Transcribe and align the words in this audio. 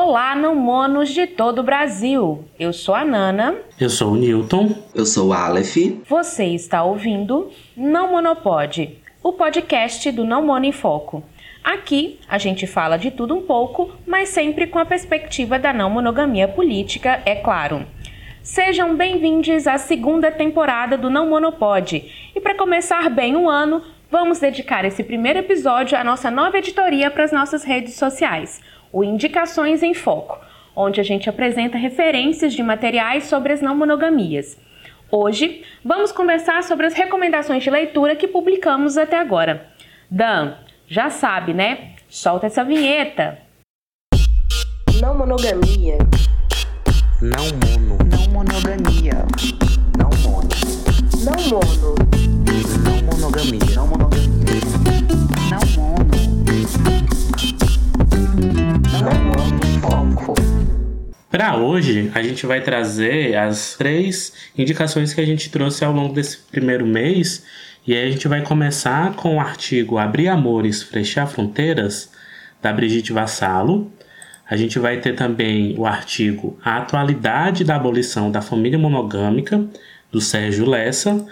Olá, 0.00 0.36
não 0.36 0.54
monos 0.54 1.08
de 1.08 1.26
todo 1.26 1.58
o 1.58 1.62
Brasil. 1.64 2.44
Eu 2.56 2.72
sou 2.72 2.94
a 2.94 3.04
Nana. 3.04 3.56
Eu 3.80 3.90
sou 3.90 4.12
o 4.12 4.16
Newton. 4.16 4.72
Eu 4.94 5.04
sou 5.04 5.30
o 5.30 5.32
Aleph. 5.32 5.76
Você 6.08 6.44
está 6.44 6.84
ouvindo 6.84 7.50
Não 7.76 8.12
Monopode, 8.12 8.96
o 9.20 9.32
podcast 9.32 10.12
do 10.12 10.24
Não 10.24 10.46
Mono 10.46 10.66
em 10.66 10.70
Foco. 10.70 11.24
Aqui 11.64 12.20
a 12.28 12.38
gente 12.38 12.64
fala 12.64 12.96
de 12.96 13.10
tudo 13.10 13.34
um 13.34 13.42
pouco, 13.42 13.90
mas 14.06 14.28
sempre 14.28 14.68
com 14.68 14.78
a 14.78 14.86
perspectiva 14.86 15.58
da 15.58 15.72
não 15.72 15.90
monogamia 15.90 16.46
política, 16.46 17.20
é 17.26 17.34
claro. 17.34 17.84
Sejam 18.40 18.94
bem-vindos 18.94 19.66
à 19.66 19.78
segunda 19.78 20.30
temporada 20.30 20.96
do 20.96 21.10
Não 21.10 21.28
Monopode. 21.28 22.30
E 22.36 22.40
para 22.40 22.54
começar 22.54 23.10
bem 23.10 23.34
o 23.34 23.50
ano, 23.50 23.82
vamos 24.08 24.38
dedicar 24.38 24.84
esse 24.84 25.02
primeiro 25.02 25.40
episódio 25.40 25.98
à 25.98 26.04
nossa 26.04 26.30
nova 26.30 26.56
editoria 26.56 27.10
para 27.10 27.24
as 27.24 27.32
nossas 27.32 27.64
redes 27.64 27.94
sociais 27.96 28.60
o 28.92 29.04
Indicações 29.04 29.82
em 29.82 29.94
Foco, 29.94 30.38
onde 30.74 31.00
a 31.00 31.04
gente 31.04 31.28
apresenta 31.28 31.76
referências 31.76 32.52
de 32.52 32.62
materiais 32.62 33.24
sobre 33.24 33.52
as 33.52 33.60
não 33.60 33.76
monogamias. 33.76 34.58
Hoje, 35.10 35.62
vamos 35.84 36.12
conversar 36.12 36.62
sobre 36.62 36.86
as 36.86 36.94
recomendações 36.94 37.62
de 37.62 37.70
leitura 37.70 38.14
que 38.14 38.28
publicamos 38.28 38.98
até 38.98 39.18
agora. 39.18 39.68
Dan, 40.10 40.54
já 40.86 41.10
sabe, 41.10 41.54
né? 41.54 41.92
Solta 42.08 42.46
essa 42.46 42.64
vinheta. 42.64 43.38
Não 45.00 45.16
monogamia. 45.16 45.98
Não 47.20 47.44
mono. 47.44 47.98
Não 48.10 48.32
monogamia. 48.32 49.26
Não 49.96 50.10
mono. 50.22 50.48
Não 51.24 51.48
mono. 51.50 51.94
Não 52.84 53.02
monogamia. 53.04 53.74
Não 53.74 53.86
monogamia. 53.86 54.37
Para 61.30 61.56
hoje, 61.56 62.10
a 62.14 62.22
gente 62.22 62.46
vai 62.46 62.60
trazer 62.60 63.36
as 63.36 63.74
três 63.74 64.32
indicações 64.56 65.14
que 65.14 65.20
a 65.20 65.24
gente 65.24 65.50
trouxe 65.50 65.84
ao 65.84 65.92
longo 65.92 66.14
desse 66.14 66.38
primeiro 66.38 66.84
mês. 66.84 67.44
E 67.86 67.94
aí 67.94 68.08
a 68.08 68.10
gente 68.10 68.26
vai 68.26 68.42
começar 68.42 69.14
com 69.14 69.36
o 69.36 69.40
artigo 69.40 69.98
Abrir 69.98 70.28
Amores, 70.28 70.82
Fechar 70.82 71.26
Fronteiras, 71.26 72.10
da 72.60 72.72
Brigitte 72.72 73.12
Vassalo. 73.12 73.92
A 74.50 74.56
gente 74.56 74.78
vai 74.78 74.96
ter 74.98 75.14
também 75.14 75.74
o 75.78 75.86
artigo 75.86 76.58
A 76.64 76.78
Atualidade 76.78 77.62
da 77.62 77.76
Abolição 77.76 78.32
da 78.32 78.42
Família 78.42 78.78
Monogâmica, 78.78 79.64
do 80.10 80.20
Sérgio 80.20 80.68
Lessa. 80.68 81.24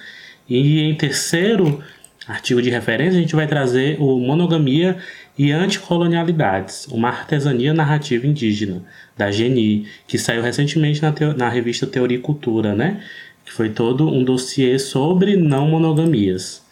E 0.49 0.83
em 0.83 0.95
terceiro 0.95 1.83
artigo 2.29 2.63
de 2.63 2.71
referência, 2.71 3.19
a 3.19 3.23
gente 3.23 3.35
vai 3.35 3.47
trazer 3.47 3.97
o 3.99 4.19
Monogamia 4.21 4.99
e 5.39 5.53
Anticolonialidades, 5.53 6.87
uma 6.87 7.09
artesania 7.09 7.75
narrativa 7.75 8.27
indígena, 8.27 8.83
da 9.17 9.31
Geni, 9.31 9.87
que 10.07 10.19
saiu 10.19 10.43
recentemente 10.43 11.03
na, 11.03 11.13
na 11.37 11.49
revista 11.49 11.87
Teoria 11.87 12.17
e 12.17 12.21
Cultura, 12.21 12.75
né? 12.75 13.03
Que 13.45 13.53
foi 13.53 13.71
todo 13.71 14.09
um 14.09 14.25
dossiê 14.25 14.79
sobre 14.79 15.37
não 15.37 15.69
monogamias. 15.69 16.65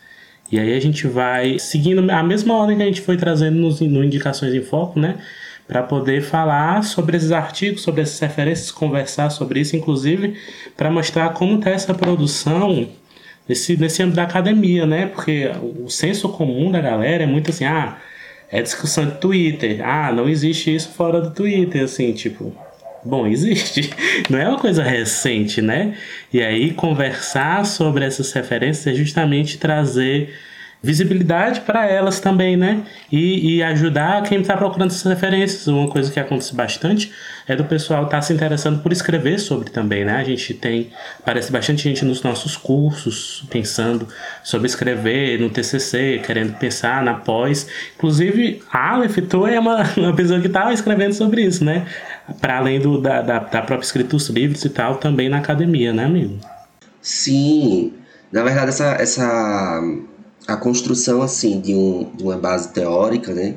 E 0.51 0.59
aí 0.59 0.75
a 0.75 0.81
gente 0.81 1.07
vai 1.07 1.59
seguindo 1.59 2.11
a 2.11 2.23
mesma 2.23 2.55
ordem 2.55 2.77
que 2.77 2.83
a 2.83 2.87
gente 2.87 3.01
foi 3.01 3.17
trazendo 3.17 3.59
nos, 3.59 3.81
no 3.81 4.03
Indicações 4.03 4.55
em 4.55 4.63
Foco, 4.63 4.99
né? 4.99 5.17
Para 5.67 5.83
poder 5.83 6.23
falar 6.23 6.85
sobre 6.85 7.17
esses 7.17 7.33
artigos, 7.33 7.83
sobre 7.83 8.03
essas 8.03 8.19
referências, 8.19 8.71
conversar 8.71 9.31
sobre 9.31 9.61
isso, 9.61 9.77
inclusive 9.77 10.37
para 10.77 10.91
mostrar 10.91 11.31
como 11.31 11.59
está 11.59 11.71
essa 11.71 11.95
produção 11.95 12.89
nesse, 13.49 13.77
nesse 13.77 14.03
âmbito 14.03 14.17
da 14.17 14.25
academia, 14.25 14.87
né? 14.87 15.07
Porque 15.07 15.51
o 15.85 15.89
senso 15.89 16.29
comum 16.31 16.71
da 16.71 16.81
galera 16.81 17.25
é 17.25 17.27
muito 17.27 17.51
assim, 17.51 17.65
ah, 17.65 17.99
é 18.51 18.63
discussão 18.63 19.07
de 19.07 19.17
Twitter. 19.19 19.81
Ah, 19.83 20.13
não 20.13 20.29
existe 20.29 20.75
isso 20.75 20.91
fora 20.91 21.21
do 21.21 21.31
Twitter, 21.31 21.85
assim, 21.85 22.13
tipo. 22.13 22.55
Bom, 23.05 23.27
existe. 23.29 23.91
Não 24.31 24.39
é 24.39 24.49
uma 24.49 24.59
coisa 24.59 24.83
recente, 24.83 25.61
né? 25.61 25.97
E 26.33 26.43
aí, 26.43 26.73
conversar 26.73 27.65
sobre 27.67 28.05
essas 28.05 28.33
referências 28.33 28.87
é 28.87 28.97
justamente 28.97 29.59
trazer 29.59 30.35
visibilidade 30.85 31.63
para 31.63 31.87
elas 31.87 32.21
também, 32.21 32.59
né? 32.59 32.83
E, 33.11 33.57
e 33.57 33.63
ajudar 33.63 34.23
quem 34.23 34.43
está 34.43 34.55
procurando 34.55 34.91
essas 34.91 35.11
referências. 35.11 35.67
Uma 35.67 35.89
coisa 35.89 36.13
que 36.13 36.21
acontece 36.21 36.55
bastante 36.55 37.11
é 37.49 37.57
do 37.57 37.65
pessoal 37.65 38.05
estar 38.05 38.19
tá 38.19 38.23
se 38.23 38.35
interessando 38.35 38.83
por 38.83 38.93
escrever 38.93 39.39
sobre 39.41 39.71
também, 39.71 40.05
né? 40.05 40.17
A 40.17 40.25
gente 40.25 40.53
tem, 40.53 40.91
parece 41.25 41.51
bastante 41.51 41.83
gente 41.83 42.05
nos 42.05 42.23
nossos 42.23 42.55
cursos 42.55 43.45
pensando 43.49 44.07
sobre 44.43 44.67
escrever 44.67 45.41
no 45.41 45.49
TCC, 45.49 46.21
querendo 46.25 46.55
pensar 46.59 47.03
na 47.03 47.15
pós. 47.15 47.67
Inclusive, 47.97 48.63
a 48.71 48.93
Aleph, 48.93 49.17
tu 49.29 49.47
é 49.47 49.59
uma, 49.59 49.85
uma 49.97 50.15
pessoa 50.15 50.39
que 50.39 50.49
estava 50.49 50.67
tá 50.67 50.75
escrevendo 50.75 51.15
sobre 51.15 51.43
isso, 51.43 51.65
né? 51.65 51.87
Para 52.43 52.59
além 52.59 52.79
do, 52.79 53.01
da, 53.01 53.23
da, 53.23 53.39
da 53.39 53.63
própria 53.63 53.87
escrita 53.87 54.11
dos 54.11 54.29
livros 54.29 54.63
e 54.67 54.69
tal, 54.69 54.97
também 54.97 55.31
na 55.31 55.39
academia, 55.39 55.95
né, 55.95 56.05
amigo? 56.05 56.39
Sim. 57.01 57.95
Na 58.31 58.43
verdade, 58.43 58.69
essa, 58.69 58.97
essa 58.99 59.81
a 60.47 60.57
construção 60.57 61.23
assim 61.23 61.61
de, 61.61 61.75
um, 61.75 62.11
de 62.15 62.23
uma 62.23 62.37
base 62.37 62.69
teórica, 62.69 63.33
né, 63.33 63.55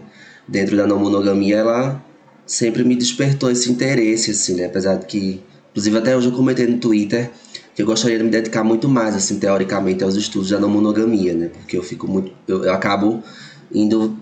dentro 0.47 0.77
da 0.77 0.87
não 0.87 0.99
monogamia, 0.99 1.57
ela 1.57 2.03
sempre 2.45 2.83
me 2.83 2.95
despertou 2.95 3.51
esse 3.51 3.69
interesse, 3.69 4.31
assim, 4.31 4.55
né, 4.55 4.65
apesar 4.65 4.95
de 4.95 5.05
que, 5.05 5.43
inclusive 5.71 5.97
até 5.97 6.15
hoje 6.15 6.27
eu 6.27 6.33
comentei 6.33 6.65
no 6.67 6.77
Twitter 6.77 7.29
que 7.75 7.81
eu 7.83 7.85
gostaria 7.85 8.17
de 8.17 8.23
me 8.23 8.31
dedicar 8.31 8.63
muito 8.63 8.89
mais, 8.89 9.15
assim, 9.15 9.37
teoricamente 9.37 10.03
aos 10.03 10.15
estudos 10.15 10.49
da 10.49 10.59
não 10.59 10.69
monogamia, 10.69 11.33
né, 11.33 11.49
porque 11.49 11.77
eu 11.77 11.83
fico 11.83 12.07
muito, 12.07 12.31
eu, 12.47 12.63
eu 12.63 12.73
acabo 12.73 13.21
indo 13.71 14.17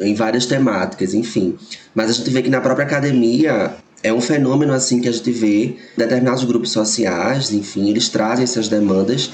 em 0.00 0.14
várias 0.14 0.44
temáticas, 0.44 1.14
enfim. 1.14 1.56
Mas 1.94 2.10
a 2.10 2.12
gente 2.12 2.28
vê 2.30 2.42
que 2.42 2.50
na 2.50 2.60
própria 2.60 2.84
academia 2.84 3.74
é 4.02 4.12
um 4.12 4.20
fenômeno 4.20 4.72
assim 4.72 5.00
que 5.00 5.08
a 5.08 5.12
gente 5.12 5.30
vê 5.30 5.76
determinados 5.96 6.44
grupos 6.44 6.72
sociais, 6.72 7.52
enfim, 7.52 7.88
eles 7.88 8.08
trazem 8.08 8.44
essas 8.44 8.68
demandas 8.68 9.30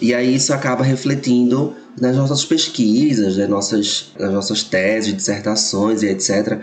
e 0.00 0.14
aí 0.14 0.34
isso 0.34 0.52
acaba 0.52 0.84
refletindo 0.84 1.74
nas 2.00 2.16
nossas 2.16 2.44
pesquisas, 2.44 3.36
nas 3.36 3.48
nossas, 3.48 4.12
nas 4.18 4.32
nossas 4.32 4.62
teses, 4.62 5.14
dissertações 5.14 6.02
e 6.02 6.08
etc., 6.08 6.58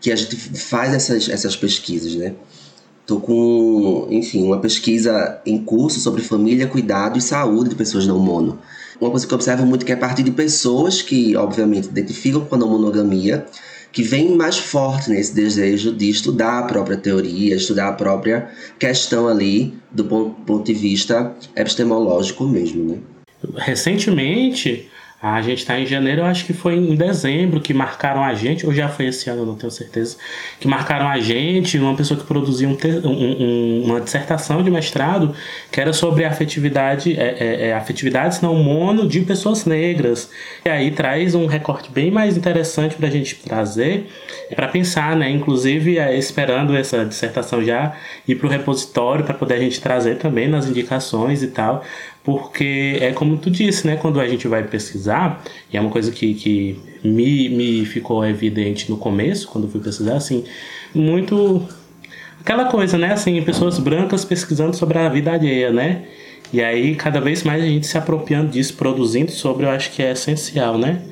que 0.00 0.12
a 0.12 0.16
gente 0.16 0.36
faz 0.36 0.92
essas, 0.92 1.28
essas 1.28 1.56
pesquisas, 1.56 2.14
né? 2.14 2.34
Tô 3.06 3.20
com, 3.20 4.06
enfim, 4.10 4.44
uma 4.44 4.60
pesquisa 4.60 5.40
em 5.46 5.62
curso 5.62 6.00
sobre 6.00 6.22
família, 6.22 6.66
cuidado 6.66 7.18
e 7.18 7.22
saúde 7.22 7.70
de 7.70 7.76
pessoas 7.76 8.06
não 8.06 8.18
mono. 8.18 8.58
Uma 9.00 9.10
coisa 9.10 9.26
que 9.26 9.32
eu 9.32 9.36
observo 9.36 9.66
muito 9.66 9.82
é 9.82 9.86
que 9.86 9.92
é 9.92 9.94
a 9.94 9.98
partir 9.98 10.22
de 10.22 10.30
pessoas 10.30 11.02
que, 11.02 11.36
obviamente, 11.36 11.86
identificam 11.86 12.44
com 12.44 12.54
a 12.54 12.58
não 12.58 12.68
monogamia, 12.68 13.46
que 13.92 14.02
vem 14.02 14.36
mais 14.36 14.58
forte 14.58 15.10
nesse 15.10 15.34
desejo 15.34 15.92
de 15.92 16.08
estudar 16.08 16.60
a 16.60 16.62
própria 16.62 16.96
teoria, 16.96 17.54
estudar 17.54 17.88
a 17.88 17.92
própria 17.92 18.48
questão 18.78 19.28
ali 19.28 19.74
do 19.90 20.04
ponto 20.04 20.64
de 20.64 20.72
vista 20.72 21.34
epistemológico 21.54 22.44
mesmo, 22.44 22.84
né? 22.84 22.98
Recentemente, 23.56 24.90
a 25.22 25.40
gente 25.40 25.58
está 25.58 25.78
em 25.78 25.86
janeiro, 25.86 26.22
eu 26.22 26.24
acho 26.24 26.44
que 26.44 26.52
foi 26.52 26.74
em 26.74 26.96
dezembro 26.96 27.60
que 27.60 27.72
marcaram 27.72 28.24
a 28.24 28.34
gente, 28.34 28.66
ou 28.66 28.74
já 28.74 28.88
foi 28.88 29.06
esse 29.06 29.30
ano, 29.30 29.46
não 29.46 29.54
tenho 29.54 29.70
certeza, 29.70 30.16
que 30.58 30.66
marcaram 30.66 31.08
a 31.08 31.20
gente, 31.20 31.78
uma 31.78 31.94
pessoa 31.94 32.18
que 32.18 32.26
produziu 32.26 32.68
um, 32.68 33.08
um, 33.08 33.82
uma 33.84 34.00
dissertação 34.00 34.64
de 34.64 34.70
mestrado 34.70 35.32
que 35.70 35.80
era 35.80 35.92
sobre 35.92 36.24
afetividade, 36.24 37.16
é, 37.16 37.36
é, 37.38 37.68
é, 37.68 37.74
afetividades 37.74 38.40
não 38.40 38.56
mono 38.56 39.06
de 39.06 39.20
pessoas 39.20 39.64
negras. 39.64 40.28
E 40.64 40.68
aí 40.68 40.90
traz 40.90 41.36
um 41.36 41.46
recorte 41.46 41.88
bem 41.88 42.10
mais 42.10 42.36
interessante 42.36 42.96
para 42.96 43.06
a 43.06 43.10
gente 43.10 43.36
trazer, 43.36 44.08
para 44.56 44.66
pensar, 44.66 45.14
né? 45.14 45.30
Inclusive 45.30 45.98
é, 45.98 46.18
esperando 46.18 46.74
essa 46.74 47.04
dissertação 47.04 47.62
já 47.62 47.94
ir 48.26 48.34
para 48.34 48.48
o 48.48 48.50
repositório 48.50 49.24
para 49.24 49.34
poder 49.34 49.54
a 49.54 49.60
gente 49.60 49.80
trazer 49.80 50.16
também 50.16 50.48
nas 50.48 50.66
indicações 50.66 51.44
e 51.44 51.48
tal, 51.48 51.84
porque 52.24 52.98
é 53.00 53.12
como 53.12 53.36
tu 53.36 53.50
disse, 53.50 53.86
né? 53.86 53.96
Quando 53.96 54.20
a 54.20 54.28
gente 54.28 54.46
vai 54.46 54.62
pesquisar, 54.62 55.42
e 55.72 55.76
é 55.76 55.80
uma 55.80 55.90
coisa 55.90 56.12
que, 56.12 56.34
que 56.34 56.80
me, 57.02 57.48
me 57.48 57.84
ficou 57.84 58.24
evidente 58.24 58.90
no 58.90 58.96
começo, 58.96 59.48
quando 59.48 59.68
fui 59.68 59.80
pesquisar, 59.80 60.16
assim, 60.16 60.44
muito. 60.94 61.66
Aquela 62.40 62.66
coisa, 62.66 62.96
né? 62.96 63.12
Assim, 63.12 63.40
pessoas 63.42 63.78
brancas 63.78 64.24
pesquisando 64.24 64.74
sobre 64.76 64.98
a 64.98 65.08
vida 65.08 65.32
alheia, 65.32 65.72
né? 65.72 66.04
E 66.52 66.62
aí, 66.62 66.94
cada 66.94 67.20
vez 67.20 67.42
mais 67.42 67.62
a 67.62 67.66
gente 67.66 67.86
se 67.86 67.96
apropriando 67.96 68.50
disso, 68.50 68.74
produzindo 68.74 69.30
sobre, 69.30 69.64
eu 69.64 69.70
acho 69.70 69.90
que 69.90 70.02
é 70.02 70.12
essencial, 70.12 70.78
né? 70.78 71.02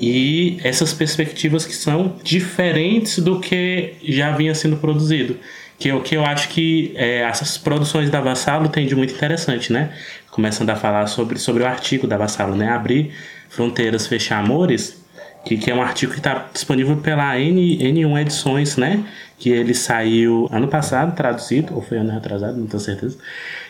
E 0.00 0.58
essas 0.62 0.92
perspectivas 0.92 1.64
que 1.64 1.74
são 1.74 2.16
diferentes 2.22 3.18
do 3.18 3.40
que 3.40 3.94
já 4.02 4.36
vinha 4.36 4.54
sendo 4.54 4.76
produzido 4.76 5.36
que 5.82 5.88
eu, 5.88 6.00
que 6.00 6.16
eu 6.16 6.24
acho 6.24 6.48
que 6.48 6.92
é, 6.94 7.22
essas 7.22 7.58
produções 7.58 8.08
da 8.08 8.20
Vassalo 8.20 8.68
têm 8.68 8.86
de 8.86 8.94
muito 8.94 9.12
interessante, 9.12 9.72
né? 9.72 9.92
Começando 10.32 10.70
a 10.70 10.76
falar 10.76 11.06
sobre, 11.08 11.38
sobre 11.38 11.62
o 11.62 11.66
artigo 11.66 12.06
da 12.06 12.16
Vassalo, 12.16 12.56
né? 12.56 12.70
Abrir 12.70 13.12
fronteiras, 13.50 14.06
fechar 14.06 14.42
amores, 14.42 15.04
que, 15.44 15.58
que 15.58 15.70
é 15.70 15.74
um 15.74 15.82
artigo 15.82 16.10
que 16.10 16.20
está 16.20 16.46
disponível 16.50 16.96
pela 16.96 17.38
N, 17.38 17.76
N1 17.76 18.22
Edições, 18.22 18.78
né? 18.78 19.04
Que 19.38 19.50
ele 19.50 19.74
saiu 19.74 20.48
ano 20.50 20.68
passado, 20.68 21.14
traduzido, 21.14 21.74
ou 21.74 21.82
foi 21.82 21.98
ano 21.98 22.10
retrasado, 22.10 22.56
não 22.56 22.66
tenho 22.66 22.80
certeza. 22.80 23.18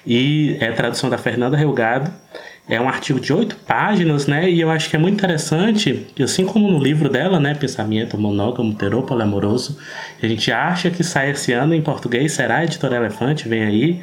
E 0.06 0.56
é 0.60 0.68
a 0.68 0.72
tradução 0.72 1.10
da 1.10 1.18
Fernanda 1.18 1.56
Relgado. 1.56 2.12
É 2.68 2.80
um 2.80 2.88
artigo 2.88 3.18
de 3.18 3.32
oito 3.32 3.56
páginas, 3.66 4.28
né? 4.28 4.48
E 4.48 4.60
eu 4.60 4.70
acho 4.70 4.88
que 4.88 4.94
é 4.94 4.98
muito 5.00 5.14
interessante, 5.14 6.06
assim 6.22 6.46
como 6.46 6.70
no 6.70 6.78
livro 6.78 7.08
dela, 7.08 7.40
né? 7.40 7.56
Pensamento 7.56 8.16
monógamo, 8.16 8.72
terou 8.74 9.02
poliamoroso, 9.02 9.76
a 10.22 10.28
gente 10.28 10.52
acha 10.52 10.90
que 10.90 11.02
sai 11.02 11.32
esse 11.32 11.52
ano 11.52 11.74
em 11.74 11.82
português, 11.82 12.30
será 12.30 12.62
Editora 12.62 12.94
Elefante, 12.94 13.48
vem 13.48 13.64
aí. 13.64 14.02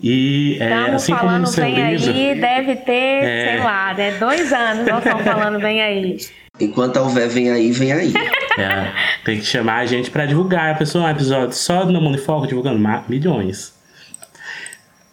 E 0.00 0.56
é, 0.60 0.64
Estamos 0.68 0.94
assim 1.02 1.12
como 1.12 1.24
falando 1.26 1.40
no 1.42 1.46
seu 1.48 1.64
bem 1.64 1.96
livro. 1.96 2.12
aí, 2.12 2.40
deve 2.40 2.76
ter, 2.76 2.92
É. 3.24 3.50
sei 3.52 3.64
lá, 3.64 3.94
né? 3.94 4.12
Dois 4.18 4.52
anos 4.52 4.86
nós 4.86 4.98
estamos 5.04 5.24
falando 5.24 5.58
bem 5.60 5.82
aí. 5.82 6.18
Enquanto 6.60 6.96
houver, 6.98 7.28
vem 7.28 7.50
aí, 7.50 7.70
vem 7.72 7.92
aí. 7.92 8.12
É, 8.58 8.92
tem 9.24 9.38
que 9.38 9.44
chamar 9.46 9.76
a 9.78 9.86
gente 9.86 10.10
pra 10.10 10.26
divulgar. 10.26 10.72
A 10.72 10.74
pessoa, 10.76 11.04
um 11.04 11.08
episódio 11.08 11.52
só 11.54 11.84
do 11.84 11.92
Mundo 12.00 12.16
em 12.16 12.20
Foco 12.20 12.46
divulgando 12.46 12.80
milhões. 13.08 13.72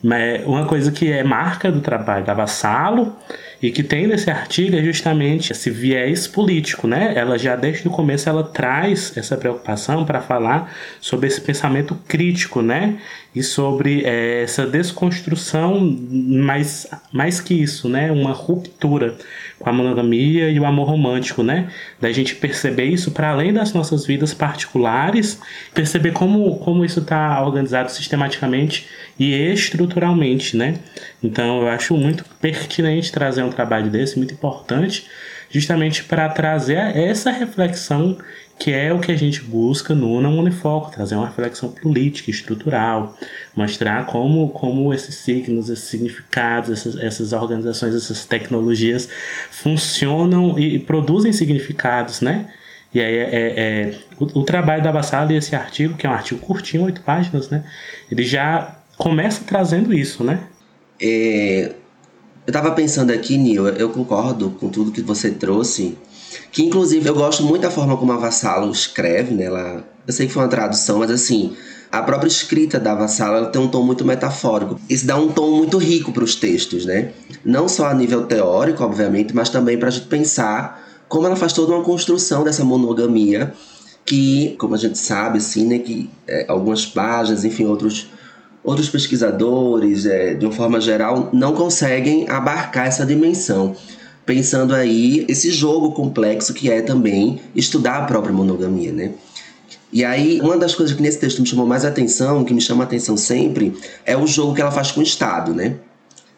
Mas 0.03 0.45
uma 0.45 0.65
coisa 0.65 0.91
que 0.91 1.11
é 1.11 1.23
marca 1.23 1.71
do 1.71 1.81
trabalho 1.81 2.23
da 2.25 2.33
Vassalo 2.33 3.15
e 3.65 3.71
que 3.71 3.81
tem 3.81 4.05
nesse 4.05 4.29
artigo 4.29 4.75
é 4.75 4.83
justamente 4.83 5.51
esse 5.51 5.71
viés 5.71 6.27
político, 6.27 6.87
né? 6.87 7.13
Ela 7.15 7.35
já 7.35 7.55
desde 7.55 7.87
o 7.87 7.89
começo 7.91 8.29
ela 8.29 8.43
traz 8.43 9.17
essa 9.17 9.35
preocupação 9.35 10.05
para 10.05 10.21
falar 10.21 10.71
sobre 11.01 11.25
esse 11.25 11.41
pensamento 11.41 11.97
crítico, 12.07 12.61
né? 12.61 12.99
E 13.33 13.41
sobre 13.41 14.03
eh, 14.05 14.43
essa 14.43 14.67
desconstrução, 14.67 15.97
mais, 16.11 16.85
mais 17.11 17.41
que 17.41 17.55
isso, 17.55 17.89
né? 17.89 18.11
Uma 18.11 18.33
ruptura 18.33 19.15
com 19.57 19.67
a 19.67 19.73
monogamia 19.73 20.47
e 20.51 20.59
o 20.59 20.65
amor 20.65 20.87
romântico, 20.87 21.41
né? 21.41 21.67
Da 21.99 22.11
gente 22.11 22.35
perceber 22.35 22.85
isso 22.85 23.09
para 23.09 23.31
além 23.31 23.51
das 23.51 23.73
nossas 23.73 24.05
vidas 24.05 24.31
particulares, 24.31 25.41
perceber 25.73 26.11
como, 26.11 26.59
como 26.59 26.85
isso 26.85 26.99
está 26.99 27.43
organizado 27.43 27.91
sistematicamente 27.91 28.87
e 29.17 29.33
estruturalmente, 29.33 30.57
né? 30.57 30.75
Então 31.23 31.61
eu 31.61 31.67
acho 31.67 31.95
muito 31.95 32.25
pertinente 32.41 33.11
trazer 33.11 33.43
um 33.43 33.49
trabalho 33.49 33.89
desse, 33.89 34.17
muito 34.17 34.33
importante, 34.33 35.07
justamente 35.49 36.03
para 36.03 36.27
trazer 36.29 36.95
essa 36.95 37.31
reflexão 37.31 38.17
que 38.57 38.71
é 38.71 38.93
o 38.93 38.99
que 38.99 39.11
a 39.11 39.17
gente 39.17 39.41
busca 39.41 39.93
no 39.93 40.21
Não 40.21 40.37
Unifoco, 40.39 40.89
trazer 40.89 41.15
uma 41.15 41.27
reflexão 41.27 41.69
política, 41.69 42.31
estrutural, 42.31 43.17
mostrar 43.55 44.05
como, 44.05 44.49
como 44.49 44.93
esses 44.93 45.15
signos, 45.15 45.69
esses 45.69 45.85
significados, 45.85 46.69
essas, 46.69 46.97
essas 46.97 47.33
organizações, 47.33 47.93
essas 47.93 48.25
tecnologias 48.25 49.09
funcionam 49.51 50.57
e, 50.57 50.75
e 50.75 50.79
produzem 50.79 51.33
significados, 51.33 52.21
né? 52.21 52.47
E 52.93 53.01
aí 53.01 53.17
é, 53.17 53.53
é- 53.57 53.93
o, 54.17 54.39
o 54.39 54.43
trabalho 54.43 54.81
da 54.81 54.91
Bassala 54.91 55.33
e 55.33 55.35
esse 55.35 55.53
artigo, 55.53 55.97
que 55.97 56.07
é 56.07 56.09
um 56.09 56.13
artigo 56.13 56.39
curtinho, 56.39 56.83
oito 56.83 57.01
páginas, 57.01 57.49
né? 57.49 57.65
Ele 58.09 58.23
já 58.23 58.73
começa 58.97 59.41
trazendo 59.45 59.93
isso, 59.93 60.23
né? 60.23 60.47
É, 61.01 61.73
eu 62.45 62.53
tava 62.53 62.71
pensando 62.71 63.11
aqui, 63.11 63.37
Nil, 63.37 63.67
eu 63.69 63.89
concordo 63.89 64.51
com 64.51 64.69
tudo 64.69 64.91
que 64.91 65.01
você 65.01 65.31
trouxe. 65.31 65.97
Que 66.51 66.63
inclusive 66.63 67.07
eu 67.07 67.13
gosto 67.13 67.43
muito 67.43 67.63
da 67.63 67.71
forma 67.71 67.97
como 67.97 68.11
a 68.11 68.17
Vassalo 68.17 68.71
escreve, 68.71 69.33
né? 69.33 69.45
Ela, 69.45 69.83
eu 70.05 70.13
sei 70.13 70.27
que 70.27 70.33
foi 70.33 70.43
uma 70.43 70.49
tradução, 70.49 70.99
mas 70.99 71.09
assim, 71.09 71.55
a 71.91 72.01
própria 72.01 72.27
escrita 72.27 72.79
da 72.79 72.93
Vassalo 72.93 73.47
tem 73.47 73.61
um 73.61 73.67
tom 73.67 73.83
muito 73.83 74.05
metafórico. 74.05 74.79
Isso 74.89 75.05
dá 75.05 75.17
um 75.17 75.31
tom 75.31 75.51
muito 75.57 75.77
rico 75.77 76.11
para 76.11 76.23
os 76.23 76.35
textos, 76.35 76.85
né? 76.85 77.11
Não 77.43 77.67
só 77.67 77.87
a 77.87 77.93
nível 77.93 78.25
teórico, 78.25 78.83
obviamente, 78.83 79.33
mas 79.33 79.49
também 79.49 79.77
para 79.77 79.87
a 79.87 79.91
gente 79.91 80.07
pensar 80.07 80.83
como 81.07 81.25
ela 81.25 81.35
faz 81.35 81.53
toda 81.53 81.73
uma 81.73 81.83
construção 81.83 82.43
dessa 82.43 82.63
monogamia 82.63 83.53
que, 84.05 84.55
como 84.59 84.75
a 84.75 84.77
gente 84.77 84.97
sabe, 84.97 85.39
assim, 85.39 85.65
né, 85.65 85.79
que 85.79 86.09
é, 86.27 86.45
algumas 86.47 86.85
páginas, 86.85 87.43
enfim, 87.43 87.65
outros 87.65 88.07
outros 88.65 88.89
pesquisadores, 88.89 90.05
é, 90.05 90.33
de 90.33 90.45
uma 90.45 90.51
forma 90.51 90.81
geral, 90.81 91.29
não 91.31 91.53
conseguem 91.53 92.27
abarcar 92.27 92.87
essa 92.87 93.05
dimensão. 93.05 93.75
Pensando 94.25 94.73
aí 94.73 95.23
esse 95.29 95.51
jogo 95.51 95.91
complexo 95.91 96.53
que 96.53 96.69
é 96.69 96.81
também 96.81 97.39
estudar 97.55 97.97
a 97.97 98.05
própria 98.05 98.33
monogamia, 98.33 98.91
né? 98.91 99.11
E 99.93 100.03
aí, 100.03 100.41
uma 100.41 100.57
das 100.57 100.73
coisas 100.73 100.95
que 100.95 101.01
nesse 101.01 101.19
texto 101.19 101.41
me 101.41 101.47
chamou 101.47 101.65
mais 101.65 101.85
atenção, 101.85 102.43
que 102.43 102.53
me 102.53 102.59
chama 102.59 102.83
atenção 102.83 103.15
sempre, 103.15 103.77
é 104.03 104.17
o 104.17 104.25
jogo 104.25 104.55
que 104.55 104.61
ela 104.61 104.71
faz 104.71 104.91
com 104.91 104.99
o 104.99 105.03
Estado, 105.03 105.53
né? 105.53 105.75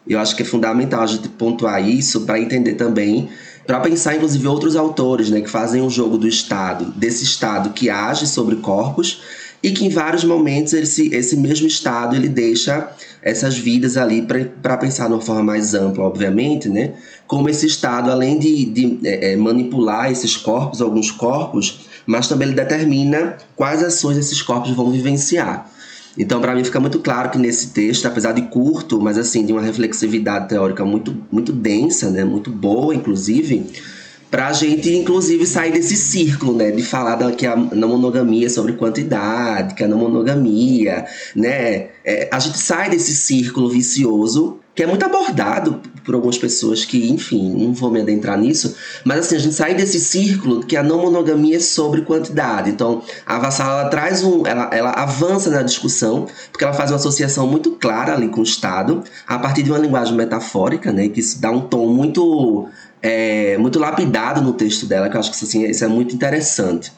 Eu 0.06 0.18
acho 0.18 0.36
que 0.36 0.42
é 0.42 0.44
fundamental 0.44 1.00
a 1.00 1.06
gente 1.06 1.28
pontuar 1.28 1.86
isso 1.86 2.20
para 2.20 2.38
entender 2.38 2.74
também, 2.74 3.28
para 3.66 3.80
pensar 3.80 4.14
inclusive 4.14 4.46
outros 4.46 4.76
autores, 4.76 5.28
né, 5.28 5.40
que 5.40 5.50
fazem 5.50 5.82
o 5.82 5.90
jogo 5.90 6.16
do 6.16 6.26
Estado, 6.26 6.86
desse 6.96 7.24
Estado 7.24 7.70
que 7.70 7.90
age 7.90 8.26
sobre 8.26 8.56
corpos 8.56 9.20
e 9.62 9.70
que 9.72 9.84
em 9.84 9.88
vários 9.88 10.24
momentos 10.24 10.72
esse, 10.72 11.14
esse 11.14 11.36
mesmo 11.36 11.66
Estado 11.66 12.14
ele 12.14 12.28
deixa 12.28 12.88
essas 13.22 13.58
vidas 13.58 13.96
ali 13.96 14.26
para 14.62 14.76
pensar 14.76 15.06
de 15.06 15.14
uma 15.14 15.20
forma 15.20 15.42
mais 15.42 15.74
ampla, 15.74 16.04
obviamente, 16.04 16.68
né? 16.68 16.92
Como 17.26 17.48
esse 17.48 17.66
Estado, 17.66 18.10
além 18.10 18.38
de, 18.38 18.64
de 18.64 18.98
é, 19.04 19.32
é, 19.32 19.36
manipular 19.36 20.10
esses 20.10 20.36
corpos, 20.36 20.80
alguns 20.80 21.10
corpos, 21.10 21.80
mas 22.06 22.28
também 22.28 22.48
ele 22.48 22.56
determina 22.56 23.36
quais 23.56 23.82
ações 23.82 24.16
esses 24.16 24.40
corpos 24.40 24.70
vão 24.70 24.90
vivenciar. 24.90 25.70
Então, 26.16 26.40
para 26.40 26.54
mim, 26.54 26.64
fica 26.64 26.80
muito 26.80 26.98
claro 27.00 27.30
que 27.30 27.38
nesse 27.38 27.68
texto, 27.68 28.06
apesar 28.06 28.32
de 28.32 28.42
curto, 28.42 29.00
mas 29.00 29.18
assim, 29.18 29.44
de 29.44 29.52
uma 29.52 29.62
reflexividade 29.62 30.48
teórica 30.48 30.84
muito, 30.84 31.16
muito 31.30 31.52
densa, 31.52 32.10
né? 32.10 32.24
Muito 32.24 32.50
boa, 32.50 32.94
inclusive, 32.94 33.66
para 34.30 34.48
a 34.48 34.52
gente, 34.52 34.94
inclusive, 34.94 35.46
sair 35.46 35.72
desse 35.72 35.96
círculo, 35.96 36.54
né? 36.54 36.70
De 36.70 36.82
falar 36.82 37.16
da, 37.16 37.32
que 37.32 37.46
a 37.46 37.56
não 37.56 37.88
monogamia 37.88 38.46
é 38.46 38.50
sobre 38.50 38.74
quantidade, 38.74 39.74
que 39.74 39.82
a 39.82 39.88
não 39.88 39.98
monogamia, 39.98 41.06
né? 41.34 41.88
É, 42.04 42.28
a 42.30 42.38
gente 42.38 42.58
sai 42.58 42.90
desse 42.90 43.14
círculo 43.14 43.70
vicioso, 43.70 44.58
que 44.74 44.82
é 44.82 44.86
muito 44.86 45.04
abordado 45.04 45.80
por 46.04 46.14
algumas 46.14 46.38
pessoas 46.38 46.84
que, 46.84 47.10
enfim, 47.10 47.52
não 47.52 47.74
vou 47.74 47.90
me 47.90 48.00
adentrar 48.00 48.38
nisso, 48.38 48.76
mas 49.04 49.18
assim, 49.18 49.36
a 49.36 49.38
gente 49.38 49.54
sai 49.54 49.74
desse 49.74 49.98
círculo 49.98 50.60
que 50.60 50.76
a 50.76 50.82
não 50.82 51.02
monogamia 51.02 51.56
é 51.56 51.60
sobre 51.60 52.02
quantidade. 52.02 52.70
Então, 52.70 53.02
a 53.26 53.38
Vassala, 53.38 53.80
ela 53.80 53.90
traz 53.90 54.22
um. 54.22 54.46
Ela, 54.46 54.70
ela 54.72 54.90
avança 54.90 55.50
na 55.50 55.62
discussão, 55.62 56.26
porque 56.52 56.64
ela 56.64 56.72
faz 56.72 56.90
uma 56.90 56.96
associação 56.96 57.46
muito 57.46 57.72
clara 57.72 58.14
ali 58.14 58.28
com 58.28 58.40
o 58.40 58.44
Estado, 58.44 59.02
a 59.26 59.38
partir 59.38 59.62
de 59.62 59.70
uma 59.70 59.78
linguagem 59.78 60.14
metafórica, 60.14 60.92
né? 60.92 61.08
Que 61.08 61.20
isso 61.20 61.40
dá 61.40 61.50
um 61.50 61.60
tom 61.60 61.88
muito 61.88 62.68
é, 63.02 63.56
muito 63.58 63.78
lapidado 63.78 64.40
no 64.40 64.52
texto 64.52 64.86
dela, 64.86 65.08
que 65.08 65.16
eu 65.16 65.20
acho 65.20 65.30
que 65.30 65.36
isso, 65.36 65.44
assim, 65.44 65.64
isso 65.64 65.84
é 65.84 65.88
muito 65.88 66.14
interessante. 66.14 66.92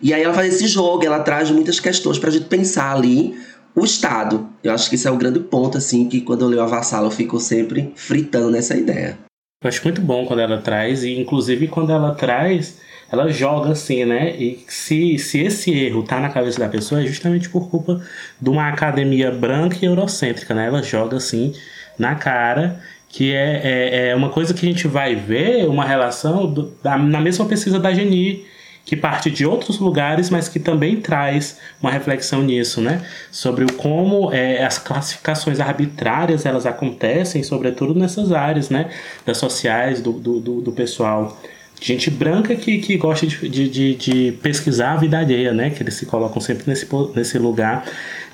E 0.00 0.14
aí 0.14 0.22
ela 0.22 0.34
faz 0.34 0.54
esse 0.54 0.66
jogo, 0.66 1.04
ela 1.04 1.20
traz 1.20 1.50
muitas 1.50 1.80
questões 1.80 2.18
pra 2.18 2.30
gente 2.30 2.46
pensar 2.46 2.94
ali 2.94 3.36
o 3.74 3.84
Estado. 3.84 4.48
Eu 4.62 4.72
acho 4.72 4.88
que 4.88 4.96
isso 4.96 5.08
é 5.08 5.10
o 5.10 5.16
grande 5.16 5.40
ponto, 5.40 5.78
assim, 5.78 6.08
que 6.08 6.20
quando 6.20 6.42
eu 6.42 6.48
leio 6.48 6.62
a 6.62 6.66
Vassala 6.66 7.06
eu 7.06 7.10
fico 7.10 7.38
sempre 7.40 7.92
fritando 7.96 8.50
nessa 8.50 8.76
ideia. 8.76 9.18
Eu 9.62 9.68
acho 9.68 9.82
muito 9.82 10.00
bom 10.00 10.24
quando 10.24 10.40
ela 10.40 10.58
traz, 10.58 11.02
e 11.02 11.18
inclusive 11.18 11.66
quando 11.66 11.90
ela 11.90 12.14
traz, 12.14 12.78
ela 13.10 13.28
joga 13.28 13.72
assim, 13.72 14.04
né? 14.04 14.36
E 14.36 14.64
se, 14.68 15.18
se 15.18 15.40
esse 15.40 15.72
erro 15.72 16.04
tá 16.04 16.20
na 16.20 16.28
cabeça 16.28 16.60
da 16.60 16.68
pessoa, 16.68 17.02
é 17.02 17.06
justamente 17.06 17.48
por 17.48 17.68
culpa 17.68 18.00
de 18.40 18.48
uma 18.48 18.68
academia 18.68 19.32
branca 19.32 19.78
e 19.82 19.86
eurocêntrica, 19.86 20.54
né? 20.54 20.66
Ela 20.66 20.82
joga 20.82 21.16
assim 21.16 21.52
na 21.98 22.14
cara, 22.14 22.80
que 23.08 23.34
é, 23.34 23.60
é, 23.64 24.08
é 24.08 24.14
uma 24.14 24.28
coisa 24.28 24.52
que 24.52 24.66
a 24.66 24.68
gente 24.68 24.86
vai 24.86 25.14
ver, 25.14 25.66
uma 25.66 25.84
relação 25.84 26.46
do- 26.46 26.72
da, 26.82 26.98
na 26.98 27.20
mesma 27.20 27.46
pesquisa 27.46 27.78
da 27.78 27.92
Geni, 27.92 28.44
que 28.88 28.96
parte 28.96 29.30
de 29.30 29.44
outros 29.44 29.78
lugares, 29.78 30.30
mas 30.30 30.48
que 30.48 30.58
também 30.58 30.96
traz 30.96 31.58
uma 31.80 31.90
reflexão 31.90 32.42
nisso, 32.42 32.80
né? 32.80 33.02
Sobre 33.30 33.64
o 33.64 33.72
como 33.74 34.32
é, 34.32 34.64
as 34.64 34.78
classificações 34.78 35.60
arbitrárias 35.60 36.46
elas 36.46 36.64
acontecem, 36.64 37.42
sobretudo 37.42 37.94
nessas 37.94 38.32
áreas, 38.32 38.70
né? 38.70 38.88
Das 39.26 39.36
sociais, 39.36 40.00
do, 40.00 40.12
do, 40.12 40.40
do, 40.62 40.72
pessoal. 40.72 41.38
Gente 41.78 42.10
branca 42.10 42.56
que, 42.56 42.78
que 42.78 42.96
gosta 42.96 43.26
de, 43.26 43.68
de, 43.68 43.94
de, 43.94 44.32
pesquisar 44.42 44.94
a 44.94 44.96
vida 44.96 45.18
alheia, 45.18 45.52
né? 45.52 45.68
Que 45.68 45.82
eles 45.82 45.94
se 45.94 46.06
colocam 46.06 46.40
sempre 46.40 46.64
nesse, 46.66 46.88
nesse 47.14 47.38
lugar 47.38 47.84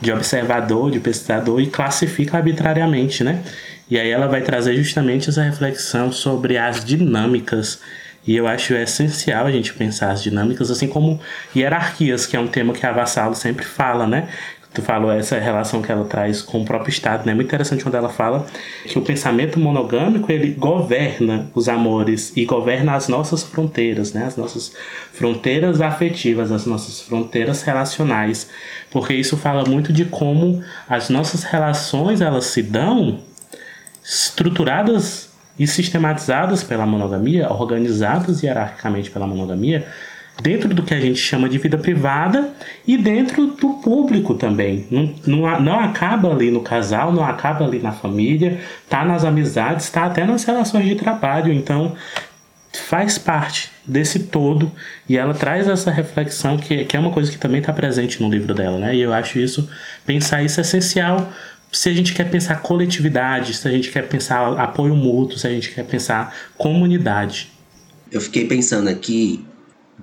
de 0.01 0.13
observador, 0.13 0.89
de 0.89 1.01
pesquisador 1.01 1.61
e 1.61 1.67
classifica 1.67 2.37
arbitrariamente, 2.37 3.25
né? 3.25 3.43
E 3.91 3.99
aí 3.99 4.11
ela 4.11 4.27
vai 4.27 4.43
trazer 4.43 4.77
justamente 4.77 5.29
essa 5.29 5.43
reflexão 5.43 6.11
sobre 6.11 6.57
as 6.57 6.85
dinâmicas 6.85 7.81
e 8.27 8.35
eu 8.37 8.47
acho 8.47 8.75
essencial 8.75 9.47
a 9.47 9.53
gente 9.53 9.75
pensar 9.75 10.11
as 10.11 10.23
dinâmicas, 10.23 10.71
assim 10.71 10.89
como 10.89 11.21
hierarquias, 11.55 12.27
que 12.27 12.37
é 12.37 12.41
um 12.41 12.47
tema 12.47 12.73
que 12.73 12.87
a 12.87 12.93
Vassalo 12.93 13.35
sempre 13.35 13.65
fala, 13.65 14.07
né? 14.07 14.29
Tu 14.73 14.83
falou 14.83 15.13
essa 15.13 15.39
relação 15.39 15.81
que 15.81 15.93
ela 15.93 16.05
traz 16.05 16.43
com 16.43 16.63
o 16.63 16.65
próprio 16.65 16.91
Estado, 16.91 17.25
né? 17.25 17.31
É 17.31 17.35
muito 17.35 17.47
interessante 17.47 17.85
quando 17.85 17.95
ela 17.95 18.09
fala 18.09 18.45
que 18.85 18.99
o 18.99 19.03
pensamento 19.03 19.61
monogâmico 19.61 20.33
ele 20.33 20.51
governa 20.53 21.49
os 21.55 21.69
amores 21.69 22.33
e 22.35 22.45
governa 22.45 22.95
as 22.95 23.07
nossas 23.07 23.45
fronteiras, 23.45 24.13
né? 24.13 24.25
As 24.25 24.37
nossas 24.37 24.73
fronteiras 25.13 25.81
afetivas, 25.81 26.51
as 26.51 26.67
nossas 26.67 27.03
fronteiras 27.03 27.63
relacionais, 27.63 28.51
porque 28.91 29.15
isso 29.15 29.37
fala 29.37 29.65
muito 29.65 29.93
de 29.93 30.07
como 30.07 30.61
as 30.89 31.09
nossas 31.09 31.45
relações 31.45 32.21
elas 32.21 32.47
se 32.47 32.63
dão 32.63 33.21
estruturadas 34.05 35.31
e 35.59 35.67
sistematizadas 35.67 36.63
pela 36.63 36.85
monogamia, 36.85 37.51
organizadas 37.51 38.43
hierarquicamente 38.43 39.11
pela 39.11 39.27
monogamia, 39.27 39.87
dentro 40.43 40.75
do 40.75 40.83
que 40.83 40.93
a 40.93 41.01
gente 41.01 41.19
chama 41.19 41.49
de 41.49 41.59
vida 41.59 41.79
privada 41.79 42.53
e 42.87 42.99
dentro 42.99 43.47
do 43.47 43.75
público 43.75 44.35
também. 44.35 44.87
Não, 44.91 45.15
não, 45.27 45.61
não 45.61 45.81
acaba 45.81 46.31
ali 46.31 46.51
no 46.51 46.61
casal, 46.61 47.13
não 47.13 47.25
acaba 47.25 47.65
ali 47.65 47.79
na 47.79 47.93
família, 47.93 48.61
tá 48.89 49.05
nas 49.05 49.25
amizades, 49.25 49.89
tá 49.91 50.05
até 50.05 50.25
nas 50.25 50.45
relações 50.45 50.87
de 50.87 50.97
trabalho. 50.97 51.53
Então, 51.53 51.95
faz 52.73 53.17
parte 53.17 53.71
desse 53.87 54.19
todo 54.25 54.71
e 55.09 55.17
ela 55.17 55.35
traz 55.35 55.69
essa 55.69 55.91
reflexão 55.91 56.57
que, 56.57 56.85
que 56.85 56.97
é 56.97 57.01
uma 57.01 57.11
coisa 57.11 57.31
que 57.31 57.39
também 57.39 57.61
está 57.61 57.73
presente 57.73 58.21
no 58.21 58.29
livro 58.29 58.53
dela, 58.55 58.79
né? 58.79 58.95
E 58.97 59.01
eu 59.01 59.13
acho 59.13 59.39
isso, 59.39 59.69
pensar 60.05 60.43
isso 60.43 60.59
é 60.59 60.63
essencial 60.63 61.31
se 61.75 61.89
a 61.89 61.93
gente 61.93 62.15
quer 62.15 62.31
pensar 62.31 62.63
coletividade, 62.63 63.55
se 63.55 63.67
a 63.67 63.71
gente 63.71 63.91
quer 63.91 64.09
pensar 64.09 64.59
apoio 64.59 64.95
mútuo, 64.95 65.39
se 65.39 65.47
a 65.47 65.51
gente 65.51 65.73
quer 65.75 65.85
pensar 65.85 66.35
comunidade. 66.57 67.53
Eu 68.13 68.21
fiquei 68.21 68.47
pensando 68.47 68.89
aqui, 68.89 69.45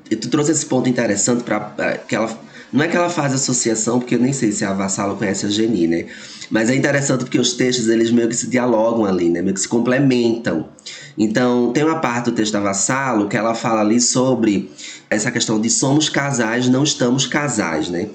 tu 0.10 0.30
trouxe 0.30 0.52
esse 0.52 0.66
ponto 0.66 0.90
interessante 0.90 1.44
para 1.44 1.98
que 2.08 2.16
ela 2.16 2.38
não 2.72 2.86
é 2.86 2.88
que 2.88 2.96
ela 2.96 3.10
faz 3.10 3.34
associação, 3.34 4.00
porque 4.00 4.16
eu 4.16 4.20
nem 4.20 4.32
sei 4.32 4.52
se 4.52 4.64
a 4.64 4.72
Vassalo 4.74 5.18
conhece 5.18 5.46
a 5.46 5.50
Geni, 5.50 5.88
né? 5.88 6.06
Mas 6.50 6.70
é 6.70 6.76
interessante 6.76 7.26
porque 7.26 7.38
os 7.38 7.54
textos, 7.54 7.90
eles 7.90 8.12
meio 8.12 8.30
que 8.30 8.36
se 8.36 8.48
dialogam 8.48 9.06
ali, 9.06 9.30
né? 9.30 9.42
Meio 9.42 9.54
que 9.54 9.60
se 9.60 9.68
complementam. 9.68 10.70
Então, 11.18 11.74
tem 11.74 11.84
uma 11.84 12.00
parte 12.00 12.26
do 12.26 12.32
texto 12.32 12.54
da 12.54 12.62
Vassalo 12.62 13.28
que 13.28 13.36
ela 13.36 13.54
fala 13.54 13.82
ali 13.82 14.00
sobre 14.00 14.72
essa 15.10 15.30
questão 15.32 15.60
de 15.60 15.70
somos 15.70 16.08
casais, 16.08 16.70
não 16.70 16.84
estamos 16.84 17.28
casais, 17.28 17.90
né? 17.90 18.08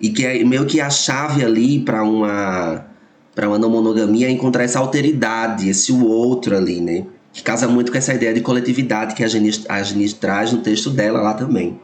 E 0.00 0.10
que 0.10 0.26
é 0.26 0.42
meio 0.42 0.66
que 0.66 0.80
a 0.80 0.90
chave 0.90 1.44
ali 1.44 1.78
para 1.78 2.02
uma 2.02 2.84
para 3.34 3.48
uma 3.48 3.58
não 3.58 3.70
monogamia 3.70 4.26
é 4.26 4.30
encontrar 4.30 4.64
essa 4.64 4.78
alteridade, 4.78 5.68
esse 5.68 5.92
outro 5.92 6.56
ali, 6.56 6.80
né? 6.80 7.06
Que 7.32 7.42
casa 7.42 7.68
muito 7.68 7.92
com 7.92 7.98
essa 7.98 8.12
ideia 8.12 8.34
de 8.34 8.40
coletividade 8.40 9.14
que 9.14 9.22
a 9.22 9.28
Geni, 9.28 9.50
a 9.68 9.82
Geni 9.82 10.12
traz 10.12 10.52
no 10.52 10.58
texto 10.58 10.90
dela 10.90 11.20
lá 11.20 11.34
também. 11.34 11.80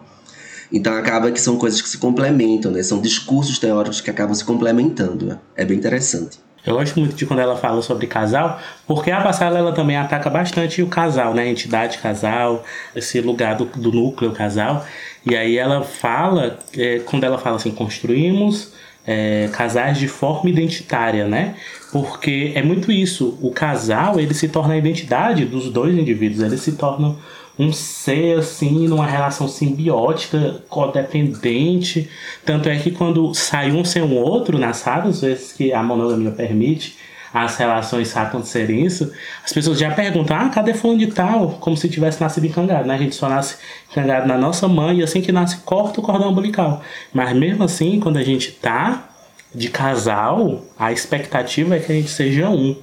Então 0.73 0.93
acaba 0.93 1.31
que 1.31 1.41
são 1.41 1.57
coisas 1.57 1.81
que 1.81 1.89
se 1.89 1.99
complementam, 1.99 2.73
né? 2.73 2.83
São 2.83 3.01
discursos 3.01 3.59
teóricos 3.59 4.01
que 4.01 4.11
acabam 4.11 4.35
se 4.35 4.45
complementando. 4.45 5.27
Né? 5.27 5.39
É 5.55 5.65
bem 5.65 5.79
interessante. 5.79 6.39
Eu 6.67 6.75
gosto 6.75 6.99
muito 6.99 7.15
de 7.15 7.25
quando 7.25 7.39
ela 7.39 7.57
fala 7.57 7.81
sobre 7.81 8.09
casal, 8.09 8.61
porque 8.89 9.13
a 9.13 9.21
Bassala 9.21 9.57
ela 9.57 9.73
também 9.73 9.97
ataca 9.97 10.29
bastante 10.29 10.83
o 10.83 10.89
casal, 10.89 11.33
né? 11.33 11.43
A 11.43 11.49
entidade 11.49 11.99
casal, 11.99 12.65
esse 12.95 13.21
lugar 13.21 13.55
do, 13.55 13.67
do 13.67 13.93
núcleo 13.93 14.33
casal. 14.33 14.85
E 15.25 15.37
aí 15.37 15.57
ela 15.57 15.85
fala, 15.85 16.59
é, 16.77 16.99
quando 17.05 17.23
ela 17.23 17.39
fala 17.39 17.55
assim, 17.55 17.71
construímos 17.71 18.73
é, 19.07 19.49
casais 19.53 19.99
de 19.99 20.09
forma 20.09 20.51
identitária, 20.51 21.27
né? 21.29 21.55
Porque 21.93 22.53
é 22.55 22.63
muito 22.63 22.91
isso. 22.91 23.39
O 23.41 23.51
casal 23.51 24.19
ele 24.19 24.35
se 24.35 24.49
torna 24.49 24.75
a 24.75 24.77
identidade 24.77 25.45
dos 25.45 25.71
dois 25.71 25.97
indivíduos. 25.97 26.43
Eles 26.43 26.61
se 26.61 26.73
tornam 26.73 27.17
um 27.59 27.73
ser 27.73 28.39
assim, 28.39 28.87
numa 28.87 29.07
relação 29.07 29.49
simbiótica, 29.49 30.63
codependente. 30.69 32.09
Tanto 32.45 32.69
é 32.69 32.77
que 32.77 32.91
quando 32.91 33.33
sai 33.35 33.73
um 33.73 33.85
sem 33.85 34.03
o 34.03 34.15
outro, 34.15 34.59
nas 34.59 34.83
raras 34.83 35.23
vezes 35.23 35.53
que 35.53 35.73
a 35.73 35.83
monogamia 35.83 36.33
permite 36.33 36.97
as 37.37 37.57
relações 37.57 38.17
acontecerem 38.17 38.87
isso, 38.87 39.13
as 39.45 39.53
pessoas 39.53 39.79
já 39.79 39.91
perguntam: 39.91 40.35
ah, 40.35 40.49
cadê 40.49 40.73
fulano 40.73 40.99
de 40.99 41.09
tal? 41.09 41.51
Como 41.61 41.77
se 41.77 41.87
tivesse 41.89 42.19
nascido 42.19 42.47
encangado, 42.47 42.89
né? 42.89 42.95
A 42.95 42.99
gente 42.99 43.15
só 43.15 43.29
nasce 43.29 43.57
encangado 43.91 44.27
na 44.27 44.39
nossa 44.39 44.67
mãe 44.67 45.01
e 45.01 45.03
assim 45.03 45.21
que 45.21 45.31
nasce, 45.31 45.59
corta 45.59 46.01
o 46.01 46.03
cordão 46.03 46.31
umbilical. 46.31 46.83
Mas 47.13 47.37
mesmo 47.37 47.65
assim, 47.65 48.01
quando 48.01 48.17
a 48.17 48.23
gente 48.23 48.53
tá 48.53 49.11
de 49.55 49.69
casal, 49.69 50.63
a 50.79 50.93
expectativa 50.93 51.77
é 51.77 51.79
que 51.79 51.93
a 51.93 51.95
gente 51.95 52.09
seja 52.09 52.49
um. 52.49 52.75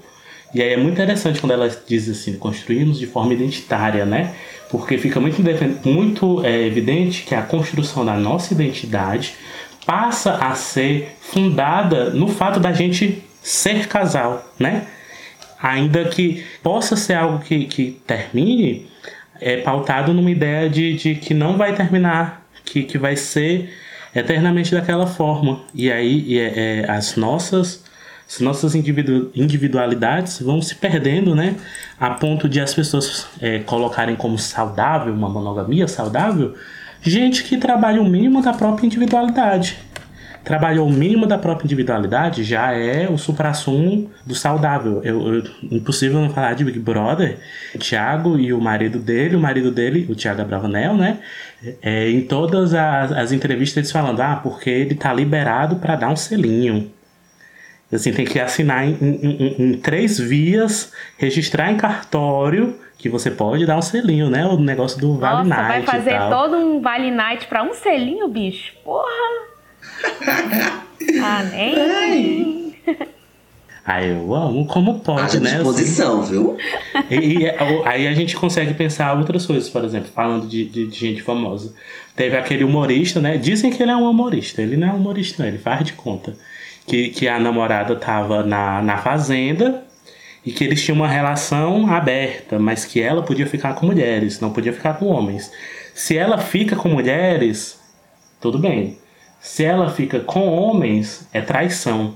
E 0.54 0.62
aí 0.62 0.74
é 0.74 0.78
muito 0.78 0.94
interessante 0.94 1.40
quando 1.40 1.54
ela 1.54 1.68
diz 1.88 2.08
assim, 2.08 2.34
construímos 2.38 3.00
de 3.00 3.08
forma 3.08 3.34
identitária, 3.34 4.06
né? 4.06 4.36
Porque 4.70 5.00
fica 5.00 5.20
muito, 5.20 5.42
muito 5.84 6.46
é, 6.46 6.62
evidente 6.62 7.24
que 7.24 7.34
a 7.34 7.42
construção 7.42 8.06
da 8.06 8.14
nossa 8.14 8.54
identidade 8.54 9.34
passa 9.84 10.36
a 10.36 10.54
ser 10.54 11.16
fundada 11.20 12.12
no 12.12 12.28
fato 12.28 12.60
da 12.60 12.72
gente 12.72 13.24
ser 13.44 13.88
casal, 13.88 14.52
né? 14.58 14.88
Ainda 15.62 16.06
que 16.06 16.44
possa 16.64 16.96
ser 16.96 17.14
algo 17.14 17.40
que, 17.40 17.66
que 17.66 18.02
termine, 18.08 18.90
é 19.40 19.58
pautado 19.58 20.14
numa 20.14 20.32
ideia 20.32 20.70
de, 20.70 20.94
de 20.94 21.16
que 21.16 21.34
não 21.34 21.58
vai 21.58 21.76
terminar, 21.76 22.46
que, 22.64 22.84
que 22.84 22.98
vai 22.98 23.16
ser 23.16 23.74
eternamente 24.16 24.74
daquela 24.74 25.06
forma. 25.06 25.62
E 25.74 25.92
aí 25.92 26.40
é, 26.40 26.54
é, 26.86 26.92
as 26.92 27.16
nossas 27.16 27.84
as 28.26 28.40
nossas 28.40 28.74
individu 28.74 29.32
individualidades 29.36 30.40
vão 30.40 30.62
se 30.62 30.76
perdendo, 30.76 31.36
né? 31.36 31.56
A 32.00 32.12
ponto 32.12 32.48
de 32.48 32.60
as 32.60 32.74
pessoas 32.74 33.28
é, 33.42 33.60
colocarem 33.60 34.16
como 34.16 34.40
saudável, 34.40 35.14
uma 35.14 35.30
monogamia 35.30 35.88
saudável, 35.88 36.56
gente 37.02 37.44
que 37.44 37.58
trabalha 37.58 38.02
o 38.02 38.06
mínimo 38.06 38.42
da 38.42 38.54
própria 38.54 38.86
individualidade. 38.86 39.78
Trabalhou 40.44 40.88
o 40.88 40.92
mínimo 40.92 41.26
da 41.26 41.38
própria 41.38 41.66
individualidade 41.66 42.44
já 42.44 42.74
é 42.74 43.08
o 43.10 43.18
supra-sumo 43.18 44.12
do 44.26 44.36
saudável. 44.36 45.00
Eu, 45.02 45.36
eu, 45.36 45.44
impossível 45.72 46.20
não 46.20 46.30
falar 46.30 46.54
de 46.54 46.66
Big 46.66 46.80
Brother. 46.80 47.40
O 47.74 47.80
Thiago 47.80 48.38
e 48.38 48.52
o 48.52 48.60
marido 48.60 49.00
dele, 49.00 49.38
o 49.38 49.40
marido 49.40 49.72
dele, 49.72 50.06
o 50.10 50.16
Thiago 50.16 50.42
Abravanel, 50.42 50.96
né? 50.96 51.20
É, 51.82 52.10
em 52.10 52.22
todas 52.22 52.74
as, 52.74 53.14
as 53.14 53.32
entrevistas 53.32 53.78
eles 53.78 53.92
falando, 53.92 54.20
ah, 54.20 54.36
porque 54.36 54.70
ele 54.70 54.96
tá 54.96 55.14
liberado 55.14 55.78
para 55.78 55.96
dar 55.96 56.10
um 56.10 56.16
selinho. 56.16 56.92
Assim, 57.92 58.12
tem 58.12 58.26
que 58.26 58.40
assinar 58.40 58.86
em, 58.86 58.98
em, 59.00 59.26
em, 59.26 59.56
em, 59.60 59.74
três 59.78 60.20
vias, 60.20 60.92
registrar 61.18 61.72
em 61.72 61.78
cartório, 61.78 62.78
que 62.98 63.08
você 63.08 63.32
pode 63.32 63.66
dar 63.66 63.78
um 63.78 63.82
selinho, 63.82 64.30
né? 64.30 64.46
O 64.46 64.58
negócio 64.58 65.00
do 65.00 65.18
Vale 65.18 65.48
Nossa, 65.48 65.62
Night. 65.62 65.86
Vai 65.86 66.02
fazer 66.02 66.20
todo 66.30 66.58
um 66.58 66.82
Vale 66.82 67.12
Night 67.12 67.48
pra 67.48 67.64
um 67.64 67.74
selinho, 67.74 68.28
bicho? 68.28 68.74
Porra! 68.84 69.53
Ah, 71.24 71.44
nem. 71.52 72.76
Ah, 73.86 74.02
eu 74.02 74.34
amo 74.34 74.66
como 74.66 75.02
pode, 75.02 75.42
né? 75.42 75.56
disposição, 75.56 76.22
assim. 76.22 76.32
viu? 76.32 76.58
E, 77.10 77.44
e, 77.44 77.50
aí 77.86 78.08
a 78.08 78.14
gente 78.14 78.36
consegue 78.36 78.74
pensar 78.74 79.14
outras 79.18 79.46
coisas, 79.46 79.70
por 79.70 79.84
exemplo, 79.84 80.10
falando 80.14 80.48
de, 80.48 80.64
de, 80.64 80.88
de, 80.88 80.98
gente 80.98 81.22
famosa. 81.22 81.74
Teve 82.16 82.38
aquele 82.38 82.64
humorista, 82.64 83.20
né? 83.20 83.38
Dizem 83.38 83.72
que 83.72 83.84
ele 83.84 83.92
é 83.92 83.96
um 83.96 84.10
humorista. 84.10 84.62
Ele 84.62 84.78
não 84.78 84.88
é 84.88 84.94
humorista, 84.94 85.44
não, 85.44 85.50
ele 85.50 85.58
faz 85.58 85.84
de 85.84 85.94
conta 85.94 86.34
que, 86.88 87.10
que 87.10 87.28
a 87.28 87.40
namorada 87.40 87.96
tava 87.96 88.44
na, 88.44 88.82
na 88.82 88.98
fazenda 88.98 89.84
e 90.46 90.52
que 90.52 90.64
eles 90.64 90.82
tinham 90.82 90.98
uma 90.98 91.08
relação 91.08 91.88
aberta, 91.88 92.60
mas 92.60 92.86
que 92.86 93.02
ela 93.02 93.22
podia 93.24 93.48
ficar 93.48 93.74
com 93.76 93.86
mulheres, 93.86 94.40
não 94.40 94.52
podia 94.52 94.74
ficar 94.74 94.94
com 94.96 95.08
homens. 95.08 95.52
Se 95.94 96.18
ela 96.18 96.38
fica 96.38 96.76
com 96.76 96.90
mulheres, 96.90 97.80
tudo 98.42 98.58
bem. 98.58 98.98
Se 99.44 99.66
ela 99.66 99.90
fica 99.90 100.22
com 100.22 100.48
homens, 100.48 101.28
é 101.34 101.42
traição. 101.42 102.16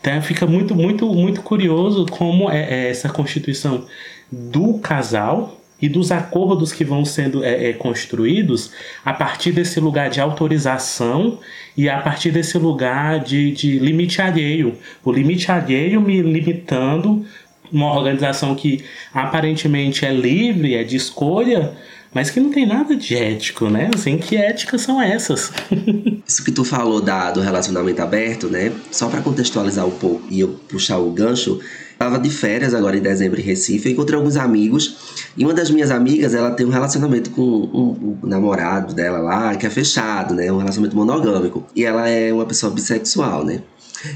Então 0.00 0.22
fica 0.22 0.46
muito, 0.46 0.74
muito, 0.74 1.06
muito 1.12 1.42
curioso 1.42 2.06
como 2.06 2.50
é, 2.50 2.86
é 2.86 2.88
essa 2.88 3.10
constituição 3.10 3.84
do 4.32 4.78
casal 4.78 5.60
e 5.80 5.86
dos 5.86 6.10
acordos 6.10 6.72
que 6.72 6.82
vão 6.82 7.04
sendo 7.04 7.44
é, 7.44 7.68
é, 7.68 7.72
construídos 7.74 8.72
a 9.04 9.12
partir 9.12 9.52
desse 9.52 9.78
lugar 9.78 10.08
de 10.08 10.18
autorização 10.18 11.38
e 11.76 11.90
a 11.90 12.00
partir 12.00 12.30
desse 12.30 12.56
lugar 12.56 13.20
de, 13.20 13.52
de 13.52 13.78
limite 13.78 14.22
alheio. 14.22 14.78
O 15.04 15.12
limite 15.12 15.52
alheio 15.52 16.00
me 16.00 16.22
limitando 16.22 17.26
uma 17.70 17.92
organização 17.92 18.54
que 18.54 18.82
aparentemente 19.12 20.06
é 20.06 20.10
livre, 20.10 20.74
é 20.74 20.82
de 20.82 20.96
escolha, 20.96 21.74
mas 22.14 22.30
que 22.30 22.40
não 22.40 22.50
tem 22.50 22.66
nada 22.66 22.96
de 22.96 23.14
ético, 23.14 23.68
né? 23.68 23.90
Assim, 23.94 24.18
que 24.18 24.36
éticas 24.36 24.82
são 24.82 25.00
essas? 25.00 25.52
Isso 26.26 26.44
que 26.44 26.50
tu 26.50 26.64
falou 26.64 27.00
da, 27.00 27.30
do 27.30 27.40
relacionamento 27.40 28.02
aberto, 28.02 28.48
né? 28.48 28.72
Só 28.90 29.08
para 29.08 29.20
contextualizar 29.20 29.86
um 29.86 29.90
pouco 29.90 30.24
e 30.30 30.40
eu 30.40 30.48
puxar 30.68 30.98
o 30.98 31.10
gancho, 31.10 31.60
Tava 31.98 32.18
de 32.18 32.28
férias 32.28 32.74
agora 32.74 32.96
em 32.96 33.00
dezembro 33.00 33.40
em 33.40 33.42
Recife, 33.42 33.88
eu 33.88 33.92
encontrei 33.92 34.18
alguns 34.18 34.36
amigos 34.36 34.98
e 35.34 35.44
uma 35.44 35.54
das 35.54 35.70
minhas 35.70 35.90
amigas, 35.90 36.34
ela 36.34 36.50
tem 36.50 36.66
um 36.66 36.70
relacionamento 36.70 37.30
com 37.30 37.40
um, 37.40 38.18
um, 38.22 38.28
namorado 38.28 38.94
dela 38.94 39.18
lá, 39.18 39.56
que 39.56 39.66
é 39.66 39.70
fechado, 39.70 40.34
né? 40.34 40.52
Um 40.52 40.58
relacionamento 40.58 40.94
monogâmico. 40.94 41.64
E 41.74 41.86
ela 41.86 42.06
é 42.06 42.30
uma 42.30 42.44
pessoa 42.44 42.70
bissexual, 42.70 43.46
né? 43.46 43.62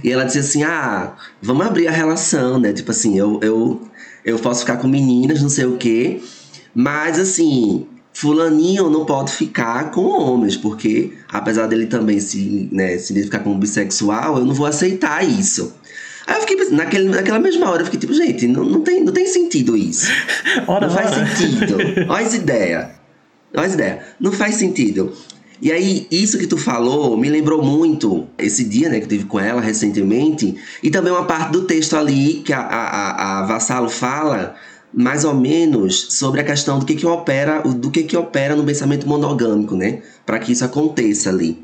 E 0.05 0.13
ela 0.13 0.25
disse 0.25 0.41
assim: 0.41 0.63
"Ah, 0.63 1.15
vamos 1.41 1.67
abrir 1.67 1.89
a 1.89 1.91
relação, 1.91 2.59
né? 2.59 2.71
Tipo 2.71 2.91
assim, 2.91 3.19
eu 3.19 3.41
eu 3.43 3.81
eu 4.27 4.39
posso 4.39 4.61
ficar 4.61 4.77
com 4.77 4.87
meninas, 4.87 5.41
não 5.41 5.49
sei 5.49 5.65
o 5.65 5.79
quê, 5.79 6.21
mas 6.75 7.19
assim, 7.19 7.87
fulaninho 8.13 8.91
não 8.91 9.05
pode 9.05 9.33
ficar 9.33 9.91
com 9.91 10.03
homens, 10.03 10.57
porque 10.57 11.13
apesar 11.29 11.67
dele 11.67 11.87
também 11.87 12.21
se, 12.21 12.69
né, 12.73 12.99
se 12.99 13.13
identificar 13.13 13.41
como 13.41 13.59
bissexual, 13.59 14.39
eu 14.39 14.45
não 14.45 14.55
vou 14.55 14.67
aceitar 14.67 15.25
isso. 15.27 15.75
Aí 16.27 16.37
eu 16.37 16.41
fiquei 16.43 16.71
naquele, 16.71 17.09
naquela 17.09 17.41
mesma 17.41 17.71
hora, 17.71 17.83
eu 17.83 17.87
fiquei 17.87 17.99
tipo, 17.99 18.15
gente, 18.15 18.47
não, 18.47 18.65
não, 18.65 18.81
tem, 18.83 19.03
não 19.03 19.13
tem 19.13 19.27
sentido 19.27 19.77
isso. 19.77 20.11
Ora, 20.67 20.87
não 20.87 20.95
faz 20.95 21.11
ora. 21.13 21.27
sentido. 21.27 21.77
Olha 22.09 22.27
as 22.27 22.35
ideias. 22.35 22.89
Olha 23.57 23.67
as 23.67 23.75
ideias. 23.75 23.99
Não 24.21 24.31
faz 24.31 24.55
sentido. 24.55 25.13
E 25.63 25.71
aí, 25.71 26.07
isso 26.11 26.39
que 26.39 26.47
tu 26.47 26.57
falou 26.57 27.17
me 27.19 27.29
lembrou 27.29 27.63
muito 27.63 28.27
esse 28.39 28.65
dia, 28.65 28.89
né, 28.89 28.99
que 28.99 29.05
eu 29.05 29.09
tive 29.09 29.25
com 29.25 29.39
ela 29.39 29.61
recentemente, 29.61 30.57
e 30.83 30.91
também 30.91 31.13
uma 31.13 31.27
parte 31.27 31.53
do 31.53 31.63
texto 31.63 31.97
ali 31.97 32.43
que 32.45 32.53
a, 32.53 32.61
a, 32.61 33.41
a 33.41 33.47
Vassalo 33.47 33.91
fala 33.91 34.55
mais 34.93 35.25
ou 35.25 35.35
menos 35.35 36.09
sobre 36.11 36.41
a 36.41 36.45
questão 36.45 36.79
do 36.79 36.85
que 36.85 36.95
que 36.95 37.07
opera, 37.07 37.61
do 37.63 37.91
que 37.91 38.03
que 38.03 38.17
opera 38.17 38.57
no 38.57 38.65
pensamento 38.65 39.09
monogâmico, 39.09 39.77
né? 39.77 40.03
Para 40.27 40.39
que 40.39 40.53
isso 40.53 40.65
aconteça 40.65 41.31
ali. 41.31 41.63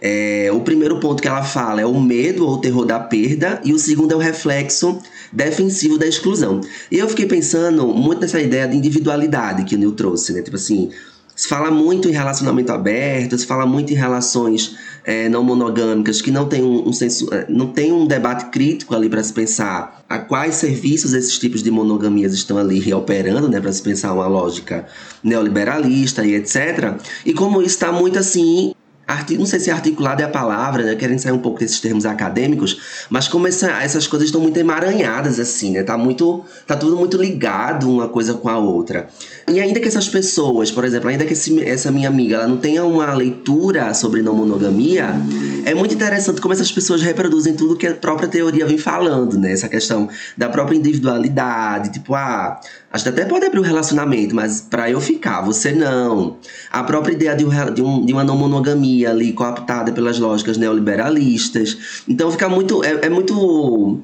É, 0.00 0.48
o 0.52 0.60
primeiro 0.60 1.00
ponto 1.00 1.20
que 1.20 1.26
ela 1.26 1.42
fala 1.42 1.80
é 1.80 1.86
o 1.86 2.00
medo 2.00 2.46
ou 2.46 2.54
o 2.54 2.58
terror 2.58 2.84
da 2.84 3.00
perda, 3.00 3.60
e 3.64 3.72
o 3.72 3.78
segundo 3.78 4.12
é 4.12 4.16
o 4.16 4.18
reflexo 4.18 4.98
defensivo 5.32 5.98
da 5.98 6.06
exclusão. 6.06 6.60
E 6.90 6.98
eu 6.98 7.08
fiquei 7.08 7.26
pensando 7.26 7.86
muito 7.88 8.20
nessa 8.20 8.40
ideia 8.40 8.68
de 8.68 8.76
individualidade 8.76 9.64
que 9.64 9.74
o 9.74 9.78
Neil 9.78 9.92
trouxe, 9.92 10.32
né? 10.32 10.42
Tipo 10.42 10.56
assim, 10.56 10.90
se 11.34 11.46
fala 11.46 11.70
muito 11.70 12.08
em 12.08 12.12
relacionamento 12.12 12.72
aberto, 12.72 13.36
se 13.36 13.46
fala 13.46 13.66
muito 13.66 13.92
em 13.92 13.96
relações 13.96 14.76
é, 15.04 15.28
não 15.28 15.42
monogâmicas 15.42 16.20
que 16.20 16.30
não 16.30 16.46
tem 16.46 16.62
um, 16.62 16.88
um 16.88 16.92
senso, 16.92 17.32
é, 17.32 17.46
não 17.48 17.68
tem 17.68 17.92
um 17.92 18.06
debate 18.06 18.46
crítico 18.46 18.94
ali 18.94 19.08
para 19.08 19.22
se 19.22 19.32
pensar 19.32 20.02
a 20.08 20.18
quais 20.18 20.54
serviços 20.54 21.12
esses 21.12 21.38
tipos 21.38 21.62
de 21.62 21.70
monogamias 21.70 22.32
estão 22.32 22.56
ali 22.56 22.80
reoperando, 22.80 23.48
né, 23.48 23.60
para 23.60 23.72
se 23.72 23.82
pensar 23.82 24.12
uma 24.12 24.26
lógica 24.26 24.86
neoliberalista 25.22 26.24
e 26.24 26.34
etc. 26.34 26.94
E 27.24 27.34
como 27.34 27.62
está 27.62 27.92
muito 27.92 28.18
assim 28.18 28.74
não 29.38 29.46
sei 29.46 29.58
se 29.58 29.70
articulado 29.70 30.20
é 30.20 30.24
a 30.24 30.28
palavra, 30.28 30.84
né? 30.84 30.94
Querem 30.94 31.16
sair 31.16 31.32
um 31.32 31.38
pouco 31.38 31.58
desses 31.58 31.80
termos 31.80 32.04
acadêmicos, 32.04 33.06
mas 33.08 33.26
como 33.26 33.46
essa, 33.46 33.82
essas 33.82 34.06
coisas 34.06 34.28
estão 34.28 34.40
muito 34.40 34.58
emaranhadas, 34.58 35.40
assim, 35.40 35.72
né? 35.72 35.82
Tá 35.82 35.96
muito. 35.96 36.44
Tá 36.66 36.76
tudo 36.76 36.96
muito 36.96 37.16
ligado 37.16 37.90
uma 37.90 38.08
coisa 38.08 38.34
com 38.34 38.48
a 38.48 38.58
outra. 38.58 39.08
E 39.48 39.58
ainda 39.60 39.80
que 39.80 39.88
essas 39.88 40.08
pessoas, 40.08 40.70
por 40.70 40.84
exemplo, 40.84 41.08
ainda 41.08 41.24
que 41.24 41.32
esse, 41.32 41.62
essa 41.64 41.90
minha 41.90 42.08
amiga 42.08 42.36
ela 42.36 42.46
não 42.46 42.58
tenha 42.58 42.84
uma 42.84 43.14
leitura 43.14 43.94
sobre 43.94 44.20
não 44.20 44.34
monogamia, 44.34 45.14
é 45.64 45.74
muito 45.74 45.94
interessante 45.94 46.40
como 46.40 46.52
essas 46.52 46.70
pessoas 46.70 47.00
reproduzem 47.00 47.54
tudo 47.54 47.76
que 47.76 47.86
a 47.86 47.94
própria 47.94 48.28
teoria 48.28 48.66
vem 48.66 48.78
falando, 48.78 49.38
né? 49.38 49.52
Essa 49.52 49.68
questão 49.68 50.08
da 50.36 50.48
própria 50.48 50.76
individualidade, 50.76 51.92
tipo, 51.92 52.14
ah, 52.14 52.60
a 52.90 52.96
gente 52.96 53.10
até 53.10 53.24
pode 53.26 53.44
abrir 53.44 53.60
um 53.60 53.62
relacionamento, 53.62 54.34
mas 54.34 54.62
para 54.62 54.90
eu 54.90 54.98
ficar, 54.98 55.42
você 55.42 55.72
não. 55.72 56.38
A 56.70 56.82
própria 56.82 57.12
ideia 57.12 57.36
de, 57.36 57.44
um, 57.44 57.74
de, 57.74 57.82
um, 57.82 58.06
uma 58.06 58.24
não 58.24 58.36
monogamia 58.36 59.10
ali 59.10 59.32
cooptada 59.34 59.92
pelas 59.92 60.18
lógicas 60.18 60.56
neoliberalistas. 60.56 62.02
Então 62.08 62.30
fica 62.30 62.48
muito. 62.48 62.82
É, 62.82 63.06
é 63.06 63.08
muito. 63.10 64.00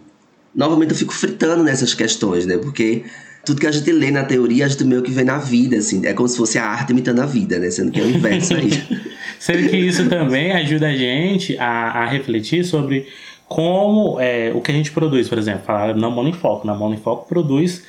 Novamente 0.54 0.90
eu 0.90 0.96
fico 0.96 1.14
fritando 1.14 1.64
nessas 1.64 1.94
questões, 1.94 2.44
né? 2.44 2.58
Porque 2.58 3.04
tudo 3.42 3.58
que 3.58 3.66
a 3.66 3.72
gente 3.72 3.90
lê 3.90 4.10
na 4.10 4.22
teoria, 4.22 4.66
a 4.66 4.68
gente 4.68 4.84
meio 4.84 5.02
que 5.02 5.10
vê 5.10 5.24
na 5.24 5.38
vida, 5.38 5.78
assim. 5.78 6.04
É 6.04 6.12
como 6.12 6.28
se 6.28 6.36
fosse 6.36 6.58
a 6.58 6.66
arte 6.66 6.90
imitando 6.90 7.20
a 7.20 7.26
vida, 7.26 7.58
né? 7.58 7.70
Sendo 7.70 7.90
que 7.90 8.00
é 8.00 8.04
o 8.04 8.10
inverso 8.10 8.54
aí. 8.54 8.70
Sendo 9.40 9.66
que 9.66 9.76
isso 9.78 10.06
também 10.10 10.52
ajuda 10.52 10.88
a 10.88 10.96
gente 10.96 11.56
a, 11.56 12.02
a 12.02 12.06
refletir 12.06 12.64
sobre 12.64 13.06
como 13.48 14.20
é, 14.20 14.52
o 14.54 14.60
que 14.60 14.70
a 14.70 14.74
gente 14.74 14.92
produz, 14.92 15.26
por 15.26 15.38
exemplo, 15.38 15.62
falar 15.64 15.96
na 15.96 16.10
Monofoco. 16.10 16.66
Na 16.66 16.74
Monofoco 16.74 17.26
produz 17.26 17.82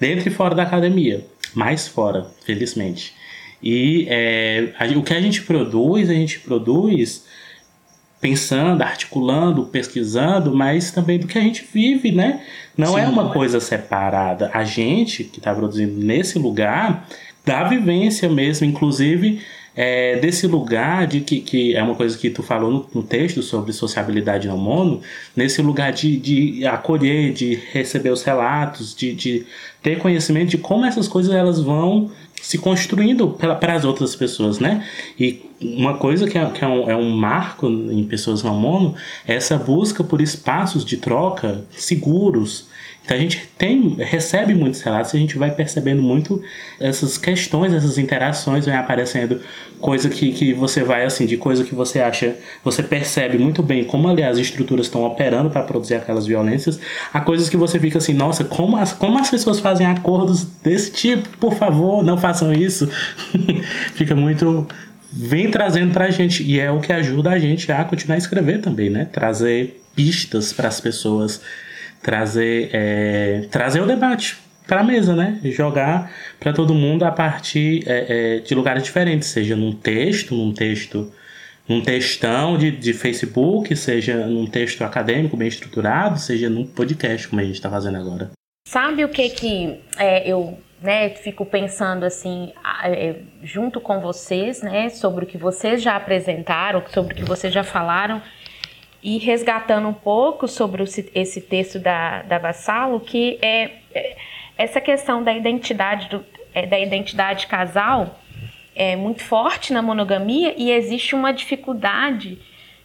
dentro 0.00 0.28
e 0.28 0.32
fora 0.32 0.54
da 0.54 0.62
academia, 0.62 1.24
mais 1.54 1.86
fora, 1.86 2.26
felizmente. 2.44 3.14
E 3.62 4.06
é, 4.08 4.72
a, 4.78 4.86
o 4.98 5.02
que 5.02 5.12
a 5.12 5.20
gente 5.20 5.42
produz, 5.42 6.08
a 6.08 6.14
gente 6.14 6.40
produz 6.40 7.24
pensando, 8.20 8.82
articulando, 8.82 9.64
pesquisando, 9.66 10.54
mas 10.54 10.90
também 10.90 11.18
do 11.18 11.26
que 11.26 11.38
a 11.38 11.42
gente 11.42 11.66
vive, 11.72 12.12
né? 12.12 12.42
Não 12.76 12.98
é 12.98 13.02
Sim. 13.02 13.06
é 13.06 13.10
uma 13.10 13.30
coisa 13.30 13.60
separada. 13.60 14.50
A 14.52 14.64
gente 14.64 15.24
que 15.24 15.38
está 15.38 15.54
produzindo 15.54 15.98
nesse 16.04 16.38
lugar 16.38 17.06
da 17.44 17.64
vivência 17.64 18.28
mesmo, 18.28 18.66
inclusive 18.66 19.40
é, 19.74 20.16
desse 20.16 20.46
lugar 20.46 21.06
de 21.06 21.20
que, 21.20 21.40
que 21.40 21.76
é 21.76 21.82
uma 21.82 21.94
coisa 21.94 22.16
que 22.18 22.30
tu 22.30 22.42
falou 22.42 22.70
no, 22.70 22.86
no 22.94 23.02
texto 23.02 23.42
sobre 23.42 23.72
sociabilidade 23.72 24.48
no 24.48 24.56
mono, 24.56 25.00
nesse 25.34 25.62
lugar 25.62 25.92
de, 25.92 26.16
de 26.16 26.66
acolher, 26.66 27.32
de 27.32 27.54
receber 27.72 28.10
os 28.10 28.22
relatos, 28.22 28.94
de, 28.94 29.14
de 29.14 29.46
ter 29.82 29.98
conhecimento 29.98 30.50
de 30.50 30.58
como 30.58 30.84
essas 30.84 31.08
coisas 31.08 31.34
elas 31.34 31.60
vão 31.60 32.10
se 32.40 32.58
construindo 32.58 33.28
para 33.28 33.74
as 33.74 33.84
outras 33.84 34.16
pessoas, 34.16 34.58
né? 34.58 34.84
E 35.18 35.42
uma 35.60 35.98
coisa 35.98 36.26
que, 36.26 36.38
é, 36.38 36.46
que 36.46 36.64
é, 36.64 36.68
um, 36.68 36.90
é, 36.90 36.96
um, 36.96 37.10
marco 37.10 37.66
em 37.68 38.02
pessoas 38.04 38.42
no 38.42 38.54
mono 38.54 38.94
é 39.26 39.34
essa 39.34 39.58
busca 39.58 40.02
por 40.02 40.20
espaços 40.22 40.84
de 40.84 40.96
troca 40.96 41.64
seguros, 41.70 42.66
então 43.04 43.16
a 43.16 43.20
gente 43.20 43.48
tem, 43.58 43.96
recebe 43.98 44.54
muitos 44.54 44.80
relatos 44.82 45.12
e 45.12 45.16
a 45.16 45.20
gente 45.20 45.36
vai 45.36 45.50
percebendo 45.50 46.00
muito 46.00 46.42
essas 46.78 47.18
questões, 47.18 47.72
essas 47.72 47.98
interações 47.98 48.66
vem 48.66 48.74
aparecendo, 48.74 49.40
coisa 49.80 50.08
que, 50.08 50.32
que 50.32 50.52
você 50.52 50.82
vai 50.84 51.04
assim, 51.04 51.26
de 51.26 51.36
coisa 51.36 51.64
que 51.64 51.74
você 51.74 52.00
acha, 52.00 52.36
você 52.62 52.82
percebe 52.82 53.38
muito 53.38 53.62
bem 53.62 53.84
como 53.84 54.08
aliás 54.08 54.36
as 54.36 54.46
estruturas 54.46 54.86
estão 54.86 55.02
operando 55.04 55.50
para 55.50 55.62
produzir 55.62 55.94
aquelas 55.94 56.26
violências, 56.26 56.78
a 57.12 57.20
coisas 57.20 57.48
que 57.48 57.56
você 57.56 57.80
fica 57.80 57.98
assim, 57.98 58.14
nossa, 58.14 58.44
como 58.44 58.76
as, 58.76 58.92
como 58.92 59.18
as 59.18 59.30
pessoas 59.30 59.58
fazem 59.58 59.86
acordos 59.86 60.44
desse 60.62 60.92
tipo, 60.92 61.28
por 61.38 61.54
favor, 61.54 62.04
não 62.04 62.16
façam 62.16 62.52
isso. 62.52 62.88
fica 63.94 64.14
muito 64.14 64.68
vem 65.12 65.50
trazendo 65.50 65.92
pra 65.92 66.10
gente 66.10 66.44
e 66.44 66.60
é 66.60 66.70
o 66.70 66.78
que 66.78 66.92
ajuda 66.92 67.30
a 67.30 67.38
gente 67.38 67.72
a 67.72 67.84
continuar 67.84 68.14
a 68.14 68.18
escrever 68.18 68.60
também, 68.60 68.88
né? 68.88 69.06
Trazer 69.06 69.82
pistas 69.96 70.52
para 70.52 70.68
as 70.68 70.80
pessoas 70.80 71.40
trazer, 72.02 72.70
é, 72.72 73.46
trazer 73.50 73.80
o 73.80 73.86
debate 73.86 74.38
para 74.66 74.80
a 74.80 74.84
mesa, 74.84 75.16
né? 75.16 75.40
Jogar 75.44 76.12
para 76.38 76.52
todo 76.52 76.72
mundo 76.74 77.04
a 77.04 77.10
partir 77.10 77.82
é, 77.86 78.36
é, 78.36 78.38
de 78.38 78.54
lugares 78.54 78.82
diferentes, 78.82 79.28
seja 79.28 79.56
num 79.56 79.72
texto, 79.72 80.34
num 80.34 80.52
texto, 80.52 81.12
num 81.68 81.80
textão 81.80 82.56
de, 82.56 82.70
de 82.70 82.92
Facebook, 82.92 83.74
seja 83.74 84.26
num 84.26 84.46
texto 84.46 84.82
acadêmico 84.82 85.36
bem 85.36 85.48
estruturado, 85.48 86.18
seja 86.18 86.48
num 86.48 86.64
podcast 86.64 87.26
como 87.28 87.40
a 87.40 87.44
gente 87.44 87.56
está 87.56 87.68
fazendo 87.68 87.96
agora. 87.96 88.30
Sabe 88.68 89.04
o 89.04 89.08
que 89.08 89.28
que 89.30 89.80
é, 89.96 90.30
eu 90.30 90.56
né, 90.80 91.10
fico 91.10 91.44
pensando 91.44 92.04
assim, 92.04 92.52
é, 92.84 93.16
junto 93.42 93.80
com 93.80 94.00
vocês, 94.00 94.62
né, 94.62 94.88
sobre 94.88 95.24
o 95.24 95.26
que 95.26 95.36
vocês 95.36 95.82
já 95.82 95.96
apresentaram, 95.96 96.82
sobre 96.88 97.12
o 97.12 97.16
que 97.16 97.24
vocês 97.24 97.52
já 97.52 97.64
falaram 97.64 98.22
e 99.02 99.18
resgatando 99.18 99.88
um 99.88 99.94
pouco 99.94 100.46
sobre 100.46 100.82
esse 100.82 101.40
texto 101.40 101.78
da, 101.78 102.22
da 102.22 102.38
Vassalo, 102.38 103.00
que 103.00 103.38
é, 103.40 103.70
é 103.94 104.16
essa 104.58 104.80
questão 104.80 105.22
da 105.22 105.32
identidade, 105.32 106.08
do, 106.08 106.24
é, 106.54 106.66
da 106.66 106.78
identidade 106.78 107.46
casal 107.46 108.20
é 108.74 108.96
muito 108.96 109.22
forte 109.22 109.72
na 109.72 109.82
monogamia 109.82 110.54
e 110.56 110.70
existe 110.70 111.14
uma 111.14 111.32
dificuldade 111.32 112.38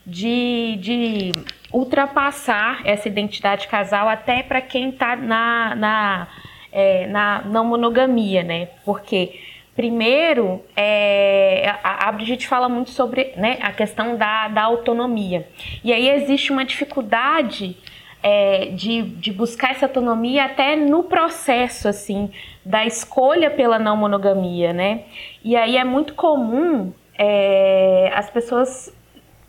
de, 0.06 0.78
de 0.82 1.32
ultrapassar 1.72 2.82
essa 2.86 3.08
identidade 3.08 3.68
casal 3.68 4.08
até 4.08 4.44
para 4.44 4.62
quem 4.62 4.90
está 4.90 5.16
na, 5.16 5.76
na, 5.76 6.28
é, 6.72 7.08
na 7.08 7.42
não 7.44 7.66
monogamia, 7.66 8.44
né? 8.44 8.68
Porque 8.84 9.40
Primeiro, 9.76 10.64
é, 10.76 11.76
a, 11.84 12.08
a 12.08 12.12
Brigitte 12.14 12.48
fala 12.48 12.70
muito 12.70 12.92
sobre 12.92 13.34
né, 13.36 13.58
a 13.62 13.74
questão 13.74 14.16
da, 14.16 14.48
da 14.48 14.64
autonomia. 14.64 15.48
E 15.84 15.92
aí 15.92 16.10
existe 16.10 16.52
uma 16.52 16.64
dificuldade 16.64 17.76
é, 18.24 18.68
de, 18.68 19.02
de 19.02 19.34
buscar 19.34 19.72
essa 19.72 19.86
autonomia 19.86 20.46
até 20.46 20.78
no 20.78 21.04
processo, 21.04 21.90
assim, 21.90 22.32
da 22.66 22.86
escolha 22.86 23.52
pela 23.52 23.78
não 23.78 23.98
monogamia, 23.98 24.72
né? 24.72 25.04
E 25.44 25.58
aí 25.58 25.76
é 25.76 25.84
muito 25.84 26.14
comum 26.14 26.94
é, 27.18 28.12
as 28.16 28.30
pessoas 28.30 28.96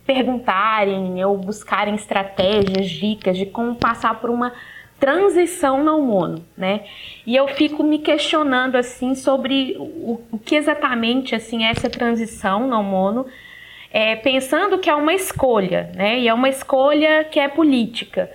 perguntarem 0.05 1.23
ou 1.25 1.37
buscarem 1.37 1.95
estratégias, 1.95 2.89
dicas 2.89 3.37
de 3.37 3.45
como 3.45 3.75
passar 3.75 4.19
por 4.19 4.29
uma 4.29 4.53
transição 4.99 5.83
não 5.83 6.01
mono, 6.01 6.43
né? 6.57 6.85
E 7.25 7.35
eu 7.35 7.47
fico 7.49 7.83
me 7.83 7.99
questionando 7.99 8.75
assim 8.75 9.13
sobre 9.15 9.75
o, 9.77 10.21
o 10.31 10.39
que 10.39 10.55
exatamente 10.55 11.35
assim 11.35 11.65
é 11.65 11.69
essa 11.69 11.89
transição 11.89 12.67
não 12.67 12.83
mono, 12.83 13.25
é, 13.91 14.15
pensando 14.15 14.79
que 14.79 14.89
é 14.89 14.95
uma 14.95 15.13
escolha, 15.13 15.91
né? 15.95 16.19
E 16.19 16.27
é 16.27 16.33
uma 16.33 16.49
escolha 16.49 17.23
que 17.23 17.39
é 17.39 17.47
política. 17.47 18.29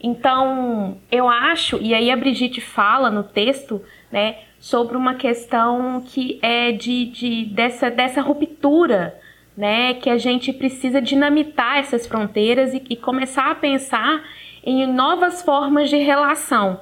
Então, 0.00 0.98
eu 1.10 1.28
acho, 1.28 1.78
e 1.82 1.92
aí 1.92 2.10
a 2.10 2.16
Brigitte 2.16 2.60
fala 2.60 3.10
no 3.10 3.24
texto, 3.24 3.82
né, 4.12 4.36
sobre 4.58 4.96
uma 4.96 5.14
questão 5.14 6.00
que 6.06 6.38
é 6.40 6.70
de, 6.72 7.06
de 7.06 7.44
dessa, 7.46 7.90
dessa 7.90 8.20
ruptura, 8.20 9.18
né, 9.56 9.94
que 9.94 10.08
a 10.08 10.16
gente 10.16 10.52
precisa 10.52 11.02
dinamitar 11.02 11.78
essas 11.78 12.06
fronteiras 12.06 12.72
e, 12.74 12.82
e 12.90 12.96
começar 12.96 13.50
a 13.50 13.56
pensar 13.56 14.22
em 14.62 14.86
novas 14.86 15.42
formas 15.42 15.88
de 15.88 15.96
relação. 15.96 16.80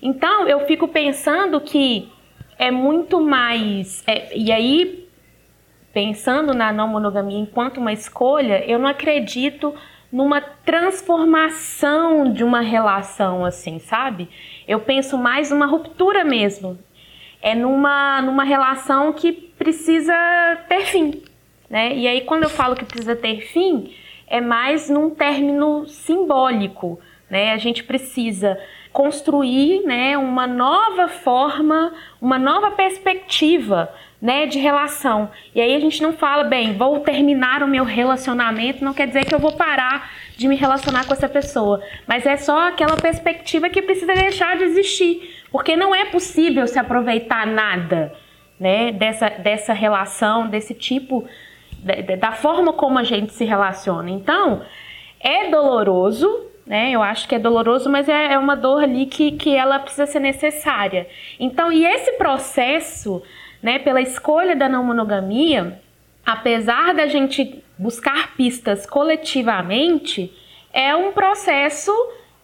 Então, 0.00 0.48
eu 0.48 0.60
fico 0.66 0.88
pensando 0.88 1.60
que 1.60 2.08
é 2.58 2.70
muito 2.70 3.20
mais. 3.20 4.02
É, 4.06 4.36
e 4.36 4.50
aí, 4.50 5.08
pensando 5.92 6.54
na 6.54 6.72
não 6.72 6.88
monogamia 6.88 7.38
enquanto 7.38 7.78
uma 7.78 7.92
escolha, 7.92 8.64
eu 8.66 8.78
não 8.78 8.88
acredito 8.88 9.74
numa 10.10 10.40
transformação 10.40 12.32
de 12.32 12.44
uma 12.44 12.60
relação 12.60 13.44
assim, 13.44 13.78
sabe? 13.78 14.28
Eu 14.68 14.80
penso 14.80 15.16
mais 15.16 15.50
numa 15.50 15.66
ruptura 15.66 16.22
mesmo. 16.22 16.78
É 17.40 17.54
numa, 17.54 18.20
numa 18.22 18.44
relação 18.44 19.12
que 19.12 19.32
precisa 19.32 20.14
ter 20.68 20.84
fim. 20.86 21.22
Né? 21.68 21.96
E 21.96 22.06
aí, 22.06 22.20
quando 22.20 22.42
eu 22.42 22.50
falo 22.50 22.76
que 22.76 22.84
precisa 22.84 23.16
ter 23.16 23.40
fim, 23.40 23.92
é 24.26 24.40
mais 24.40 24.90
num 24.90 25.10
término 25.10 25.86
simbólico 25.88 27.00
né? 27.32 27.52
A 27.52 27.56
gente 27.56 27.82
precisa 27.82 28.58
construir, 28.92 29.86
né, 29.86 30.18
uma 30.18 30.46
nova 30.46 31.08
forma, 31.08 31.94
uma 32.20 32.38
nova 32.38 32.72
perspectiva, 32.72 33.90
né, 34.20 34.44
de 34.44 34.58
relação. 34.58 35.30
E 35.54 35.60
aí 35.62 35.74
a 35.74 35.80
gente 35.80 36.02
não 36.02 36.12
fala, 36.12 36.44
bem, 36.44 36.74
vou 36.74 37.00
terminar 37.00 37.62
o 37.62 37.66
meu 37.66 37.84
relacionamento, 37.84 38.84
não 38.84 38.92
quer 38.92 39.06
dizer 39.06 39.24
que 39.24 39.34
eu 39.34 39.38
vou 39.38 39.52
parar 39.52 40.10
de 40.36 40.46
me 40.46 40.56
relacionar 40.56 41.06
com 41.06 41.14
essa 41.14 41.26
pessoa, 41.26 41.82
mas 42.06 42.26
é 42.26 42.36
só 42.36 42.68
aquela 42.68 42.96
perspectiva 42.96 43.70
que 43.70 43.80
precisa 43.80 44.12
deixar 44.12 44.58
de 44.58 44.64
existir, 44.64 45.42
porque 45.50 45.74
não 45.74 45.94
é 45.94 46.04
possível 46.04 46.66
se 46.66 46.78
aproveitar 46.78 47.46
nada, 47.46 48.12
né, 48.60 48.92
dessa, 48.92 49.30
dessa 49.30 49.72
relação, 49.72 50.48
desse 50.48 50.74
tipo, 50.74 51.26
da, 51.78 52.16
da 52.16 52.32
forma 52.32 52.74
como 52.74 52.98
a 52.98 53.04
gente 53.04 53.32
se 53.32 53.46
relaciona. 53.46 54.10
Então, 54.10 54.60
é 55.18 55.48
doloroso, 55.48 56.51
né? 56.66 56.90
Eu 56.90 57.02
acho 57.02 57.28
que 57.28 57.34
é 57.34 57.38
doloroso, 57.38 57.90
mas 57.90 58.08
é, 58.08 58.34
é 58.34 58.38
uma 58.38 58.54
dor 58.54 58.82
ali 58.82 59.06
que, 59.06 59.32
que 59.32 59.54
ela 59.54 59.78
precisa 59.78 60.06
ser 60.06 60.20
necessária. 60.20 61.08
Então, 61.38 61.72
e 61.72 61.84
esse 61.84 62.12
processo, 62.12 63.22
né, 63.62 63.78
pela 63.78 64.00
escolha 64.00 64.54
da 64.54 64.68
não 64.68 64.84
monogamia, 64.84 65.80
apesar 66.24 66.94
da 66.94 67.06
gente 67.06 67.62
buscar 67.76 68.34
pistas 68.36 68.86
coletivamente, 68.86 70.32
é 70.72 70.94
um 70.94 71.12
processo 71.12 71.92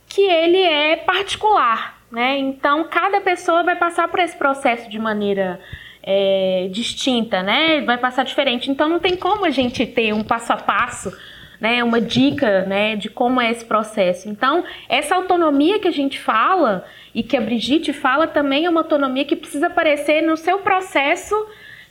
que 0.09 0.23
ele 0.23 0.63
é 0.63 0.97
particular, 0.97 2.03
né? 2.11 2.39
Então, 2.39 2.85
cada 2.85 3.21
pessoa 3.21 3.63
vai 3.63 3.77
passar 3.77 4.09
por 4.09 4.19
esse 4.21 4.37
processo 4.37 4.89
de 4.91 4.99
maneira 4.99 5.61
é, 6.03 6.69
distinta, 6.73 7.43
né? 7.43 7.83
Vai 7.83 7.99
passar 7.99 8.25
diferente. 8.25 8.71
Então, 8.71 8.89
não 8.89 8.99
tem 8.99 9.17
como 9.17 9.45
a 9.45 9.51
gente 9.51 9.87
ter 9.87 10.13
um 10.13 10.25
passo 10.25 10.53
a 10.53 10.57
passo 10.57 11.13
né, 11.61 11.83
uma 11.83 12.01
dica 12.01 12.65
né, 12.67 12.97
de 12.97 13.09
como 13.09 13.41
é 13.41 13.51
esse 13.51 13.65
processo. 13.65 14.29
Então, 14.29 14.65
essa 14.89 15.15
autonomia 15.15 15.79
que 15.79 15.89
a 15.89 15.93
gente 15.93 16.19
fala 16.19 16.85
e 17.15 17.23
que 17.23 17.37
a 17.37 17.41
Brigitte 17.41 17.93
fala 17.93 18.27
também 18.27 18.65
é 18.65 18.71
uma 18.71 18.81
autonomia 18.81 19.25
que 19.25 19.37
precisa 19.37 19.67
aparecer 19.67 20.23
no 20.23 20.37
seu 20.37 20.59
processo 20.59 21.35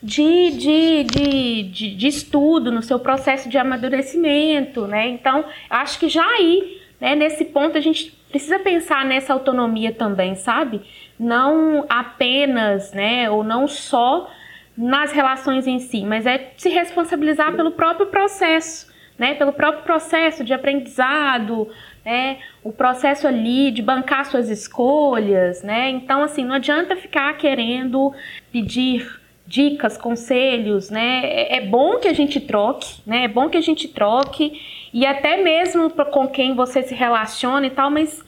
de, 0.02 0.52
de, 0.52 1.04
de, 1.04 1.64
de, 1.64 1.96
de 1.96 2.08
estudo, 2.08 2.72
no 2.72 2.82
seu 2.82 3.00
processo 3.00 3.50
de 3.50 3.58
amadurecimento. 3.58 4.88
Né? 4.88 5.08
Então, 5.10 5.44
acho 5.70 6.00
que 6.00 6.08
já 6.08 6.26
aí, 6.26 6.82
né, 7.00 7.16
nesse 7.16 7.46
ponto, 7.46 7.78
a 7.78 7.82
gente 7.82 8.16
precisa 8.30 8.60
pensar 8.60 9.06
nessa 9.06 9.34
autonomia 9.34 9.92
também, 9.92 10.36
sabe? 10.36 10.82
Não 11.20 11.86
apenas, 11.90 12.92
né, 12.92 13.30
ou 13.30 13.44
não 13.44 13.68
só 13.68 14.30
nas 14.78 15.12
relações 15.12 15.66
em 15.66 15.80
si, 15.80 16.06
mas 16.06 16.26
é 16.26 16.52
se 16.56 16.70
responsabilizar 16.70 17.56
pelo 17.56 17.72
próprio 17.72 18.08
processo 18.08 18.87
né, 19.18 19.34
pelo 19.34 19.52
próprio 19.52 19.84
processo 19.84 20.44
de 20.44 20.54
aprendizado, 20.54 21.68
né, 22.06 22.38
o 22.64 22.72
processo 22.72 23.28
ali 23.28 23.72
de 23.72 23.82
bancar 23.82 24.26
suas 24.26 24.50
escolhas, 24.50 25.64
né? 25.64 25.90
Então, 25.90 26.24
assim, 26.24 26.46
não 26.46 26.56
adianta 26.56 26.96
ficar 26.96 27.36
querendo 27.38 28.14
pedir 28.52 29.20
dicas, 29.46 29.98
conselhos, 29.98 30.90
né? 30.90 31.22
É, 31.24 31.58
é 31.58 31.62
bom 31.62 31.98
que 31.98 32.08
a 32.08 32.14
gente 32.14 32.40
troque, 32.40 33.02
né? 33.06 33.24
É 33.24 33.28
bom 33.28 33.50
que 33.50 33.58
a 33.58 33.62
gente 33.62 33.88
troque 33.88 34.62
e 34.94 35.06
até 35.06 35.38
mesmo 35.38 35.90
com 35.90 36.28
quem 36.28 36.54
você 36.54 36.84
se 36.84 36.94
relaciona 36.94 37.66
e 37.66 37.72
tal, 37.72 37.90
mas 37.90 38.24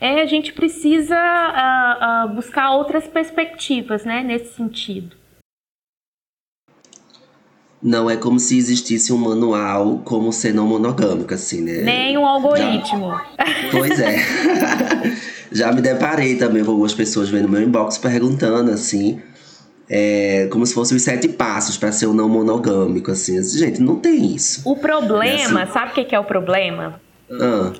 é, 0.00 0.20
a 0.20 0.26
gente 0.26 0.52
precisa 0.52 1.16
uh, 1.16 2.26
uh, 2.26 2.34
buscar 2.34 2.72
outras 2.72 3.06
perspectivas, 3.06 4.04
né? 4.04 4.22
Nesse 4.22 4.54
sentido 4.54 5.21
não 7.82 8.08
é 8.08 8.16
como 8.16 8.38
se 8.38 8.56
existisse 8.56 9.12
um 9.12 9.18
manual 9.18 10.00
como 10.04 10.32
ser 10.32 10.54
não 10.54 10.66
monogâmico, 10.66 11.34
assim, 11.34 11.60
né? 11.60 11.82
Nem 11.82 12.16
um 12.16 12.24
algoritmo. 12.24 13.08
Já... 13.08 13.26
Pois 13.70 13.98
é. 13.98 14.16
Já 15.50 15.72
me 15.72 15.82
deparei 15.82 16.36
também 16.36 16.64
com 16.64 16.70
algumas 16.70 16.94
pessoas 16.94 17.28
vendo 17.28 17.48
meu 17.48 17.60
inbox 17.60 17.98
perguntando, 17.98 18.70
assim, 18.70 19.20
é, 19.90 20.48
como 20.50 20.64
se 20.64 20.72
fossem 20.72 20.96
os 20.96 21.02
sete 21.02 21.28
passos 21.28 21.76
para 21.76 21.92
ser 21.92 22.06
um 22.06 22.14
não 22.14 22.28
monogâmico, 22.28 23.10
assim. 23.10 23.42
Gente, 23.42 23.82
não 23.82 23.96
tem 23.96 24.34
isso. 24.34 24.62
O 24.64 24.76
problema, 24.76 25.60
é 25.60 25.64
assim... 25.64 25.72
sabe 25.72 25.90
o 25.90 26.06
que 26.06 26.14
é 26.14 26.18
o 26.18 26.24
problema? 26.24 27.00
Ah 27.30 27.72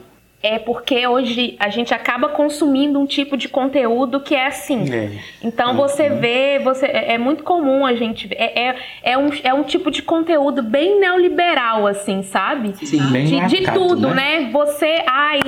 é 0.43 0.59
porque 0.59 1.07
hoje 1.07 1.57
a 1.59 1.69
gente 1.69 1.95
acaba 1.95 2.29
consumindo 2.29 2.99
um 2.99 3.07
tipo 3.07 3.37
de 3.37 3.49
conteúdo 3.49 4.21
que 4.21 4.35
é 4.35 4.47
assim. 4.47 4.93
É. 4.93 5.11
Então 5.43 5.71
uhum. 5.71 5.77
você 5.77 6.11
vê, 6.11 6.59
você 6.59 6.87
é, 6.87 7.15
é 7.15 7.19
muito 7.19 7.45
comum 7.45 7.87
a 7.87 7.95
gente 7.95 8.29
é, 8.33 8.69
é, 8.69 8.77
é, 9.03 9.19
um, 9.19 9.31
é 9.45 9.55
um 9.55 9.63
tipo 9.63 9.91
de 9.91 10.03
conteúdo 10.03 10.63
bem 10.63 10.99
neoliberal, 10.99 11.87
assim, 11.87 12.23
sabe? 12.23 12.75
Sim, 12.85 13.03
bem 13.11 13.27
de, 13.27 13.47
de 13.47 13.73
tudo, 13.73 14.09
né? 14.09 14.41
né? 14.41 14.51
Você, 14.51 15.03
ai, 15.07 15.41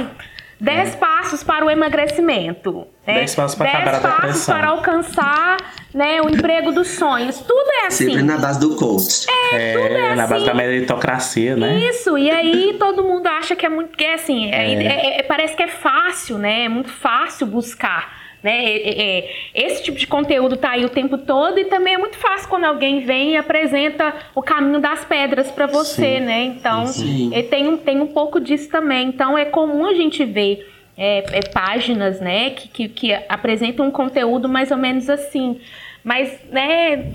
dez 0.61 0.95
é. 0.95 0.97
passos 0.97 1.43
para 1.43 1.65
o 1.65 1.71
emagrecimento. 1.71 2.87
Né? 3.07 3.15
Dez 3.15 3.35
passos 3.35 3.57
para 3.57 3.71
acabar 3.71 3.95
a 3.95 4.01
passos 4.01 4.47
para 4.47 4.69
alcançar 4.69 5.57
né, 5.93 6.21
o 6.23 6.29
emprego 6.29 6.73
dos 6.73 6.89
sonhos. 6.89 7.39
Tudo 7.39 7.71
é 7.83 7.87
assim. 7.87 8.07
Sempre 8.07 8.23
na 8.23 8.39
base 8.39 8.61
do 8.61 8.77
coach. 8.77 9.27
É, 9.53 9.73
tudo 9.73 9.95
é, 9.95 10.01
é 10.01 10.15
na 10.15 10.25
assim. 10.25 10.33
base 10.33 10.47
da 10.47 10.55
meritocracia, 10.55 11.57
né? 11.57 11.79
Isso, 11.79 12.17
e 12.19 12.31
aí 12.31 12.77
todo 12.79 13.03
mundo 13.03 13.27
acha 13.27 13.55
que 13.55 13.65
é 13.65 13.69
muito. 13.69 13.97
Que 13.97 14.05
é 14.05 14.15
assim, 14.15 14.51
é. 14.51 14.75
É, 14.75 15.21
é, 15.21 15.23
parece 15.23 15.55
que 15.55 15.63
é 15.63 15.69
fácil, 15.69 16.39
né? 16.39 16.65
É 16.65 16.69
muito 16.69 16.91
fácil 16.91 17.47
buscar. 17.47 18.24
Né? 18.45 19.25
esse 19.55 19.83
tipo 19.83 19.97
de 19.97 20.07
conteúdo 20.07 20.59
tá 20.59 20.73
aí 20.73 20.85
o 20.85 20.91
tempo 20.91 21.17
todo 21.17 21.59
e 21.59 21.65
também 21.65 21.95
é 21.95 21.99
muito 21.99 22.19
fácil 22.19 22.47
quando 22.47 22.65
alguém 22.65 23.01
vem 23.01 23.33
e 23.33 23.37
apresenta 23.39 24.15
o 24.35 24.43
caminho 24.43 24.81
das 24.81 25.03
pedras 25.03 25.51
para 25.51 25.67
você, 25.67 26.19
Sim. 26.19 26.21
né? 26.21 26.45
Então, 26.45 26.87
Sim. 26.87 27.31
tem, 27.49 27.67
um, 27.67 27.79
tem 27.79 28.03
um 28.03 28.09
pouco 28.09 28.39
disso 28.39 28.69
também. 28.69 29.09
Então, 29.09 29.39
é 29.39 29.47
comum 29.47 29.87
a 29.87 29.95
gente 29.95 30.23
ver 30.27 30.69
é, 30.97 31.25
é, 31.39 31.41
páginas, 31.53 32.21
né, 32.21 32.51
que, 32.51 32.69
que, 32.69 32.89
que, 32.89 33.13
apresentam 33.29 33.87
um 33.87 33.91
conteúdo 33.91 34.49
mais 34.49 34.71
ou 34.71 34.77
menos 34.77 35.09
assim. 35.11 35.59
Mas, 36.03 36.39
né, 36.51 37.15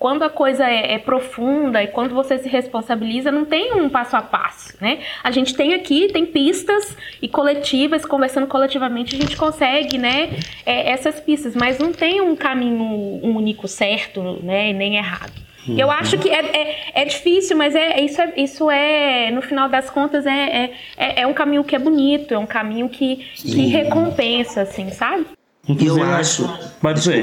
quando 0.00 0.22
a 0.22 0.30
coisa 0.30 0.64
é, 0.64 0.94
é, 0.94 0.98
profunda 0.98 1.82
e 1.82 1.86
quando 1.86 2.14
você 2.14 2.38
se 2.38 2.48
responsabiliza, 2.48 3.30
não 3.30 3.44
tem 3.44 3.74
um 3.74 3.90
passo 3.90 4.16
a 4.16 4.22
passo, 4.22 4.74
né? 4.80 5.00
A 5.22 5.30
gente 5.30 5.54
tem 5.54 5.74
aqui, 5.74 6.08
tem 6.10 6.24
pistas 6.24 6.96
e 7.20 7.28
coletivas, 7.28 8.06
conversando 8.06 8.46
coletivamente, 8.46 9.14
a 9.14 9.18
gente 9.18 9.36
consegue, 9.36 9.98
né, 9.98 10.30
é, 10.64 10.90
essas 10.90 11.20
pistas, 11.20 11.54
mas 11.54 11.78
não 11.78 11.92
tem 11.92 12.18
um 12.22 12.34
caminho 12.34 13.20
único 13.22 13.68
certo, 13.68 14.22
né, 14.42 14.72
nem 14.72 14.96
errado. 14.96 15.34
Uhum. 15.68 15.78
Eu 15.78 15.90
acho 15.90 16.16
que 16.16 16.30
é, 16.30 16.46
é, 16.46 17.02
é, 17.02 17.04
difícil, 17.04 17.54
mas 17.54 17.74
é, 17.74 18.00
isso, 18.00 18.22
é, 18.22 18.32
isso 18.38 18.70
é, 18.70 19.30
no 19.30 19.42
final 19.42 19.68
das 19.68 19.90
contas, 19.90 20.24
é, 20.24 20.30
é, 20.32 20.72
é, 20.96 21.20
é 21.20 21.26
um 21.26 21.34
caminho 21.34 21.62
que 21.62 21.76
é 21.76 21.78
bonito, 21.78 22.32
é 22.32 22.38
um 22.38 22.46
caminho 22.46 22.88
que, 22.88 23.16
que 23.34 23.66
recompensa, 23.66 24.62
assim, 24.62 24.90
sabe? 24.92 25.26
eu 25.68 26.02
acho. 26.02 26.48
Pode 26.80 27.00
dizer. 27.00 27.22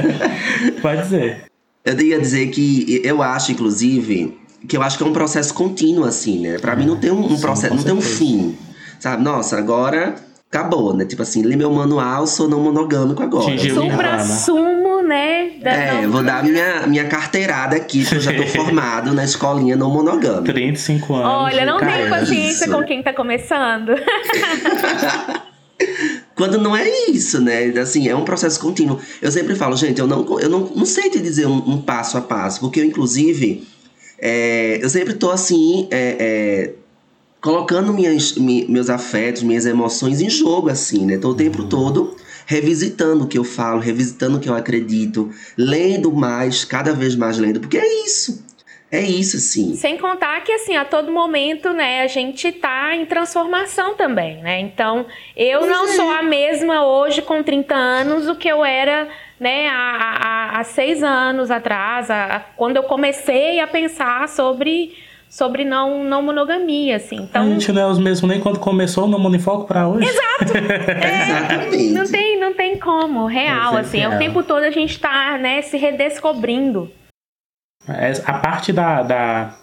Pode 0.80 1.02
dizer. 1.02 1.53
Eu 1.84 2.00
ia 2.00 2.18
dizer 2.18 2.46
que 2.48 3.02
eu 3.04 3.22
acho, 3.22 3.52
inclusive, 3.52 4.38
que 4.66 4.74
eu 4.74 4.82
acho 4.82 4.96
que 4.96 5.04
é 5.04 5.06
um 5.06 5.12
processo 5.12 5.52
contínuo, 5.52 6.04
assim, 6.04 6.40
né? 6.40 6.58
Pra 6.58 6.74
mim 6.74 6.86
não 6.86 6.96
tem 6.96 7.10
um, 7.10 7.26
um 7.26 7.36
Sim, 7.36 7.42
processo, 7.42 7.74
não 7.74 7.82
tem 7.82 7.92
um 7.92 8.00
fim. 8.00 8.56
Sabe? 8.98 9.22
Nossa, 9.22 9.58
agora 9.58 10.14
acabou, 10.48 10.94
né? 10.94 11.04
Tipo 11.04 11.20
assim, 11.20 11.42
li 11.42 11.56
meu 11.56 11.70
manual, 11.70 12.26
sou 12.26 12.48
não 12.48 12.60
monogâmico 12.60 13.22
agora. 13.22 13.58
Supra-sumo, 13.58 15.02
né? 15.02 15.58
é, 15.62 16.02
não... 16.02 16.10
vou 16.10 16.22
dar 16.22 16.42
minha, 16.42 16.86
minha 16.86 17.04
carteirada 17.04 17.76
aqui, 17.76 18.02
que 18.02 18.14
eu 18.14 18.20
já 18.20 18.32
tô 18.32 18.44
formado 18.48 19.12
na 19.12 19.24
escolinha 19.24 19.76
não 19.76 19.90
monogâmica. 19.90 20.54
35 20.54 21.14
anos. 21.14 21.28
Olha, 21.28 21.66
não 21.66 21.78
tenho 21.78 22.08
paciência 22.08 22.70
com 22.70 22.82
quem 22.84 23.02
tá 23.02 23.12
começando. 23.12 23.92
Quando 26.34 26.58
não 26.58 26.76
é 26.76 26.88
isso, 27.10 27.40
né? 27.40 27.66
Assim, 27.78 28.08
é 28.08 28.16
um 28.16 28.24
processo 28.24 28.58
contínuo. 28.58 28.98
Eu 29.22 29.30
sempre 29.30 29.54
falo, 29.54 29.76
gente, 29.76 30.00
eu 30.00 30.06
não, 30.06 30.40
eu 30.40 30.48
não, 30.48 30.60
não 30.74 30.86
sei 30.86 31.08
te 31.08 31.20
dizer 31.20 31.46
um, 31.46 31.56
um 31.56 31.80
passo 31.80 32.18
a 32.18 32.20
passo, 32.20 32.60
porque 32.60 32.80
eu, 32.80 32.84
inclusive, 32.84 33.66
é, 34.18 34.78
eu 34.82 34.90
sempre 34.90 35.14
tô 35.14 35.30
assim, 35.30 35.86
é, 35.90 36.16
é, 36.18 36.72
colocando 37.40 37.92
minhas, 37.92 38.34
meus 38.36 38.90
afetos, 38.90 39.42
minhas 39.42 39.64
emoções 39.64 40.20
em 40.20 40.28
jogo, 40.28 40.68
assim, 40.68 41.06
né? 41.06 41.18
Tô 41.18 41.30
o 41.30 41.34
tempo 41.34 41.64
todo 41.64 42.16
revisitando 42.46 43.24
o 43.24 43.26
que 43.26 43.38
eu 43.38 43.44
falo, 43.44 43.80
revisitando 43.80 44.36
o 44.36 44.40
que 44.40 44.48
eu 44.48 44.54
acredito, 44.54 45.30
lendo 45.56 46.12
mais, 46.12 46.64
cada 46.64 46.92
vez 46.92 47.16
mais 47.16 47.38
lendo, 47.38 47.60
porque 47.60 47.78
é 47.78 48.04
isso. 48.04 48.43
É 48.94 49.00
isso, 49.00 49.38
sim. 49.40 49.74
Sem 49.74 49.98
contar 49.98 50.40
que, 50.44 50.52
assim, 50.52 50.76
a 50.76 50.84
todo 50.84 51.10
momento, 51.10 51.72
né, 51.72 52.02
a 52.02 52.06
gente 52.06 52.52
tá 52.52 52.94
em 52.94 53.04
transformação 53.04 53.94
também, 53.96 54.36
né? 54.36 54.60
Então, 54.60 55.04
eu 55.36 55.58
pois 55.60 55.70
não 55.72 55.84
é. 55.84 55.88
sou 55.88 56.10
a 56.12 56.22
mesma 56.22 56.86
hoje 56.86 57.20
com 57.20 57.42
30 57.42 57.74
anos 57.74 58.26
do 58.26 58.36
que 58.36 58.46
eu 58.46 58.64
era, 58.64 59.08
né, 59.40 59.66
há, 59.68 60.52
há, 60.54 60.60
há 60.60 60.64
seis 60.64 61.02
anos 61.02 61.50
atrás, 61.50 62.08
há, 62.08 62.44
quando 62.56 62.76
eu 62.76 62.84
comecei 62.84 63.58
a 63.58 63.66
pensar 63.66 64.28
sobre 64.28 64.94
sobre 65.28 65.64
não, 65.64 66.04
não 66.04 66.22
monogamia, 66.22 66.94
assim. 66.94 67.16
Então, 67.16 67.42
a 67.42 67.46
gente 67.46 67.72
não 67.72 67.82
é 67.82 67.86
os 67.88 67.98
mesmos 67.98 68.30
nem 68.30 68.38
quando 68.38 68.60
começou 68.60 69.02
o 69.02 69.08
Não 69.08 69.18
Monifoco 69.18 69.66
para 69.66 69.88
hoje. 69.88 70.08
Exato! 70.08 70.52
É, 70.86 71.90
não, 71.90 72.04
tem, 72.04 72.38
não 72.38 72.54
tem 72.54 72.78
como, 72.78 73.26
real, 73.26 73.76
assim. 73.76 73.98
É 74.00 74.08
o 74.08 74.16
tempo 74.18 74.44
todo 74.44 74.62
a 74.62 74.70
gente 74.70 75.00
tá, 75.00 75.36
né, 75.36 75.60
se 75.62 75.76
redescobrindo. 75.76 76.88
É, 77.88 78.12
a 78.24 78.32
parte 78.34 78.72
da, 78.72 79.02
da, 79.02 79.54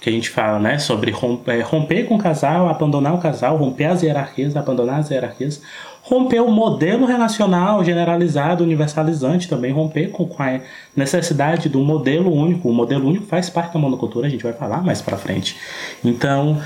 que 0.00 0.08
a 0.10 0.12
gente 0.12 0.30
fala, 0.30 0.58
né, 0.58 0.78
sobre 0.78 1.10
romper, 1.10 1.60
romper 1.62 2.04
com 2.04 2.16
o 2.16 2.18
casal, 2.18 2.68
abandonar 2.68 3.14
o 3.14 3.18
casal, 3.18 3.56
romper 3.56 3.84
as 3.84 4.02
hierarquias, 4.02 4.56
abandonar 4.56 5.00
as 5.00 5.10
hierarquias, 5.10 5.62
romper 6.02 6.40
o 6.40 6.50
modelo 6.50 7.06
relacional 7.06 7.84
generalizado, 7.84 8.62
universalizante 8.62 9.48
também, 9.48 9.72
romper 9.72 10.10
com 10.10 10.30
a 10.38 10.60
necessidade 10.94 11.68
do 11.68 11.80
modelo 11.80 12.32
único. 12.32 12.68
O 12.68 12.72
modelo 12.72 13.08
único 13.08 13.26
faz 13.26 13.50
parte 13.50 13.74
da 13.74 13.80
monocultura, 13.80 14.26
a 14.26 14.30
gente 14.30 14.44
vai 14.44 14.52
falar 14.52 14.82
mais 14.82 15.02
para 15.02 15.16
frente. 15.16 15.56
Então, 16.04 16.60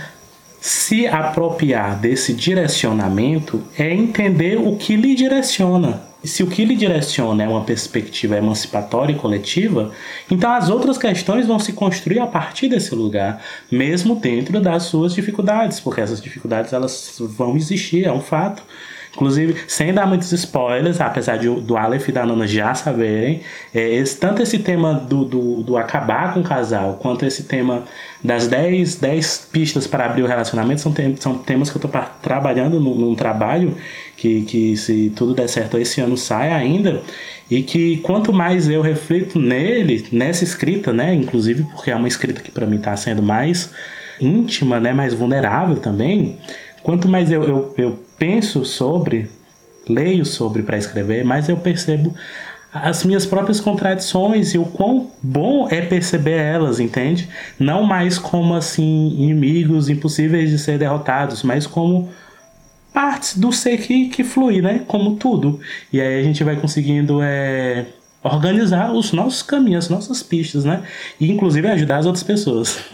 se 0.61 1.07
apropriar 1.07 1.99
desse 1.99 2.35
direcionamento 2.35 3.63
é 3.79 3.91
entender 3.95 4.59
o 4.59 4.77
que 4.77 4.95
lhe 4.95 5.15
direciona. 5.15 6.10
Se 6.23 6.43
o 6.43 6.47
que 6.47 6.65
lhe 6.65 6.77
direciona 6.77 7.43
é 7.43 7.49
uma 7.49 7.65
perspectiva 7.65 8.37
emancipatória 8.37 9.13
e 9.13 9.17
coletiva, 9.17 9.91
então 10.31 10.53
as 10.53 10.69
outras 10.69 10.99
questões 10.99 11.47
vão 11.47 11.59
se 11.59 11.73
construir 11.73 12.19
a 12.19 12.27
partir 12.27 12.69
desse 12.69 12.95
lugar, 12.95 13.43
mesmo 13.71 14.15
dentro 14.15 14.61
das 14.61 14.83
suas 14.83 15.15
dificuldades, 15.15 15.81
porque 15.81 16.01
essas 16.01 16.21
dificuldades 16.21 16.73
elas 16.73 17.17
vão 17.19 17.57
existir, 17.57 18.05
é 18.05 18.13
um 18.13 18.21
fato. 18.21 18.63
Inclusive, 19.13 19.57
sem 19.67 19.93
dar 19.93 20.07
muitos 20.07 20.31
spoilers, 20.33 21.01
apesar 21.01 21.37
de, 21.37 21.49
do 21.49 21.77
Aleph 21.77 22.09
e 22.09 22.13
da 22.13 22.25
Nana 22.25 22.47
já 22.47 22.75
saberem, 22.75 23.41
é, 23.75 23.95
esse, 23.95 24.17
tanto 24.17 24.41
esse 24.41 24.61
tema 24.61 24.95
do, 24.95 25.25
do, 25.25 25.63
do, 25.63 25.77
acabar 25.77 26.33
com 26.33 26.41
o 26.41 26.45
casal, 26.45 26.95
quanto 27.03 27.27
esse 27.27 27.43
tema 27.43 27.85
das 28.23 28.47
10, 28.47 28.97
10 28.97 29.49
pistas 29.51 29.87
para 29.87 30.07
abrir 30.07 30.23
o 30.23 30.27
relacionamento, 30.27 30.81
são, 30.81 30.93
tem, 30.93 31.17
são 31.17 31.37
temas 31.37 31.71
que 31.71 31.77
eu 31.77 31.85
estou 31.85 32.03
trabalhando 32.23 32.79
num, 32.79 32.95
num 32.95 33.15
trabalho 33.17 33.77
que, 34.21 34.43
que, 34.43 34.77
se 34.77 35.11
tudo 35.17 35.33
der 35.33 35.49
certo, 35.49 35.79
esse 35.79 35.99
ano 35.99 36.15
sai 36.15 36.53
ainda. 36.53 37.01
E 37.51 37.63
que 37.63 37.97
quanto 37.99 38.35
mais 38.35 38.69
eu 38.69 38.83
reflito 38.83 39.39
nele, 39.39 40.07
nessa 40.13 40.45
escrita, 40.45 40.93
né, 40.93 41.15
inclusive 41.15 41.65
porque 41.65 41.91
é 41.91 41.97
uma 41.97 42.07
escrita 42.07 42.43
que 42.43 42.51
para 42.51 42.67
mim 42.67 42.77
está 42.77 42.95
sendo 42.97 43.23
mais 43.23 43.71
íntima, 44.21 44.79
né, 44.79 44.93
mais 44.93 45.15
vulnerável 45.15 45.77
também, 45.77 46.39
quanto 46.83 47.09
mais 47.09 47.31
eu, 47.31 47.43
eu, 47.45 47.75
eu 47.79 47.99
penso 48.19 48.63
sobre, 48.67 49.31
leio 49.89 50.27
sobre 50.27 50.63
para 50.63 50.77
escrever, 50.77 51.25
mais 51.25 51.49
eu 51.49 51.57
percebo 51.57 52.15
as 52.73 53.03
minhas 53.05 53.25
próprias 53.25 53.59
contradições 53.59 54.53
e 54.53 54.59
o 54.59 54.67
quão 54.67 55.11
bom 55.23 55.67
é 55.71 55.81
perceber 55.81 56.37
elas, 56.37 56.79
entende? 56.79 57.27
Não 57.59 57.85
mais 57.85 58.19
como 58.19 58.55
assim 58.55 59.17
inimigos 59.19 59.89
impossíveis 59.89 60.51
de 60.51 60.59
ser 60.59 60.79
derrotados, 60.79 61.43
mas 61.43 61.67
como 61.67 62.11
partes 62.93 63.37
do 63.37 63.53
ser 63.53 63.79
que, 63.79 64.09
que 64.09 64.25
flui, 64.25 64.61
né? 64.61 64.83
Como 64.87 65.17
tudo. 65.17 65.61
E 65.93 66.01
aí 66.01 66.21
a 66.21 66.23
gente 66.23 66.43
vai 66.45 66.57
conseguindo 66.57 67.21
é, 67.23 67.87
organizar 68.23 68.93
os 68.93 69.13
nossos 69.13 69.43
caminhos, 69.43 69.85
as 69.85 69.91
nossas 69.91 70.23
pistas, 70.23 70.65
né? 70.65 70.83
E 71.19 71.31
inclusive 71.31 71.67
ajudar 71.69 71.99
as 71.99 72.07
outras 72.07 72.23
pessoas. 72.23 72.85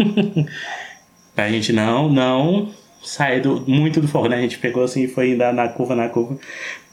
pra 1.35 1.48
gente 1.50 1.72
não, 1.72 2.09
não 2.09 2.70
sair 3.02 3.40
do, 3.40 3.62
muito 3.66 4.00
do 4.00 4.09
foco, 4.09 4.28
né? 4.28 4.37
A 4.37 4.40
gente 4.40 4.59
pegou 4.59 4.82
assim 4.82 5.04
e 5.04 5.09
foi 5.09 5.32
ainda 5.32 5.52
na 5.52 5.68
curva, 5.68 5.94
na 5.94 6.09
curva. 6.09 6.38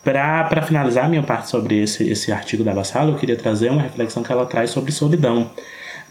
Para 0.04 0.62
finalizar 0.62 1.06
a 1.06 1.10
minha 1.10 1.24
parte 1.24 1.50
sobre 1.50 1.82
esse, 1.82 2.10
esse 2.10 2.32
artigo 2.32 2.64
da 2.64 2.74
Vassalo, 2.74 3.14
eu 3.14 3.18
queria 3.18 3.38
trazer 3.38 3.72
uma 3.72 3.82
reflexão 3.82 4.22
que 4.22 4.32
ela 4.32 4.46
traz 4.46 4.70
sobre 4.70 4.92
solidão. 4.92 5.50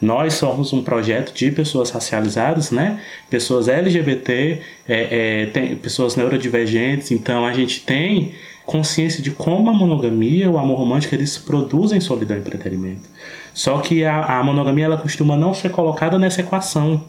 Nós 0.02 0.34
somos 0.34 0.72
um 0.72 0.82
projeto 0.82 1.32
de 1.32 1.52
pessoas 1.52 1.90
racializadas, 1.90 2.72
né? 2.72 3.00
Pessoas 3.30 3.68
LGBT, 3.68 4.60
é, 4.88 5.42
é, 5.42 5.46
tem, 5.46 5.76
pessoas 5.76 6.16
neurodivergentes, 6.16 7.12
então 7.12 7.46
a 7.46 7.52
gente 7.52 7.82
tem 7.82 8.34
consciência 8.66 9.22
de 9.22 9.30
como 9.30 9.70
a 9.70 9.72
monogamia, 9.72 10.50
o 10.50 10.58
amor 10.58 10.78
romântico, 10.78 11.14
eles 11.14 11.38
produzem 11.38 12.00
solidão 12.00 12.36
e 12.36 12.40
entretenimento. 12.40 13.08
Só 13.54 13.78
que 13.78 14.04
a, 14.04 14.40
a 14.40 14.42
monogamia 14.42 14.86
ela 14.86 14.96
costuma 14.96 15.36
não 15.36 15.54
ser 15.54 15.70
colocada 15.70 16.18
nessa 16.18 16.40
equação. 16.40 17.04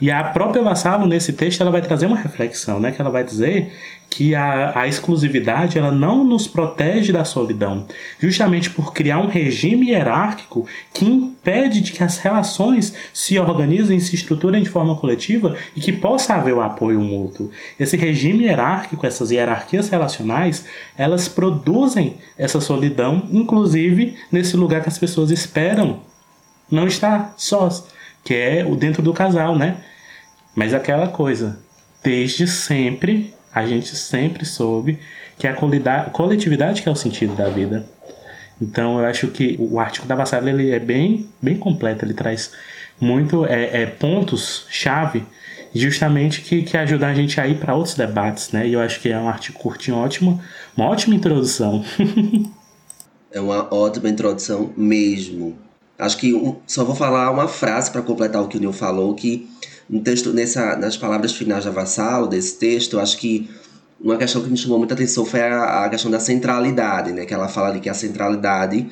E 0.00 0.10
a 0.10 0.22
própria 0.24 0.62
Vassalo, 0.62 1.06
nesse 1.06 1.32
texto, 1.32 1.62
ela 1.62 1.70
vai 1.70 1.80
trazer 1.80 2.06
uma 2.06 2.16
reflexão, 2.16 2.78
né? 2.78 2.92
Que 2.92 3.00
ela 3.00 3.10
vai 3.10 3.24
dizer 3.24 3.72
que 4.10 4.34
a, 4.34 4.78
a 4.78 4.86
exclusividade 4.86 5.78
ela 5.78 5.90
não 5.90 6.22
nos 6.22 6.46
protege 6.46 7.12
da 7.12 7.24
solidão, 7.24 7.86
justamente 8.18 8.70
por 8.70 8.92
criar 8.92 9.18
um 9.18 9.26
regime 9.26 9.90
hierárquico 9.90 10.66
que 10.94 11.04
impede 11.04 11.80
de 11.80 11.92
que 11.92 12.02
as 12.02 12.18
relações 12.18 12.94
se 13.12 13.38
organizem, 13.38 13.98
se 13.98 14.14
estruturem 14.14 14.62
de 14.62 14.70
forma 14.70 14.96
coletiva 14.96 15.56
e 15.74 15.80
que 15.80 15.92
possa 15.92 16.34
haver 16.34 16.54
o 16.54 16.62
apoio 16.62 17.00
mútuo. 17.00 17.50
Esse 17.78 17.96
regime 17.96 18.44
hierárquico, 18.44 19.06
essas 19.06 19.30
hierarquias 19.30 19.88
relacionais, 19.88 20.64
elas 20.96 21.28
produzem 21.28 22.16
essa 22.38 22.60
solidão, 22.60 23.24
inclusive 23.30 24.16
nesse 24.30 24.56
lugar 24.56 24.82
que 24.82 24.88
as 24.88 24.98
pessoas 24.98 25.30
esperam 25.30 26.00
não 26.70 26.86
estar 26.86 27.34
sós 27.36 27.84
que 28.26 28.34
é 28.34 28.64
o 28.66 28.74
dentro 28.74 29.02
do 29.02 29.12
casal, 29.12 29.56
né? 29.56 29.76
Mas 30.52 30.74
aquela 30.74 31.06
coisa, 31.06 31.60
desde 32.02 32.48
sempre, 32.48 33.32
a 33.54 33.64
gente 33.64 33.94
sempre 33.94 34.44
soube 34.44 34.98
que 35.38 35.46
a 35.46 35.54
coletividade 35.54 36.82
que 36.82 36.88
é 36.88 36.92
o 36.92 36.96
sentido 36.96 37.36
da 37.36 37.48
vida. 37.48 37.88
Então 38.60 38.98
eu 38.98 39.06
acho 39.06 39.28
que 39.28 39.56
o 39.60 39.78
artigo 39.78 40.06
da 40.06 40.16
Vassala 40.16 40.50
ele 40.50 40.70
é 40.70 40.80
bem, 40.80 41.28
bem 41.40 41.56
completo, 41.56 42.04
ele 42.04 42.14
traz 42.14 42.52
muito 43.00 43.46
é, 43.46 43.82
é 43.82 43.86
pontos-chave 43.86 45.24
justamente 45.72 46.40
que, 46.40 46.62
que 46.62 46.76
ajudam 46.76 47.08
a 47.10 47.14
gente 47.14 47.40
a 47.40 47.46
ir 47.46 47.58
para 47.58 47.74
outros 47.74 47.94
debates, 47.94 48.50
né? 48.50 48.66
E 48.66 48.72
eu 48.72 48.80
acho 48.80 48.98
que 48.98 49.10
é 49.10 49.18
um 49.18 49.28
artigo 49.28 49.58
curtinho 49.58 49.98
ótimo, 49.98 50.42
uma 50.76 50.86
ótima 50.86 51.14
introdução. 51.14 51.84
é 53.30 53.40
uma 53.40 53.72
ótima 53.72 54.08
introdução 54.08 54.72
mesmo. 54.76 55.65
Acho 55.98 56.18
que 56.18 56.34
um, 56.34 56.56
só 56.66 56.84
vou 56.84 56.94
falar 56.94 57.30
uma 57.30 57.48
frase 57.48 57.90
para 57.90 58.02
completar 58.02 58.42
o 58.42 58.48
que 58.48 58.56
o 58.56 58.60
Neil 58.60 58.72
falou, 58.72 59.14
que 59.14 59.48
no 59.88 60.00
texto, 60.00 60.32
nessa, 60.32 60.76
nas 60.76 60.96
palavras 60.96 61.32
finais 61.32 61.64
da 61.64 61.70
Vassalo, 61.70 62.26
desse 62.26 62.58
texto, 62.58 62.98
acho 62.98 63.16
que 63.18 63.48
uma 64.00 64.16
questão 64.16 64.42
que 64.42 64.50
me 64.50 64.56
chamou 64.56 64.78
muita 64.78 64.94
atenção 64.94 65.24
foi 65.24 65.40
a, 65.40 65.84
a 65.84 65.88
questão 65.88 66.10
da 66.10 66.20
centralidade, 66.20 67.12
né? 67.12 67.24
Que 67.24 67.32
ela 67.32 67.48
fala 67.48 67.68
ali 67.68 67.80
que 67.80 67.88
a 67.88 67.94
centralidade 67.94 68.86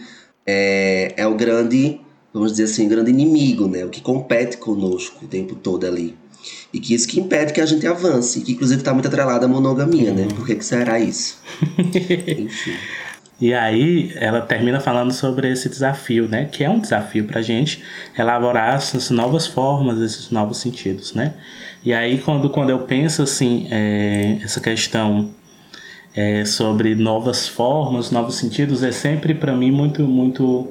é, 0.47 1.12
é 1.17 1.27
o 1.27 1.35
grande, 1.35 2.01
vamos 2.33 2.53
dizer 2.53 2.64
assim, 2.64 2.88
grande 2.88 3.11
inimigo, 3.11 3.69
né? 3.69 3.85
O 3.85 3.90
que 3.90 4.01
compete 4.01 4.57
conosco 4.57 5.25
o 5.25 5.29
tempo 5.29 5.55
todo 5.55 5.85
ali. 5.87 6.17
E 6.73 6.81
que 6.81 6.95
isso 6.95 7.09
que 7.09 7.21
impede 7.21 7.53
que 7.53 7.61
a 7.61 7.67
gente 7.67 7.87
avance, 7.87 8.40
que 8.40 8.53
inclusive 8.53 8.81
está 8.81 8.93
muito 8.93 9.09
atrelada 9.09 9.47
à 9.47 9.49
monogamia, 9.49 10.12
né? 10.12 10.27
Por 10.35 10.47
que, 10.47 10.55
que 10.55 10.64
será 10.64 10.99
isso? 10.99 11.38
Enfim. 11.79 12.75
E 13.40 13.53
aí 13.53 14.12
ela 14.16 14.40
termina 14.40 14.79
falando 14.81 15.12
sobre 15.12 15.51
esse 15.51 15.68
desafio, 15.68 16.29
né? 16.29 16.44
Que 16.44 16.64
é 16.64 16.70
um 16.70 16.79
desafio 16.79 17.25
para 17.25 17.40
a 17.40 17.42
gente 17.42 17.83
elaborar 18.16 18.77
essas 18.77 19.11
novas 19.11 19.47
formas, 19.47 20.01
esses 20.01 20.31
novos 20.31 20.59
sentidos, 20.59 21.14
né? 21.14 21.35
E 21.85 21.92
aí 21.92 22.18
quando, 22.18 22.49
quando 22.49 22.70
eu 22.70 22.81
penso 22.81 23.23
assim, 23.23 23.66
é, 23.70 24.38
essa 24.42 24.61
questão 24.61 25.31
é, 26.14 26.44
sobre 26.44 26.94
novas 26.94 27.49
formas, 27.49 28.11
novos 28.11 28.37
sentidos, 28.37 28.83
é 28.83 28.92
sempre 28.92 29.35
para 29.35 29.53
mim 29.53 29.70
muito, 29.70 30.03
muito, 30.03 30.68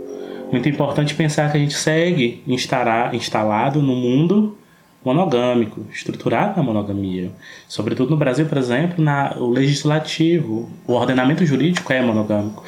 muito 0.51 0.69
importante 0.69 1.13
pensar 1.13 1.51
que 1.51 1.57
a 1.57 1.59
gente 1.59 1.73
segue 1.73 2.41
instalar, 2.47 3.13
instalado 3.13 3.81
no 3.81 3.95
mundo 3.95 4.57
monogâmico, 5.03 5.85
estruturado 5.91 6.57
na 6.57 6.63
monogamia. 6.63 7.31
Sobretudo 7.67 8.11
no 8.11 8.17
Brasil, 8.17 8.45
por 8.45 8.57
exemplo, 8.57 9.03
na, 9.03 9.35
o 9.37 9.49
legislativo, 9.49 10.69
o 10.87 10.93
ordenamento 10.93 11.45
jurídico 11.45 11.91
é 11.91 12.01
monogâmico. 12.01 12.63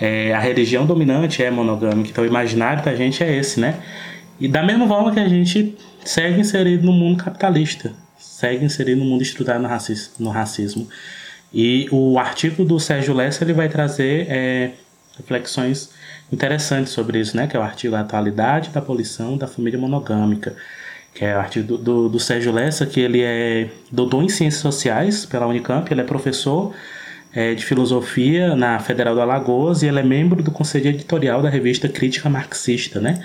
É, 0.00 0.34
a 0.34 0.40
religião 0.40 0.86
dominante 0.86 1.42
é 1.42 1.50
monogâmica. 1.50 2.10
Então 2.10 2.24
o 2.24 2.26
imaginário 2.26 2.82
da 2.82 2.94
gente 2.94 3.22
é 3.22 3.36
esse, 3.36 3.60
né? 3.60 3.80
E 4.40 4.48
da 4.48 4.62
mesma 4.62 4.88
forma 4.88 5.12
que 5.12 5.20
a 5.20 5.28
gente 5.28 5.76
segue 6.04 6.40
inserido 6.40 6.84
no 6.84 6.92
mundo 6.92 7.22
capitalista, 7.22 7.92
segue 8.16 8.64
inserido 8.64 9.00
no 9.00 9.04
mundo 9.04 9.22
estruturado 9.22 9.62
no 9.62 9.68
racismo. 9.68 10.12
No 10.18 10.30
racismo. 10.30 10.88
E 11.52 11.86
o 11.92 12.18
artigo 12.18 12.64
do 12.64 12.80
Sérgio 12.80 13.14
Lessa 13.14 13.44
ele 13.44 13.52
vai 13.52 13.68
trazer 13.68 14.26
é, 14.28 14.70
reflexões 15.16 15.90
interessantes 16.32 16.92
sobre 16.92 17.20
isso, 17.20 17.36
né? 17.36 17.46
Que 17.46 17.56
é 17.56 17.60
o 17.60 17.62
artigo 17.62 17.94
A 17.94 18.00
Atualidade 18.00 18.70
da 18.70 18.80
Abolição 18.80 19.36
da 19.36 19.46
Família 19.46 19.78
Monogâmica 19.78 20.56
que 21.14 21.24
é 21.24 21.36
o 21.36 21.38
artigo 21.38 21.66
do, 21.66 21.78
do, 21.78 22.08
do, 22.08 22.20
Sérgio 22.20 22.52
Lessa, 22.52 22.84
que 22.84 22.98
ele 22.98 23.22
é 23.22 23.68
doutor 23.90 24.22
em 24.22 24.28
Ciências 24.28 24.60
Sociais 24.60 25.24
pela 25.24 25.46
Unicamp, 25.46 25.90
ele 25.90 26.00
é 26.00 26.04
professor 26.04 26.74
é, 27.32 27.54
de 27.54 27.64
Filosofia 27.64 28.56
na 28.56 28.80
Federal 28.80 29.14
do 29.14 29.20
Alagoas 29.20 29.82
e 29.82 29.86
ele 29.86 30.00
é 30.00 30.02
membro 30.02 30.42
do 30.42 30.50
conselho 30.50 30.88
editorial 30.88 31.40
da 31.40 31.48
revista 31.48 31.88
Crítica 31.88 32.28
Marxista, 32.28 33.00
né? 33.00 33.22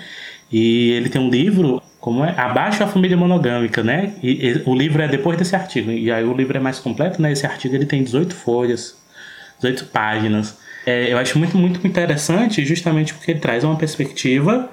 E 0.52 0.90
ele 0.92 1.08
tem 1.08 1.20
um 1.20 1.28
livro, 1.28 1.82
como 2.00 2.24
é? 2.24 2.34
Abaixo 2.36 2.82
a 2.82 2.86
Família 2.86 3.16
Monogâmica, 3.16 3.82
né? 3.82 4.14
E, 4.22 4.48
e, 4.48 4.62
o 4.66 4.74
livro 4.74 5.02
é 5.02 5.08
depois 5.08 5.36
desse 5.36 5.56
artigo, 5.56 5.90
e 5.90 6.12
aí 6.12 6.24
o 6.24 6.32
livro 6.32 6.56
é 6.56 6.60
mais 6.60 6.78
completo, 6.78 7.20
né? 7.20 7.32
Esse 7.32 7.44
artigo 7.44 7.74
ele 7.74 7.86
tem 7.86 8.04
18 8.04 8.34
folhas, 8.34 8.96
18 9.58 9.86
páginas. 9.86 10.56
É, 10.86 11.12
eu 11.12 11.18
acho 11.18 11.38
muito, 11.38 11.56
muito 11.56 11.84
interessante 11.86 12.64
justamente 12.64 13.14
porque 13.14 13.32
ele 13.32 13.40
traz 13.40 13.64
uma 13.64 13.76
perspectiva 13.76 14.70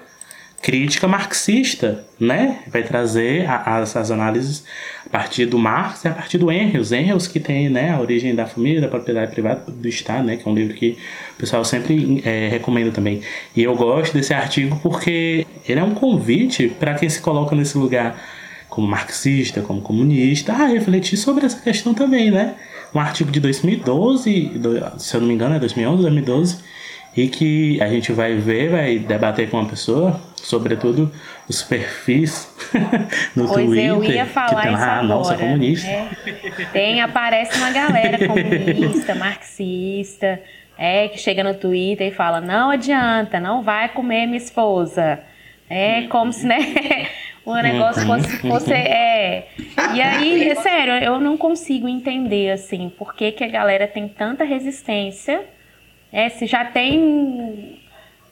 crítica 0.62 1.08
marxista, 1.08 2.04
né? 2.20 2.60
Vai 2.68 2.84
trazer 2.84 3.50
as, 3.50 3.96
as 3.96 4.12
análises 4.12 4.64
a 5.06 5.10
partir 5.10 5.46
do 5.46 5.58
Marx 5.58 6.04
e 6.04 6.08
a 6.08 6.12
partir 6.12 6.38
do 6.38 6.52
Engels. 6.52 6.92
Engels 6.92 7.28
que 7.28 7.40
tem 7.40 7.70
né, 7.70 7.92
a 7.92 8.00
origem 8.00 8.36
da 8.36 8.46
família, 8.46 8.82
da 8.82 8.88
propriedade 8.88 9.32
privada 9.32 9.64
do 9.72 9.88
Estado, 9.88 10.26
né? 10.26 10.36
Que 10.36 10.48
é 10.48 10.52
um 10.52 10.56
livro 10.56 10.74
que 10.76 10.98
o 11.36 11.40
pessoal 11.40 11.64
sempre 11.64 12.22
é, 12.26 12.50
recomenda 12.50 12.92
também. 12.92 13.22
E 13.56 13.64
eu 13.64 13.76
gosto 13.76 14.14
desse 14.14 14.34
artigo 14.34 14.80
porque 14.82 15.46
ele 15.68 15.80
é 15.80 15.84
um 15.84 15.94
convite 15.94 16.68
para 16.80 16.96
quem 16.96 17.10
se 17.10 17.22
coloca 17.22 17.56
nesse 17.56 17.78
lugar 17.78 18.20
como 18.68 18.88
marxista, 18.88 19.62
como 19.62 19.82
comunista, 19.82 20.54
a 20.54 20.68
refletir 20.68 21.18
sobre 21.18 21.46
essa 21.46 21.60
questão 21.62 21.94
também, 21.94 22.30
né? 22.30 22.56
Um 22.94 23.00
artigo 23.00 23.32
de 23.32 23.40
2012, 23.40 24.52
se 24.98 25.16
eu 25.16 25.22
não 25.22 25.28
me 25.28 25.34
engano 25.34 25.56
é 25.56 25.60
2011, 25.60 26.02
2012, 26.02 26.58
e 27.18 27.28
que 27.28 27.82
a 27.82 27.88
gente 27.88 28.12
vai 28.14 28.36
ver, 28.36 28.70
vai 28.70 29.00
debater 29.00 29.50
com 29.50 29.58
uma 29.58 29.68
pessoa, 29.68 30.22
sobretudo 30.36 31.12
os 31.50 31.64
perfis 31.64 32.48
no 33.36 33.48
pois 33.48 33.66
Twitter. 33.66 33.86
eu 33.88 34.04
ia 34.04 34.26
falar 34.28 34.62
que 34.62 34.68
tem 34.68 34.76
agora. 34.76 35.04
nossa, 35.04 35.36
comunista. 35.36 35.88
né? 35.88 36.10
Tem, 36.72 37.02
aparece 37.02 37.58
uma 37.58 37.72
galera 37.72 38.20
comunista, 38.28 39.16
marxista, 39.16 40.40
é, 40.78 41.08
que 41.08 41.18
chega 41.18 41.44
no 41.44 41.56
Twitter 41.56 42.08
e 42.08 42.12
fala, 42.12 42.40
não 42.40 42.70
adianta, 42.70 43.40
não 43.40 43.64
vai 43.64 43.90
comer 43.90 44.28
minha 44.28 44.38
esposa. 44.38 45.20
É 45.68 46.04
como 46.04 46.32
se, 46.32 46.46
né, 46.46 46.58
o 47.44 47.56
negócio 47.56 48.04
Uhum, 48.08 48.22
fosse, 48.22 48.38
fosse 48.48 48.74
é. 48.74 49.48
E 49.96 50.02
aí, 50.02 50.50
é 50.50 50.56
sério, 50.56 50.94
eu 50.94 51.20
não 51.20 51.36
consigo 51.36 51.88
entender, 51.90 52.52
assim, 52.52 52.90
por 52.96 53.16
que, 53.16 53.32
que 53.32 53.44
a 53.44 53.48
galera 53.48 53.88
tem 53.88 54.08
tanta 54.08 54.44
resistência, 54.44 55.44
é, 56.18 56.30
se 56.30 56.48
já 56.48 56.66
tem 56.66 57.80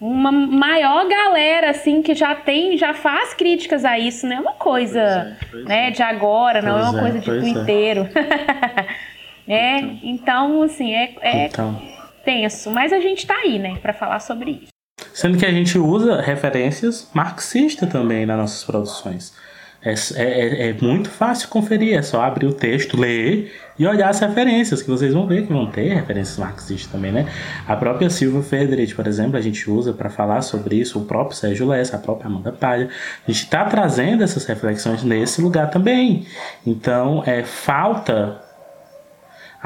uma 0.02 0.32
maior 0.32 1.08
galera 1.08 1.69
assim 1.69 2.02
que 2.02 2.15
já 2.15 2.34
tem, 2.34 2.76
já 2.80 2.95
faz 2.95 3.36
críticas 3.36 3.86
a 3.86 4.00
isso, 4.00 4.26
não 4.26 4.38
é 4.38 4.39
uma 4.39 4.54
coisa, 4.54 5.38
né, 5.67 5.91
de 5.91 6.02
agora, 6.02 6.63
não 6.63 6.80
é 6.80 6.82
Pois 6.82 6.89
uma 6.89 6.98
é, 6.98 7.02
coisa 7.04 7.19
de 7.19 7.26
pois 7.26 7.67
é. 7.69 8.88
é, 9.48 9.80
então 10.02 10.63
assim, 10.63 10.95
é, 10.95 11.13
é 11.21 11.45
Então, 11.45 11.80
tenso, 12.24 12.71
mas 12.71 12.91
a 12.91 13.00
gente 13.00 13.28
tá 13.28 13.36
aí, 13.36 13.60
né, 13.60 13.78
para 13.80 13.93
falar 13.93 14.19
sobre 14.19 14.63
isso. 14.63 14.74
Sendo 15.13 15.38
que 15.38 15.45
a 15.45 15.52
gente 15.52 15.78
usa 15.78 16.19
referências 16.21 17.12
marxistas 17.13 17.88
também 17.88 18.26
nas 18.26 18.38
nossas 18.38 18.63
produções. 18.63 19.38
É, 19.86 19.93
é, 20.15 20.69
é 20.69 20.76
muito 20.82 21.12
fácil 21.12 21.48
conferir, 21.48 21.95
é 21.95 22.02
só 22.02 22.24
abrir 22.24 22.48
o 22.48 22.54
texto, 22.54 23.00
ler 23.00 23.54
e 23.78 23.86
olhar 23.86 24.10
as 24.10 24.19
referências, 24.19 24.82
que 24.82 24.89
vocês 24.89 25.13
vão 25.13 25.28
ver 25.28 25.45
que 25.45 25.54
vão 25.54 25.67
ter 25.67 25.93
referências 25.93 26.38
marxistas 26.39 26.91
também, 26.91 27.12
né? 27.12 27.28
A 27.67 27.76
própria 27.76 28.10
Silvia 28.10 28.41
Federich, 28.41 28.95
por 28.95 29.06
exemplo, 29.06 29.38
a 29.38 29.41
gente 29.41 29.69
usa 29.69 29.93
para 29.93 30.10
falar 30.10 30.41
sobre 30.41 30.78
isso, 30.78 30.98
o 30.98 31.06
próprio 31.06 31.38
Sérgio 31.38 31.67
Lessa, 31.67 31.98
a 31.98 32.00
própria 32.00 32.28
Amanda 32.28 32.52
Palha. 32.52 32.89
A 33.28 33.32
gente 33.32 33.43
está 33.43 33.63
trazendo 33.65 34.24
essas 34.24 34.43
reflexões 34.45 35.04
nesse 35.04 35.39
lugar 35.39 35.69
também. 35.69 36.26
Então, 36.65 37.21
é 37.26 37.43
falta 37.43 38.41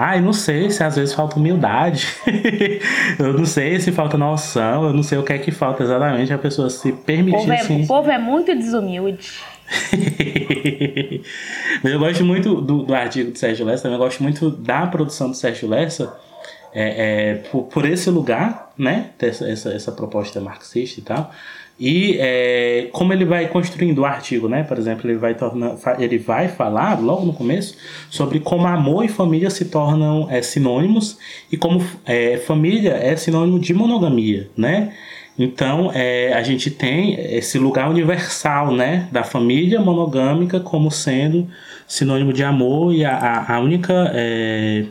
Ai, 0.01 0.21
não 0.21 0.32
sei 0.32 0.69
se 0.69 0.82
às 0.82 0.95
vezes 0.95 1.13
falta 1.13 1.36
humildade. 1.36 2.08
eu 3.19 3.34
não 3.34 3.43
sei 3.43 3.82
se 3.82 3.91
falta 3.91 4.17
noção, 4.17 4.86
eu 4.86 4.93
não 4.93 5.03
sei 5.03 5.17
o 5.17 5.23
que 5.23 5.34
é 5.34 5.38
que 5.38 5.51
falta 5.51 5.84
exatamente 5.84 6.32
a 6.32 6.38
pessoa 6.38 6.69
se 6.69 6.91
O 6.91 6.97
permitir 6.97 7.38
povo, 7.38 7.51
é, 7.51 7.60
assim. 7.60 7.84
o 7.84 7.88
povo 7.88 8.10
é 8.10 8.17
muito 8.17 8.55
desumilde. 8.55 9.29
Mas 11.84 11.93
eu 11.93 11.99
gosto 11.99 12.25
muito 12.25 12.62
do, 12.62 12.84
do 12.84 12.93
artigo 12.93 13.32
do 13.32 13.38
Sérgio 13.38 13.65
Lessa, 13.65 13.84
também 13.84 13.97
eu 13.97 14.03
gosto 14.03 14.23
muito 14.23 14.49
da 14.49 14.88
produção 14.88 15.29
do 15.29 15.36
Sérgio 15.36 15.69
Lessa 15.69 16.17
é, 16.73 17.32
é, 17.32 17.36
por, 17.36 17.63
por 17.63 17.86
esse 17.86 18.10
lugar, 18.10 18.71
né? 18.77 19.12
Dessa, 19.17 19.49
essa, 19.49 19.73
essa 19.73 19.91
proposta 19.91 20.39
marxista 20.39 20.99
e 20.99 21.03
tal. 21.03 21.32
E 21.79 22.17
é, 22.19 22.89
como 22.91 23.13
ele 23.13 23.23
vai 23.23 23.47
construindo 23.47 23.99
o 23.99 24.05
artigo, 24.05 24.49
né? 24.49 24.63
Por 24.63 24.77
exemplo, 24.77 25.10
ele 25.10 25.17
vai, 25.17 25.34
tornar, 25.34 25.77
ele 25.97 26.17
vai 26.17 26.49
falar 26.49 26.99
logo 26.99 27.25
no 27.25 27.34
começo 27.34 27.75
sobre 28.10 28.41
como 28.41 28.67
amor 28.67 29.05
e 29.05 29.08
família 29.08 29.49
se 29.49 29.65
tornam 29.65 30.27
é, 30.29 30.41
sinônimos 30.41 31.17
e 31.49 31.55
como 31.55 31.82
é, 32.05 32.38
família 32.38 32.91
é 32.91 33.15
sinônimo 33.15 33.60
de 33.60 33.73
monogamia, 33.73 34.49
né? 34.58 34.93
Então, 35.41 35.89
é, 35.93 36.34
a 36.34 36.43
gente 36.43 36.69
tem 36.69 37.13
esse 37.34 37.58
lugar 37.58 37.89
universal, 37.89 38.73
né, 38.73 39.08
da 39.10 39.23
família 39.23 39.80
monogâmica 39.80 40.60
como 40.60 40.91
sendo 40.91 41.47
sinônimo 41.88 42.34
de 42.34 42.43
amor 42.43 42.93
e 42.93 43.06
a, 43.06 43.45
a, 43.47 43.60
única, 43.62 44.12
é, 44.13 44.84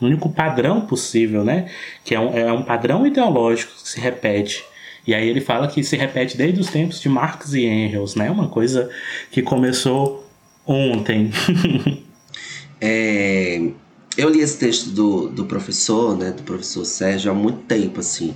único 0.00 0.28
padrão 0.28 0.80
possível, 0.80 1.44
né, 1.44 1.70
que 2.04 2.16
é 2.16 2.20
um, 2.20 2.36
é 2.36 2.52
um 2.52 2.64
padrão 2.64 3.06
ideológico 3.06 3.72
que 3.80 3.88
se 3.88 4.00
repete. 4.00 4.64
E 5.06 5.14
aí 5.14 5.28
ele 5.28 5.40
fala 5.40 5.68
que 5.68 5.84
se 5.84 5.96
repete 5.96 6.36
desde 6.36 6.60
os 6.60 6.66
tempos 6.66 7.00
de 7.00 7.08
Marx 7.08 7.54
e 7.54 7.64
Engels, 7.64 8.16
né, 8.16 8.28
uma 8.28 8.48
coisa 8.48 8.90
que 9.30 9.40
começou 9.40 10.28
ontem. 10.66 11.30
É, 12.84 13.62
eu 14.18 14.28
li 14.28 14.40
esse 14.40 14.58
texto 14.58 14.90
do, 14.90 15.28
do 15.28 15.44
professor, 15.44 16.18
né, 16.18 16.32
do 16.32 16.42
professor 16.42 16.84
Sérgio, 16.84 17.30
há 17.30 17.34
muito 17.34 17.58
tempo, 17.58 18.00
assim. 18.00 18.34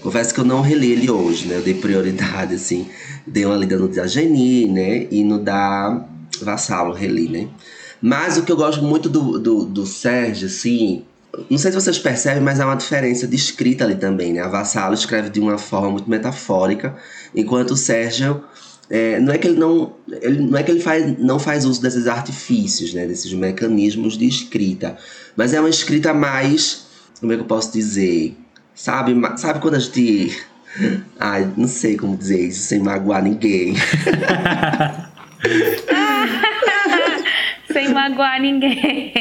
Confesso 0.00 0.32
que 0.32 0.40
eu 0.40 0.44
não 0.44 0.60
reli 0.60 0.92
ele 0.92 1.10
hoje, 1.10 1.46
né? 1.46 1.56
Eu 1.56 1.62
dei 1.62 1.74
prioridade, 1.74 2.54
assim. 2.54 2.88
Dei 3.26 3.44
uma 3.44 3.56
lida 3.56 3.76
no 3.76 3.88
da 3.88 4.06
Geni, 4.06 4.66
né? 4.66 5.06
E 5.10 5.24
no 5.24 5.38
da 5.38 6.06
Vassalo, 6.40 6.92
reli, 6.92 7.28
né? 7.28 7.48
Mas 8.00 8.36
o 8.36 8.42
que 8.42 8.52
eu 8.52 8.56
gosto 8.56 8.82
muito 8.82 9.08
do, 9.08 9.38
do, 9.38 9.64
do 9.64 9.86
Sérgio, 9.86 10.46
assim... 10.46 11.04
Não 11.50 11.58
sei 11.58 11.70
se 11.70 11.80
vocês 11.80 11.98
percebem, 11.98 12.42
mas 12.42 12.60
há 12.60 12.66
uma 12.66 12.76
diferença 12.76 13.26
de 13.26 13.36
escrita 13.36 13.84
ali 13.84 13.96
também, 13.96 14.32
né? 14.32 14.40
A 14.40 14.48
Vassalo 14.48 14.94
escreve 14.94 15.28
de 15.30 15.40
uma 15.40 15.58
forma 15.58 15.90
muito 15.90 16.08
metafórica, 16.08 16.96
enquanto 17.34 17.72
o 17.72 17.76
Sérgio... 17.76 18.42
é, 18.88 19.18
não 19.18 19.32
é 19.32 19.38
que 19.38 19.48
ele 19.48 19.58
não 19.58 19.94
ele, 20.22 20.40
não 20.40 20.56
é 20.56 20.62
que 20.62 20.70
ele 20.70 20.80
faz, 20.80 21.18
não 21.18 21.40
faz 21.40 21.64
uso 21.64 21.82
desses 21.82 22.06
artifícios, 22.06 22.94
né, 22.94 23.04
desses 23.04 23.32
mecanismos 23.32 24.16
de 24.16 24.28
escrita, 24.28 24.96
mas 25.34 25.52
é 25.52 25.58
uma 25.58 25.68
escrita 25.68 26.14
mais, 26.14 26.86
como 27.20 27.32
é 27.32 27.36
que 27.36 27.42
eu 27.42 27.46
posso 27.46 27.72
dizer, 27.72 28.36
sabe, 28.76 29.12
sabe 29.36 29.58
quando 29.58 29.74
a 29.74 29.78
gente, 29.80 30.36
ai, 31.18 31.50
não 31.56 31.66
sei 31.66 31.96
como 31.96 32.16
dizer 32.16 32.40
isso 32.48 32.60
sem 32.68 32.78
magoar 32.80 33.22
ninguém, 33.24 33.74
Sem 37.72 37.92
magoar 37.92 38.40
ninguém. 38.40 39.12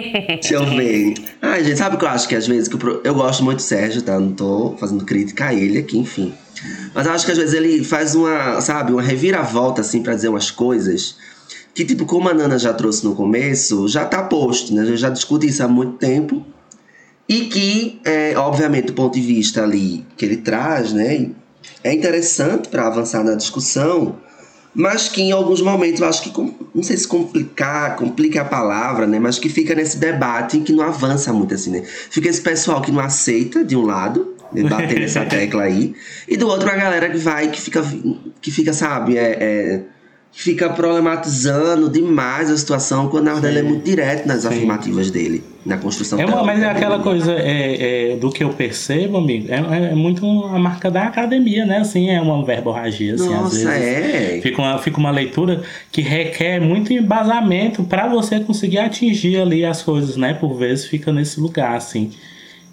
Deixa 0.42 0.54
eu 0.54 0.66
ver. 0.66 1.14
Ai, 1.42 1.64
gente, 1.64 1.78
sabe 1.78 1.96
o 1.96 2.00
que 2.00 2.06
eu 2.06 2.10
acho 2.10 2.28
que 2.28 2.36
às 2.36 2.48
vezes 2.48 2.70
que 2.70 2.78
pro- 2.78 3.02
eu 3.04 3.14
gosto 3.14 3.44
muito 3.44 3.58
do 3.58 3.64
Sérgio, 3.64 4.02
tá? 4.02 4.18
Não 4.20 4.32
tô 4.32 4.76
fazendo 4.80 5.04
crítica 5.04 5.46
a 5.48 5.54
ele 5.54 5.78
aqui, 5.80 5.98
enfim. 5.98 6.34
Mas 6.94 7.06
eu 7.06 7.12
acho 7.12 7.26
que 7.26 7.32
às 7.34 7.38
vezes 7.38 7.54
ele 7.54 7.84
faz 7.84 8.16
uma, 8.16 8.62
sabe, 8.62 8.94
uma 8.94 9.02
reviravolta 9.02 9.82
assim 9.82 10.02
pra 10.02 10.16
dizer 10.16 10.30
umas 10.30 10.50
coisas 10.52 11.18
que 11.74 11.84
tipo 11.84 12.06
como 12.06 12.30
a 12.30 12.34
Nana 12.34 12.58
já 12.58 12.74
trouxe 12.74 13.04
no 13.04 13.14
começo, 13.14 13.90
já 13.90 14.06
tá 14.06 14.24
posto, 14.24 14.74
né? 14.74 14.84
A 14.84 14.86
gente 14.86 14.98
já 15.00 15.10
discute 15.10 15.48
isso 15.48 15.62
há 15.62 15.68
muito 15.68 15.98
tempo. 15.98 16.46
E 17.28 17.46
que, 17.46 18.00
é, 18.06 18.38
obviamente, 18.38 18.88
do 18.88 18.94
ponto 18.94 19.14
de 19.14 19.22
vista 19.22 19.64
ali 19.64 20.06
que 20.16 20.24
ele 20.24 20.38
traz, 20.38 20.94
né, 20.94 21.30
é 21.84 21.94
interessante 21.94 22.70
para 22.70 22.88
avançar 22.88 23.24
na 23.24 23.34
discussão, 23.34 24.18
mas 24.74 25.08
que 25.08 25.22
em 25.22 25.32
alguns 25.32 25.62
momentos 25.62 26.02
eu 26.02 26.08
acho 26.08 26.22
que, 26.22 26.56
não 26.74 26.84
sei 26.84 26.98
se 26.98 27.08
complicar, 27.08 27.96
complica 27.96 28.42
a 28.42 28.46
palavra, 28.46 29.08
né, 29.08 29.20
mas 29.20 29.40
que 29.40 29.50
fica 29.50 29.74
nesse 29.74 29.98
debate 29.98 30.60
que 30.60 30.74
não 30.74 30.84
avança 30.84 31.34
muito 31.34 31.56
assim, 31.56 31.72
né. 31.72 31.84
Fica 31.84 32.30
esse 32.30 32.42
pessoal 32.42 32.82
que 32.82 32.92
não 32.92 33.00
aceita, 33.00 33.64
de 33.64 33.76
um 33.76 33.86
lado, 33.86 34.36
né, 34.54 34.70
bater 34.70 35.00
nessa 35.00 35.24
tecla 35.26 35.64
aí, 35.64 35.96
e 36.28 36.38
do 36.38 36.48
outro 36.48 36.70
a 36.70 36.76
galera 36.76 37.10
que 37.10 37.18
vai, 37.18 37.50
que 37.50 37.60
fica, 37.60 37.84
que 38.40 38.52
fica 38.52 38.72
sabe, 38.74 39.18
é, 39.18 39.38
é, 39.40 39.82
fica 40.38 40.70
problematizando 40.70 41.90
demais 41.90 42.52
a 42.52 42.58
situação, 42.58 43.08
quando 43.08 43.24
na 43.24 43.34
verdade 43.34 43.58
ele 43.58 43.66
é 43.66 43.70
muito 43.70 43.86
direto 43.86 44.28
nas 44.28 44.42
Sim. 44.42 44.50
afirmativas 44.50 45.10
dele, 45.10 45.42
na 45.66 45.78
construção 45.78 46.20
É 46.20 46.26
uma, 46.26 46.44
mas 46.44 46.62
é 46.62 46.66
aquela 46.66 47.00
coisa 47.00 47.32
é, 47.32 48.12
é, 48.12 48.16
do 48.18 48.30
que 48.30 48.44
eu 48.44 48.50
percebo, 48.50 49.18
amigo, 49.18 49.48
é, 49.50 49.92
é- 49.92 49.96
muito 49.96 50.26
a 50.44 50.60
marca 50.60 50.92
da 50.92 51.04
academia, 51.04 51.66
né? 51.66 51.78
Assim, 51.78 52.10
é 52.10 52.20
uma 52.22 52.44
verborragia, 52.44 53.16
assim, 53.16 53.34
às 53.34 53.42
Nossa, 53.44 53.56
vezes. 53.56 53.66
é. 53.66 54.40
Fica 54.44 54.62
uma, 54.62 54.78
fica 54.78 54.98
uma 55.00 55.10
leitura 55.10 55.64
que 55.90 56.02
requer 56.02 56.60
muito 56.60 56.92
embasamento 56.92 57.84
para 57.86 58.06
você 58.08 58.42
conseguir 58.42 58.80
atingir 58.80 59.38
ali 59.38 59.64
as 59.64 59.82
coisas, 59.82 60.18
né? 60.18 60.34
Por 60.34 60.54
vezes 60.56 60.86
fica 60.86 61.14
nesse 61.14 61.40
lugar, 61.40 61.76
assim. 61.78 62.12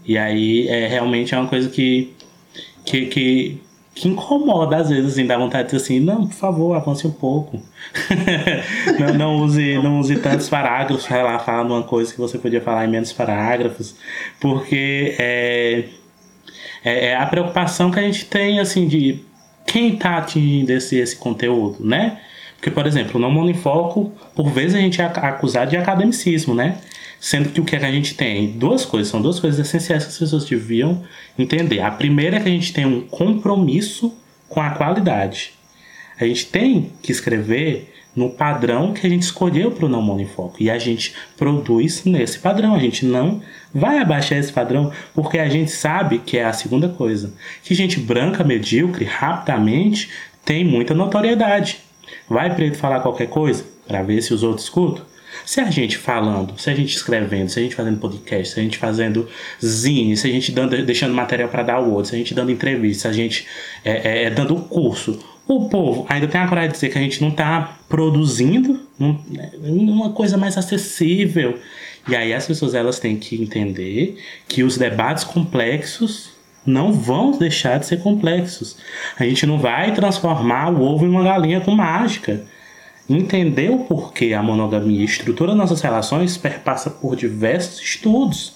E 0.05 0.19
aí 0.19 0.67
é 0.67 0.89
realmente 0.89 1.33
é 1.33 1.39
uma 1.39 1.47
coisa 1.49 1.69
que, 1.69 2.13
que, 2.85 3.07
que, 3.07 3.62
que 3.95 4.09
incomoda 4.09 4.77
às 4.79 4.89
vezes, 4.89 5.13
assim, 5.13 5.27
dá 5.27 5.37
vontade 5.37 5.69
de 5.69 5.73
dizer 5.77 5.85
assim, 5.85 6.01
não, 6.01 6.27
por 6.27 6.35
favor, 6.35 6.75
avance 6.75 7.07
um 7.07 7.11
pouco. 7.11 7.61
não, 8.99 9.15
não, 9.15 9.37
use, 9.43 9.75
não 9.79 10.01
use 10.01 10.17
tantos 10.17 10.49
parágrafos 10.49 11.07
para 11.07 11.23
lá 11.23 11.39
falando 11.39 11.73
uma 11.73 11.83
coisa 11.83 12.13
que 12.13 12.19
você 12.19 12.39
podia 12.39 12.61
falar 12.61 12.87
em 12.87 12.91
menos 12.91 13.13
parágrafos, 13.13 13.95
porque 14.41 15.15
é, 15.19 15.85
é, 16.85 17.07
é 17.09 17.17
a 17.17 17.27
preocupação 17.27 17.91
que 17.91 17.99
a 17.99 18.03
gente 18.03 18.25
tem, 18.25 18.61
assim, 18.61 18.89
de 18.89 19.21
quem 19.67 19.95
está 19.95 20.17
atingindo 20.19 20.73
esse, 20.73 20.97
esse 20.99 21.17
conteúdo, 21.17 21.85
né? 21.85 22.19
Porque, 22.57 22.71
por 22.71 22.87
exemplo, 22.87 23.21
no 23.21 23.31
Monofoco, 23.31 24.13
por 24.35 24.49
vezes 24.49 24.75
a 24.77 24.79
gente 24.79 25.01
é 25.03 25.05
ac- 25.05 25.19
acusado 25.19 25.71
de 25.71 25.77
academicismo, 25.77 26.55
né? 26.55 26.79
Sendo 27.23 27.51
que 27.51 27.61
o 27.61 27.65
que, 27.65 27.77
a 27.77 27.93
gente 27.93 28.17
tem? 28.17 28.51
Duas 28.51 28.85
coisas, 28.85 29.07
são 29.07 29.23
duas 29.23 29.39
coisas 29.39 29.65
essenciais 29.65 30.03
que 30.03 30.11
as 30.11 30.19
pessoas 30.19 30.45
deviam 30.45 31.05
entender. 31.39 31.79
A 31.81 31.89
primeira 31.89 32.37
é 32.37 32.41
que 32.41 32.49
a 32.49 32.53
gente 32.53 32.73
tem 32.73 32.85
um 32.85 33.03
compromisso 33.03 34.13
com 34.49 34.61
a 34.61 34.71
qualidade. 34.71 35.53
A 36.21 36.27
gente 36.27 36.47
tem 36.47 36.91
que 37.01 37.13
escrever 37.13 37.95
no 38.17 38.31
padrão 38.31 38.93
que 38.93 39.07
a 39.07 39.09
gente 39.09 39.23
escolheu 39.23 39.71
para 39.71 39.87
o 39.87 39.89
não 39.89 40.03
monofoco. 40.03 40.61
E 40.61 40.69
a 40.69 40.81
gente 40.81 41.15
produz 41.37 42.03
nesse 42.05 42.41
padrão. 42.41 42.75
A 42.75 42.81
gente 42.81 43.07
não 43.07 43.41
vai 43.73 43.99
abaixar 43.99 44.37
esse 44.37 44.53
padrão 44.53 44.91
porque 45.15 45.39
a 45.39 45.49
gente 45.49 45.71
sabe 45.71 46.19
que 46.19 46.37
é 46.37 46.45
a 46.45 46.53
segunda 46.53 46.89
coisa. 46.89 47.33
Que 47.63 47.73
gente 47.73 48.01
branca, 48.01 48.43
medíocre, 48.43 49.05
rapidamente, 49.05 50.11
tem 50.45 50.65
muita 50.65 50.93
notoriedade. 50.93 51.79
Vai 52.29 52.53
preto 52.53 52.79
falar 52.79 52.99
qualquer 52.99 53.29
coisa? 53.29 53.71
para 53.87 54.03
ver 54.03 54.23
se 54.23 54.33
os 54.33 54.43
outros 54.43 54.65
escutam. 54.65 55.05
Se 55.45 55.61
a 55.61 55.71
gente 55.71 55.99
falando, 55.99 56.59
se 56.59 56.71
a 56.71 56.75
gente 56.75 56.95
escrevendo, 56.95 57.49
se 57.49 57.59
a 57.59 57.63
gente 57.63 57.75
fazendo 57.75 57.99
podcast, 57.99 58.55
se 58.55 58.61
a 58.61 58.63
gente 58.63 58.79
fazendo 58.79 59.29
zine, 59.65 60.17
se 60.17 60.27
a 60.27 60.31
gente 60.31 60.53
dando, 60.53 60.85
deixando 60.85 61.15
material 61.15 61.49
para 61.49 61.63
dar 61.63 61.75
ao 61.75 61.91
outro, 61.91 62.11
se 62.11 62.15
a 62.15 62.19
gente 62.19 62.35
dando 62.35 62.51
entrevista, 62.51 63.03
se 63.03 63.09
a 63.09 63.13
gente 63.13 63.47
é, 63.85 64.25
é, 64.25 64.31
dando 64.31 64.55
curso, 64.57 65.19
o 65.47 65.69
povo 65.69 66.07
ainda 66.09 66.29
tem 66.29 66.41
a 66.41 66.49
coragem 66.49 66.71
de 66.71 66.75
dizer 66.75 66.91
que 66.91 66.99
a 66.99 67.03
gente 67.03 67.21
não 67.21 67.31
está 67.31 67.79
produzindo 67.89 68.81
uma 69.63 70.13
coisa 70.13 70.37
mais 70.37 70.57
acessível. 70.57 71.59
E 72.09 72.17
aí 72.17 72.33
as 72.33 72.47
pessoas 72.47 72.75
elas 72.75 72.99
têm 72.99 73.17
que 73.17 73.41
entender 73.41 74.19
que 74.49 74.63
os 74.63 74.77
debates 74.77 75.25
complexos 75.25 76.31
não 76.65 76.93
vão 76.93 77.33
deixar 77.33 77.79
de 77.79 77.87
ser 77.87 78.01
complexos. 78.01 78.77
A 79.19 79.25
gente 79.25 79.47
não 79.47 79.59
vai 79.59 79.93
transformar 79.93 80.73
o 80.73 80.81
ovo 80.83 81.05
em 81.05 81.09
uma 81.09 81.25
galinha 81.25 81.61
com 81.61 81.73
mágica. 81.73 82.45
Entender 83.09 83.71
o 83.71 83.81
porquê 83.81 84.33
a 84.33 84.43
monogamia 84.43 85.05
estrutura 85.05 85.55
nossas 85.55 85.81
relações 85.81 86.37
perpassa 86.37 86.89
por 86.89 87.17
diversos 87.17 87.81
estudos. 87.81 88.55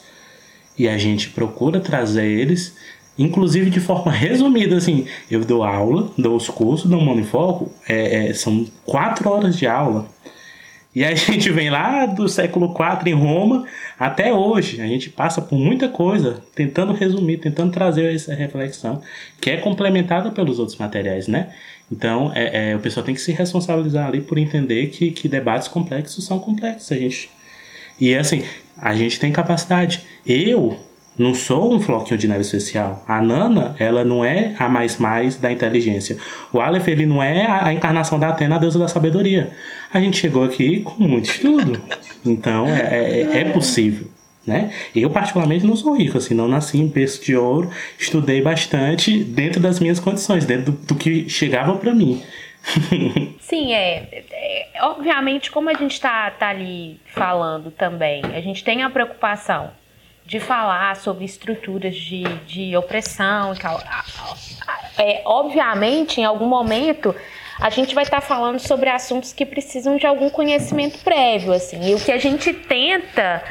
E 0.78 0.88
a 0.88 0.96
gente 0.96 1.30
procura 1.30 1.80
trazer 1.80 2.26
eles, 2.26 2.76
inclusive 3.18 3.70
de 3.70 3.80
forma 3.80 4.12
resumida. 4.12 4.76
Assim, 4.76 5.06
eu 5.30 5.44
dou 5.44 5.64
aula, 5.64 6.10
dou 6.16 6.36
os 6.36 6.48
cursos, 6.48 6.88
dou 6.88 7.00
um 7.00 7.24
foco, 7.24 7.72
é, 7.88 8.28
é, 8.28 8.34
são 8.34 8.66
quatro 8.84 9.28
horas 9.28 9.56
de 9.56 9.66
aula. 9.66 10.06
E 10.94 11.04
a 11.04 11.12
gente 11.14 11.50
vem 11.50 11.68
lá 11.68 12.06
do 12.06 12.26
século 12.26 12.74
IV 12.74 13.10
em 13.10 13.14
Roma 13.14 13.66
até 13.98 14.32
hoje. 14.32 14.80
A 14.80 14.86
gente 14.86 15.10
passa 15.10 15.42
por 15.42 15.58
muita 15.58 15.88
coisa, 15.88 16.42
tentando 16.54 16.94
resumir, 16.94 17.36
tentando 17.36 17.72
trazer 17.72 18.14
essa 18.14 18.34
reflexão, 18.34 19.02
que 19.38 19.50
é 19.50 19.58
complementada 19.58 20.30
pelos 20.30 20.58
outros 20.58 20.78
materiais, 20.78 21.28
né? 21.28 21.52
Então, 21.90 22.32
é, 22.34 22.70
é, 22.70 22.76
o 22.76 22.80
pessoal 22.80 23.04
tem 23.04 23.14
que 23.14 23.20
se 23.20 23.32
responsabilizar 23.32 24.08
ali 24.08 24.20
por 24.20 24.38
entender 24.38 24.88
que, 24.88 25.10
que 25.12 25.28
debates 25.28 25.68
complexos 25.68 26.24
são 26.24 26.38
complexos. 26.38 26.90
A 26.90 26.96
gente, 26.96 27.30
e 28.00 28.14
assim, 28.14 28.42
a 28.76 28.94
gente 28.94 29.20
tem 29.20 29.32
capacidade. 29.32 30.02
Eu 30.26 30.78
não 31.18 31.32
sou 31.32 31.72
um 31.72 31.80
floquinho 31.80 32.18
de 32.18 32.28
neve 32.28 32.42
especial. 32.42 33.04
A 33.06 33.22
Nana, 33.22 33.74
ela 33.78 34.04
não 34.04 34.24
é 34.24 34.54
a 34.58 34.68
mais 34.68 34.98
mais 34.98 35.36
da 35.36 35.50
inteligência. 35.50 36.18
O 36.52 36.60
Aleph, 36.60 36.88
ele 36.88 37.06
não 37.06 37.22
é 37.22 37.46
a 37.46 37.72
encarnação 37.72 38.18
da 38.18 38.28
Atena, 38.28 38.56
a 38.56 38.58
deusa 38.58 38.78
da 38.78 38.88
sabedoria. 38.88 39.50
A 39.92 40.00
gente 40.00 40.18
chegou 40.18 40.44
aqui 40.44 40.80
com 40.80 41.04
muito 41.04 41.30
estudo. 41.30 41.80
Então, 42.24 42.66
é, 42.66 43.22
é, 43.22 43.38
é 43.38 43.44
possível. 43.44 44.08
Né? 44.46 44.72
Eu, 44.94 45.10
particularmente, 45.10 45.66
não 45.66 45.74
sou 45.74 45.96
rico, 45.96 46.18
assim, 46.18 46.32
não 46.32 46.46
nasci 46.46 46.78
em 46.78 46.86
berço 46.86 47.24
de 47.24 47.36
ouro, 47.36 47.68
estudei 47.98 48.40
bastante 48.40 49.24
dentro 49.24 49.58
das 49.60 49.80
minhas 49.80 49.98
condições, 49.98 50.44
dentro 50.44 50.70
do, 50.70 50.78
do 50.86 50.94
que 50.94 51.28
chegava 51.28 51.74
para 51.76 51.92
mim. 51.92 52.22
Sim, 53.40 53.72
é, 53.72 54.24
é, 54.30 54.66
Obviamente, 54.82 55.50
como 55.50 55.70
a 55.70 55.74
gente 55.74 55.92
está 55.92 56.30
tá 56.30 56.48
ali 56.48 57.00
falando 57.06 57.70
também, 57.70 58.22
a 58.34 58.40
gente 58.40 58.62
tem 58.62 58.82
a 58.82 58.90
preocupação 58.90 59.70
de 60.24 60.40
falar 60.40 60.96
sobre 60.96 61.24
estruturas 61.24 61.94
de, 61.94 62.24
de 62.46 62.76
opressão 62.76 63.54
e 63.54 63.58
tal. 63.58 63.80
É, 64.98 65.22
obviamente, 65.24 66.20
em 66.20 66.24
algum 66.24 66.46
momento, 66.46 67.14
a 67.60 67.70
gente 67.70 67.94
vai 67.94 68.04
estar 68.04 68.20
tá 68.20 68.26
falando 68.26 68.58
sobre 68.58 68.90
assuntos 68.90 69.32
que 69.32 69.46
precisam 69.46 69.96
de 69.96 70.06
algum 70.06 70.28
conhecimento 70.28 70.98
prévio, 70.98 71.52
assim. 71.52 71.90
E 71.90 71.94
o 71.94 72.00
que 72.00 72.10
a 72.10 72.18
gente 72.18 72.52
tenta 72.52 73.42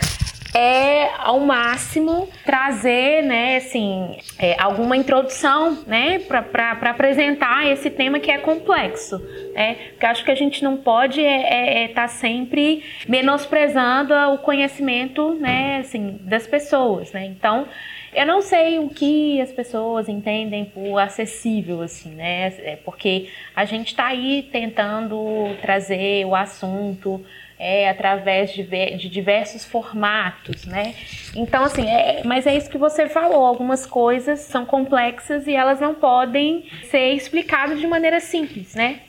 é 0.55 1.11
ao 1.17 1.41
máximo 1.41 2.29
trazer, 2.45 3.21
né, 3.23 3.57
assim, 3.57 4.17
é, 4.39 4.55
alguma 4.57 4.95
introdução, 4.95 5.83
né, 5.85 6.19
para 6.19 6.91
apresentar 6.91 7.67
esse 7.67 7.89
tema 7.89 8.21
que 8.21 8.31
é 8.31 8.37
complexo, 8.37 9.21
né? 9.53 9.75
Porque 9.91 10.05
acho 10.05 10.23
que 10.23 10.31
a 10.31 10.35
gente 10.35 10.63
não 10.63 10.77
pode 10.77 11.19
estar 11.19 11.29
é, 11.29 11.81
é, 11.81 11.83
é 11.83 11.87
tá 11.89 12.07
sempre 12.07 12.83
menosprezando 13.05 14.13
o 14.33 14.37
conhecimento, 14.37 15.33
né, 15.35 15.79
assim, 15.79 16.19
das 16.21 16.47
pessoas, 16.47 17.11
né? 17.11 17.25
Então, 17.25 17.67
eu 18.13 18.25
não 18.25 18.41
sei 18.41 18.79
o 18.79 18.87
que 18.87 19.41
as 19.41 19.51
pessoas 19.51 20.07
entendem 20.07 20.63
por 20.63 20.97
acessível, 20.99 21.81
assim, 21.81 22.11
né? 22.11 22.47
É 22.59 22.77
porque 22.77 23.27
a 23.53 23.65
gente 23.65 23.87
está 23.87 24.05
aí 24.05 24.47
tentando 24.49 25.53
trazer 25.61 26.25
o 26.25 26.33
assunto 26.33 27.25
é, 27.59 27.89
através 27.89 28.51
de, 28.51 28.63
de, 28.63 29.09
diversos 29.09 29.63
formatos, 29.63 30.65
né? 30.65 30.93
Então, 31.35 31.63
assim, 31.63 31.87
é, 31.89 32.21
mas 32.25 32.45
é 32.45 32.55
isso 32.55 32.69
que 32.69 32.77
você 32.77 33.07
falou. 33.07 33.45
Algumas 33.45 33.85
coisas 33.85 34.41
são 34.41 34.65
complexas 34.65 35.47
e 35.47 35.53
elas 35.53 35.79
não 35.79 35.93
podem 35.93 36.65
ser 36.89 37.13
explicadas 37.13 37.79
de 37.79 37.87
maneira 37.87 38.19
simples, 38.19 38.75
né? 38.75 38.99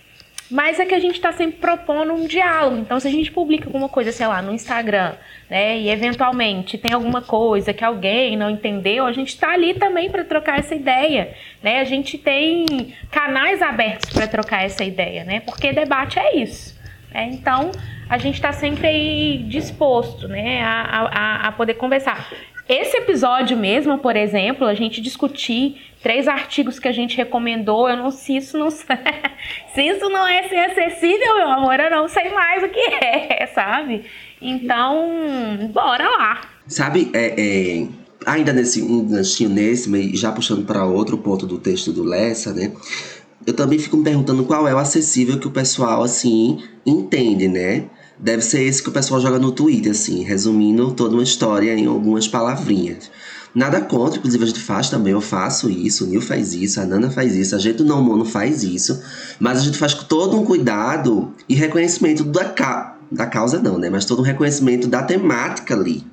Mas 0.49 0.79
é 0.79 0.87
que 0.87 0.95
a 0.95 1.01
gente 1.01 1.17
está 1.17 1.33
sempre 1.33 1.59
propondo 1.59 2.13
um 2.13 2.25
diálogo. 2.25 2.77
Então, 2.77 3.01
se 3.01 3.09
a 3.09 3.11
gente 3.11 3.33
publica 3.33 3.67
alguma 3.67 3.89
coisa, 3.89 4.13
sei 4.13 4.29
lá, 4.29 4.41
no 4.41 4.53
Instagram, 4.55 5.15
né, 5.51 5.79
e 5.79 5.91
eventualmente 5.91 6.79
tem 6.79 6.93
alguma 6.93 7.21
coisa 7.21 7.73
que 7.73 7.85
alguém 7.85 8.37
não 8.37 8.49
entendeu, 8.49 9.07
a 9.07 9.13
gente 9.13 9.31
está 9.31 9.53
ali 9.53 9.75
também 9.75 10.09
para 10.09 10.25
trocar 10.25 10.61
essa 10.61 10.75
ideia, 10.75 11.35
né? 11.61 11.81
A 11.81 11.85
gente 11.85 12.17
tem 12.17 12.95
canais 13.11 13.61
abertos 13.61 14.11
para 14.11 14.29
trocar 14.29 14.65
essa 14.65 14.85
ideia, 14.85 15.25
né? 15.25 15.41
Porque 15.41 15.73
debate 15.73 16.19
é 16.21 16.37
isso. 16.37 16.79
Né? 17.13 17.31
Então, 17.33 17.73
a 18.09 18.19
gente 18.19 18.35
está 18.35 18.53
sempre 18.53 18.87
aí 18.87 19.45
disposto, 19.49 20.29
né, 20.29 20.63
a, 20.63 21.43
a, 21.45 21.49
a 21.49 21.53
poder 21.53 21.75
conversar. 21.75 22.29
Esse 22.69 22.97
episódio 22.97 23.57
mesmo, 23.57 23.99
por 23.99 24.17
exemplo, 24.17 24.67
a 24.67 24.75
gente 24.75 25.01
discutir 25.01 25.81
três 26.03 26.27
artigos 26.27 26.79
que 26.79 26.89
a 26.89 26.93
gente 26.93 27.17
recomendou, 27.17 27.89
eu 27.89 27.97
não 27.97 28.11
sei 28.11 28.41
se 28.41 28.49
isso 28.49 28.59
não 28.59 28.71
se 29.75 29.83
isso 29.83 30.09
não 30.09 30.27
é 30.27 30.49
ser 30.49 30.57
acessível, 30.57 31.35
meu 31.37 31.49
amor, 31.49 31.79
eu 31.79 31.91
não 31.91 32.09
sei 32.09 32.29
mais 32.31 32.63
o 32.65 32.69
que 32.69 32.81
é, 32.81 33.47
sabe? 33.55 34.05
Então, 34.41 35.71
bora 35.73 36.09
lá. 36.09 36.41
Sabe, 36.67 37.09
é, 37.13 37.35
é, 37.41 37.87
ainda 38.25 38.53
nesse 38.53 38.83
um 38.83 39.07
ganchinho 39.07 39.51
nesse, 39.51 40.17
já 40.17 40.33
puxando 40.33 40.65
para 40.67 40.85
outro 40.85 41.19
ponto 41.19 41.47
do 41.47 41.59
texto 41.59 41.93
do 41.93 42.03
Lessa, 42.03 42.53
né? 42.53 42.73
Eu 43.47 43.55
também 43.55 43.79
fico 43.79 43.97
me 43.97 44.03
perguntando 44.03 44.45
qual 44.45 44.67
é 44.67 44.75
o 44.75 44.79
acessível 44.79 45.39
que 45.39 45.47
o 45.47 45.53
pessoal 45.53 46.03
assim 46.03 46.65
entende, 46.85 47.47
né? 47.47 47.85
Deve 48.19 48.43
ser 48.43 48.63
esse 48.63 48.83
que 48.83 48.89
o 48.89 48.93
pessoal 48.93 49.21
joga 49.21 49.39
no 49.39 49.53
Twitter, 49.53 49.93
assim, 49.93 50.23
resumindo 50.23 50.93
toda 50.93 51.15
uma 51.15 51.23
história 51.23 51.75
em 51.75 51.87
algumas 51.87 52.27
palavrinhas. 52.27 53.11
Nada 53.55 53.81
contra, 53.81 54.19
inclusive 54.19 54.45
a 54.45 54.47
gente 54.47 54.61
faz 54.61 54.91
também, 54.91 55.15
eu 55.15 55.21
faço 55.21 55.71
isso, 55.71 56.05
o 56.05 56.07
Nil 56.07 56.21
faz 56.21 56.53
isso, 56.53 56.79
a 56.79 56.85
Nana 56.85 57.11
faz 57.11 57.35
isso, 57.35 57.55
a 57.55 57.59
gente 57.59 57.83
Não 57.83 58.03
Mono 58.03 58.25
faz 58.25 58.63
isso, 58.63 59.03
mas 59.41 59.59
a 59.59 59.63
gente 59.63 59.79
faz 59.79 59.95
com 59.95 60.05
todo 60.05 60.39
um 60.39 60.45
cuidado 60.45 61.33
e 61.49 61.55
reconhecimento 61.55 62.23
da, 62.23 62.45
ca 62.45 62.99
da 63.11 63.25
causa, 63.25 63.59
não, 63.59 63.79
né? 63.79 63.89
Mas 63.89 64.05
todo 64.05 64.19
um 64.19 64.23
reconhecimento 64.25 64.89
da 64.89 65.03
temática 65.03 65.75
ali. 65.75 66.05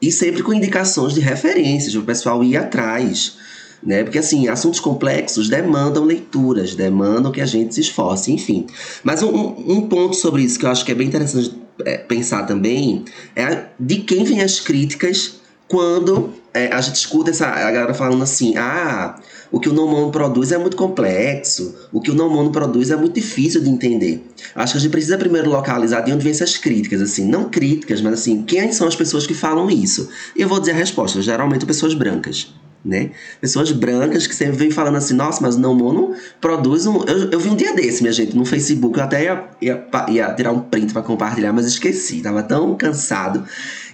E 0.00 0.10
sempre 0.10 0.42
com 0.42 0.54
indicações 0.54 1.12
de 1.12 1.20
referências, 1.20 1.94
o 1.94 2.02
pessoal 2.02 2.42
ir 2.42 2.56
atrás 2.56 3.36
né? 3.82 4.02
Porque 4.02 4.18
assim, 4.18 4.48
assuntos 4.48 4.80
complexos 4.80 5.48
demandam 5.48 6.04
leituras, 6.04 6.74
demandam 6.74 7.32
que 7.32 7.40
a 7.40 7.46
gente 7.46 7.74
se 7.74 7.80
esforce, 7.80 8.32
enfim. 8.32 8.66
Mas 9.02 9.22
um, 9.22 9.54
um 9.66 9.88
ponto 9.88 10.16
sobre 10.16 10.42
isso 10.42 10.58
que 10.58 10.66
eu 10.66 10.70
acho 10.70 10.84
que 10.84 10.92
é 10.92 10.94
bem 10.94 11.08
interessante 11.08 11.54
é, 11.84 11.96
pensar 11.96 12.44
também 12.44 13.04
é 13.34 13.66
de 13.78 13.96
quem 13.96 14.24
vêm 14.24 14.42
as 14.42 14.60
críticas 14.60 15.40
quando 15.66 16.30
é, 16.52 16.66
a 16.72 16.80
gente 16.80 16.96
escuta 16.96 17.30
essa, 17.30 17.46
a 17.46 17.70
galera 17.70 17.94
falando 17.94 18.22
assim, 18.22 18.56
ah, 18.56 19.18
o 19.52 19.60
que 19.60 19.68
o 19.68 19.72
Nomono 19.72 20.10
produz 20.10 20.50
é 20.50 20.58
muito 20.58 20.76
complexo, 20.76 21.76
o 21.92 22.00
que 22.00 22.10
o 22.10 22.14
Nomono 22.14 22.50
produz 22.50 22.90
é 22.90 22.96
muito 22.96 23.14
difícil 23.14 23.62
de 23.62 23.68
entender. 23.68 24.26
Acho 24.54 24.72
que 24.72 24.78
a 24.78 24.80
gente 24.80 24.90
precisa 24.90 25.16
primeiro 25.16 25.48
localizar 25.48 26.00
de 26.00 26.12
onde 26.12 26.24
vêm 26.24 26.32
essas 26.32 26.56
críticas, 26.56 27.00
assim, 27.00 27.24
não 27.24 27.48
críticas, 27.48 28.00
mas 28.00 28.14
assim, 28.14 28.42
quem 28.42 28.72
são 28.72 28.88
as 28.88 28.96
pessoas 28.96 29.26
que 29.26 29.34
falam 29.34 29.70
isso? 29.70 30.08
Eu 30.36 30.48
vou 30.48 30.58
dizer 30.58 30.72
a 30.72 30.76
resposta, 30.76 31.22
geralmente 31.22 31.64
pessoas 31.64 31.94
brancas 31.94 32.52
né? 32.84 33.10
Pessoas 33.40 33.70
brancas 33.72 34.26
que 34.26 34.34
sempre 34.34 34.56
vêm 34.56 34.70
falando 34.70 34.96
assim, 34.96 35.14
nossa, 35.14 35.40
mas 35.42 35.56
não 35.56 35.74
mono 35.74 36.14
produz 36.40 36.86
um. 36.86 37.04
Eu, 37.04 37.30
eu 37.30 37.40
vi 37.40 37.48
um 37.48 37.56
dia 37.56 37.74
desse, 37.74 38.02
minha 38.02 38.12
gente, 38.12 38.36
no 38.36 38.44
Facebook, 38.44 38.98
eu 38.98 39.04
até 39.04 39.24
ia, 39.24 39.44
ia, 39.60 39.86
ia 40.08 40.34
tirar 40.34 40.52
um 40.52 40.60
print 40.60 40.92
para 40.92 41.02
compartilhar, 41.02 41.52
mas 41.52 41.66
esqueci, 41.66 42.20
tava 42.20 42.42
tão 42.42 42.74
cansado. 42.74 43.44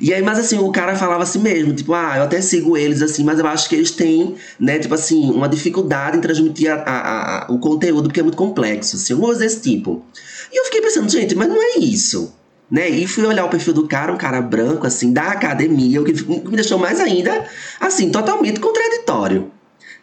E 0.00 0.14
aí, 0.14 0.22
mas 0.22 0.38
assim, 0.38 0.58
o 0.58 0.70
cara 0.70 0.94
falava 0.94 1.22
assim 1.22 1.40
mesmo, 1.40 1.72
tipo, 1.74 1.92
ah, 1.94 2.14
eu 2.16 2.22
até 2.22 2.40
sigo 2.40 2.76
eles 2.76 3.02
assim, 3.02 3.24
mas 3.24 3.38
eu 3.38 3.46
acho 3.46 3.68
que 3.68 3.74
eles 3.74 3.90
têm, 3.90 4.36
né, 4.58 4.78
tipo 4.78 4.94
assim, 4.94 5.30
uma 5.30 5.48
dificuldade 5.48 6.16
em 6.16 6.20
transmitir 6.20 6.70
a, 6.70 6.76
a, 6.76 7.46
a 7.46 7.52
o 7.52 7.58
conteúdo 7.58 8.04
porque 8.04 8.20
é 8.20 8.22
muito 8.22 8.36
complexo, 8.36 8.96
assim, 8.96 9.14
algumas 9.14 9.38
desse 9.38 9.60
tipo. 9.60 10.04
E 10.52 10.60
eu 10.60 10.64
fiquei 10.66 10.80
pensando, 10.80 11.10
gente, 11.10 11.34
mas 11.34 11.48
não 11.48 11.60
é 11.60 11.78
isso 11.78 12.32
né? 12.70 12.88
E 12.88 13.06
fui 13.06 13.24
olhar 13.24 13.44
o 13.44 13.48
perfil 13.48 13.72
do 13.72 13.86
cara, 13.86 14.12
um 14.12 14.18
cara 14.18 14.40
branco, 14.40 14.86
assim, 14.86 15.12
da 15.12 15.30
academia, 15.30 16.00
o 16.00 16.04
que 16.04 16.12
me 16.12 16.56
deixou 16.56 16.78
mais 16.78 17.00
ainda, 17.00 17.46
assim, 17.80 18.10
totalmente 18.10 18.60
contraditório, 18.60 19.50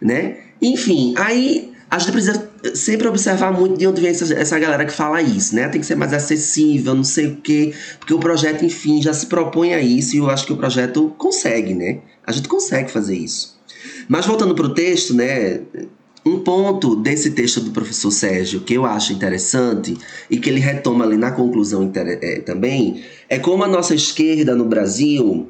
né? 0.02 0.38
Enfim, 0.62 1.14
aí 1.18 1.74
a 1.90 2.00
gente 2.00 2.12
precisa 2.12 2.50
sempre 2.74 3.08
observar 3.08 3.52
muito 3.52 3.78
de 3.78 3.86
onde 3.86 4.02
vem 4.02 4.10
essa, 4.10 4.34
essa 4.34 4.58
galera 4.58 4.86
que 4.86 4.94
fala 4.94 5.22
isso, 5.22 5.56
né? 5.56 5.68
Tem 5.68 5.80
que 5.80 5.86
ser 5.86 5.96
mais 5.96 6.14
acessível, 6.14 6.96
não 6.96 7.04
sei 7.04 7.28
o 7.28 7.36
quê, 7.36 7.74
porque 8.00 8.14
o 8.14 8.20
projeto, 8.20 8.66
enfim, 8.66 9.02
já 9.02 9.14
se 9.14 9.28
propõe 9.28 9.74
a 9.74 9.80
isso 9.80 10.16
e 10.16 10.20
eu 10.20 10.30
acho 10.30 10.46
que 10.46 10.54
o 10.54 10.58
projeto 10.58 11.14
consegue, 11.18 11.74
né? 11.74 12.00
A 12.26 12.32
gente 12.32 12.48
consegue 12.48 12.92
fazer 12.92 13.16
isso. 13.16 13.60
Mas 14.08 14.26
voltando 14.26 14.56
para 14.56 14.66
o 14.66 14.74
texto, 14.74 15.14
né? 15.14 15.62
Um 16.26 16.40
ponto 16.40 16.96
desse 16.96 17.32
texto 17.32 17.60
do 17.60 17.72
professor 17.72 18.12
Sérgio 18.12 18.62
que 18.62 18.74
eu 18.74 18.86
acho 18.86 19.12
interessante 19.12 19.98
e 20.30 20.38
que 20.38 20.50
ele 20.50 20.60
retoma 20.60 21.04
ali 21.04 21.18
na 21.18 21.32
conclusão 21.32 21.92
é, 21.96 22.40
também 22.40 23.04
é 23.28 23.38
como 23.38 23.64
a 23.64 23.68
nossa 23.68 23.94
esquerda 23.94 24.56
no 24.56 24.66
Brasil 24.66 25.48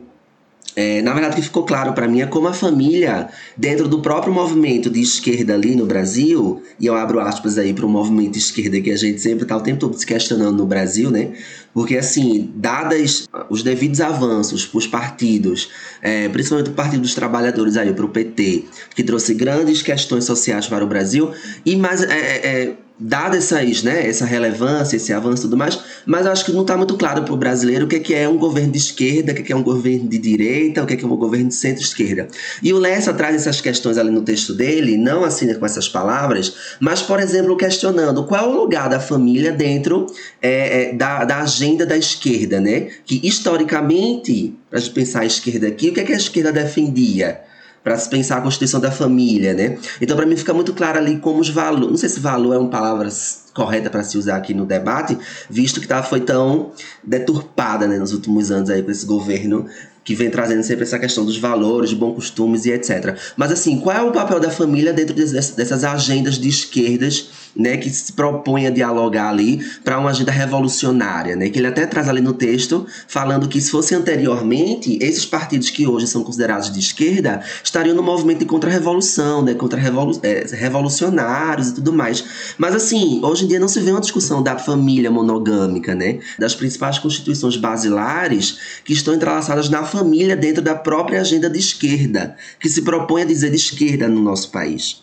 é, 0.75 1.01
na 1.01 1.13
verdade, 1.13 1.33
o 1.33 1.35
que 1.37 1.43
ficou 1.43 1.63
claro 1.63 1.93
para 1.93 2.07
mim 2.07 2.21
é 2.21 2.25
como 2.25 2.47
a 2.47 2.53
família, 2.53 3.29
dentro 3.55 3.87
do 3.87 4.01
próprio 4.01 4.33
movimento 4.33 4.89
de 4.89 5.01
esquerda 5.01 5.53
ali 5.53 5.75
no 5.75 5.85
Brasil, 5.85 6.61
e 6.79 6.85
eu 6.85 6.95
abro 6.95 7.19
aspas 7.19 7.57
aí 7.57 7.73
para 7.73 7.85
o 7.85 7.89
movimento 7.89 8.33
de 8.33 8.39
esquerda 8.39 8.79
que 8.81 8.91
a 8.91 8.97
gente 8.97 9.21
sempre 9.21 9.43
está 9.43 9.55
o 9.55 9.61
tempo 9.61 9.79
todo 9.79 9.97
se 9.97 10.05
questionando 10.05 10.57
no 10.57 10.65
Brasil, 10.65 11.11
né? 11.11 11.33
Porque, 11.73 11.97
assim, 11.97 12.51
dadas 12.55 13.27
os 13.49 13.63
devidos 13.63 14.01
avanços 14.01 14.65
para 14.65 14.77
os 14.77 14.87
partidos, 14.87 15.69
é, 16.01 16.27
principalmente 16.29 16.69
o 16.69 16.73
Partido 16.73 17.01
dos 17.01 17.15
Trabalhadores 17.15 17.77
aí, 17.77 17.93
para 17.93 18.05
o 18.05 18.09
PT, 18.09 18.65
que 18.95 19.03
trouxe 19.03 19.33
grandes 19.33 19.81
questões 19.81 20.25
sociais 20.25 20.67
para 20.67 20.83
o 20.83 20.87
Brasil, 20.87 21.31
e 21.65 21.75
mais. 21.75 22.03
É, 22.03 22.13
é, 22.13 22.47
é 22.47 22.73
dada 23.03 23.35
essas, 23.35 23.83
né, 23.83 24.07
essa 24.07 24.25
relevância, 24.25 24.95
esse 24.95 25.11
avanço 25.11 25.41
e 25.41 25.45
tudo 25.45 25.57
mais, 25.57 25.77
mas 26.05 26.25
acho 26.25 26.45
que 26.45 26.53
não 26.53 26.61
está 26.61 26.77
muito 26.77 26.95
claro 26.95 27.23
para 27.23 27.33
o 27.33 27.37
brasileiro 27.37 27.85
o 27.85 27.87
que 27.87 27.97
é, 27.97 27.99
que 27.99 28.13
é 28.13 28.29
um 28.29 28.37
governo 28.37 28.71
de 28.71 28.77
esquerda, 28.77 29.33
o 29.33 29.35
que 29.35 29.41
é, 29.41 29.43
que 29.43 29.51
é 29.51 29.55
um 29.55 29.61
governo 29.61 30.07
de 30.07 30.17
direita, 30.17 30.81
o 30.81 30.85
que 30.85 30.93
é, 30.93 30.95
que 30.95 31.03
é 31.03 31.07
um 31.07 31.15
governo 31.17 31.49
de 31.49 31.55
centro-esquerda. 31.55 32.29
E 32.61 32.71
o 32.71 32.77
Lessa 32.77 33.13
traz 33.13 33.35
essas 33.35 33.59
questões 33.59 33.97
ali 33.97 34.09
no 34.09 34.21
texto 34.21 34.53
dele, 34.53 34.95
não 34.95 35.25
assim 35.25 35.53
com 35.53 35.65
essas 35.65 35.89
palavras, 35.89 36.55
mas, 36.79 37.01
por 37.01 37.19
exemplo, 37.19 37.57
questionando 37.57 38.25
qual 38.25 38.45
é 38.45 38.47
o 38.47 38.61
lugar 38.61 38.87
da 38.87 39.01
família 39.01 39.51
dentro 39.51 40.07
é, 40.41 40.83
é, 40.83 40.93
da, 40.93 41.25
da 41.25 41.41
agenda 41.41 41.85
da 41.85 41.97
esquerda, 41.97 42.61
né? 42.61 42.87
Que 43.05 43.19
historicamente, 43.21 44.55
para 44.69 44.79
a 44.79 44.81
gente 44.81 44.93
pensar 44.93 45.21
a 45.21 45.25
esquerda 45.25 45.67
aqui, 45.67 45.89
o 45.89 45.93
que 45.93 45.99
é 45.99 46.03
que 46.05 46.13
a 46.13 46.17
esquerda 46.17 46.53
defendia? 46.53 47.41
Para 47.83 47.97
se 47.97 48.09
pensar 48.09 48.37
a 48.37 48.41
constituição 48.41 48.79
da 48.79 48.91
família, 48.91 49.53
né? 49.53 49.77
Então, 49.99 50.15
para 50.15 50.25
mim 50.25 50.37
fica 50.37 50.53
muito 50.53 50.73
claro 50.73 50.97
ali 50.97 51.17
como 51.17 51.41
os 51.41 51.49
valores, 51.49 51.89
não 51.89 51.97
sei 51.97 52.09
se 52.09 52.19
valor 52.19 52.53
é 52.53 52.57
uma 52.57 52.69
palavra 52.69 53.09
correta 53.53 53.89
para 53.89 54.03
se 54.03 54.17
usar 54.17 54.37
aqui 54.37 54.53
no 54.53 54.65
debate, 54.65 55.17
visto 55.49 55.81
que 55.81 55.87
tá, 55.87 56.01
foi 56.01 56.21
tão 56.21 56.71
deturpada 57.03 57.87
né, 57.87 57.99
nos 57.99 58.13
últimos 58.13 58.49
anos 58.51 58.69
aí 58.69 58.81
com 58.81 58.89
esse 58.89 59.05
governo 59.05 59.67
que 60.03 60.15
vem 60.15 60.29
trazendo 60.29 60.63
sempre 60.63 60.83
essa 60.83 60.99
questão 60.99 61.23
dos 61.25 61.37
valores, 61.37 61.93
bons 61.93 62.15
costumes 62.15 62.65
e 62.65 62.71
etc. 62.71 63.17
Mas 63.37 63.51
assim, 63.51 63.79
qual 63.79 63.95
é 63.95 64.01
o 64.01 64.11
papel 64.11 64.39
da 64.39 64.49
família 64.49 64.91
dentro 64.91 65.15
dessas 65.15 65.83
agendas 65.83 66.37
de 66.37 66.49
esquerdas, 66.49 67.29
né, 67.55 67.77
que 67.77 67.89
se 67.89 68.13
propõe 68.13 68.67
a 68.67 68.69
dialogar 68.69 69.29
ali 69.29 69.63
para 69.83 69.99
uma 69.99 70.09
agenda 70.09 70.31
revolucionária, 70.31 71.35
né? 71.35 71.49
Que 71.49 71.59
ele 71.59 71.67
até 71.67 71.85
traz 71.85 72.09
ali 72.09 72.21
no 72.21 72.33
texto 72.33 72.85
falando 73.07 73.47
que 73.47 73.61
se 73.61 73.69
fosse 73.69 73.93
anteriormente, 73.93 74.97
esses 75.01 75.25
partidos 75.25 75.69
que 75.69 75.87
hoje 75.87 76.07
são 76.07 76.23
considerados 76.23 76.71
de 76.71 76.79
esquerda 76.79 77.41
estariam 77.63 77.95
no 77.95 78.03
movimento 78.03 78.39
de 78.39 78.45
contra-revolução, 78.45 79.43
né, 79.43 79.53
contra 79.53 79.79
é, 79.79 80.45
revolucionários 80.55 81.69
e 81.69 81.75
tudo 81.75 81.93
mais. 81.93 82.23
Mas 82.57 82.75
assim, 82.75 83.19
hoje 83.23 83.45
em 83.45 83.47
dia 83.47 83.59
não 83.59 83.67
se 83.67 83.79
vê 83.79 83.91
uma 83.91 84.01
discussão 84.01 84.41
da 84.41 84.57
família 84.57 85.11
monogâmica, 85.11 85.93
né, 85.93 86.19
das 86.39 86.55
principais 86.55 86.97
constituições 86.97 87.57
basilares 87.57 88.81
que 88.83 88.93
estão 88.93 89.13
entrelaçadas 89.13 89.69
na 89.69 89.83
família 89.83 90.35
dentro 90.35 90.61
da 90.61 90.75
própria 90.75 91.21
agenda 91.21 91.49
de 91.49 91.59
esquerda, 91.59 92.35
que 92.59 92.69
se 92.69 92.81
propõe 92.81 93.21
a 93.21 93.25
dizer 93.25 93.49
de 93.49 93.57
esquerda 93.57 94.07
no 94.07 94.21
nosso 94.21 94.49
país. 94.49 95.02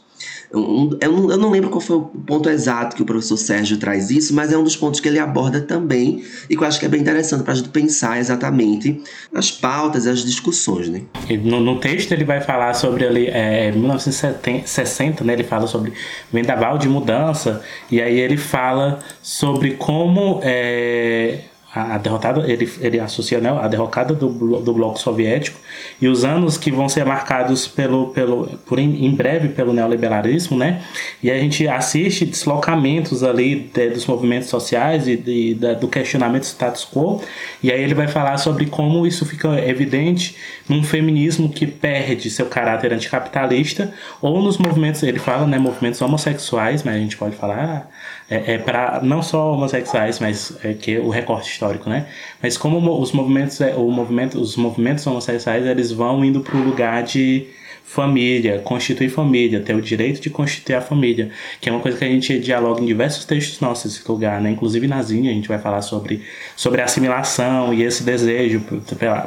Eu, 0.52 0.98
eu, 1.00 1.30
eu, 1.30 1.38
não 1.38 1.50
lembro 1.50 1.70
qual 1.70 1.80
foi 1.80 1.96
o 1.96 2.02
ponto 2.02 2.50
exato 2.50 2.96
que 2.96 3.02
o 3.02 3.04
professor 3.04 3.36
Sérgio 3.36 3.76
traz 3.76 4.10
isso, 4.10 4.34
mas 4.34 4.52
é 4.52 4.58
um 4.58 4.64
dos 4.64 4.76
pontos 4.76 4.98
que 4.98 5.06
ele 5.06 5.18
aborda 5.18 5.60
também 5.60 6.24
e 6.48 6.56
que 6.56 6.62
eu 6.62 6.66
acho 6.66 6.80
que 6.80 6.86
é 6.86 6.88
bem 6.88 7.00
interessante 7.00 7.44
para 7.44 7.52
a 7.52 7.56
gente 7.56 7.68
pensar 7.68 8.18
exatamente 8.18 9.00
as 9.32 9.52
pautas 9.52 10.06
e 10.06 10.10
as 10.10 10.24
discussões. 10.24 10.88
Né? 10.88 11.02
No, 11.44 11.60
no, 11.60 11.78
texto 11.78 12.10
ele 12.10 12.24
vai 12.24 12.40
falar 12.40 12.74
sobre 12.74 13.06
ali, 13.06 13.26
é, 13.28 13.70
1960, 13.70 15.22
né, 15.22 15.34
ele 15.34 15.44
fala 15.44 15.68
sobre 15.68 15.92
vendaval 16.32 16.78
de 16.78 16.88
mudança, 16.88 17.62
e 17.88 18.02
aí 18.02 18.18
ele 18.18 18.36
fala 18.36 18.98
sobre 19.22 19.74
como 19.74 20.40
é, 20.42 21.44
a, 21.72 21.98
derrotada, 21.98 22.50
ele, 22.50 22.70
ele 22.80 22.98
associa 22.98 23.40
né, 23.40 23.48
a 23.48 23.68
derrocada 23.68 24.12
do, 24.12 24.28
do 24.60 24.72
bloco 24.72 24.98
soviético 24.98 25.58
e 26.00 26.08
os 26.08 26.24
anos 26.24 26.58
que 26.58 26.70
vão 26.70 26.88
ser 26.88 27.04
marcados 27.04 27.68
pelo, 27.68 28.08
pelo, 28.08 28.46
por 28.66 28.78
em, 28.80 29.06
em 29.06 29.14
breve 29.14 29.50
pelo 29.50 29.72
neoliberalismo, 29.72 30.58
né? 30.58 30.82
E 31.22 31.30
a 31.30 31.38
gente 31.38 31.68
assiste 31.68 32.24
deslocamentos 32.24 33.22
ali 33.22 33.70
de, 33.72 33.90
dos 33.90 34.04
movimentos 34.06 34.48
sociais 34.48 35.06
e 35.06 35.16
de, 35.16 35.54
de, 35.54 35.74
do 35.76 35.86
questionamento 35.86 36.42
status 36.42 36.84
quo, 36.84 37.22
e 37.62 37.70
aí 37.70 37.80
ele 37.80 37.94
vai 37.94 38.08
falar 38.08 38.36
sobre 38.38 38.66
como 38.66 39.06
isso 39.06 39.24
fica 39.24 39.48
evidente 39.60 40.36
num 40.68 40.82
feminismo 40.82 41.48
que 41.48 41.66
perde 41.66 42.30
seu 42.30 42.46
caráter 42.46 42.92
anticapitalista, 42.92 43.92
ou 44.20 44.42
nos 44.42 44.58
movimentos, 44.58 45.02
ele 45.04 45.20
fala, 45.20 45.46
né, 45.46 45.58
movimentos 45.58 46.00
homossexuais, 46.00 46.82
mas 46.82 46.96
a 46.96 46.98
gente 46.98 47.16
pode 47.16 47.36
falar 47.36 47.88
é, 48.30 48.54
é 48.54 48.58
para 48.58 49.00
não 49.02 49.22
só 49.22 49.52
homossexuais, 49.52 50.20
mas 50.20 50.56
é 50.64 50.72
que 50.72 50.98
o 50.98 51.10
recorte 51.10 51.50
histórico, 51.50 51.90
né? 51.90 52.06
Mas 52.40 52.56
como 52.56 53.00
os 53.00 53.10
movimentos, 53.10 53.60
é, 53.60 53.74
o 53.74 53.90
movimento, 53.90 54.40
os 54.40 54.56
movimentos 54.56 55.04
homossexuais, 55.06 55.66
eles 55.66 55.90
vão 55.90 56.24
indo 56.24 56.40
para 56.40 56.56
o 56.56 56.62
lugar 56.62 57.02
de 57.02 57.48
família, 57.84 58.60
constituir 58.60 59.08
família, 59.08 59.60
ter 59.60 59.74
o 59.74 59.82
direito 59.82 60.20
de 60.20 60.30
constituir 60.30 60.76
a 60.76 60.80
família, 60.80 61.30
que 61.60 61.68
é 61.68 61.72
uma 61.72 61.80
coisa 61.80 61.98
que 61.98 62.04
a 62.04 62.08
gente 62.08 62.38
dialoga 62.38 62.80
em 62.80 62.86
diversos 62.86 63.24
textos 63.24 63.58
nossos 63.58 63.96
esse 63.96 64.08
lugar, 64.08 64.40
né? 64.40 64.52
Inclusive 64.52 64.86
na 64.86 65.02
Zinha 65.02 65.32
a 65.32 65.34
gente 65.34 65.48
vai 65.48 65.58
falar 65.58 65.82
sobre 65.82 66.22
sobre 66.54 66.80
assimilação 66.80 67.74
e 67.74 67.82
esse 67.82 68.04
desejo 68.04 68.60
por, 68.60 68.80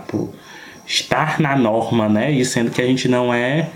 por 0.08 0.34
estar 0.88 1.41
na 1.41 1.58
norma, 1.58 2.08
né? 2.08 2.32
E 2.32 2.45
sendo 2.45 2.72
que 2.72 2.82
a 2.82 2.86
gente 2.86 3.10
não 3.10 3.34
é 3.34 3.70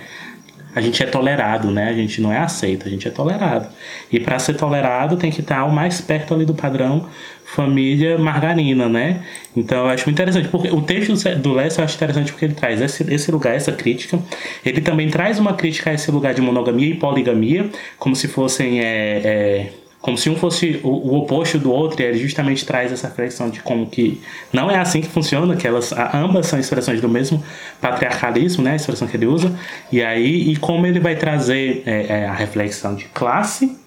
a 0.76 0.82
gente 0.82 1.02
é 1.02 1.06
tolerado, 1.06 1.72
né? 1.72 1.90
A 1.90 1.94
gente 1.94 2.22
não 2.22 2.32
é 2.32 2.38
aceito, 2.38 2.88
a 2.88 2.90
gente 2.90 3.08
é 3.08 3.12
tolerado. 3.12 3.68
E 4.12 4.20
para 4.20 4.38
ser 4.40 4.56
tolerado 4.56 5.18
tem 5.18 5.32
que 5.32 5.42
estar 5.42 5.66
o 5.66 5.72
mais 5.72 6.02
perto 6.02 6.34
ali 6.34 6.46
do 6.46 6.54
padrão 6.54 7.08
família 7.48 8.18
margarina, 8.18 8.90
né? 8.90 9.24
Então 9.56 9.86
eu 9.86 9.90
acho 9.90 10.06
muito 10.06 10.18
interessante, 10.18 10.50
porque 10.50 10.70
o 10.70 10.82
texto 10.82 11.14
do 11.38 11.54
Lessa 11.54 11.80
eu 11.80 11.86
acho 11.86 11.96
interessante 11.96 12.32
porque 12.32 12.46
ele 12.46 12.54
traz 12.54 12.82
esse, 12.82 13.04
esse 13.12 13.32
lugar, 13.32 13.56
essa 13.56 13.72
crítica. 13.72 14.20
Ele 14.66 14.82
também 14.82 15.10
traz 15.10 15.40
uma 15.40 15.54
crítica 15.54 15.90
a 15.90 15.94
esse 15.94 16.12
lugar 16.12 16.34
de 16.34 16.42
monogamia 16.42 16.90
e 16.90 16.96
poligamia, 16.96 17.70
como 17.98 18.16
se 18.16 18.28
fossem. 18.28 18.82
É, 18.82 19.22
é, 19.24 19.70
como 20.02 20.18
se 20.18 20.30
um 20.30 20.36
fosse 20.36 20.80
o, 20.84 20.90
o, 20.90 21.18
oposto 21.18 21.58
do 21.58 21.72
outro, 21.72 22.02
e 22.02 22.06
ele 22.06 22.18
justamente 22.18 22.66
traz 22.66 22.92
essa 22.92 23.08
reflexão 23.08 23.50
de 23.50 23.60
como 23.62 23.88
que 23.88 24.22
não 24.54 24.70
é 24.70 24.78
assim 24.78 25.02
que 25.02 25.08
funciona, 25.08 25.56
que 25.56 25.68
elas 25.68 25.92
ambas 26.14 26.48
são 26.48 26.60
expressões 26.60 27.02
do 27.02 27.10
mesmo 27.10 27.44
patriarcalismo, 27.82 28.64
né, 28.64 28.74
a 28.74 28.76
expressão 28.76 29.08
que 29.08 29.18
ele 29.18 29.26
usa, 29.26 29.54
e 29.92 30.02
aí 30.02 30.52
e 30.52 30.56
como 30.56 30.86
ele 30.86 31.00
vai 31.00 31.16
trazer 31.16 31.84
é, 31.86 32.06
é, 32.22 32.26
a 32.28 32.34
reflexão 32.34 32.96
de 32.96 33.06
classe, 33.06 33.78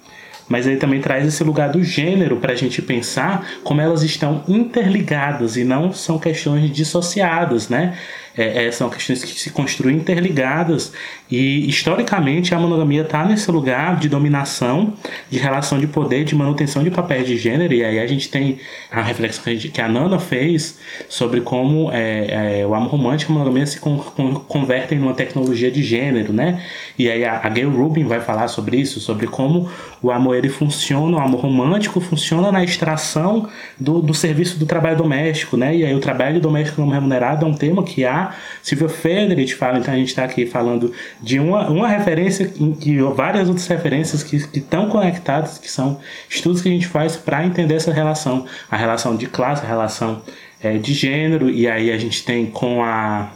mas 0.49 0.67
ele 0.67 0.79
também 0.79 1.01
traz 1.01 1.25
esse 1.25 1.45
lugar 1.45 1.71
do 1.71 1.83
gênero 1.83 2.39
para 2.39 2.53
a 2.53 2.57
gente 2.57 2.83
pensar 2.83 3.49
como 3.63 3.81
elas 3.81 4.03
estão 4.03 4.43
interligadas 4.49 5.57
e 5.57 5.63
não 5.63 5.93
são 5.93 6.19
questões 6.19 6.73
dissociadas, 6.73 7.69
né? 7.69 7.97
É, 8.37 8.67
é, 8.67 8.73
são 8.73 8.89
questões 8.89 9.25
que 9.25 9.39
se 9.39 9.51
construem 9.51 9.97
interligadas 9.97 10.93
e 11.31 11.69
historicamente 11.69 12.55
a 12.55 12.59
monogamia 12.59 13.03
está 13.03 13.25
nesse 13.25 13.51
lugar 13.51 13.99
de 13.99 14.09
dominação, 14.09 14.95
de 15.29 15.39
relação 15.39 15.81
de 15.81 15.87
poder, 15.87 16.25
de 16.25 16.35
manutenção 16.35 16.85
de 16.85 16.91
papéis 16.91 17.27
de 17.27 17.37
gênero 17.37 17.75
e 17.75 17.85
aí 17.85 17.99
a 17.99 18.07
gente 18.07 18.29
tem 18.29 18.59
a 18.91 19.03
reflexão 19.03 19.43
que 19.43 19.51
a, 19.51 19.53
gente, 19.55 19.69
que 19.69 19.81
a 19.81 19.89
Nana 19.89 20.19
fez 20.19 20.79
sobre 21.09 21.41
como 21.41 21.91
é, 21.93 22.61
é, 22.61 22.67
o 22.67 22.75
amor 22.75 22.91
romântico 22.91 23.33
e 23.33 23.35
a 23.35 23.39
monogamia 23.39 23.67
se 23.67 23.81
con, 23.81 23.99
con, 23.99 24.35
convertem 24.35 24.99
numa 24.99 25.15
tecnologia 25.15 25.71
de 25.71 25.83
gênero, 25.83 26.33
né? 26.33 26.63
E 26.99 27.11
aí 27.11 27.25
a, 27.25 27.41
a 27.43 27.49
Gail 27.49 27.71
Rubin 27.71 28.05
vai 28.05 28.21
falar 28.21 28.49
sobre 28.49 28.77
isso, 28.77 29.01
sobre 29.01 29.27
como 29.27 29.69
o 30.03 30.11
amor 30.11 30.37
ele 30.37 30.49
funciona, 30.49 31.17
o 31.17 31.21
amor 31.21 31.41
romântico 31.41 32.01
funciona 32.01 32.51
na 32.51 32.65
extração 32.65 33.49
do, 33.79 34.01
do 34.01 34.15
serviço 34.15 34.59
do 34.59 34.67
trabalho 34.67 34.97
doméstico, 34.97 35.57
né? 35.57 35.77
E 35.77 35.85
aí 35.85 35.95
o 35.95 36.01
trabalho 36.01 36.41
doméstico 36.41 36.81
não 36.81 36.89
remunerado 36.89 37.45
é 37.45 37.49
um 37.49 37.55
tema 37.55 37.83
que 37.83 38.05
há 38.05 38.35
Silvia 38.63 38.89
Federich 38.89 39.55
fala, 39.55 39.79
então 39.79 39.93
a 39.93 39.97
gente 39.97 40.09
está 40.09 40.25
aqui 40.25 40.47
falando 40.47 40.93
de 41.21 41.39
uma, 41.39 41.69
uma 41.69 41.89
referência 41.89 42.51
e 42.59 42.99
várias 43.15 43.49
outras 43.49 43.67
referências 43.67 44.23
que, 44.23 44.47
que 44.49 44.59
estão 44.59 44.89
conectadas, 44.89 45.59
que 45.59 45.71
são 45.71 45.99
estudos 46.29 46.63
que 46.63 46.69
a 46.69 46.73
gente 46.73 46.87
faz 46.87 47.17
para 47.17 47.45
entender 47.45 47.75
essa 47.75 47.93
relação, 47.93 48.47
a 48.71 48.77
relação 48.77 49.17
de 49.17 49.27
classe, 49.27 49.65
a 49.65 49.69
relação 49.69 50.23
é, 50.63 50.79
de 50.79 50.95
gênero, 50.95 51.51
e 51.51 51.69
aí 51.69 51.91
a 51.91 51.99
gente 51.99 52.25
tem 52.25 52.47
com 52.47 52.83
a 52.83 53.29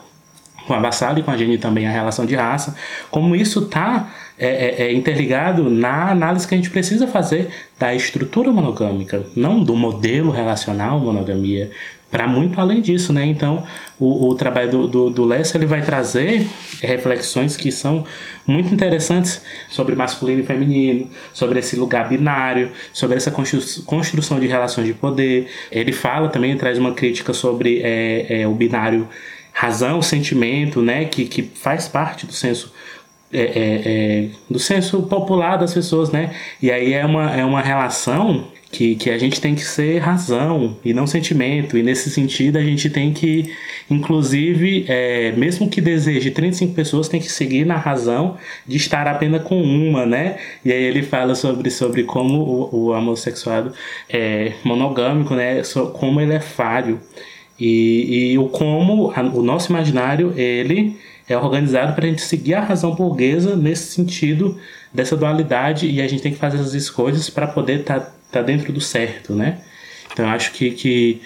com 0.67 0.73
a 0.73 0.81
Bassala 0.81 1.19
e 1.19 1.23
com 1.23 1.31
a 1.31 1.37
Jenny 1.37 1.59
também 1.59 1.87
a 1.87 1.91
relação 1.91 2.25
de 2.25 2.35
raça, 2.35 2.75
como 3.11 3.37
isso 3.37 3.65
está 3.65 4.11
é, 4.39 4.47
é, 4.47 4.83
é, 4.87 4.93
interligado 4.93 5.71
na 5.71 6.11
análise 6.11 6.47
que 6.47 6.55
a 6.55 6.57
gente 6.57 6.71
precisa 6.71 7.07
fazer 7.07 7.49
da 7.79 7.95
estrutura 7.95 8.51
monogâmica, 8.51 9.25
não 9.37 9.63
do 9.63 9.77
modelo 9.77 10.31
relacional 10.31 10.99
monogamia, 10.99 11.71
para 12.11 12.29
muito 12.29 12.61
além 12.61 12.81
disso, 12.81 13.13
né? 13.13 13.27
Então, 13.27 13.65
o, 13.99 14.29
o 14.29 14.35
trabalho 14.37 14.71
do, 14.71 14.87
do, 14.87 15.11
do 15.11 15.25
Lessa, 15.25 15.57
ele 15.57 15.67
vai 15.67 15.83
trazer 15.83 16.47
reflexões 16.81 17.57
que 17.57 17.73
são 17.73 18.05
muito 18.47 18.73
interessantes 18.73 19.43
sobre 19.69 19.97
masculino 19.97 20.41
e 20.41 20.47
feminino, 20.47 21.11
sobre 21.33 21.59
esse 21.59 21.75
lugar 21.75 22.09
binário, 22.09 22.71
sobre 22.93 23.17
essa 23.17 23.33
construção 23.33 24.39
de 24.39 24.47
relações 24.47 24.87
de 24.87 24.95
poder. 24.95 25.49
Ele 25.73 25.91
fala 25.91 26.29
também, 26.29 26.57
traz 26.57 26.79
uma 26.79 26.93
crítica 26.93 27.33
sobre 27.33 27.81
é, 27.83 28.43
é, 28.43 28.47
o 28.47 28.55
binário 28.55 29.09
razão, 29.53 30.01
sentimento, 30.01 30.81
né? 30.83 31.07
Que, 31.07 31.25
que 31.25 31.43
faz 31.43 31.89
parte 31.89 32.27
do 32.27 32.33
senso 32.33 32.73
é, 33.35 33.43
é, 33.43 33.83
é, 33.85 34.29
do 34.49 34.59
senso 34.59 35.03
popular 35.03 35.57
das 35.57 35.75
pessoas, 35.75 36.11
né? 36.11 36.31
E 36.63 36.71
aí 36.71 36.93
é 36.93 37.05
uma, 37.05 37.35
é 37.35 37.45
uma 37.45 37.61
relação 37.61 38.45
que, 38.71 38.97
que 38.97 39.11
a 39.11 39.19
gente 39.19 39.41
tem 39.41 39.55
que 39.55 39.65
ser 39.65 39.99
razão 39.99 40.77
e 40.85 40.93
não 40.93 41.07
sentimento. 41.07 41.77
E 41.79 41.83
nesse 41.83 42.11
sentido, 42.11 42.59
a 42.59 42.63
gente 42.63 42.91
tem 42.91 43.13
que, 43.13 43.53
inclusive, 43.91 44.85
é, 44.89 45.33
mesmo 45.33 45.69
que 45.69 45.81
deseje 45.81 46.31
35 46.31 46.75
pessoas, 46.75 47.09
tem 47.09 47.21
que 47.21 47.31
seguir 47.31 47.65
na 47.65 47.77
razão 47.77 48.37
de 48.67 48.77
estar 48.77 49.07
apenas 49.07 49.43
com 49.43 49.61
uma, 49.63 50.07
né? 50.07 50.37
E 50.65 50.73
aí 50.73 50.83
ele 50.83 51.03
fala 51.03 51.35
sobre, 51.35 51.71
sobre 51.71 52.05
como 52.05 52.71
o, 52.73 52.91
o 52.91 52.95
é 54.09 54.53
monogâmico, 54.65 55.35
né? 55.35 55.63
Como 55.95 56.21
ele 56.21 56.35
é 56.35 56.41
falho. 56.41 57.01
E, 57.59 58.33
e 58.33 58.39
o 58.39 58.49
como 58.49 59.13
a, 59.15 59.23
o 59.23 59.43
nosso 59.43 59.71
imaginário, 59.71 60.33
ele 60.37 60.97
é 61.29 61.37
organizado 61.37 61.95
para 61.95 62.07
a 62.07 62.09
gente 62.09 62.23
seguir 62.23 62.55
a 62.55 62.61
razão 62.61 62.95
burguesa 62.95 63.57
nesse 63.57 63.95
sentido 63.95 64.59
dessa 64.93 65.17
dualidade 65.17 65.89
e 65.89 66.01
a 66.01 66.07
gente 66.07 66.23
tem 66.23 66.33
que 66.33 66.39
fazer 66.39 66.59
as 66.59 66.75
escolhas 66.75 67.31
para 67.31 67.47
poder 67.47 67.81
estar 67.81 68.01
tá 68.01 68.13
tá 68.31 68.43
dentro 68.43 68.73
do 68.73 68.81
certo, 68.81 69.35
né? 69.35 69.59
Então 70.13 70.29
acho 70.29 70.53
que, 70.53 70.71
que 70.71 71.23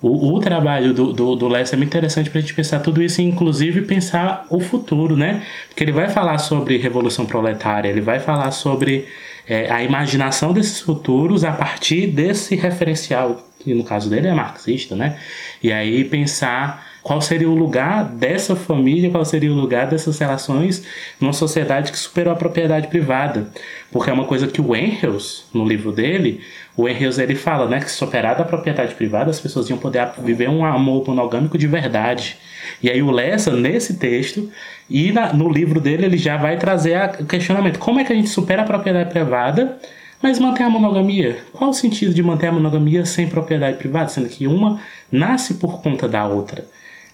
o, 0.00 0.34
o 0.34 0.40
trabalho 0.40 0.94
do, 0.94 1.12
do, 1.12 1.36
do 1.36 1.56
é 1.56 1.76
muito 1.76 1.84
interessante 1.84 2.30
para 2.30 2.38
a 2.38 2.40
gente 2.40 2.54
pensar 2.54 2.80
tudo 2.80 3.02
isso, 3.02 3.20
inclusive 3.20 3.82
pensar 3.82 4.46
o 4.48 4.60
futuro, 4.60 5.16
né? 5.16 5.42
Porque 5.68 5.84
ele 5.84 5.92
vai 5.92 6.08
falar 6.08 6.38
sobre 6.38 6.78
revolução 6.78 7.26
proletária, 7.26 7.88
ele 7.88 8.00
vai 8.00 8.18
falar 8.18 8.50
sobre 8.50 9.06
é, 9.46 9.70
a 9.70 9.82
imaginação 9.82 10.52
desses 10.52 10.80
futuros 10.80 11.44
a 11.44 11.52
partir 11.52 12.06
desse 12.06 12.54
referencial, 12.56 13.46
que 13.58 13.74
no 13.74 13.84
caso 13.84 14.08
dele 14.08 14.28
é 14.28 14.34
marxista, 14.34 14.96
né? 14.96 15.18
E 15.62 15.72
aí 15.72 16.04
pensar 16.04 16.89
qual 17.02 17.20
seria 17.20 17.48
o 17.48 17.54
lugar 17.54 18.04
dessa 18.04 18.54
família, 18.54 19.10
qual 19.10 19.24
seria 19.24 19.50
o 19.50 19.54
lugar 19.54 19.86
dessas 19.86 20.18
relações 20.18 20.84
numa 21.20 21.32
sociedade 21.32 21.90
que 21.90 21.98
superou 21.98 22.32
a 22.32 22.36
propriedade 22.36 22.88
privada. 22.88 23.48
Porque 23.90 24.10
é 24.10 24.12
uma 24.12 24.24
coisa 24.24 24.46
que 24.46 24.60
o 24.60 24.76
Engels, 24.76 25.46
no 25.52 25.66
livro 25.66 25.92
dele, 25.92 26.40
o 26.76 26.88
Engels 26.88 27.18
ele 27.18 27.34
fala, 27.34 27.68
né, 27.68 27.80
que 27.80 27.90
superada 27.90 28.42
a 28.42 28.46
propriedade 28.46 28.94
privada, 28.94 29.30
as 29.30 29.40
pessoas 29.40 29.68
iam 29.68 29.78
poder 29.78 30.08
viver 30.18 30.48
um 30.48 30.64
amor 30.64 31.06
monogâmico 31.06 31.56
de 31.56 31.66
verdade. 31.66 32.36
E 32.82 32.90
aí 32.90 33.02
o 33.02 33.10
Lessa, 33.10 33.50
nesse 33.50 33.98
texto, 33.98 34.50
e 34.88 35.12
na, 35.12 35.32
no 35.32 35.50
livro 35.50 35.80
dele, 35.80 36.06
ele 36.06 36.18
já 36.18 36.36
vai 36.36 36.58
trazer 36.58 36.98
o 37.20 37.24
questionamento, 37.24 37.78
como 37.78 38.00
é 38.00 38.04
que 38.04 38.12
a 38.12 38.16
gente 38.16 38.28
supera 38.28 38.62
a 38.62 38.66
propriedade 38.66 39.10
privada 39.10 39.78
mas 40.22 40.38
manter 40.38 40.64
a 40.64 40.68
monogamia, 40.68 41.38
qual 41.52 41.70
o 41.70 41.74
sentido 41.74 42.12
de 42.12 42.22
manter 42.22 42.48
a 42.48 42.52
monogamia 42.52 43.06
sem 43.06 43.26
propriedade 43.26 43.78
privada, 43.78 44.08
sendo 44.08 44.28
que 44.28 44.46
uma 44.46 44.78
nasce 45.10 45.54
por 45.54 45.80
conta 45.80 46.06
da 46.06 46.26
outra? 46.26 46.66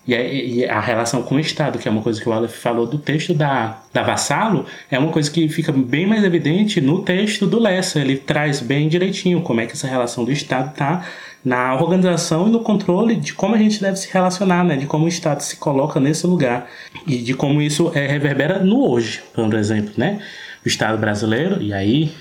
E 0.06 0.14
a, 0.14 0.22
e 0.22 0.64
a, 0.64 0.78
relação 0.78 1.22
com 1.22 1.34
o 1.34 1.40
Estado, 1.40 1.78
que 1.78 1.88
é 1.88 1.90
uma 1.90 2.00
coisa 2.00 2.20
que 2.20 2.28
o 2.28 2.32
Aleph 2.32 2.54
falou 2.54 2.86
do 2.86 2.96
texto 2.96 3.34
da, 3.34 3.78
da 3.92 4.02
Vassalo, 4.04 4.64
é 4.88 4.98
uma 4.98 5.10
coisa 5.10 5.28
que 5.28 5.48
fica 5.48 5.72
bem 5.72 6.06
mais 6.06 6.22
evidente 6.22 6.80
no 6.80 7.02
texto 7.02 7.46
do 7.46 7.58
Lessa. 7.58 7.98
Ele 7.98 8.16
traz 8.16 8.60
bem 8.60 8.88
direitinho 8.88 9.40
como 9.40 9.60
é 9.60 9.66
que 9.66 9.72
essa 9.72 9.88
relação 9.88 10.24
do 10.24 10.30
Estado 10.30 10.70
está 10.70 11.04
na 11.44 11.74
organização 11.74 12.48
e 12.48 12.50
no 12.50 12.60
controle 12.60 13.16
de 13.16 13.32
como 13.32 13.54
a 13.54 13.58
gente 13.58 13.80
deve 13.80 13.96
se 13.96 14.12
relacionar, 14.12 14.64
né? 14.64 14.76
de 14.76 14.86
como 14.86 15.04
o 15.06 15.08
Estado 15.08 15.40
se 15.40 15.56
coloca 15.56 15.98
nesse 15.98 16.26
lugar 16.26 16.68
e 17.06 17.18
de 17.18 17.34
como 17.34 17.60
isso 17.60 17.90
é, 17.94 18.06
reverbera 18.06 18.60
no 18.60 18.88
hoje, 18.88 19.22
por 19.32 19.54
exemplo. 19.54 19.92
Né? 19.96 20.20
O 20.64 20.68
Estado 20.68 20.98
brasileiro, 20.98 21.60
e 21.60 21.72
aí, 21.72 22.12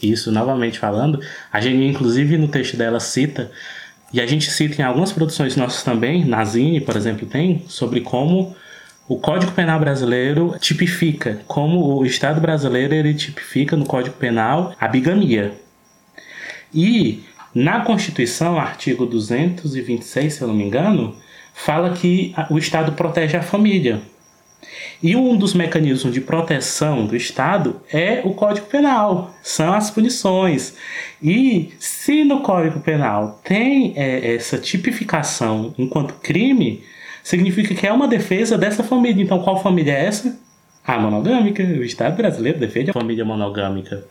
isso 0.00 0.30
novamente 0.30 0.78
falando, 0.78 1.20
a 1.52 1.60
gente 1.60 1.84
inclusive 1.84 2.36
no 2.36 2.48
texto 2.48 2.76
dela 2.76 3.00
cita 3.00 3.50
e 4.12 4.20
a 4.20 4.26
gente 4.26 4.50
cita 4.50 4.80
em 4.80 4.84
algumas 4.84 5.12
produções 5.12 5.56
nossas 5.56 5.82
também, 5.82 6.24
na 6.24 6.44
Zine, 6.44 6.80
por 6.80 6.96
exemplo, 6.96 7.26
tem, 7.26 7.64
sobre 7.66 8.00
como 8.02 8.54
o 9.08 9.18
Código 9.18 9.52
Penal 9.52 9.80
brasileiro 9.80 10.54
tipifica, 10.60 11.40
como 11.46 11.98
o 11.98 12.04
Estado 12.04 12.40
brasileiro 12.40 12.94
ele 12.94 13.14
tipifica 13.14 13.76
no 13.76 13.86
Código 13.86 14.16
Penal 14.16 14.74
a 14.80 14.86
bigamia. 14.86 15.52
E 16.74 17.24
na 17.54 17.80
Constituição, 17.80 18.58
artigo 18.58 19.04
226, 19.06 20.34
se 20.34 20.42
eu 20.42 20.48
não 20.48 20.54
me 20.54 20.64
engano, 20.64 21.16
fala 21.54 21.90
que 21.90 22.34
o 22.50 22.58
Estado 22.58 22.92
protege 22.92 23.36
a 23.36 23.42
família. 23.42 24.00
E 25.02 25.16
um 25.16 25.36
dos 25.36 25.54
mecanismos 25.54 26.12
de 26.12 26.20
proteção 26.20 27.06
do 27.06 27.16
Estado 27.16 27.80
é 27.92 28.22
o 28.24 28.34
Código 28.34 28.66
Penal, 28.66 29.34
são 29.42 29.72
as 29.72 29.90
punições. 29.90 30.74
E 31.22 31.72
se 31.78 32.24
no 32.24 32.40
Código 32.40 32.80
Penal 32.80 33.40
tem 33.44 33.92
é, 33.96 34.34
essa 34.34 34.58
tipificação 34.58 35.74
enquanto 35.76 36.14
crime, 36.14 36.82
significa 37.22 37.74
que 37.74 37.86
é 37.86 37.92
uma 37.92 38.08
defesa 38.08 38.56
dessa 38.56 38.82
família. 38.82 39.22
Então, 39.22 39.40
qual 39.40 39.62
família 39.62 39.92
é 39.92 40.06
essa? 40.06 40.38
A 40.86 40.98
monogâmica. 40.98 41.62
O 41.62 41.84
Estado 41.84 42.16
brasileiro 42.16 42.58
defende 42.58 42.90
a 42.90 42.94
família 42.94 43.24
monogâmica. 43.24 44.04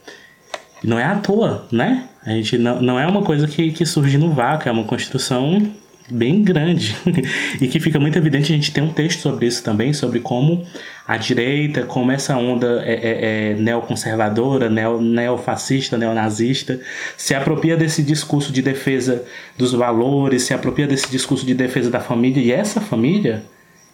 Não 0.84 0.97
é 0.97 1.04
à 1.04 1.16
toa, 1.16 1.68
né? 1.72 2.08
A 2.26 2.32
gente 2.32 2.58
não, 2.58 2.82
não 2.82 2.99
é 2.99 3.06
uma 3.06 3.22
coisa 3.22 3.47
que, 3.47 3.72
que 3.72 3.86
surge 3.86 4.18
no 4.18 4.32
vácuo, 4.32 4.70
é 4.70 4.72
uma 4.72 4.84
construção 4.84 5.72
bem 6.12 6.43
grande. 6.43 6.95
E 7.59 7.68
que 7.68 7.80
fica 7.80 7.99
muito 7.99 8.18
evidente 8.18 8.51
a 8.51 8.55
gente 8.55 8.72
tem 8.72 8.84
um 8.84 8.91
texto 8.91 9.20
sobre 9.20 9.45
isso 9.45 9.64
também 9.64 9.93
sobre 9.93 10.20
como 10.20 10.66
a 11.07 11.18
direita 11.18 11.84
como 11.84 12.12
essa 12.12 12.36
onda 12.36 12.82
é, 12.86 12.93
é, 12.93 13.51
é 13.51 13.53
neoconservadora 13.55 14.70
neo, 14.70 14.99
neofascista 14.99 15.97
neonazista 15.97 16.80
se 17.18 17.36
apropria 17.36 17.78
desse 17.78 18.01
discurso 18.01 18.51
de 18.51 18.62
defesa 18.62 19.24
dos 19.57 19.74
valores 19.74 20.43
se 20.43 20.53
apropria 20.53 20.88
desse 20.88 21.09
discurso 21.09 21.45
de 21.45 21.53
defesa 21.53 21.89
da 21.89 21.99
família. 21.99 22.41
E 22.41 22.51
essa 22.51 22.82
família 22.82 23.43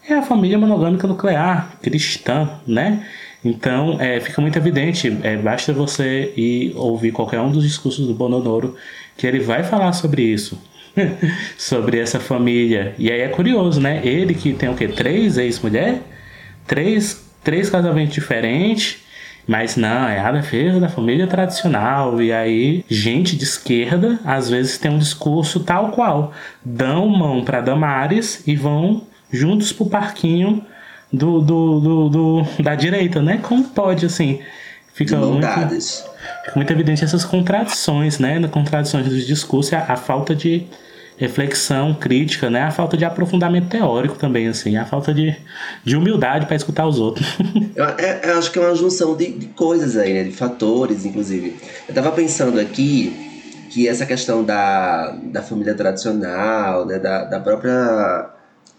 é 0.08 0.14
a 0.14 0.22
família 0.22 0.58
monogâmica 0.58 1.08
nuclear 1.08 1.78
cristã 1.82 2.50
né? 2.66 3.06
Então 3.44 3.98
é, 4.00 4.20
fica 4.20 4.42
muito 4.42 4.58
evidente 4.58 5.18
é, 5.24 5.36
basta 5.36 5.74
você 5.74 6.34
ir 6.38 6.74
ouvir 6.76 7.12
qualquer 7.12 7.40
um 7.42 7.52
dos 7.52 7.64
discursos 7.64 8.08
do 8.08 8.14
Bononoro 8.14 8.76
que 9.18 9.28
ele 9.28 9.40
vai 9.40 9.64
falar 9.64 9.94
sobre 9.94 10.22
isso 10.22 10.58
sobre 11.58 12.00
essa 12.00 12.20
família. 12.20 12.94
E 12.98 13.12
aí 13.12 13.22
é 13.22 13.28
curioso, 13.28 13.80
né? 13.80 14.02
Ele 14.04 14.34
que 14.34 14.54
tem 14.54 14.70
o 14.70 14.76
quê? 14.76 14.88
Três 14.88 15.38
ex-mulher? 15.38 16.02
Três, 16.66 17.26
três 17.44 17.70
casamentos 17.70 18.14
diferentes. 18.14 19.04
Mas 19.48 19.78
não, 19.78 20.10
é 20.10 20.20
a 20.20 20.32
defesa 20.32 20.80
da 20.80 20.90
família 20.90 21.26
tradicional. 21.26 22.22
E 22.22 22.34
aí, 22.34 22.84
gente 22.90 23.38
de 23.38 23.46
esquerda, 23.46 24.20
às 24.26 24.50
vezes 24.50 24.78
tem 24.78 24.92
um 24.92 24.98
discurso 24.98 25.62
tal 25.62 25.90
qual. 25.92 26.34
Dão 26.64 27.08
mão 27.08 27.44
para 27.46 27.62
Damares 27.62 28.44
e 28.46 28.56
vão 28.56 29.04
juntos 29.32 29.72
pro 29.72 29.86
parquinho 29.86 30.66
do, 31.12 31.40
do, 31.40 31.80
do, 31.80 32.10
do, 32.10 32.62
da 32.62 32.76
direita, 32.76 33.22
né? 33.22 33.40
Como 33.42 33.64
pode, 33.64 34.06
assim? 34.06 34.42
Fica 34.94 35.16
muito, 35.16 35.46
fica 35.46 36.56
muito 36.56 36.74
evidente 36.74 37.04
essas 37.04 37.24
contradições, 37.24 38.20
né? 38.20 38.46
Contradições 38.48 39.08
dos 39.08 39.26
discursos, 39.26 39.72
a, 39.72 39.94
a 39.94 39.96
falta 39.96 40.36
de 40.36 40.66
reflexão 41.18 41.96
crítica, 41.96 42.50
né? 42.50 42.62
A 42.62 42.72
falta 42.72 42.96
de 42.96 43.04
aprofundamento 43.04 43.70
teórico 43.70 44.16
também, 44.16 44.48
assim, 44.48 44.78
a 44.78 44.86
falta 44.86 45.14
de, 45.14 45.36
de 45.84 45.96
humildade 45.98 46.46
para 46.46 46.56
escutar 46.56 46.88
os 46.88 47.00
outros. 47.00 47.28
eu, 47.76 47.86
é, 47.86 48.32
eu, 48.32 48.38
acho 48.38 48.52
que 48.52 48.60
é 48.60 48.62
uma 48.62 48.76
junção 48.76 49.16
de, 49.16 49.32
de, 49.32 49.48
coisas 49.48 49.98
aí, 49.98 50.14
né? 50.14 50.24
De 50.24 50.32
fatores, 50.32 51.06
inclusive. 51.06 51.56
Eu 51.90 51.94
tava 51.94 52.12
pensando 52.12 52.60
aqui 52.60 53.42
que 53.72 53.88
essa 53.88 54.06
questão 54.06 54.44
da, 54.44 55.18
da 55.24 55.42
família 55.42 55.74
tradicional, 55.74 56.86
né? 56.86 57.00
Da, 57.00 57.24
da 57.24 57.40
própria 57.40 58.30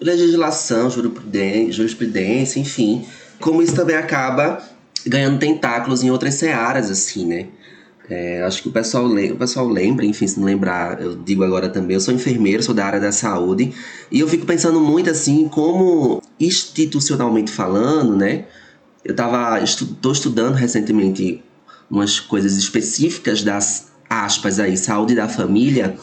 legislação, 0.00 0.88
jurisprudência, 0.88 1.72
jurisprudência, 1.72 2.60
enfim, 2.60 3.04
como 3.40 3.60
isso 3.60 3.74
também 3.74 3.96
acaba 3.96 4.62
ganhando 5.04 5.40
tentáculos 5.40 6.04
em 6.04 6.10
outras 6.10 6.34
searas, 6.34 6.88
assim, 6.88 7.26
né? 7.26 7.46
É, 8.10 8.42
acho 8.42 8.62
que 8.62 8.68
o 8.68 8.72
pessoal, 8.72 9.06
o 9.06 9.36
pessoal 9.36 9.68
lembra, 9.68 10.04
enfim, 10.06 10.26
se 10.26 10.40
não 10.40 10.46
lembrar, 10.46 11.00
eu 11.00 11.14
digo 11.14 11.44
agora 11.44 11.68
também, 11.68 11.94
eu 11.94 12.00
sou 12.00 12.14
enfermeiro, 12.14 12.62
sou 12.62 12.74
da 12.74 12.86
área 12.86 12.98
da 12.98 13.12
saúde, 13.12 13.74
e 14.10 14.20
eu 14.20 14.28
fico 14.28 14.46
pensando 14.46 14.80
muito 14.80 15.10
assim, 15.10 15.46
como 15.46 16.22
institucionalmente 16.40 17.50
falando, 17.50 18.16
né? 18.16 18.46
Eu 19.04 19.14
tava, 19.14 19.62
estou 19.62 20.12
estudando 20.12 20.54
recentemente 20.54 21.42
umas 21.90 22.18
coisas 22.18 22.56
específicas 22.56 23.42
das 23.42 23.88
aspas 24.08 24.58
aí, 24.58 24.76
saúde 24.76 25.14
da 25.14 25.28
família, 25.28 25.96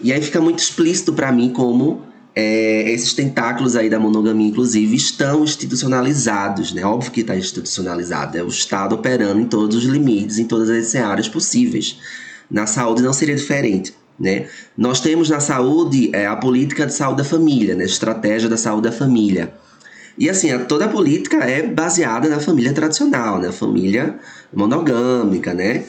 e 0.00 0.12
aí 0.12 0.20
fica 0.20 0.40
muito 0.40 0.58
explícito 0.58 1.12
para 1.12 1.30
mim 1.30 1.50
como 1.50 2.02
é, 2.36 2.90
esses 2.90 3.12
tentáculos 3.12 3.76
aí 3.76 3.88
da 3.88 3.98
monogamia, 3.98 4.48
inclusive, 4.48 4.96
estão 4.96 5.44
institucionalizados, 5.44 6.72
né? 6.72 6.84
Óbvio 6.84 7.12
que 7.12 7.20
está 7.20 7.36
institucionalizado, 7.36 8.36
é 8.36 8.42
o 8.42 8.48
Estado 8.48 8.94
operando 8.94 9.40
em 9.40 9.46
todos 9.46 9.76
os 9.76 9.84
limites, 9.84 10.38
em 10.38 10.44
todas 10.44 10.68
as 10.68 10.94
áreas 10.96 11.28
possíveis. 11.28 11.98
Na 12.50 12.66
saúde 12.66 13.02
não 13.02 13.12
seria 13.12 13.36
diferente, 13.36 13.94
né? 14.18 14.46
Nós 14.76 15.00
temos 15.00 15.30
na 15.30 15.38
saúde 15.38 16.10
é, 16.12 16.26
a 16.26 16.34
política 16.34 16.86
de 16.86 16.94
saúde 16.94 17.18
da 17.18 17.24
família, 17.24 17.76
né? 17.76 17.84
Estratégia 17.84 18.48
da 18.48 18.56
saúde 18.56 18.88
da 18.88 18.92
família. 18.92 19.54
E 20.18 20.28
assim, 20.28 20.56
toda 20.66 20.86
a 20.86 20.88
política 20.88 21.38
é 21.38 21.62
baseada 21.62 22.28
na 22.28 22.40
família 22.40 22.72
tradicional, 22.72 23.38
né? 23.38 23.52
Família 23.52 24.18
monogâmica, 24.52 25.54
né? 25.54 25.84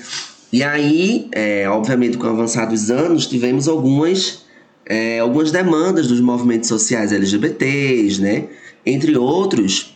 E 0.53 0.63
aí, 0.63 1.27
é, 1.31 1.67
obviamente, 1.67 2.17
com 2.17 2.27
avançados 2.27 2.91
anos, 2.91 3.25
tivemos 3.25 3.67
algumas 3.67 4.44
é, 4.85 5.19
algumas 5.19 5.51
demandas 5.51 6.07
dos 6.07 6.19
movimentos 6.21 6.69
sociais 6.69 7.11
LGBTs, 7.11 8.21
né? 8.21 8.45
Entre 8.85 9.17
outros, 9.17 9.95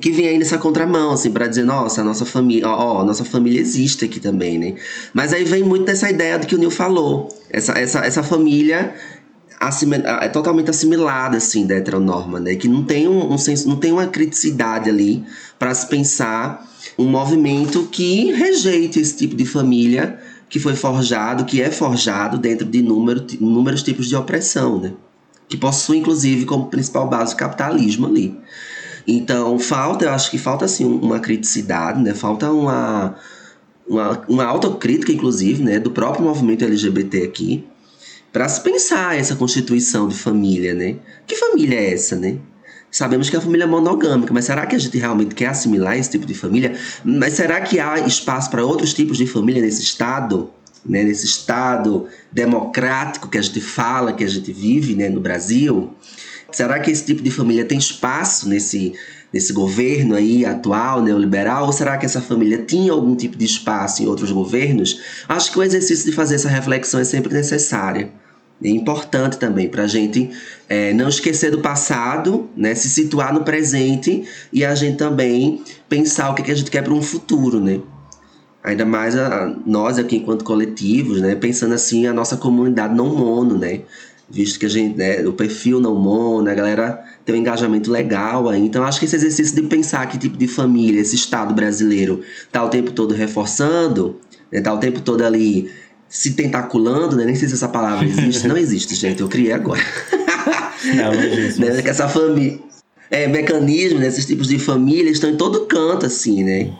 que 0.00 0.10
vem 0.10 0.28
aí 0.28 0.38
nessa 0.38 0.58
contramão, 0.58 1.12
assim, 1.12 1.30
para 1.30 1.46
dizer, 1.46 1.64
nossa, 1.64 2.00
a 2.00 2.04
nossa 2.04 2.24
família, 2.24 2.68
ó, 2.68 3.00
ó, 3.00 3.04
nossa 3.04 3.24
família 3.24 3.60
existe 3.60 4.04
aqui 4.04 4.18
também, 4.18 4.58
né? 4.58 4.74
Mas 5.12 5.32
aí 5.32 5.44
vem 5.44 5.62
muito 5.62 5.84
dessa 5.84 6.10
ideia 6.10 6.38
do 6.38 6.46
que 6.46 6.54
o 6.54 6.58
Neil 6.58 6.70
falou. 6.70 7.28
Essa, 7.50 7.72
essa, 7.72 8.00
essa 8.00 8.22
família 8.22 8.94
é 10.20 10.28
totalmente 10.28 10.70
assimilada, 10.70 11.36
assim, 11.36 11.66
da 11.66 11.76
heteronorma, 11.76 12.40
né? 12.40 12.54
Que 12.56 12.66
não 12.66 12.82
tem 12.82 13.06
um, 13.06 13.32
um 13.32 13.38
senso, 13.38 13.68
não 13.68 13.76
tem 13.76 13.92
uma 13.92 14.06
criticidade 14.06 14.90
ali 14.90 15.24
para 15.58 15.72
se 15.74 15.86
pensar 15.88 16.66
um 16.98 17.06
movimento 17.06 17.88
que 17.90 18.32
rejeite 18.32 19.00
esse 19.00 19.16
tipo 19.16 19.34
de 19.34 19.44
família 19.44 20.18
que 20.48 20.58
foi 20.58 20.74
forjado, 20.74 21.44
que 21.44 21.60
é 21.60 21.70
forjado 21.70 22.38
dentro 22.38 22.66
de 22.66 22.82
número, 22.82 23.24
inúmeros 23.40 23.82
tipos 23.82 24.08
de 24.08 24.16
opressão, 24.16 24.80
né? 24.80 24.92
Que 25.48 25.56
possui, 25.56 25.98
inclusive, 25.98 26.44
como 26.44 26.66
principal 26.66 27.08
base 27.08 27.34
o 27.34 27.36
capitalismo 27.36 28.06
ali. 28.06 28.38
Então, 29.06 29.58
falta, 29.58 30.06
eu 30.06 30.10
acho 30.10 30.30
que 30.30 30.38
falta, 30.38 30.64
assim, 30.64 30.84
uma 30.84 31.20
criticidade, 31.20 32.02
né? 32.02 32.14
Falta 32.14 32.50
uma, 32.50 33.16
uma, 33.86 34.22
uma 34.28 34.44
autocrítica, 34.44 35.12
inclusive, 35.12 35.62
né? 35.62 35.78
Do 35.78 35.90
próprio 35.90 36.24
movimento 36.24 36.64
LGBT 36.64 37.24
aqui, 37.24 37.64
para 38.32 38.48
se 38.48 38.60
pensar 38.62 39.16
essa 39.16 39.36
constituição 39.36 40.08
de 40.08 40.14
família, 40.14 40.74
né? 40.74 40.96
Que 41.26 41.36
família 41.36 41.78
é 41.78 41.92
essa, 41.92 42.16
né? 42.16 42.38
Sabemos 42.94 43.28
que 43.28 43.36
a 43.36 43.40
família 43.40 43.64
é 43.64 43.66
monogâmica, 43.66 44.32
mas 44.32 44.44
será 44.44 44.64
que 44.66 44.76
a 44.76 44.78
gente 44.78 44.96
realmente 44.96 45.34
quer 45.34 45.46
assimilar 45.46 45.98
esse 45.98 46.10
tipo 46.10 46.24
de 46.24 46.32
família? 46.32 46.76
Mas 47.04 47.32
será 47.32 47.60
que 47.60 47.80
há 47.80 47.98
espaço 47.98 48.48
para 48.48 48.64
outros 48.64 48.94
tipos 48.94 49.18
de 49.18 49.26
família 49.26 49.60
nesse 49.60 49.82
estado? 49.82 50.48
Né, 50.86 51.02
nesse 51.02 51.24
estado 51.24 52.06
democrático 52.30 53.28
que 53.28 53.38
a 53.38 53.42
gente 53.42 53.60
fala, 53.60 54.12
que 54.12 54.22
a 54.22 54.28
gente 54.28 54.52
vive 54.52 54.94
né, 54.94 55.08
no 55.08 55.18
Brasil? 55.18 55.92
Será 56.52 56.78
que 56.78 56.88
esse 56.88 57.04
tipo 57.04 57.20
de 57.20 57.32
família 57.32 57.64
tem 57.64 57.78
espaço 57.78 58.48
nesse, 58.48 58.92
nesse 59.32 59.52
governo 59.52 60.14
aí 60.14 60.46
atual, 60.46 61.02
neoliberal? 61.02 61.66
Ou 61.66 61.72
será 61.72 61.96
que 61.96 62.06
essa 62.06 62.20
família 62.20 62.58
tinha 62.58 62.92
algum 62.92 63.16
tipo 63.16 63.36
de 63.36 63.44
espaço 63.44 64.04
em 64.04 64.06
outros 64.06 64.30
governos? 64.30 65.00
Acho 65.28 65.50
que 65.50 65.58
o 65.58 65.64
exercício 65.64 66.04
de 66.08 66.12
fazer 66.12 66.36
essa 66.36 66.48
reflexão 66.48 67.00
é 67.00 67.04
sempre 67.04 67.32
necessária. 67.32 68.12
É 68.62 68.68
importante 68.68 69.38
também 69.38 69.68
para 69.68 69.82
a 69.82 69.86
gente 69.86 70.30
é, 70.68 70.92
não 70.92 71.08
esquecer 71.08 71.50
do 71.50 71.60
passado, 71.60 72.48
né, 72.56 72.74
se 72.74 72.88
situar 72.88 73.32
no 73.34 73.42
presente 73.42 74.24
e 74.52 74.64
a 74.64 74.74
gente 74.74 74.96
também 74.96 75.62
pensar 75.88 76.30
o 76.30 76.34
que, 76.34 76.42
que 76.42 76.50
a 76.50 76.54
gente 76.54 76.70
quer 76.70 76.82
para 76.82 76.94
um 76.94 77.02
futuro, 77.02 77.60
né? 77.60 77.80
Ainda 78.62 78.86
mais 78.86 79.16
a, 79.16 79.54
nós 79.66 79.98
aqui 79.98 80.16
enquanto 80.16 80.44
coletivos, 80.44 81.20
né, 81.20 81.34
pensando 81.34 81.74
assim 81.74 82.06
a 82.06 82.12
nossa 82.12 82.36
comunidade 82.36 82.94
não 82.94 83.14
mono, 83.14 83.58
né? 83.58 83.80
Visto 84.30 84.58
que 84.58 84.64
a 84.64 84.70
gente, 84.70 84.96
né, 84.96 85.26
o 85.26 85.34
perfil 85.34 85.80
não 85.80 85.94
mono, 85.94 86.48
a 86.48 86.54
galera 86.54 87.04
tem 87.26 87.34
um 87.34 87.38
engajamento 87.38 87.90
legal 87.90 88.48
aí. 88.48 88.64
Então 88.64 88.82
acho 88.84 88.98
que 88.98 89.04
esse 89.04 89.16
exercício 89.16 89.54
de 89.54 89.62
pensar 89.62 90.06
que 90.06 90.16
tipo 90.16 90.38
de 90.38 90.48
família 90.48 91.00
esse 91.00 91.14
Estado 91.16 91.52
brasileiro 91.52 92.22
tá 92.50 92.64
o 92.64 92.70
tempo 92.70 92.92
todo 92.92 93.12
reforçando, 93.14 94.18
né, 94.50 94.62
tá 94.62 94.72
o 94.72 94.78
tempo 94.78 95.00
todo 95.00 95.22
ali 95.22 95.70
se 96.14 96.32
tentaculando, 96.34 97.16
né? 97.16 97.24
Nem 97.24 97.34
sei 97.34 97.48
se 97.48 97.54
essa 97.54 97.68
palavra 97.68 98.06
existe. 98.06 98.46
não 98.46 98.56
existe, 98.56 98.94
gente. 98.94 99.20
Eu 99.20 99.28
criei 99.28 99.52
agora. 99.52 99.82
Não, 100.94 101.12
não 101.12 101.22
existe. 101.24 101.60
né? 101.60 101.82
Que 101.82 101.90
essa 101.90 102.08
família. 102.08 102.60
É, 103.10 103.26
mecanismos, 103.26 104.00
né? 104.00 104.06
esses 104.06 104.24
tipos 104.24 104.46
de 104.46 104.58
família 104.58 105.10
estão 105.10 105.28
em 105.28 105.36
todo 105.36 105.66
canto, 105.66 106.06
assim, 106.06 106.44
né? 106.44 106.70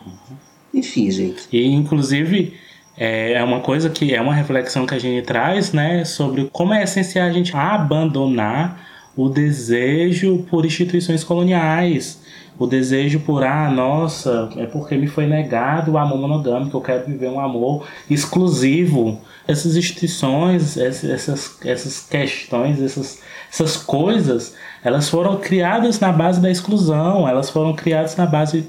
Enfim, 0.73 1.11
gente. 1.11 1.47
E, 1.51 1.65
inclusive, 1.65 2.53
é, 2.97 3.33
é 3.33 3.43
uma 3.43 3.59
coisa 3.59 3.89
que 3.89 4.13
é 4.13 4.21
uma 4.21 4.33
reflexão 4.33 4.85
que 4.85 4.95
a 4.95 4.99
gente 4.99 5.25
traz, 5.25 5.73
né? 5.73 6.05
Sobre 6.05 6.49
como 6.53 6.73
é 6.73 6.83
essencial 6.83 7.27
a 7.27 7.31
gente 7.31 7.53
abandonar 7.55 8.87
o 9.17 9.27
desejo 9.27 10.45
por 10.49 10.65
instituições 10.65 11.25
coloniais 11.25 12.19
o 12.57 12.65
desejo 12.65 13.19
por, 13.19 13.43
ah, 13.43 13.69
nossa, 13.69 14.49
é 14.55 14.65
porque 14.65 14.95
me 14.95 15.07
foi 15.07 15.25
negado 15.25 15.91
o 15.91 15.97
amor 15.97 16.17
monogâmico, 16.17 16.77
eu 16.77 16.81
quero 16.81 17.05
viver 17.05 17.29
um 17.29 17.39
amor 17.39 17.85
exclusivo. 18.09 19.19
Essas 19.47 19.75
instituições, 19.75 20.77
essas, 20.77 21.57
essas 21.63 21.99
questões, 21.99 22.81
essas, 22.81 23.21
essas 23.51 23.77
coisas, 23.77 24.55
elas 24.83 25.09
foram 25.09 25.37
criadas 25.37 25.99
na 25.99 26.11
base 26.11 26.41
da 26.41 26.49
exclusão, 26.49 27.27
elas 27.27 27.49
foram 27.49 27.73
criadas 27.73 28.15
na 28.15 28.25
base 28.25 28.67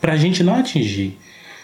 para 0.00 0.14
a 0.14 0.16
gente 0.16 0.42
não 0.42 0.54
atingir 0.54 1.18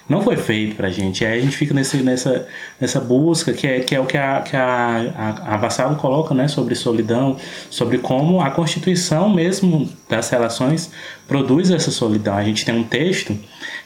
não 0.08 0.22
foi 0.22 0.36
feito 0.36 0.76
pra 0.76 0.88
gente. 0.88 1.24
Aí 1.24 1.38
a 1.38 1.42
gente 1.42 1.56
fica 1.56 1.74
nesse, 1.74 1.96
nessa, 1.98 2.46
nessa 2.80 3.00
busca, 3.00 3.52
que 3.52 3.66
é, 3.66 3.80
que 3.80 3.94
é 3.94 4.00
o 4.00 4.06
que 4.06 4.16
a, 4.16 4.40
que 4.40 4.56
a, 4.56 5.12
a, 5.16 5.54
a 5.54 5.56
Vassalo 5.56 5.96
coloca, 5.96 6.32
né, 6.34 6.46
sobre 6.46 6.74
solidão, 6.74 7.36
sobre 7.68 7.98
como 7.98 8.40
a 8.40 8.50
constituição 8.50 9.28
mesmo 9.28 9.88
das 10.08 10.30
relações 10.30 10.92
produz 11.26 11.70
essa 11.70 11.90
solidão. 11.90 12.36
A 12.36 12.44
gente 12.44 12.64
tem 12.64 12.74
um 12.74 12.84
texto, 12.84 13.36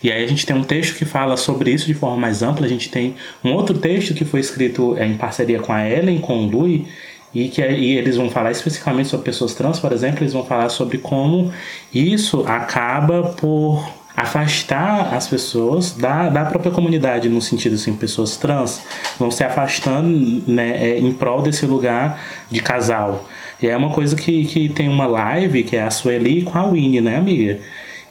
e 0.02 0.12
aí 0.12 0.22
a 0.22 0.26
gente 0.26 0.44
tem 0.44 0.54
um 0.54 0.64
texto 0.64 0.96
que 0.96 1.06
fala 1.06 1.36
sobre 1.36 1.70
isso 1.70 1.86
de 1.86 1.94
forma 1.94 2.18
mais 2.18 2.42
ampla, 2.42 2.66
a 2.66 2.68
gente 2.68 2.90
tem 2.90 3.14
um 3.42 3.54
outro 3.54 3.78
texto 3.78 4.12
que 4.12 4.24
foi 4.24 4.40
escrito 4.40 4.96
é, 4.98 5.06
em 5.06 5.16
parceria 5.16 5.58
com 5.58 5.72
a 5.72 5.88
Ellen, 5.88 6.18
com 6.18 6.44
o 6.44 6.50
Lui, 6.50 6.86
e 7.34 7.48
que 7.48 7.62
e 7.62 7.96
eles 7.96 8.16
vão 8.16 8.28
falar 8.28 8.50
especificamente 8.50 9.08
sobre 9.08 9.24
pessoas 9.24 9.54
trans, 9.54 9.78
por 9.78 9.92
exemplo, 9.92 10.22
eles 10.22 10.32
vão 10.32 10.44
falar 10.44 10.68
sobre 10.68 10.98
como 10.98 11.52
isso 11.94 12.44
acaba 12.46 13.22
por 13.22 13.99
afastar 14.20 15.14
as 15.14 15.26
pessoas 15.26 15.92
da, 15.92 16.28
da 16.28 16.44
própria 16.44 16.70
comunidade, 16.70 17.28
no 17.28 17.40
sentido 17.40 17.74
assim, 17.76 17.94
pessoas 17.94 18.36
trans 18.36 18.82
vão 19.18 19.30
se 19.30 19.42
afastando 19.42 20.42
né, 20.46 20.76
é, 20.76 20.98
em 20.98 21.10
prol 21.12 21.40
desse 21.40 21.64
lugar 21.64 22.20
de 22.50 22.60
casal. 22.60 23.26
E 23.62 23.66
é 23.66 23.76
uma 23.76 23.90
coisa 23.90 24.14
que, 24.14 24.44
que 24.44 24.68
tem 24.68 24.88
uma 24.88 25.06
live, 25.06 25.62
que 25.62 25.74
é 25.74 25.82
a 25.82 25.90
Sueli 25.90 26.42
com 26.42 26.58
a 26.58 26.66
Winnie, 26.66 27.00
né, 27.00 27.16
amiga? 27.16 27.60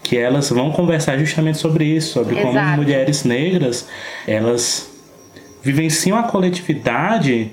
Que 0.01 0.18
elas 0.18 0.49
vão 0.49 0.72
conversar 0.72 1.18
justamente 1.20 1.60
sobre 1.60 1.86
isso, 1.86 2.14
sobre 2.14 2.39
Exato. 2.39 2.55
como 2.55 2.76
mulheres 2.78 3.24
negras, 3.24 3.88
elas 4.28 4.89
vivenciam 5.62 6.18
a 6.18 6.24
coletividade 6.24 7.51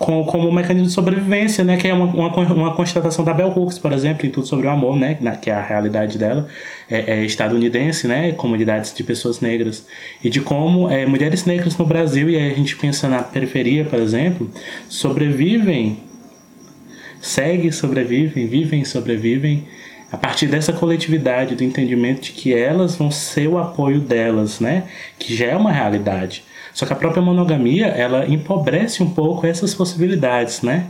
como, 0.00 0.24
como 0.24 0.48
um 0.48 0.52
mecanismo 0.52 0.88
de 0.88 0.94
sobrevivência, 0.94 1.62
né? 1.62 1.76
Que 1.76 1.86
é 1.86 1.92
uma, 1.92 2.06
uma, 2.06 2.54
uma 2.54 2.74
constatação 2.74 3.22
da 3.22 3.34
Bell 3.34 3.52
Hooks, 3.54 3.78
por 3.78 3.92
exemplo, 3.92 4.26
em 4.26 4.30
Tudo 4.30 4.46
Sobre 4.46 4.66
o 4.66 4.70
Amor, 4.70 4.96
né? 4.96 5.18
Na, 5.20 5.36
que 5.36 5.50
é 5.50 5.52
a 5.52 5.60
realidade 5.60 6.16
dela, 6.16 6.48
é, 6.90 7.18
é, 7.18 7.24
estadunidense, 7.26 8.08
né? 8.08 8.32
Comunidades 8.32 8.94
de 8.94 9.04
pessoas 9.04 9.40
negras. 9.40 9.86
E 10.24 10.30
de 10.30 10.40
como 10.40 10.90
é, 10.90 11.04
mulheres 11.04 11.44
negras 11.44 11.76
no 11.76 11.84
Brasil, 11.84 12.30
e 12.30 12.36
aí 12.36 12.50
a 12.50 12.54
gente 12.54 12.76
pensa 12.76 13.10
na 13.10 13.22
periferia, 13.22 13.84
por 13.84 13.98
exemplo, 13.98 14.50
sobrevivem, 14.88 15.98
seguem, 17.20 17.70
sobrevivem, 17.70 18.46
vivem 18.46 18.82
sobrevivem 18.86 19.66
a 20.10 20.16
partir 20.16 20.46
dessa 20.46 20.72
coletividade, 20.72 21.54
do 21.54 21.62
entendimento 21.62 22.22
de 22.22 22.32
que 22.32 22.54
elas 22.54 22.96
vão 22.96 23.10
ser 23.10 23.48
o 23.48 23.58
apoio 23.58 24.00
delas, 24.00 24.60
né? 24.60 24.84
Que 25.18 25.36
já 25.36 25.44
é 25.44 25.56
uma 25.56 25.70
realidade. 25.70 26.42
Só 26.72 26.86
que 26.86 26.92
a 26.92 26.96
própria 26.96 27.22
monogamia, 27.22 27.86
ela 27.86 28.26
empobrece 28.26 29.02
um 29.02 29.10
pouco 29.10 29.46
essas 29.46 29.74
possibilidades, 29.74 30.62
né? 30.62 30.86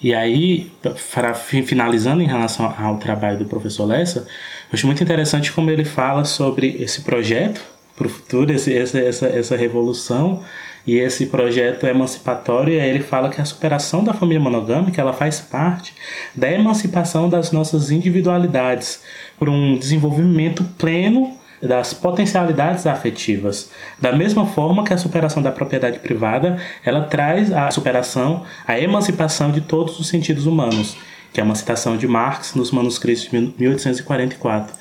E 0.00 0.14
aí, 0.14 0.70
para 1.12 1.32
finalizando 1.34 2.22
em 2.22 2.26
relação 2.26 2.74
ao 2.78 2.98
trabalho 2.98 3.38
do 3.38 3.46
professor 3.46 3.86
Lessa, 3.86 4.26
acho 4.70 4.86
muito 4.86 5.02
interessante 5.02 5.50
como 5.52 5.70
ele 5.70 5.84
fala 5.84 6.24
sobre 6.24 6.76
esse 6.78 7.00
projeto 7.00 7.62
para 7.96 8.06
o 8.06 8.10
futuro, 8.10 8.52
esse, 8.52 8.76
essa, 8.76 8.98
essa, 8.98 9.26
essa 9.26 9.56
revolução 9.56 10.42
e 10.86 10.96
esse 10.96 11.26
projeto 11.26 11.86
emancipatório. 11.86 12.74
E 12.74 12.80
aí 12.80 12.90
ele 12.90 13.02
fala 13.02 13.30
que 13.30 13.40
a 13.40 13.44
superação 13.44 14.04
da 14.04 14.12
família 14.12 14.38
monogâmica 14.38 15.00
ela 15.00 15.14
faz 15.14 15.40
parte 15.40 15.94
da 16.34 16.50
emancipação 16.50 17.28
das 17.28 17.50
nossas 17.50 17.90
individualidades 17.90 19.02
por 19.38 19.48
um 19.48 19.78
desenvolvimento 19.78 20.62
pleno 20.76 21.36
das 21.66 21.92
potencialidades 21.92 22.86
afetivas. 22.86 23.70
Da 24.00 24.12
mesma 24.12 24.46
forma 24.46 24.84
que 24.84 24.92
a 24.92 24.98
superação 24.98 25.42
da 25.42 25.52
propriedade 25.52 25.98
privada, 25.98 26.56
ela 26.84 27.02
traz 27.02 27.52
a 27.52 27.70
superação, 27.70 28.44
a 28.66 28.78
emancipação 28.78 29.50
de 29.50 29.60
todos 29.60 29.98
os 29.98 30.08
sentidos 30.08 30.46
humanos, 30.46 30.96
que 31.32 31.40
é 31.40 31.44
uma 31.44 31.54
citação 31.54 31.96
de 31.96 32.06
Marx 32.06 32.54
nos 32.54 32.70
manuscritos 32.70 33.24
de 33.24 33.54
1844. 33.58 34.74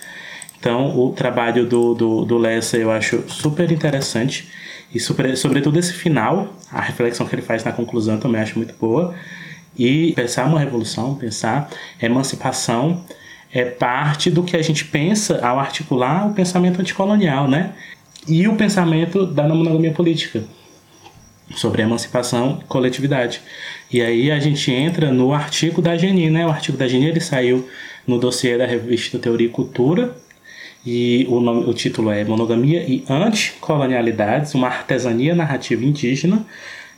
Então, 0.60 0.98
o 0.98 1.12
trabalho 1.12 1.66
do, 1.66 1.94
do, 1.94 2.26
do 2.26 2.38
Lessa 2.38 2.78
eu 2.78 2.92
acho 2.92 3.24
super 3.28 3.72
interessante, 3.72 4.50
e 4.96 5.00
super, 5.00 5.36
sobretudo 5.36 5.78
esse 5.78 5.92
final, 5.92 6.54
a 6.72 6.80
reflexão 6.80 7.28
que 7.28 7.36
ele 7.36 7.42
faz 7.42 7.66
na 7.66 7.74
conclusão 7.74 8.18
também 8.18 8.42
acho 8.42 8.58
muito 8.58 8.74
boa. 8.80 9.14
E 9.78 10.14
pensar 10.14 10.46
uma 10.46 10.58
revolução, 10.58 11.16
pensar 11.16 11.70
emancipação, 12.02 13.04
é 13.56 13.64
parte 13.64 14.30
do 14.30 14.44
que 14.44 14.58
a 14.58 14.62
gente 14.62 14.84
pensa 14.84 15.40
ao 15.42 15.58
articular 15.58 16.28
o 16.28 16.34
pensamento 16.34 16.82
anticolonial, 16.82 17.48
né? 17.48 17.72
E 18.28 18.50
o 18.50 18.56
pensamento 18.58 19.26
da 19.26 19.48
monogamia 19.48 19.94
política 19.94 20.44
sobre 21.56 21.82
emancipação 21.82 22.60
e 22.62 22.66
coletividade. 22.66 23.40
E 23.90 24.02
aí 24.02 24.30
a 24.30 24.40
gente 24.42 24.70
entra 24.70 25.10
no 25.10 25.34
artigo 25.34 25.82
da 25.82 25.96
Geni, 25.96 26.30
né? 26.30 26.46
O 26.46 26.50
artigo 26.50 26.78
da 26.78 26.86
Geni 26.86 27.06
ele 27.06 27.22
saiu 27.22 27.66
no 28.06 28.20
dossiê 28.20 28.58
da 28.58 28.66
revista 28.66 29.18
Teoria 29.18 29.48
e 29.48 29.50
Cultura 29.50 30.14
e 30.86 31.26
o, 31.30 31.40
nome, 31.40 31.64
o 31.64 31.74
título 31.74 32.12
é 32.12 32.26
Monogamia 32.26 32.84
e 32.84 33.06
Anticolonialidades, 33.10 34.54
uma 34.54 34.68
artesania 34.68 35.34
narrativa 35.34 35.84
indígena. 35.86 36.46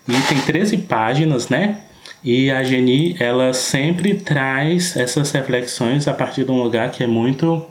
E 0.08 0.14
tem 0.28 0.42
13 0.42 0.78
páginas, 0.80 1.50
né? 1.50 1.78
E 2.24 2.50
a 2.52 2.64
Geni, 2.64 3.16
ela 3.20 3.54
sempre 3.54 4.16
traz 4.16 4.96
essas 4.98 5.32
reflexões 5.32 6.08
a 6.08 6.14
partir 6.14 6.44
de 6.44 6.52
um 6.52 6.62
lugar 6.62 6.92
que 6.92 7.04
é 7.04 7.08
muito 7.08 7.66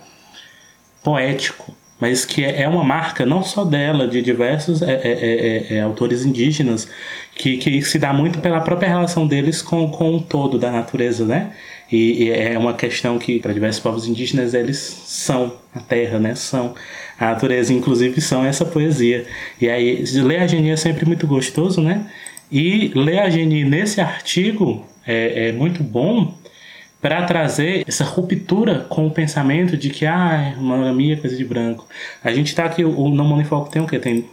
poético, 1.03 1.75
mas 2.01 2.25
que 2.25 2.45
é, 2.45 2.63
é 2.63 2.69
uma 2.69 2.85
marca 2.85 3.25
não 3.25 3.43
só 3.43 3.65
dela, 3.65 4.07
de 4.07 4.21
diversos 4.23 4.83
é, 4.83 4.93
é, 4.93 5.13
é, 5.13 5.75
é, 5.77 5.81
autores 5.81 6.25
indígenas, 6.25 6.89
que, 7.35 7.57
que 7.57 7.83
se 7.83 7.99
dá 7.99 8.13
muito 8.13 8.39
pela 8.41 8.61
própria 8.61 8.89
relação 8.89 9.27
deles 9.27 9.63
com, 9.63 9.91
com 9.91 10.17
o 10.17 10.21
todo 10.21 10.59
da 10.59 10.71
natureza, 10.71 11.25
né? 11.25 11.53
E, 11.91 12.25
e 12.25 12.31
é 12.31 12.59
uma 12.59 12.75
questão 12.75 13.19
que, 13.19 13.39
para 13.39 13.53
diversos 13.53 13.81
povos 13.81 14.09
indígenas, 14.09 14.55
eles 14.55 14.79
são 14.79 15.55
a 15.75 15.81
terra, 15.81 16.19
né? 16.19 16.35
São 16.35 16.75
a 17.19 17.27
natureza, 17.27 17.73
inclusive, 17.73 18.21
são 18.21 18.45
essa 18.45 18.65
poesia. 18.65 19.25
E 19.61 19.69
aí, 19.71 20.05
ler 20.15 20.41
a 20.41 20.47
Geni 20.47 20.71
é 20.71 20.77
sempre 20.77 21.07
muito 21.07 21.27
gostoso, 21.27 21.81
né? 21.81 22.05
E 22.51 22.93
ler 22.95 23.21
a 23.21 23.31
Geni 23.31 23.65
nesse 23.65 24.01
artigo 24.01 24.85
é, 25.07 25.49
é 25.49 25.53
muito 25.53 25.83
bom 25.83 26.35
para 27.01 27.23
trazer 27.23 27.85
essa 27.87 28.05
ruptura 28.05 28.81
com 28.89 29.07
o 29.07 29.11
pensamento 29.11 29.77
de 29.77 29.91
que 29.91 30.07
ah, 30.07 30.55
monogamia 30.59 31.15
é 31.15 31.17
coisa 31.17 31.37
de 31.37 31.45
branco. 31.45 31.87
A 32.23 32.33
gente 32.33 32.49
está 32.49 32.65
aqui, 32.65 32.85
o 32.85 33.09
Não 33.09 33.25
Monifoco 33.25 33.71
tem 33.71 33.83
o 33.83 33.87
quê? 33.87 33.99
Tem, 33.99 34.25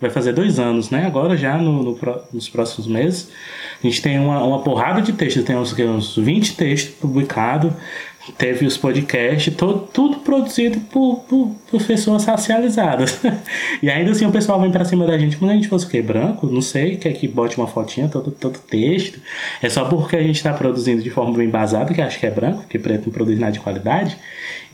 vai 0.00 0.10
fazer 0.10 0.32
dois 0.32 0.58
anos, 0.58 0.90
né? 0.90 1.06
Agora 1.06 1.36
já 1.36 1.58
no, 1.58 1.82
no 1.82 1.98
nos 2.32 2.48
próximos 2.48 2.86
meses. 2.86 3.30
A 3.82 3.86
gente 3.86 4.00
tem 4.00 4.18
uma, 4.18 4.42
uma 4.42 4.62
porrada 4.62 5.02
de 5.02 5.12
textos, 5.12 5.44
tem 5.44 5.56
uns, 5.56 5.78
uns 5.78 6.16
20 6.16 6.56
textos 6.56 6.94
publicados 6.94 7.72
teve 8.32 8.64
os 8.64 8.76
podcasts, 8.76 9.54
todo, 9.54 9.80
tudo 9.92 10.16
produzido 10.20 10.80
por, 10.80 11.20
por, 11.28 11.50
por, 11.70 11.82
pessoas 11.82 12.24
racializadas. 12.24 13.20
e 13.82 13.90
ainda 13.90 14.12
assim 14.12 14.24
o 14.24 14.32
pessoal 14.32 14.60
vem 14.60 14.70
pra 14.70 14.84
cima 14.84 15.06
da 15.06 15.18
gente, 15.18 15.36
quando 15.36 15.50
a 15.50 15.54
gente 15.54 15.68
fosse 15.68 15.86
o 15.86 15.88
quê? 15.88 16.00
Branco? 16.00 16.46
Não 16.46 16.62
sei, 16.62 16.96
quer 16.96 17.12
que 17.12 17.28
bote 17.28 17.58
uma 17.58 17.66
fotinha, 17.66 18.08
todo, 18.08 18.30
todo 18.30 18.58
texto. 18.58 19.20
É 19.62 19.68
só 19.68 19.84
porque 19.84 20.16
a 20.16 20.22
gente 20.22 20.36
está 20.36 20.52
produzindo 20.52 21.02
de 21.02 21.10
forma 21.10 21.36
bem 21.36 21.46
embasada, 21.46 21.92
que 21.92 22.00
acho 22.00 22.18
que 22.18 22.26
é 22.26 22.30
branco, 22.30 22.62
porque 22.62 22.78
preto 22.78 23.06
não 23.06 23.12
produz 23.12 23.38
nada 23.38 23.52
de 23.52 23.60
qualidade. 23.60 24.16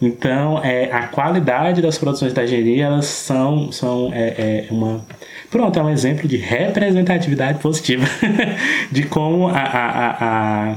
Então, 0.01 0.63
é, 0.65 0.91
a 0.93 1.09
qualidade 1.09 1.83
das 1.83 1.99
produções 1.99 2.33
da 2.33 2.47
Geri, 2.47 2.81
elas 2.81 3.07
são, 3.07 3.73
são 3.73 4.11
é, 4.13 4.67
é 4.69 4.73
uma... 4.73 5.05
Pronto, 5.51 5.79
é 5.79 5.83
um 5.83 5.91
exemplo 5.91 6.29
de 6.29 6.37
representatividade 6.37 7.59
positiva 7.59 8.07
de 8.91 9.03
como 9.03 9.49
a, 9.49 9.59
a, 9.59 9.91
a, 9.91 10.71
a 10.71 10.77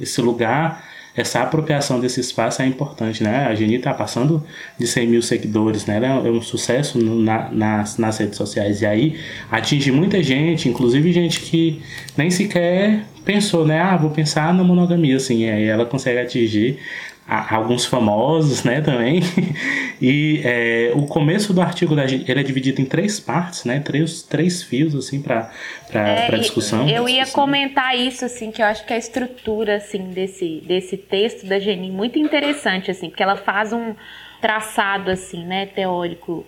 esse 0.00 0.20
lugar 0.20 0.83
essa 1.16 1.42
apropriação 1.42 2.00
desse 2.00 2.20
espaço 2.20 2.60
é 2.60 2.66
importante, 2.66 3.22
né? 3.22 3.46
A 3.46 3.54
Geni 3.54 3.76
está 3.76 3.94
passando 3.94 4.44
de 4.78 4.86
100 4.86 5.06
mil 5.06 5.22
seguidores, 5.22 5.86
né? 5.86 5.96
Ela 5.96 6.06
é 6.26 6.30
um 6.30 6.42
sucesso 6.42 6.98
na, 6.98 7.48
nas, 7.50 7.98
nas 7.98 8.18
redes 8.18 8.36
sociais. 8.36 8.82
E 8.82 8.86
aí 8.86 9.20
atinge 9.50 9.92
muita 9.92 10.22
gente, 10.22 10.68
inclusive 10.68 11.12
gente 11.12 11.40
que 11.40 11.80
nem 12.16 12.30
sequer 12.30 13.04
pensou, 13.24 13.64
né? 13.64 13.80
Ah, 13.80 13.96
vou 13.96 14.10
pensar 14.10 14.52
na 14.52 14.64
monogamia, 14.64 15.16
assim. 15.16 15.44
E 15.44 15.50
aí 15.50 15.64
ela 15.64 15.86
consegue 15.86 16.18
atingir 16.18 16.78
alguns 17.26 17.86
famosos, 17.86 18.64
né, 18.64 18.80
também. 18.80 19.20
e 20.00 20.40
é, 20.44 20.92
o 20.94 21.06
começo 21.06 21.54
do 21.54 21.62
artigo 21.62 21.96
da 21.96 22.04
ele 22.04 22.24
é 22.28 22.42
dividido 22.42 22.80
em 22.80 22.84
três 22.84 23.18
partes, 23.18 23.64
né, 23.64 23.80
três, 23.80 24.22
três 24.22 24.62
fios 24.62 24.94
assim 24.94 25.22
para 25.22 25.50
para 25.90 26.08
é, 26.08 26.38
discussão. 26.38 26.88
Eu 26.88 27.08
ia 27.08 27.26
comentar 27.26 27.96
isso 27.96 28.24
assim, 28.24 28.50
que 28.50 28.60
eu 28.60 28.66
acho 28.66 28.84
que 28.84 28.92
a 28.92 28.98
estrutura 28.98 29.76
assim 29.76 30.10
desse 30.10 30.62
desse 30.66 30.96
texto 30.96 31.46
da 31.46 31.58
Geni 31.58 31.90
muito 31.90 32.18
interessante 32.18 32.90
assim, 32.90 33.08
porque 33.08 33.22
ela 33.22 33.36
faz 33.36 33.72
um 33.72 33.94
traçado 34.40 35.10
assim, 35.10 35.44
né, 35.44 35.66
teórico 35.66 36.44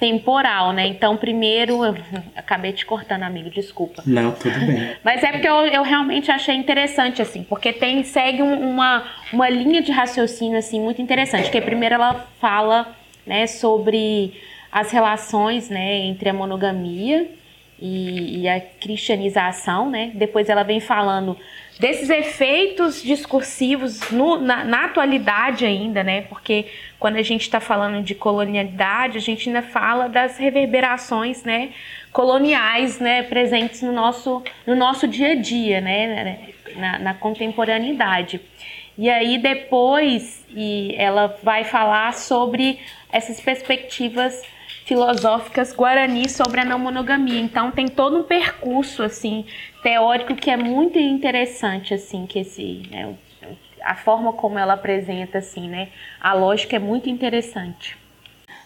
temporal, 0.00 0.72
né? 0.72 0.86
Então, 0.86 1.16
primeiro, 1.16 1.84
eu 1.84 1.94
acabei 2.34 2.72
te 2.72 2.86
cortando, 2.86 3.22
amigo, 3.22 3.50
desculpa. 3.50 4.02
Não, 4.06 4.32
tudo 4.32 4.58
bem. 4.58 4.96
Mas 5.04 5.22
é 5.22 5.30
porque 5.30 5.46
eu, 5.46 5.66
eu 5.66 5.82
realmente 5.82 6.30
achei 6.30 6.56
interessante, 6.56 7.20
assim, 7.20 7.44
porque 7.44 7.72
tem, 7.72 8.02
segue 8.02 8.42
um, 8.42 8.70
uma, 8.70 9.04
uma 9.30 9.48
linha 9.50 9.82
de 9.82 9.92
raciocínio, 9.92 10.58
assim, 10.58 10.80
muito 10.80 11.02
interessante. 11.02 11.50
Que 11.50 11.60
primeiro 11.60 11.96
ela 11.96 12.26
fala, 12.40 12.96
né, 13.26 13.46
sobre 13.46 14.32
as 14.72 14.90
relações, 14.90 15.68
né, 15.68 15.98
entre 15.98 16.30
a 16.30 16.32
monogamia 16.32 17.28
e, 17.78 18.40
e 18.40 18.48
a 18.48 18.58
cristianização, 18.60 19.90
né? 19.90 20.12
Depois 20.14 20.48
ela 20.48 20.62
vem 20.62 20.80
falando 20.80 21.36
desses 21.80 22.10
efeitos 22.10 23.02
discursivos 23.02 24.10
no, 24.10 24.38
na, 24.38 24.64
na, 24.64 24.84
atualidade 24.84 25.64
ainda, 25.64 26.04
né? 26.04 26.22
Porque 26.28 26.66
quando 26.98 27.16
a 27.16 27.22
gente 27.22 27.40
está 27.40 27.58
falando 27.58 28.04
de 28.04 28.14
colonialidade, 28.14 29.16
a 29.16 29.20
gente 29.20 29.48
ainda 29.48 29.62
fala 29.62 30.06
das 30.06 30.36
reverberações, 30.36 31.42
né? 31.42 31.70
Coloniais, 32.12 33.00
né? 33.00 33.22
Presentes 33.22 33.80
no 33.80 33.92
nosso, 33.92 34.42
no 34.66 34.76
nosso 34.76 35.08
dia 35.08 35.32
a 35.32 35.34
dia, 35.34 35.80
né? 35.80 36.38
Na, 36.76 36.98
na 36.98 37.14
contemporaneidade. 37.14 38.42
E 38.98 39.08
aí 39.08 39.38
depois 39.38 40.44
e 40.54 40.94
ela 40.98 41.34
vai 41.42 41.64
falar 41.64 42.12
sobre 42.12 42.78
essas 43.10 43.40
perspectivas 43.40 44.42
filosóficas 44.90 45.72
guarani 45.72 46.28
sobre 46.28 46.62
a 46.62 46.64
não 46.64 46.76
monogamia. 46.76 47.40
Então 47.40 47.70
tem 47.70 47.86
todo 47.86 48.18
um 48.18 48.22
percurso 48.24 49.04
assim 49.04 49.44
teórico 49.84 50.34
que 50.34 50.50
é 50.50 50.56
muito 50.56 50.98
interessante 50.98 51.94
assim 51.94 52.26
que 52.26 52.40
esse 52.40 52.82
né, 52.90 53.14
a 53.84 53.94
forma 53.94 54.32
como 54.32 54.58
ela 54.58 54.74
apresenta 54.74 55.38
assim, 55.38 55.68
né? 55.68 55.90
A 56.20 56.34
lógica 56.34 56.74
é 56.74 56.80
muito 56.80 57.08
interessante. 57.08 57.96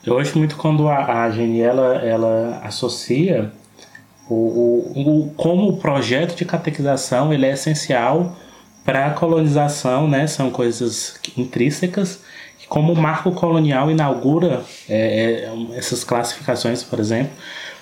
Eu 0.02 0.14
gosto 0.14 0.38
muito 0.38 0.56
quando 0.56 0.88
a, 0.88 1.26
a 1.26 1.28
ela 1.28 2.58
associa 2.64 3.52
o, 4.26 4.34
o, 4.34 5.26
o, 5.26 5.34
como 5.34 5.68
o 5.68 5.76
projeto 5.76 6.34
de 6.34 6.46
catequização 6.46 7.34
ele 7.34 7.44
é 7.44 7.52
essencial 7.52 8.34
para 8.82 9.08
a 9.08 9.10
colonização, 9.10 10.08
né? 10.08 10.26
São 10.26 10.50
coisas 10.50 11.20
intrínsecas 11.36 12.24
como 12.68 12.92
o 12.92 12.96
marco 12.96 13.32
colonial 13.32 13.90
inaugura 13.90 14.62
é, 14.88 15.48
é, 15.48 15.76
essas 15.76 16.04
classificações, 16.04 16.82
por 16.82 16.98
exemplo, 16.98 17.32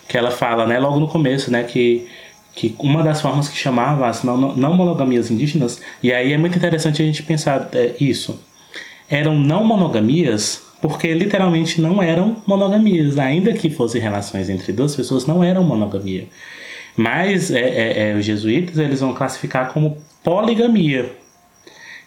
que 0.08 0.16
ela 0.18 0.30
fala, 0.30 0.66
né, 0.66 0.78
logo 0.78 0.98
no 0.98 1.08
começo, 1.08 1.50
né, 1.50 1.62
que 1.64 2.08
que 2.54 2.76
uma 2.78 3.02
das 3.02 3.22
formas 3.22 3.48
que 3.48 3.56
chamava 3.56 4.06
as 4.06 4.22
não, 4.22 4.36
não 4.36 4.74
monogamias 4.74 5.30
indígenas, 5.30 5.80
e 6.02 6.12
aí 6.12 6.34
é 6.34 6.36
muito 6.36 6.54
interessante 6.54 7.00
a 7.00 7.04
gente 7.04 7.22
pensar 7.22 7.70
é, 7.72 7.94
isso, 7.98 8.38
eram 9.08 9.34
não 9.38 9.64
monogamias 9.64 10.62
porque 10.82 11.14
literalmente 11.14 11.80
não 11.80 12.02
eram 12.02 12.42
monogamias, 12.44 13.16
ainda 13.16 13.52
que 13.52 13.70
fossem 13.70 14.00
relações 14.02 14.50
entre 14.50 14.72
duas 14.72 14.96
pessoas, 14.96 15.24
não 15.24 15.42
eram 15.42 15.62
monogamia. 15.62 16.26
Mas 16.96 17.52
é, 17.52 17.60
é, 17.60 18.10
é 18.10 18.14
os 18.16 18.24
jesuítas 18.24 18.76
eles 18.78 19.00
vão 19.00 19.14
classificar 19.14 19.72
como 19.72 19.96
poligamia, 20.24 21.10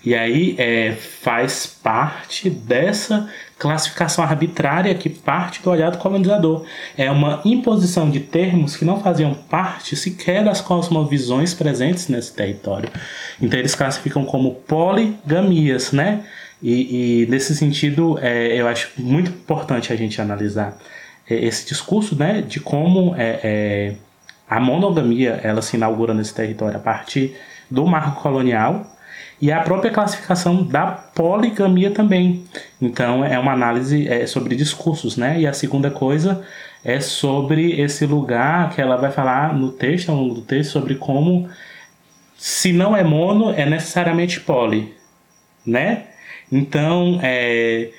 e 0.06 0.14
aí 0.14 0.56
é, 0.60 0.92
faz 0.92 1.66
parte 1.66 2.50
dessa 2.50 3.28
classificação 3.58 4.24
arbitrária 4.24 4.94
que 4.94 5.10
parte 5.10 5.64
do 5.64 5.72
olhar 5.72 5.90
do 5.90 5.98
colonizador. 5.98 6.64
É 6.96 7.10
uma 7.10 7.42
imposição 7.44 8.10
de 8.12 8.20
termos 8.20 8.76
que 8.76 8.86
não 8.86 9.02
faziam 9.02 9.34
parte 9.34 9.96
sequer 9.96 10.44
das 10.44 10.62
cosmovisões 10.62 11.54
presentes 11.54 12.08
nesse 12.08 12.34
território. 12.34 12.90
Então 13.42 13.58
eles 13.58 13.74
classificam 13.74 14.24
como 14.26 14.54
poligamias, 14.54 15.92
né? 15.92 16.24
E, 16.62 17.24
e 17.24 17.26
nesse 17.28 17.56
sentido, 17.56 18.20
é, 18.22 18.60
eu 18.60 18.68
acho 18.68 18.92
muito 18.98 19.32
importante 19.32 19.92
a 19.92 19.96
gente 19.96 20.22
analisar 20.22 20.78
é, 21.28 21.36
esse 21.46 21.66
discurso, 21.66 22.16
né, 22.16 22.42
de 22.42 22.60
como 22.60 23.16
é, 23.16 23.40
é, 23.44 23.96
a 24.48 24.60
monogamia 24.60 25.40
ela 25.44 25.62
se 25.62 25.76
inaugura 25.76 26.14
nesse 26.14 26.34
território 26.34 26.78
a 26.78 26.80
partir 26.80 27.36
do 27.70 27.86
marco 27.86 28.22
colonial 28.22 28.95
e 29.42 29.52
a 29.52 29.60
própria 29.60 29.92
classificação 29.92 30.64
da 30.64 30.88
poligamia 30.88 31.92
também. 31.92 32.44
Então 32.82 33.24
é 33.24 33.38
uma 33.38 33.52
análise 33.52 34.08
é, 34.08 34.26
sobre 34.26 34.56
discursos, 34.56 35.18
né? 35.18 35.40
E 35.40 35.48
a 35.48 35.54
segunda 35.54 35.92
coisa 35.92 36.46
é 36.84 37.00
sobre 37.00 37.80
esse 37.82 38.06
lugar 38.06 38.74
que 38.74 38.82
ela 38.82 38.96
vai 38.96 39.12
falar 39.12 39.54
no 39.54 39.72
texto, 39.72 40.10
ao 40.10 40.18
longo 40.18 40.36
do 40.36 40.42
texto, 40.42 40.72
sobre 40.72 40.96
como 40.96 41.50
se 42.38 42.72
não 42.72 42.96
é 42.96 43.04
mono, 43.04 43.52
é 43.52 43.66
necessariamente 43.66 44.40
poli, 44.40 44.94
né? 45.66 46.04
Então 46.52 47.20
é, 47.22 47.90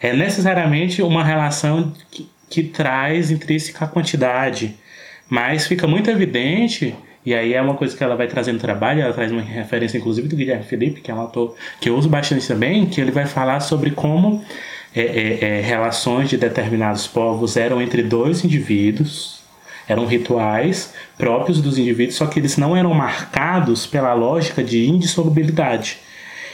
é 0.00 0.12
necessariamente 0.12 1.02
uma 1.02 1.24
relação 1.24 1.92
que, 2.10 2.28
que 2.50 2.62
traz 2.64 3.30
intrínseca 3.30 3.84
a 3.84 3.88
quantidade, 3.88 4.76
mas 5.28 5.66
fica 5.66 5.86
muito 5.86 6.10
evidente 6.10 6.94
e 7.24 7.34
aí 7.34 7.54
é 7.54 7.62
uma 7.62 7.74
coisa 7.74 7.96
que 7.96 8.02
ela 8.02 8.16
vai 8.16 8.26
trazer 8.26 8.52
no 8.52 8.58
trabalho, 8.58 9.00
ela 9.00 9.12
traz 9.12 9.30
uma 9.30 9.40
referência 9.40 9.96
inclusive 9.96 10.26
do 10.26 10.34
Guilherme 10.34 10.64
Felipe, 10.64 11.00
que 11.00 11.10
é 11.10 11.14
um 11.14 11.20
autor 11.20 11.54
que 11.80 11.88
eu 11.88 11.96
uso 11.96 12.08
bastante 12.08 12.46
também, 12.46 12.86
que 12.86 13.00
ele 13.00 13.12
vai 13.12 13.26
falar 13.26 13.60
sobre 13.60 13.92
como 13.92 14.44
é, 14.94 15.00
é, 15.00 15.44
é, 15.44 15.60
relações 15.60 16.28
de 16.28 16.36
determinados 16.36 17.06
povos 17.06 17.56
eram 17.56 17.80
entre 17.80 18.02
dois 18.02 18.44
indivíduos, 18.44 19.40
eram 19.88 20.04
rituais 20.04 20.94
próprios 21.16 21.60
dos 21.60 21.78
indivíduos, 21.78 22.16
só 22.16 22.26
que 22.26 22.40
eles 22.40 22.56
não 22.56 22.76
eram 22.76 22.92
marcados 22.92 23.86
pela 23.86 24.12
lógica 24.14 24.62
de 24.62 24.88
indissolubilidade. 24.88 25.98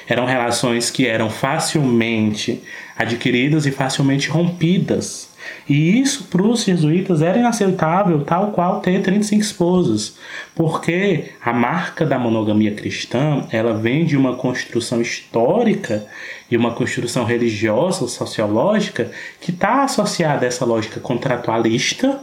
Eram 0.07 0.25
relações 0.25 0.91
que 0.91 1.07
eram 1.07 1.29
facilmente 1.29 2.63
adquiridas 2.97 3.67
e 3.67 3.71
facilmente 3.71 4.29
rompidas 4.29 5.28
E 5.69 6.01
isso 6.01 6.25
para 6.25 6.43
os 6.43 6.65
jesuítas 6.65 7.21
era 7.21 7.39
inaceitável, 7.39 8.25
tal 8.25 8.53
qual 8.53 8.81
ter 8.81 9.03
35 9.03 9.43
esposas, 9.43 10.17
porque 10.55 11.27
a 11.43 11.53
marca 11.53 12.07
da 12.07 12.19
monogamia 12.19 12.75
cristã 12.75 13.47
ela 13.51 13.75
vem 13.75 14.05
de 14.05 14.17
uma 14.17 14.37
construção 14.37 15.01
histórica 15.01 16.07
e 16.51 16.57
uma 16.57 16.73
construção 16.73 17.25
religiosa, 17.25 18.09
sociológica, 18.09 19.11
que 19.41 19.51
está 19.51 19.85
associada 19.85 20.47
a 20.47 20.49
essa 20.49 20.65
lógica 20.65 21.01
contratualista 21.01 22.21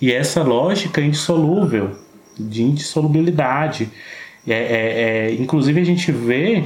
e 0.00 0.12
essa 0.12 0.42
lógica 0.42 1.00
indissolúvel, 1.00 1.92
de 2.38 2.62
indissolubilidade. 2.62 3.88
É, 4.46 4.52
é, 4.52 5.30
é, 5.30 5.32
inclusive 5.34 5.80
a 5.80 5.84
gente 5.84 6.10
vê 6.10 6.64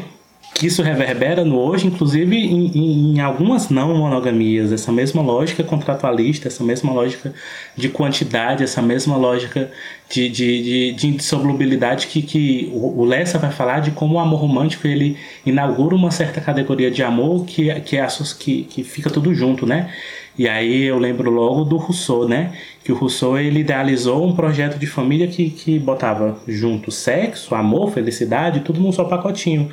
que 0.57 0.67
isso 0.67 0.83
reverbera 0.83 1.45
no 1.45 1.59
hoje, 1.59 1.87
inclusive 1.87 2.35
em, 2.35 3.15
em, 3.15 3.21
algumas 3.21 3.69
não 3.69 3.95
monogamias, 3.95 4.73
essa 4.73 4.91
mesma 4.91 5.21
lógica 5.21 5.63
contratualista, 5.63 6.49
essa 6.49 6.65
mesma 6.65 6.95
lógica 6.95 7.35
de 7.77 7.91
quantidade, 7.91 8.65
essa 8.65 8.81
mesma 8.81 9.19
lógica 9.19 9.71
de, 10.09 10.31
de, 10.31 10.63
de, 10.63 10.93
de 10.95 11.09
indissolubilidade 11.09 12.07
que, 12.07 12.23
que 12.23 12.71
o, 12.73 13.05
Lessa 13.05 13.39
vai 13.39 13.53
falar 13.53 13.81
de 13.81 13.91
como 13.91 14.15
o 14.15 14.19
amor 14.19 14.41
romântico 14.41 14.87
ele 14.87 15.19
inaugura 15.45 15.95
uma 15.95 16.11
certa 16.11 16.41
categoria 16.41 16.91
de 16.91 17.03
amor 17.03 17.45
que, 17.45 17.69
que, 17.81 17.99
é, 17.99 18.07
que, 18.39 18.65
que 18.65 18.83
fica 18.83 19.11
tudo 19.11 19.35
junto, 19.35 19.67
né? 19.67 19.93
E 20.39 20.49
aí 20.49 20.85
eu 20.85 20.99
lembro 20.99 21.31
logo 21.31 21.65
do 21.65 21.77
Rousseau, 21.77 22.27
né? 22.27 22.53
Que 22.83 22.93
o 22.93 22.95
Rousseau 22.95 23.39
ele 23.39 23.61
idealizou 23.61 24.27
um 24.27 24.35
projeto 24.35 24.79
de 24.79 24.87
família 24.87 25.27
que, 25.27 25.51
que 25.51 25.79
botava 25.79 26.39
junto 26.47 26.91
sexo, 26.91 27.55
amor, 27.55 27.93
felicidade, 27.93 28.61
tudo 28.61 28.81
num 28.81 28.93
só 28.93 29.05
pacotinho. 29.05 29.71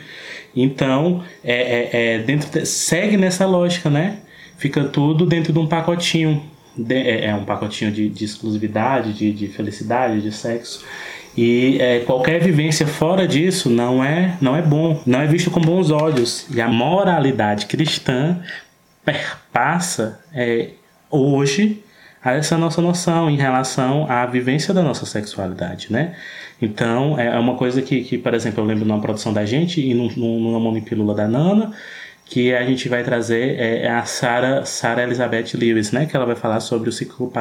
Então, 0.56 1.24
é, 1.44 1.54
é, 1.54 2.16
é 2.16 2.20
dentro 2.20 2.50
de, 2.50 2.66
segue 2.66 3.18
nessa 3.18 3.46
lógica, 3.46 3.90
né? 3.90 4.20
Fica 4.58 4.84
tudo 4.84 5.26
dentro 5.26 5.52
de 5.52 5.60
um 5.60 5.68
pacotinho. 5.68 6.44
De, 6.76 6.96
é, 6.96 7.26
é, 7.26 7.36
um 7.36 7.46
pacotinho 7.46 7.92
de, 7.92 8.10
de 8.10 8.26
exclusividade, 8.26 9.14
de, 9.14 9.32
de 9.32 9.48
felicidade, 9.48 10.22
de 10.22 10.32
sexo. 10.32 10.84
E 11.36 11.78
é, 11.80 12.00
qualquer 12.02 12.40
vivência 12.40 12.86
fora 12.86 13.28
disso 13.28 13.70
não 13.70 14.04
é, 14.04 14.38
não 14.40 14.56
é 14.56 14.62
bom, 14.62 15.02
não 15.06 15.20
é 15.20 15.28
visto 15.28 15.50
com 15.50 15.60
bons 15.60 15.90
olhos. 15.90 16.46
E 16.54 16.62
a 16.62 16.68
moralidade 16.68 17.66
cristã 17.66 18.40
perpassa 19.04 20.20
é, 20.34 20.70
hoje 21.10 21.84
essa 22.32 22.58
nossa 22.58 22.82
noção 22.82 23.30
em 23.30 23.36
relação 23.36 24.10
à 24.10 24.26
vivência 24.26 24.74
da 24.74 24.82
nossa 24.82 25.06
sexualidade, 25.06 25.92
né? 25.92 26.16
Então, 26.62 27.20
é 27.20 27.38
uma 27.38 27.56
coisa 27.56 27.82
que, 27.82 28.04
que 28.04 28.18
por 28.18 28.34
exemplo, 28.34 28.64
eu 28.64 28.66
lembro 28.66 28.86
numa 28.86 29.02
produção 29.02 29.34
da 29.34 29.46
gente 29.46 29.82
e 29.82 29.94
no, 29.94 30.10
no 30.16 30.82
Pílula 30.82 31.14
da 31.14 31.28
Nana, 31.28 31.74
que 32.26 32.54
a 32.54 32.66
gente 32.66 32.88
vai 32.88 33.04
trazer 33.04 33.60
é, 33.60 33.84
é 33.84 33.92
a 33.92 34.06
Sarah, 34.06 34.66
Sarah 34.66 35.04
Elizabeth 35.04 35.56
Lewis, 35.56 35.92
né? 35.92 36.06
Que 36.06 36.16
ela 36.16 36.26
vai 36.26 36.36
falar 36.36 36.60
sobre 36.62 36.90
o 36.90 36.92
ciclo 36.92 37.32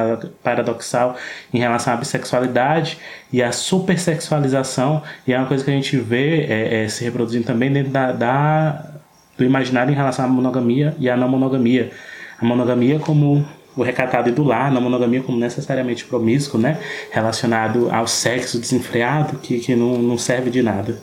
paradoxal 0.43 1.15
em 1.53 1.59
relação 1.59 1.93
à 1.93 1.97
bissexualidade 1.97 2.97
e 3.31 3.41
a 3.41 3.51
supersexualização. 3.51 5.01
E 5.25 5.33
é 5.33 5.37
uma 5.37 5.47
coisa 5.47 5.63
que 5.63 5.71
a 5.71 5.73
gente 5.73 5.97
vê 5.97 6.41
é, 6.41 6.83
é, 6.83 6.87
se 6.89 7.03
reproduzindo 7.03 7.45
também 7.45 7.71
dentro 7.71 7.91
da, 7.91 8.11
da 8.11 8.89
do 9.37 9.43
imaginário 9.43 9.91
em 9.91 9.95
relação 9.95 10.25
à 10.25 10.27
monogamia 10.27 10.95
e 10.99 11.09
à 11.09 11.17
não 11.17 11.27
monogamia. 11.27 11.91
A 12.39 12.45
monogamia 12.45 12.99
como 12.99 13.45
o 13.75 13.83
recatado 13.83 14.29
e 14.29 14.31
do 14.31 14.43
lar, 14.43 14.71
não 14.71 14.81
monogamia 14.81 15.21
como 15.21 15.37
necessariamente 15.37 16.05
promíscuo, 16.05 16.59
né? 16.59 16.79
Relacionado 17.11 17.89
ao 17.91 18.07
sexo 18.07 18.59
desenfreado, 18.59 19.39
que, 19.39 19.59
que 19.59 19.75
não, 19.75 20.01
não 20.01 20.17
serve 20.17 20.49
de 20.49 20.61
nada. 20.61 21.01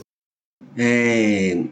É, 0.77 1.62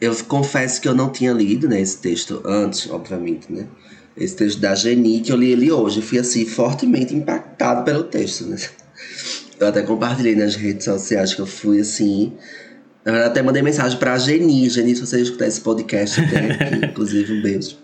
eu 0.00 0.14
confesso 0.24 0.80
que 0.80 0.88
eu 0.88 0.94
não 0.94 1.10
tinha 1.10 1.32
lido 1.32 1.68
né, 1.68 1.80
esse 1.80 1.98
texto 1.98 2.42
antes, 2.44 2.90
obviamente, 2.90 3.52
né? 3.52 3.66
Esse 4.16 4.36
texto 4.36 4.60
da 4.60 4.74
Geni, 4.74 5.20
que 5.20 5.30
eu 5.30 5.36
li 5.36 5.52
ele 5.52 5.70
hoje. 5.70 6.00
Eu 6.00 6.02
fui, 6.02 6.18
assim, 6.18 6.46
fortemente 6.46 7.14
impactado 7.14 7.84
pelo 7.84 8.04
texto, 8.04 8.46
né? 8.46 8.56
Eu 9.58 9.68
até 9.68 9.82
compartilhei 9.82 10.34
nas 10.34 10.54
redes 10.54 10.84
sociais 10.84 11.34
que 11.34 11.40
eu 11.40 11.46
fui, 11.46 11.80
assim, 11.80 12.32
na 13.06 13.12
verdade, 13.12 13.30
até 13.30 13.42
mandei 13.42 13.62
mensagem 13.62 13.98
pra 13.98 14.18
Geni. 14.18 14.68
Geni, 14.68 14.96
se 14.96 15.06
você 15.06 15.20
escutar 15.20 15.46
esse 15.46 15.60
podcast, 15.60 16.20
aqui, 16.20 16.86
inclusive 16.86 17.38
um 17.38 17.42
beijo. 17.42 17.76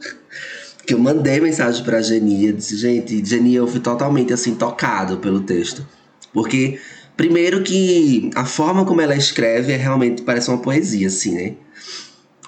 Que 0.86 0.94
eu 0.94 0.98
mandei 0.98 1.40
mensagem 1.40 1.84
pra 1.84 2.02
Geni. 2.02 2.46
Eu 2.46 2.52
disse, 2.54 2.76
gente, 2.76 3.24
Geni, 3.24 3.54
eu 3.54 3.66
fui 3.66 3.80
totalmente 3.80 4.32
assim, 4.32 4.54
tocado 4.54 5.18
pelo 5.18 5.40
texto. 5.40 5.86
Porque, 6.32 6.78
primeiro 7.16 7.62
que 7.62 8.30
a 8.34 8.44
forma 8.44 8.84
como 8.84 9.00
ela 9.00 9.14
escreve 9.14 9.72
é 9.72 9.76
realmente 9.76 10.22
parece 10.22 10.48
uma 10.48 10.58
poesia, 10.58 11.06
assim, 11.06 11.34
né? 11.34 11.54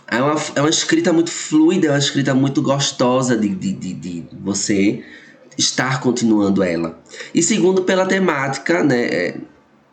É 0.06 0.20
uma, 0.20 0.36
é 0.54 0.60
uma 0.60 0.70
escrita 0.70 1.12
muito 1.12 1.30
fluida, 1.30 1.86
é 1.86 1.90
uma 1.90 1.98
escrita 1.98 2.34
muito 2.34 2.62
gostosa 2.62 3.36
de, 3.36 3.48
de, 3.48 3.72
de, 3.72 3.94
de 3.94 4.26
você 4.42 5.02
estar 5.56 6.00
continuando 6.00 6.62
ela. 6.62 7.00
E 7.34 7.42
segundo, 7.42 7.82
pela 7.82 8.06
temática, 8.06 8.82
né? 8.82 9.04
É, 9.06 9.36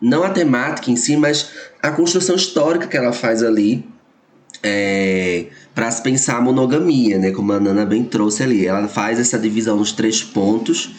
não 0.01 0.23
a 0.23 0.29
temática 0.29 0.89
em 0.89 0.95
si, 0.95 1.15
mas 1.15 1.51
a 1.81 1.91
construção 1.91 2.35
histórica 2.35 2.87
que 2.87 2.97
ela 2.97 3.13
faz 3.13 3.43
ali 3.43 3.85
é, 4.63 5.40
para 5.81 5.89
se 5.89 6.03
pensar 6.03 6.37
a 6.37 6.41
monogamia, 6.41 7.17
né? 7.17 7.31
Como 7.31 7.51
a 7.51 7.59
Nana 7.59 7.83
bem 7.87 8.03
trouxe 8.03 8.43
ali. 8.43 8.67
Ela 8.67 8.87
faz 8.87 9.19
essa 9.19 9.39
divisão 9.39 9.77
nos 9.77 9.91
três 9.91 10.23
pontos. 10.23 10.91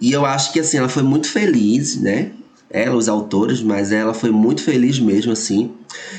E 0.00 0.10
eu 0.10 0.26
acho 0.26 0.52
que 0.52 0.58
assim, 0.58 0.78
ela 0.78 0.88
foi 0.88 1.04
muito 1.04 1.28
feliz, 1.28 1.94
né? 2.00 2.32
ela, 2.68 2.96
os 2.96 3.08
autores, 3.08 3.62
mas 3.62 3.92
ela 3.92 4.12
foi 4.12 4.30
muito 4.30 4.62
feliz 4.62 4.98
mesmo, 4.98 5.32
assim. 5.32 5.70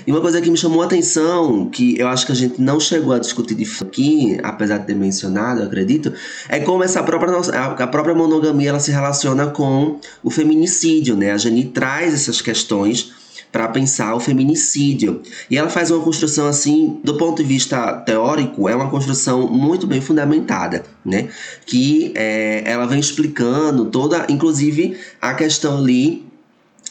E 0.05 0.11
uma 0.11 0.21
coisa 0.21 0.41
que 0.41 0.49
me 0.49 0.57
chamou 0.57 0.81
a 0.81 0.85
atenção, 0.85 1.69
que 1.69 1.99
eu 1.99 2.07
acho 2.07 2.25
que 2.25 2.31
a 2.31 2.35
gente 2.35 2.61
não 2.61 2.79
chegou 2.79 3.13
a 3.13 3.19
discutir 3.19 3.55
de 3.55 3.69
aqui, 3.81 4.39
apesar 4.41 4.77
de 4.77 4.87
ter 4.87 4.95
mencionado, 4.95 5.59
eu 5.59 5.67
acredito, 5.67 6.13
é 6.47 6.59
como 6.59 6.83
essa 6.83 7.03
própria, 7.03 7.33
a 7.35 7.87
própria 7.87 8.15
monogamia 8.15 8.69
ela 8.69 8.79
se 8.79 8.91
relaciona 8.91 9.47
com 9.47 9.99
o 10.23 10.29
feminicídio, 10.29 11.17
né? 11.17 11.31
A 11.31 11.37
Jenny 11.37 11.65
traz 11.65 12.13
essas 12.13 12.41
questões 12.41 13.11
para 13.57 13.69
pensar 13.69 14.13
o 14.13 14.19
feminicídio. 14.19 15.23
E 15.49 15.57
ela 15.57 15.67
faz 15.67 15.89
uma 15.89 16.03
construção 16.03 16.45
assim, 16.45 16.99
do 17.03 17.17
ponto 17.17 17.41
de 17.41 17.49
vista 17.49 17.91
teórico, 18.01 18.69
é 18.69 18.75
uma 18.75 18.87
construção 18.87 19.47
muito 19.47 19.87
bem 19.87 19.99
fundamentada, 19.99 20.83
né? 21.03 21.29
Que 21.65 22.13
é, 22.13 22.61
ela 22.63 22.85
vem 22.85 22.99
explicando 22.99 23.85
toda, 23.85 24.27
inclusive 24.29 24.95
a 25.19 25.33
questão 25.33 25.79
ali 25.79 26.23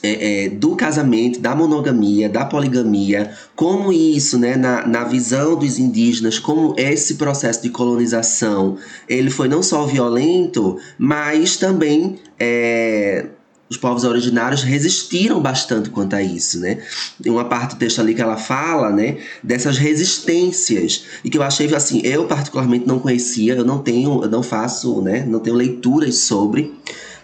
é, 0.02 0.46
é, 0.46 0.48
do 0.48 0.74
casamento, 0.74 1.38
da 1.38 1.54
monogamia, 1.54 2.28
da 2.28 2.44
poligamia, 2.44 3.30
como 3.54 3.92
isso, 3.92 4.36
né, 4.36 4.56
na, 4.56 4.84
na 4.88 5.04
visão 5.04 5.54
dos 5.54 5.78
indígenas, 5.78 6.40
como 6.40 6.74
esse 6.76 7.14
processo 7.14 7.62
de 7.62 7.70
colonização, 7.70 8.76
ele 9.08 9.30
foi 9.30 9.46
não 9.46 9.62
só 9.62 9.86
violento, 9.86 10.78
mas 10.98 11.56
também 11.56 12.18
é, 12.40 13.26
os 13.68 13.76
povos 13.76 14.04
originários 14.04 14.62
resistiram 14.62 15.40
bastante 15.40 15.90
quanto 15.90 16.14
a 16.14 16.22
isso, 16.22 16.60
né? 16.60 16.78
Tem 17.20 17.32
uma 17.32 17.44
parte 17.44 17.74
do 17.74 17.78
texto 17.78 18.00
ali 18.00 18.14
que 18.14 18.22
ela 18.22 18.36
fala, 18.36 18.90
né, 18.90 19.18
dessas 19.42 19.76
resistências 19.76 21.04
e 21.24 21.30
que 21.30 21.36
eu 21.36 21.42
achei 21.42 21.72
assim, 21.74 22.00
eu 22.04 22.26
particularmente 22.26 22.86
não 22.86 22.98
conhecia, 22.98 23.54
eu 23.54 23.64
não 23.64 23.78
tenho, 23.78 24.22
eu 24.22 24.30
não 24.30 24.42
faço, 24.42 25.02
né, 25.02 25.24
não 25.26 25.40
tenho 25.40 25.56
leituras 25.56 26.18
sobre 26.18 26.72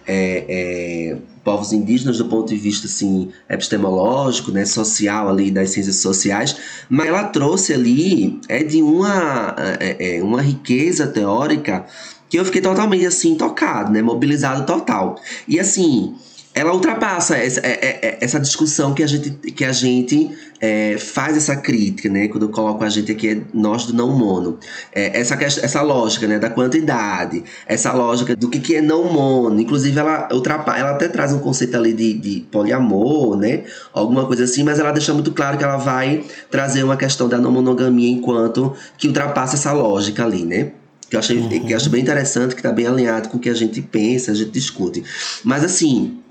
é, 0.05 0.45
é, 0.49 1.17
povos 1.45 1.73
indígenas 1.73 2.19
do 2.19 2.25
ponto 2.25 2.49
de 2.49 2.57
vista 2.57 2.89
assim 2.89 3.31
epistemológico, 3.49 4.51
né, 4.51 4.65
social 4.65 5.29
ali 5.29 5.49
das 5.49 5.71
ciências 5.71 5.97
sociais, 5.97 6.57
mas 6.91 7.07
ela 7.07 7.25
trouxe 7.25 7.73
ali 7.73 8.41
é 8.49 8.65
de 8.65 8.83
uma 8.83 9.55
é, 9.79 10.17
é, 10.17 10.23
uma 10.23 10.43
riqueza 10.43 11.07
teórica 11.07 11.87
que 12.29 12.39
eu 12.39 12.45
fiquei 12.45 12.63
totalmente 12.63 13.07
assim 13.07 13.37
tocado, 13.37 13.93
né, 13.93 14.01
mobilizado 14.01 14.65
total. 14.65 15.21
E 15.47 15.61
assim, 15.61 16.15
ela 16.55 16.73
ultrapassa 16.73 17.37
essa, 17.37 17.61
é, 17.61 17.71
é, 17.71 17.99
é, 18.03 18.19
essa 18.21 18.39
discussão 18.39 18.93
que 18.93 19.03
a 19.03 19.07
gente, 19.07 19.31
que 19.31 19.65
a 19.65 19.73
gente 19.73 20.31
é, 20.61 20.99
faz 20.99 21.37
essa 21.37 21.57
crítica, 21.57 22.11
né? 22.11 22.29
Quando 22.29 22.45
eu 22.45 22.51
coloco 22.51 22.85
a 22.85 22.91
gente 22.91 23.11
aqui, 23.11 23.43
nós 23.55 23.87
do 23.87 23.95
não 23.95 24.17
mono. 24.17 24.59
É, 24.95 25.19
essa, 25.19 25.35
essa 25.35 25.81
lógica 25.81 26.27
né, 26.27 26.39
da 26.39 26.51
quantidade, 26.51 27.43
essa 27.67 27.93
lógica 27.93 28.37
do 28.37 28.51
que, 28.51 28.61
que 28.61 28.77
é 28.77 28.83
não 28.83 29.11
mono. 29.11 29.59
Inclusive, 29.61 29.99
ela, 29.99 30.29
ultrapassa, 30.31 30.79
ela 30.79 30.91
até 30.91 31.09
traz 31.09 31.33
um 31.33 31.39
conceito 31.39 31.75
ali 31.75 31.95
de, 31.95 32.13
de 32.13 32.41
poliamor, 32.51 33.37
né? 33.37 33.65
Alguma 33.93 34.27
coisa 34.27 34.45
assim, 34.45 34.63
mas 34.63 34.79
ela 34.79 34.93
deixa 34.93 35.15
muito 35.15 35.33
claro 35.33 35.57
que 35.57 35.65
ela 35.65 35.79
vai 35.79 36.23
trazer 36.51 36.83
uma 36.83 36.99
questão 36.99 37.29
da 37.29 37.39
não 37.39 37.51
monogamia 37.51 38.11
enquanto 38.11 38.75
que 38.99 39.09
ultrapassa 39.09 39.57
essa 39.57 39.73
lógica 39.73 40.23
ali, 40.23 40.45
né? 40.45 40.73
que 41.13 41.17
eu, 41.17 41.21
achei, 41.21 41.37
uhum. 41.37 41.67
que 41.67 41.73
eu 41.73 41.77
acho 41.77 41.91
bem 41.91 42.01
interessante, 42.01 42.55
que 42.55 42.61
está 42.61 42.73
bem 42.73 42.87
alinhado 42.87 43.29
com 43.29 43.37
o 43.37 43.41
que 43.41 43.51
a 43.51 43.55
gente 43.55 43.83
pensa, 43.83 44.33
a 44.33 44.35
gente 44.35 44.51
discute. 44.51 45.05
Mas 45.45 45.63
assim, 45.63 46.22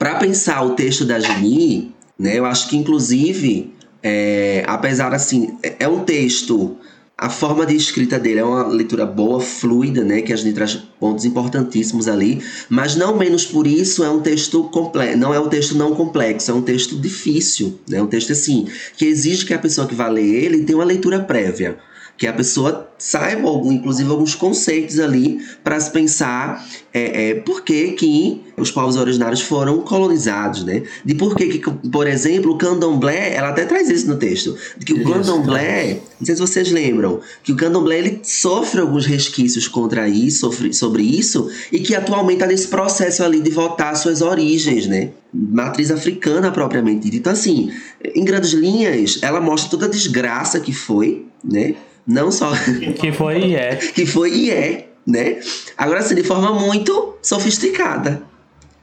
para 0.00 0.14
pensar 0.14 0.62
o 0.62 0.70
texto 0.70 1.04
da 1.04 1.20
Geni, 1.20 1.94
né, 2.18 2.38
eu 2.38 2.46
acho 2.46 2.70
que 2.70 2.76
inclusive, 2.76 3.74
é, 4.02 4.64
apesar 4.66 5.12
assim, 5.12 5.58
é, 5.78 5.86
um 5.86 6.00
texto 6.04 6.78
a 7.18 7.28
forma 7.28 7.66
de 7.66 7.76
escrita 7.76 8.18
dele 8.18 8.40
é 8.40 8.44
uma 8.44 8.66
leitura 8.66 9.04
boa, 9.04 9.42
fluida, 9.42 10.02
né? 10.02 10.22
Que 10.22 10.32
a 10.32 10.36
gente 10.36 10.54
traz 10.54 10.76
pontos 10.98 11.26
importantíssimos 11.26 12.08
ali. 12.08 12.42
Mas 12.66 12.96
não 12.96 13.14
menos 13.14 13.44
por 13.44 13.66
isso 13.66 14.02
é 14.02 14.08
um 14.08 14.22
texto 14.22 14.64
complexo. 14.64 15.18
Não 15.18 15.34
é 15.34 15.38
um 15.38 15.46
texto 15.46 15.74
não 15.76 15.94
complexo, 15.94 16.50
é 16.50 16.54
um 16.54 16.62
texto 16.62 16.98
difícil. 16.98 17.78
Né? 17.86 18.00
Um 18.00 18.06
texto 18.06 18.32
assim, 18.32 18.66
que 18.96 19.04
exige 19.04 19.44
que 19.44 19.52
a 19.52 19.58
pessoa 19.58 19.86
que 19.86 19.94
vai 19.94 20.10
ler 20.10 20.44
ele 20.44 20.64
tenha 20.64 20.78
uma 20.78 20.84
leitura 20.86 21.20
prévia 21.20 21.76
Que 22.20 22.26
a 22.26 22.34
pessoa 22.34 22.86
saiba, 22.98 23.48
algum, 23.48 23.72
inclusive, 23.72 24.10
alguns 24.10 24.34
conceitos 24.34 25.00
ali 25.00 25.40
para 25.64 25.80
se 25.80 25.90
pensar 25.90 26.68
é, 26.92 27.30
é, 27.30 27.34
por 27.34 27.62
que, 27.62 27.92
que 27.92 28.42
os 28.58 28.70
povos 28.70 28.96
originários 28.96 29.40
foram 29.40 29.80
colonizados, 29.80 30.62
né? 30.62 30.82
De 31.02 31.14
por 31.14 31.34
que, 31.34 31.46
que 31.46 31.70
por 31.88 32.06
exemplo, 32.06 32.52
o 32.52 32.58
candomblé, 32.58 33.34
ela 33.34 33.48
até 33.48 33.64
traz 33.64 33.88
isso 33.88 34.06
no 34.06 34.18
texto, 34.18 34.54
de 34.76 34.84
que 34.84 34.92
o 34.92 34.98
Isso, 34.98 35.10
candomblé, 35.10 36.00
não 36.18 36.26
sei 36.26 36.34
se 36.34 36.40
vocês 36.42 36.70
lembram, 36.70 37.20
que 37.42 37.52
o 37.52 37.56
candomblé 37.56 37.98
ele 37.98 38.20
sofre 38.22 38.82
alguns 38.82 39.06
resquícios 39.06 39.66
contra 39.66 40.06
isso, 40.06 40.40
sofre, 40.40 40.74
sobre 40.74 41.02
isso, 41.02 41.50
e 41.72 41.80
que 41.80 41.94
atualmente 41.94 42.34
está 42.34 42.46
nesse 42.46 42.68
processo 42.68 43.24
ali 43.24 43.40
de 43.40 43.50
voltar 43.50 43.92
às 43.92 44.00
suas 44.00 44.20
origens, 44.20 44.86
né? 44.86 45.08
Matriz 45.32 45.90
africana 45.90 46.50
propriamente 46.50 47.04
dita. 47.04 47.16
Então, 47.16 47.32
assim, 47.32 47.72
em 48.14 48.24
grandes 48.26 48.50
linhas, 48.50 49.20
ela 49.22 49.40
mostra 49.40 49.70
toda 49.70 49.86
a 49.86 49.88
desgraça 49.88 50.60
que 50.60 50.74
foi, 50.74 51.24
né? 51.42 51.76
Não 52.06 52.30
só 52.30 52.52
Que 52.98 53.12
foi 53.12 53.38
e 53.50 53.54
é. 53.54 53.76
que 53.94 54.06
foi 54.06 54.32
e 54.34 54.50
é, 54.50 54.88
né? 55.06 55.40
Agora, 55.76 56.00
assim, 56.00 56.14
de 56.14 56.22
forma 56.24 56.52
muito 56.58 57.16
sofisticada. 57.22 58.22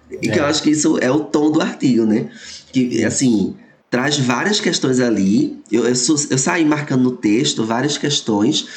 E 0.09 0.29
que 0.29 0.39
É. 0.39 0.39
eu 0.39 0.45
acho 0.45 0.63
que 0.63 0.69
isso 0.69 0.97
é 0.99 1.11
o 1.11 1.19
tom 1.21 1.51
do 1.51 1.61
artigo, 1.61 2.05
né? 2.05 2.29
Que, 2.71 3.03
assim, 3.03 3.55
traz 3.89 4.17
várias 4.17 4.59
questões 4.59 4.99
ali. 4.99 5.59
Eu, 5.71 5.83
eu, 5.85 5.93
eu 6.29 6.37
saí 6.37 6.63
marcando 6.65 7.03
no 7.03 7.11
texto 7.11 7.65
várias 7.65 7.97
questões, 7.97 8.67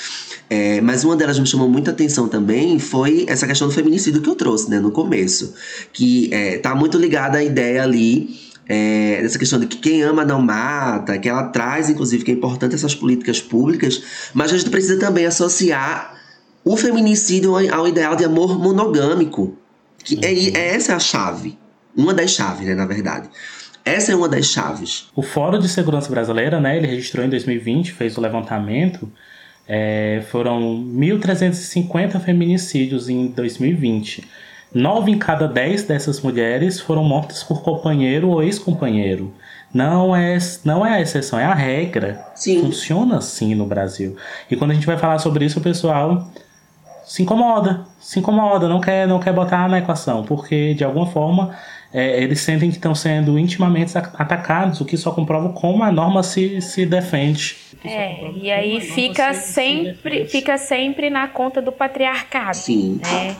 é, 0.48 0.80
mas 0.80 1.04
uma 1.04 1.14
delas 1.16 1.38
me 1.38 1.46
chamou 1.46 1.68
muita 1.68 1.90
atenção 1.92 2.26
também 2.28 2.78
foi 2.80 3.24
essa 3.28 3.46
questão 3.46 3.68
do 3.68 3.74
feminicídio 3.74 4.20
que 4.20 4.28
eu 4.28 4.34
trouxe, 4.34 4.68
né, 4.68 4.80
no 4.80 4.90
começo. 4.90 5.54
Que 5.92 6.28
é, 6.32 6.58
tá 6.58 6.74
muito 6.74 6.98
ligada 6.98 7.38
à 7.38 7.44
ideia 7.44 7.82
ali 7.82 8.49
é, 8.72 9.20
dessa 9.20 9.36
questão 9.36 9.58
de 9.58 9.66
que 9.66 9.78
quem 9.78 10.00
ama 10.02 10.24
não 10.24 10.40
mata, 10.40 11.18
que 11.18 11.28
ela 11.28 11.48
traz, 11.48 11.90
inclusive, 11.90 12.22
que 12.22 12.30
é 12.30 12.34
importante 12.34 12.72
essas 12.72 12.94
políticas 12.94 13.40
públicas, 13.40 14.30
mas 14.32 14.52
a 14.52 14.56
gente 14.56 14.70
precisa 14.70 14.96
também 14.96 15.26
associar 15.26 16.14
o 16.64 16.76
feminicídio 16.76 17.56
ao- 17.74 17.88
ideal 17.88 18.14
de 18.14 18.24
amor 18.24 18.56
monogâmico. 18.56 19.56
Que 20.04 20.24
é, 20.24 20.56
é 20.56 20.74
essa 20.76 20.94
a 20.94 21.00
chave. 21.00 21.58
Uma 21.96 22.14
das 22.14 22.30
chaves, 22.30 22.64
né, 22.64 22.76
na 22.76 22.86
verdade. 22.86 23.28
Essa 23.84 24.12
é 24.12 24.14
uma 24.14 24.28
das 24.28 24.46
chaves. 24.46 25.08
O 25.16 25.22
Fórum 25.22 25.58
de 25.58 25.68
Segurança 25.68 26.08
Brasileira, 26.08 26.60
né, 26.60 26.76
ele 26.76 26.86
registrou 26.86 27.24
em 27.26 27.28
2020, 27.28 27.92
fez 27.92 28.16
o 28.16 28.20
levantamento, 28.20 29.10
é, 29.66 30.22
foram 30.30 30.60
1.350 30.96 32.20
feminicídios 32.20 33.08
em 33.08 33.26
2020. 33.28 34.28
Nove 34.72 35.10
em 35.10 35.18
cada 35.18 35.48
dez 35.48 35.82
dessas 35.82 36.20
mulheres 36.20 36.80
foram 36.80 37.02
mortas 37.02 37.42
por 37.42 37.62
companheiro 37.62 38.28
ou 38.28 38.42
ex-companheiro. 38.42 39.32
Não 39.72 40.14
é, 40.14 40.38
não 40.64 40.84
é 40.84 40.94
a 40.94 41.00
exceção, 41.00 41.38
é 41.38 41.44
a 41.44 41.54
regra. 41.54 42.24
Sim. 42.34 42.60
Funciona 42.60 43.18
assim 43.18 43.54
no 43.54 43.66
Brasil. 43.66 44.16
E 44.50 44.56
quando 44.56 44.72
a 44.72 44.74
gente 44.74 44.86
vai 44.86 44.96
falar 44.96 45.18
sobre 45.18 45.44
isso, 45.44 45.58
o 45.58 45.62
pessoal 45.62 46.28
se 47.04 47.22
incomoda, 47.22 47.84
se 47.98 48.20
incomoda, 48.20 48.68
não 48.68 48.80
quer, 48.80 49.06
não 49.06 49.18
quer 49.18 49.32
botar 49.32 49.68
na 49.68 49.78
equação, 49.78 50.22
porque 50.22 50.74
de 50.74 50.84
alguma 50.84 51.06
forma 51.06 51.56
é, 51.92 52.22
eles 52.22 52.40
sentem 52.40 52.70
que 52.70 52.76
estão 52.76 52.94
sendo 52.94 53.36
intimamente 53.36 53.96
atacados, 53.98 54.80
o 54.80 54.84
que 54.84 54.96
só 54.96 55.10
comprova 55.10 55.48
como 55.52 55.82
a 55.82 55.90
norma 55.90 56.22
se, 56.22 56.60
se 56.60 56.86
defende. 56.86 57.56
É, 57.84 58.30
e 58.32 58.50
aí 58.50 58.80
fica 58.80 59.34
sempre, 59.34 60.26
fica 60.26 60.56
sempre 60.58 61.10
na 61.10 61.26
conta 61.26 61.60
do 61.60 61.72
patriarcado. 61.72 62.56
Sim. 62.56 63.00
né? 63.02 63.34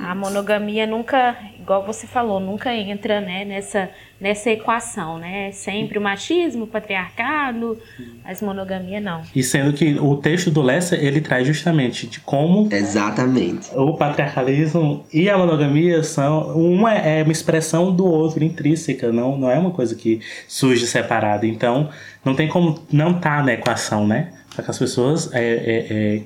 A 0.00 0.14
monogamia 0.14 0.86
nunca, 0.86 1.34
igual 1.58 1.86
você 1.86 2.06
falou, 2.06 2.38
nunca 2.38 2.74
entra 2.74 3.22
né, 3.22 3.44
nessa, 3.44 3.88
nessa 4.20 4.50
equação, 4.50 5.16
né? 5.18 5.50
Sempre 5.52 5.98
o 5.98 6.00
machismo, 6.02 6.64
o 6.64 6.66
patriarcado, 6.66 7.78
mas 8.22 8.42
monogamia 8.42 9.00
não. 9.00 9.22
E 9.34 9.42
sendo 9.42 9.72
que 9.72 9.98
o 9.98 10.16
texto 10.16 10.50
do 10.50 10.60
Lessa 10.60 10.94
ele 10.94 11.22
traz 11.22 11.46
justamente 11.46 12.06
de 12.06 12.20
como 12.20 12.68
Exatamente. 12.70 13.70
o 13.74 13.94
patriarcalismo 13.96 15.06
e 15.12 15.30
a 15.30 15.38
monogamia 15.38 16.02
são 16.02 16.54
uma 16.56 16.92
é 16.94 17.22
uma 17.22 17.32
expressão 17.32 17.94
do 17.94 18.04
outro 18.06 18.44
intrínseca, 18.44 19.10
não, 19.10 19.38
não 19.38 19.50
é 19.50 19.58
uma 19.58 19.70
coisa 19.70 19.94
que 19.94 20.20
surge 20.46 20.86
separada. 20.86 21.46
Então 21.46 21.88
não 22.24 22.34
tem 22.34 22.46
como 22.46 22.78
não 22.92 23.12
estar 23.16 23.42
na 23.42 23.54
equação, 23.54 24.06
né? 24.06 24.32
Só 24.54 24.62
que 24.62 24.70
as 24.70 24.78
pessoas 24.78 25.32
é, 25.32 25.40
é- 25.40 25.86
é, 25.90 26.22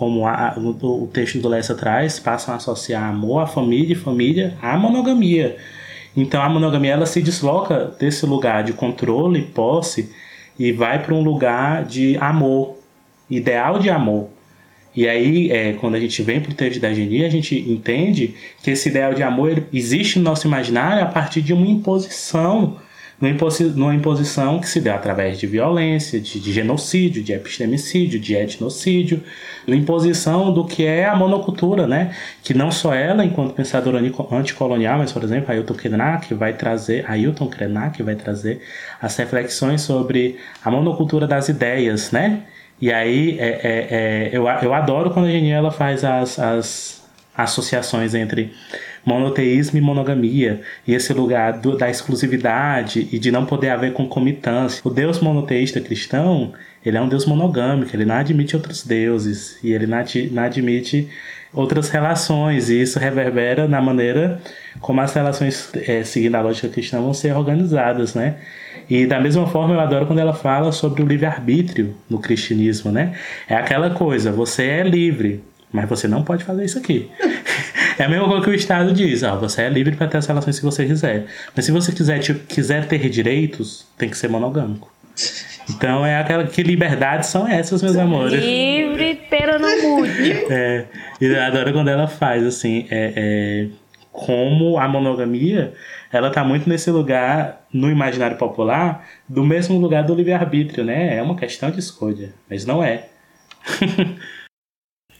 como 0.00 0.26
a- 0.26 0.54
o, 0.56 1.06
texto 1.12 1.38
do 1.40 1.46
Lessa 1.46 1.74
traz, 1.74 2.18
passam 2.18 2.54
a 2.54 2.56
associar 2.56 3.04
amor 3.04 3.42
à 3.42 3.46
família 3.46 3.92
e 3.92 3.94
família 3.94 4.56
à 4.62 4.74
monogamia. 4.78 5.58
Então 6.16 6.40
a 6.40 6.48
monogamia 6.48 6.92
ela 6.92 7.04
se 7.04 7.20
desloca 7.20 7.94
desse 8.00 8.24
lugar 8.24 8.64
de 8.64 8.72
controle, 8.72 9.42
posse, 9.42 10.10
e 10.58 10.72
vai 10.72 11.02
para 11.02 11.14
um 11.14 11.22
lugar 11.22 11.84
de 11.84 12.16
amor, 12.16 12.78
ideal 13.28 13.78
de 13.78 13.90
amor. 13.90 14.30
E 14.96 15.06
aí, 15.06 15.52
é, 15.52 15.74
quando 15.74 15.96
a 15.96 16.00
gente 16.00 16.22
vem 16.22 16.40
para 16.40 16.50
o 16.50 16.54
texto 16.54 16.80
da 16.80 16.94
Geni, 16.94 17.22
a 17.22 17.28
gente 17.28 17.54
entende 17.70 18.34
que 18.62 18.70
esse 18.70 18.88
ideal 18.88 19.12
de 19.12 19.22
amor 19.22 19.64
existe 19.70 20.18
no 20.18 20.24
nosso 20.24 20.46
imaginário 20.46 21.02
a 21.02 21.06
partir 21.06 21.42
de 21.42 21.52
uma 21.52 21.66
imposição, 21.66 22.78
numa, 23.20 23.30
imposi 23.30 23.64
numa 23.64 23.94
imposição 23.94 24.58
que 24.58 24.68
se 24.68 24.80
deu 24.80 24.94
através 24.94 25.38
de 25.38 25.46
violência, 25.46 26.20
de, 26.20 26.40
de 26.40 26.52
genocídio, 26.52 27.22
de 27.22 27.32
epistemicídio, 27.32 28.18
de 28.18 28.34
etnocídio, 28.34 29.22
uma 29.66 29.76
imposição 29.76 30.52
do 30.52 30.64
que 30.64 30.86
é 30.86 31.04
a 31.04 31.14
monocultura, 31.14 31.86
né? 31.86 32.14
Que 32.42 32.54
não 32.54 32.70
só 32.70 32.94
ela, 32.94 33.24
enquanto 33.24 33.54
pensadora 33.54 34.00
anticolonial, 34.32 34.98
mas, 34.98 35.12
por 35.12 35.22
exemplo, 35.22 35.52
Ailton 35.52 35.74
Krenak 35.74 36.32
vai 36.32 36.54
trazer, 36.54 37.04
Ailton 37.10 37.46
Krenak 37.48 38.02
vai 38.02 38.14
trazer 38.14 38.62
as 39.00 39.16
reflexões 39.16 39.82
sobre 39.82 40.38
a 40.64 40.70
monocultura 40.70 41.26
das 41.26 41.48
ideias, 41.48 42.10
né? 42.10 42.44
E 42.80 42.90
aí, 42.90 43.38
é, 43.38 43.48
é, 43.48 43.88
é, 43.90 44.30
eu, 44.32 44.48
eu 44.62 44.72
adoro 44.72 45.10
quando 45.10 45.26
a 45.26 45.30
Geni 45.30 45.50
ela 45.50 45.70
faz 45.70 46.02
as, 46.02 46.38
as 46.38 47.02
associações 47.36 48.14
entre 48.14 48.52
monoteísmo 49.04 49.78
e 49.78 49.80
monogamia, 49.80 50.60
e 50.86 50.94
esse 50.94 51.12
lugar 51.12 51.54
do- 51.54 51.76
da 51.76 51.88
exclusividade 51.90 53.08
e 53.12 53.18
de 53.18 53.30
não 53.30 53.46
poder 53.46 53.70
haver 53.70 53.92
concomitância. 53.92 54.80
O 54.84 54.90
Deus 54.90 55.20
monoteísta 55.20 55.80
cristão, 55.80 56.52
ele 56.84 56.96
é 56.96 57.00
um 57.00 57.08
Deus 57.08 57.26
monogâmico, 57.26 57.94
ele 57.94 58.04
não 58.04 58.14
admite 58.16 58.56
outros 58.56 58.84
deuses, 58.86 59.58
e 59.62 59.72
ele 59.72 59.86
não, 59.86 59.98
adi- 59.98 60.30
não 60.32 60.42
admite 60.42 61.08
outras 61.52 61.88
relações, 61.90 62.70
e 62.70 62.80
isso 62.80 62.98
reverbera 62.98 63.66
na 63.66 63.80
maneira 63.80 64.40
como 64.80 65.00
as 65.00 65.12
relações, 65.12 65.70
é, 65.86 66.04
seguindo 66.04 66.36
a 66.36 66.40
lógica 66.40 66.68
cristã, 66.68 67.00
vão 67.00 67.12
ser 67.12 67.34
organizadas, 67.36 68.14
né? 68.14 68.36
E 68.88 69.06
da 69.06 69.20
mesma 69.20 69.46
forma 69.46 69.74
eu 69.74 69.80
adoro 69.80 70.06
quando 70.06 70.18
ela 70.20 70.32
fala 70.34 70.72
sobre 70.72 71.02
o 71.02 71.06
livre-arbítrio 71.06 71.94
no 72.08 72.18
cristianismo, 72.18 72.90
né? 72.92 73.14
É 73.48 73.54
aquela 73.54 73.90
coisa, 73.90 74.30
você 74.32 74.64
é 74.64 74.82
livre, 74.82 75.42
mas 75.72 75.88
você 75.88 76.08
não 76.08 76.22
pode 76.24 76.44
fazer 76.44 76.64
isso 76.64 76.78
aqui. 76.78 77.08
É 78.00 78.04
a 78.04 78.08
mesma 78.08 78.26
coisa 78.26 78.42
que 78.42 78.50
o 78.50 78.54
Estado 78.54 78.94
diz, 78.94 79.22
ó, 79.22 79.36
você 79.36 79.60
é 79.60 79.68
livre 79.68 79.94
para 79.94 80.06
ter 80.06 80.16
as 80.16 80.26
relações 80.26 80.58
que 80.58 80.64
você 80.64 80.86
quiser. 80.86 81.26
Mas 81.54 81.66
se 81.66 81.70
você 81.70 81.92
quiser, 81.92 82.18
tipo, 82.18 82.46
quiser 82.46 82.88
ter 82.88 83.10
direitos, 83.10 83.86
tem 83.98 84.08
que 84.08 84.16
ser 84.16 84.26
monogâmico. 84.26 84.90
Então 85.68 86.06
é 86.06 86.18
aquela 86.18 86.46
que 86.46 86.62
liberdades 86.62 87.28
são 87.28 87.46
essas, 87.46 87.82
meus 87.82 87.96
amores. 87.96 88.42
Livre, 88.42 89.20
pero 89.28 89.58
não 89.58 89.82
mude. 89.82 90.32
É, 90.48 90.86
e 91.20 91.26
eu 91.26 91.42
adoro 91.42 91.74
quando 91.74 91.88
ela 91.88 92.08
faz 92.08 92.46
assim, 92.46 92.86
é, 92.90 93.12
é, 93.14 93.66
como 94.10 94.78
a 94.78 94.88
monogamia, 94.88 95.74
ela 96.10 96.30
tá 96.30 96.42
muito 96.42 96.70
nesse 96.70 96.90
lugar 96.90 97.66
no 97.70 97.90
imaginário 97.90 98.38
popular, 98.38 99.06
do 99.28 99.44
mesmo 99.44 99.78
lugar 99.78 100.04
do 100.04 100.14
livre-arbítrio, 100.14 100.84
né? 100.86 101.18
É 101.18 101.22
uma 101.22 101.36
questão 101.36 101.70
de 101.70 101.78
escolha, 101.78 102.32
mas 102.48 102.64
não 102.64 102.82
é. 102.82 103.08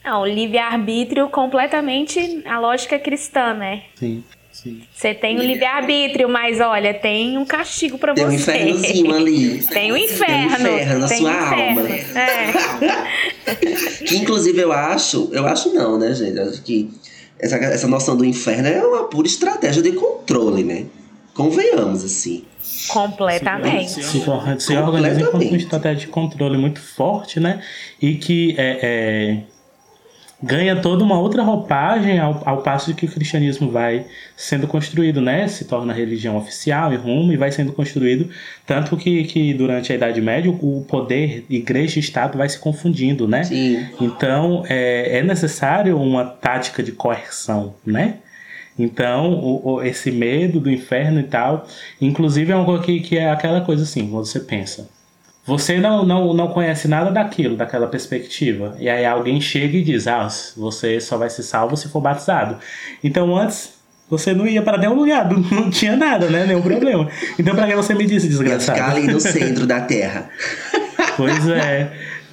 Não, 0.05 0.27
livre-arbítrio 0.27 1.29
completamente 1.29 2.43
a 2.47 2.59
lógica 2.59 2.99
cristã, 2.99 3.53
né? 3.55 3.83
Sim, 3.95 4.25
sim. 4.51 4.81
Você 4.95 5.13
tem 5.15 5.39
o 5.39 5.43
livre-arbítrio, 5.43 6.29
mas 6.29 6.59
olha, 6.61 6.95
tem 6.95 7.37
um 7.37 7.45
castigo 7.45 7.99
pra 7.99 8.15
Tem 8.15 8.25
um 8.25 8.31
você. 8.31 8.53
infernozinho 8.57 9.15
ali. 9.15 9.59
Tem 9.67 9.93
um 9.93 9.97
inferno. 9.97 10.57
Tem 10.57 10.73
um 10.73 10.77
inferno 10.77 10.99
na 11.01 11.09
tem 11.09 11.19
sua 11.19 11.33
inferno. 11.33 11.81
alma. 11.81 11.89
É. 11.91 13.21
Que 14.07 14.17
inclusive 14.17 14.61
eu 14.61 14.73
acho, 14.73 15.29
eu 15.33 15.47
acho 15.47 15.73
não, 15.75 15.99
né, 15.99 16.15
gente? 16.15 16.37
Eu 16.37 16.49
acho 16.49 16.63
que 16.63 16.89
essa, 17.39 17.57
essa 17.57 17.87
noção 17.87 18.17
do 18.17 18.25
inferno 18.25 18.69
é 18.69 18.83
uma 18.85 19.05
pura 19.05 19.27
estratégia 19.27 19.83
de 19.83 19.93
controle, 19.93 20.63
né? 20.65 20.87
Convenhamos, 21.35 22.05
assim. 22.05 22.45
Completamente. 22.89 24.03
Se, 24.05 24.19
or- 24.29 24.61
se 24.61 24.77
organiza 24.77 25.21
enquanto 25.21 25.47
uma 25.47 25.57
estratégia 25.57 26.01
de 26.01 26.07
controle 26.09 26.57
muito 26.59 26.81
forte, 26.81 27.39
né? 27.41 27.63
E 28.01 28.15
que 28.15 28.55
é, 28.59 28.79
é, 28.83 29.39
ganha 30.43 30.77
toda 30.77 31.05
uma 31.05 31.19
outra 31.19 31.43
roupagem 31.43 32.19
ao, 32.19 32.43
ao 32.47 32.63
passo 32.63 32.87
de 32.87 32.95
que 32.95 33.07
o 33.07 33.09
cristianismo 33.11 33.71
vai 33.71 34.07
sendo 34.37 34.67
construído, 34.67 35.21
né? 35.21 35.47
Se 35.49 35.65
torna 35.65 35.93
religião 35.93 36.37
oficial 36.37 36.93
e 36.93 36.97
rumo 36.97 37.33
e 37.33 37.37
vai 37.37 37.53
sendo 37.53 37.73
construído. 37.73 38.31
Tanto 38.67 38.97
que, 38.97 39.25
que 39.25 39.53
durante 39.55 39.93
a 39.93 39.97
Idade 39.97 40.21
Média 40.21 40.51
o 40.51 40.85
poder 40.89 41.45
igreja 41.51 41.99
e 41.99 42.01
Estado 42.01 42.39
vai 42.39 42.49
se 42.49 42.59
confundindo, 42.59 43.29
né? 43.29 43.45
Sim. 43.45 43.87
Então 44.01 44.65
é, 44.69 45.19
é 45.19 45.23
necessário 45.23 46.01
uma 46.01 46.25
tática 46.25 46.83
de 46.83 46.93
coerção, 46.93 47.75
né? 47.87 48.15
Então, 48.79 49.33
o, 49.35 49.75
o- 49.75 49.83
esse 49.83 50.11
medo 50.11 50.59
do 50.59 50.71
inferno 50.71 51.21
e 51.21 51.25
tal, 51.25 51.67
inclusive 52.01 52.51
é 52.53 52.57
uma 52.57 52.65
coisa 52.65 52.83
que, 52.83 53.01
que 53.01 53.19
é 53.19 53.31
aquela 53.31 53.61
coisa 53.61 53.83
assim, 53.83 54.09
quando 54.09 54.25
você 54.25 54.41
pensa, 54.41 54.89
você 55.47 55.79
não, 55.79 56.05
não, 56.05 56.33
não 56.35 56.49
conhece 56.49 56.87
nada 56.87 57.11
daquilo, 57.11 57.57
daquela 57.57 57.87
perspectiva. 57.87 58.77
E 58.79 58.89
aí 58.89 59.05
alguém 59.05 59.41
chega 59.41 59.77
e 59.77 59.83
diz: 59.83 60.07
Ah, 60.07 60.29
você 60.57 61.01
só 61.01 61.17
vai 61.17 61.31
ser 61.31 61.43
salvo 61.43 61.77
se 61.77 61.89
for 61.89 62.01
batizado. 62.01 62.57
Então 63.03 63.35
antes 63.37 63.75
você 64.09 64.33
não 64.35 64.47
ia 64.47 64.61
para 64.63 64.77
nenhum 64.77 64.95
lugar, 64.95 65.29
não, 65.31 65.39
não 65.41 65.71
tinha 65.71 65.97
nada, 65.97 66.29
né? 66.29 66.45
Nenhum 66.47 66.63
problema. 66.63 67.09
Então 67.39 67.55
para 67.55 67.67
que 67.67 67.75
você 67.75 67.95
me 67.95 68.07
disse, 68.07 68.27
Ia 68.27 68.31
desgraçado? 68.33 68.79
ficar 68.79 68.91
ali 68.93 69.07
no 69.07 69.19
centro 69.21 69.67
da 69.67 69.81
terra. 69.81 70.29
Pois 71.17 71.49
é. 71.49 71.91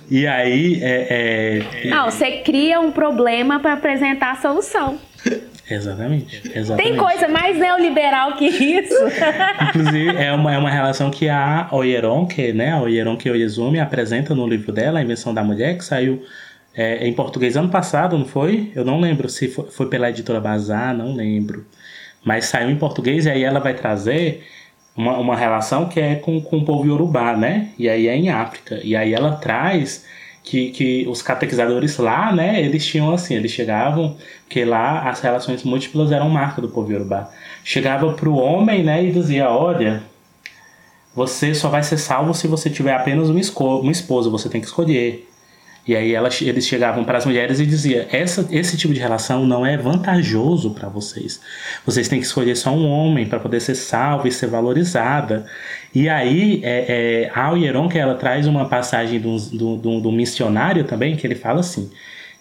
E 0.10 0.26
aí, 0.26 0.80
é, 0.82 1.60
é- 1.86 1.90
Não, 1.90 2.10
você 2.10 2.38
cria 2.38 2.80
um 2.80 2.92
problema 2.92 3.60
para 3.60 3.74
apresentar 3.74 4.32
a 4.32 4.36
solução. 4.42 4.98
Exatamente. 5.70 6.42
Tem 6.42 6.58
exatamente. 6.62 6.98
coisa 6.98 7.28
mais 7.28 7.58
neoliberal 7.58 8.36
que 8.36 8.46
isso? 8.46 8.96
Inclusive, 9.70 10.16
é 10.16 10.32
uma, 10.32 10.54
é 10.54 10.58
uma 10.58 10.70
relação 10.70 11.12
que 11.12 11.28
a 11.28 11.68
Oyeronke, 11.72 12.54
né, 12.54 12.72
a 12.72 12.82
Oyeronke 12.82 13.30
Oyezumi 13.30 13.80
apresenta 13.80 14.34
no 14.34 14.48
livro 14.48 14.72
dela, 14.72 15.00
A 15.00 15.02
Invenção 15.02 15.34
da 15.34 15.44
Mulher, 15.44 15.78
que 15.78 15.84
saiu 15.84 16.24
é, 16.74 17.06
em 17.06 17.12
português 17.14 17.58
ano 17.58 17.70
passado, 17.70 18.18
não 18.18 18.26
foi? 18.26 18.72
Eu 18.76 18.86
não 18.86 19.00
lembro 19.00 19.28
se 19.28 19.48
foi, 19.50 19.66
foi 19.66 19.90
pela 19.90 20.10
editora 20.10 20.40
Bazar, 20.40 20.96
não 20.96 21.14
lembro. 21.14 21.66
Mas 22.24 22.46
saiu 22.46 22.70
em 22.70 22.76
português 22.76 23.26
e 23.26 23.30
aí 23.30 23.44
ela 23.44 23.60
vai 23.60 23.74
trazer 23.74 24.46
uma, 24.96 25.18
uma 25.18 25.36
relação 25.36 25.88
que 25.88 26.00
é 26.00 26.16
com, 26.16 26.42
com 26.42 26.58
o 26.58 26.66
povo 26.66 26.88
Yorubá, 26.88 27.36
né? 27.36 27.70
E 27.78 27.90
aí 27.90 28.08
é 28.08 28.16
em 28.16 28.30
África. 28.30 28.80
E 28.84 28.96
aí 28.96 29.14
ela 29.14 29.36
traz 29.36 30.06
que, 30.48 30.72
que 30.72 31.08
os 31.08 31.22
catequizadores 31.22 31.98
lá, 31.98 32.32
né, 32.32 32.62
eles 32.62 32.86
tinham 32.86 33.14
assim, 33.14 33.36
eles 33.36 33.52
chegavam, 33.52 34.16
porque 34.46 34.64
lá 34.64 35.10
as 35.10 35.20
relações 35.20 35.64
múltiplas 35.64 36.12
eram 36.12 36.30
marca 36.30 36.62
do 36.62 36.70
povo 36.70 36.92
Yorubá. 36.92 37.30
Chegava 37.64 38.14
pro 38.14 38.34
homem, 38.36 38.82
né, 38.82 39.04
e 39.04 39.12
dizia, 39.12 39.50
olha, 39.50 40.04
você 41.14 41.54
só 41.54 41.68
vai 41.68 41.84
ser 41.84 41.98
salvo 41.98 42.34
se 42.34 42.48
você 42.48 42.70
tiver 42.70 42.94
apenas 42.94 43.30
uma, 43.30 43.40
esco 43.40 43.80
uma 43.80 43.92
esposa, 43.92 44.30
você 44.30 44.48
tem 44.48 44.62
que 44.62 44.68
escolher. 44.68 45.28
E 45.88 45.96
aí 45.96 46.14
elas, 46.14 46.42
eles 46.42 46.68
chegavam 46.68 47.06
para 47.06 47.18
as 47.18 47.26
mulheres 47.26 47.60
e 47.62 47.66
diziam: 47.66 48.06
Essa, 48.12 48.46
esse 48.52 48.76
tipo 48.76 48.94
de 48.94 49.00
relação 49.00 49.46
não 49.46 49.66
é 49.66 49.78
vantajoso 49.78 50.72
para 50.72 50.90
vocês. 50.90 51.40
Vocês 51.86 52.10
têm 52.10 52.20
que 52.20 52.26
escolher 52.26 52.56
só 52.58 52.72
um 52.72 52.90
homem 52.90 53.26
para 53.26 53.40
poder 53.40 53.62
ser 53.62 53.76
salvo 53.76 54.28
e 54.28 54.32
ser 54.32 54.48
valorizada. 54.48 55.46
E 55.96 56.08
aí 56.10 56.62
é, 56.64 57.26
é, 57.28 57.32
a 57.34 57.52
Oyeron, 57.52 57.88
que 57.90 57.98
ela 57.98 58.16
traz 58.16 58.46
uma 58.48 58.68
passagem 58.68 59.20
um- 59.26 59.80
de 60.00 60.08
um 60.08 60.12
missionário 60.12 60.84
também, 60.84 61.16
que 61.16 61.26
ele 61.26 61.36
fala 61.36 61.60
assim: 61.62 61.90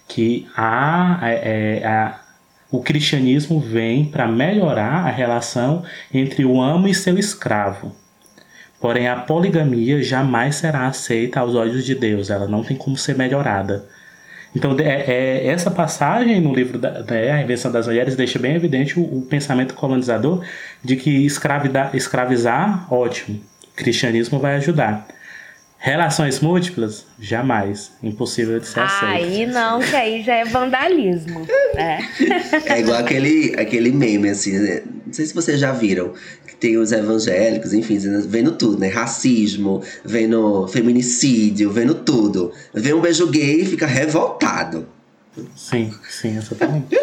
que 0.08 0.46
a, 0.56 1.18
é, 1.22 1.80
é, 1.82 1.86
a- 1.86 2.20
o 2.70 2.82
cristianismo 2.82 3.60
vem 3.60 4.04
para 4.06 4.26
melhorar 4.26 5.06
a 5.06 5.10
relação 5.10 5.84
entre 6.12 6.44
o 6.44 6.60
amo 6.60 6.88
e 6.88 6.94
seu 6.94 7.18
escravo. 7.18 7.94
Porém, 8.80 9.08
a 9.08 9.16
poligamia 9.16 10.02
jamais 10.02 10.56
será 10.56 10.86
aceita 10.86 11.40
aos 11.40 11.54
olhos 11.54 11.84
de 11.84 11.94
Deus, 11.94 12.28
ela 12.28 12.46
não 12.46 12.62
tem 12.62 12.76
como 12.76 12.96
ser 12.96 13.16
melhorada. 13.16 13.86
Então, 14.54 14.76
é, 14.78 14.84
é- 15.06 15.46
essa 15.48 15.70
passagem 15.70 16.40
no 16.40 16.54
livro 16.54 16.78
da, 16.78 17.02
da 17.02 17.14
A 17.14 17.42
Invenção 17.42 17.70
das 17.70 17.86
Mulheres 17.86 18.16
deixa 18.16 18.38
bem 18.38 18.54
evidente 18.54 18.98
o, 18.98 19.02
o 19.02 19.22
pensamento 19.22 19.74
colonizador 19.74 20.42
de 20.86 20.96
que 20.96 21.26
escravizar, 21.94 22.86
ótimo, 22.92 23.40
cristianismo 23.74 24.38
vai 24.38 24.54
ajudar. 24.54 25.08
Relações 25.78 26.40
múltiplas, 26.40 27.04
jamais. 27.20 27.92
Impossível 28.02 28.58
de 28.58 28.66
ser 28.66 28.80
aceito. 28.80 29.04
Aí 29.04 29.46
não, 29.46 29.80
que 29.80 29.94
aí 29.94 30.22
já 30.22 30.34
é 30.34 30.44
vandalismo. 30.44 31.46
É. 31.74 31.98
É 32.66 32.80
igual 32.80 32.98
aquele, 32.98 33.54
aquele 33.58 33.90
meme, 33.92 34.30
assim, 34.30 34.58
né? 34.58 34.82
Não 35.04 35.12
sei 35.12 35.26
se 35.26 35.34
vocês 35.34 35.60
já 35.60 35.72
viram. 35.72 36.14
Que 36.46 36.56
tem 36.56 36.78
os 36.78 36.92
evangélicos, 36.92 37.74
enfim, 37.74 37.98
vendo 38.26 38.52
tudo, 38.52 38.78
né? 38.78 38.88
Racismo, 38.88 39.82
vendo 40.04 40.66
feminicídio, 40.68 41.70
vendo 41.70 41.94
tudo. 41.94 42.52
Vê 42.72 42.94
um 42.94 43.00
beijo 43.00 43.26
gay 43.28 43.60
e 43.60 43.66
fica 43.66 43.86
revoltado. 43.86 44.88
Sim, 45.54 45.92
sim, 46.08 46.38
exatamente. 46.38 46.96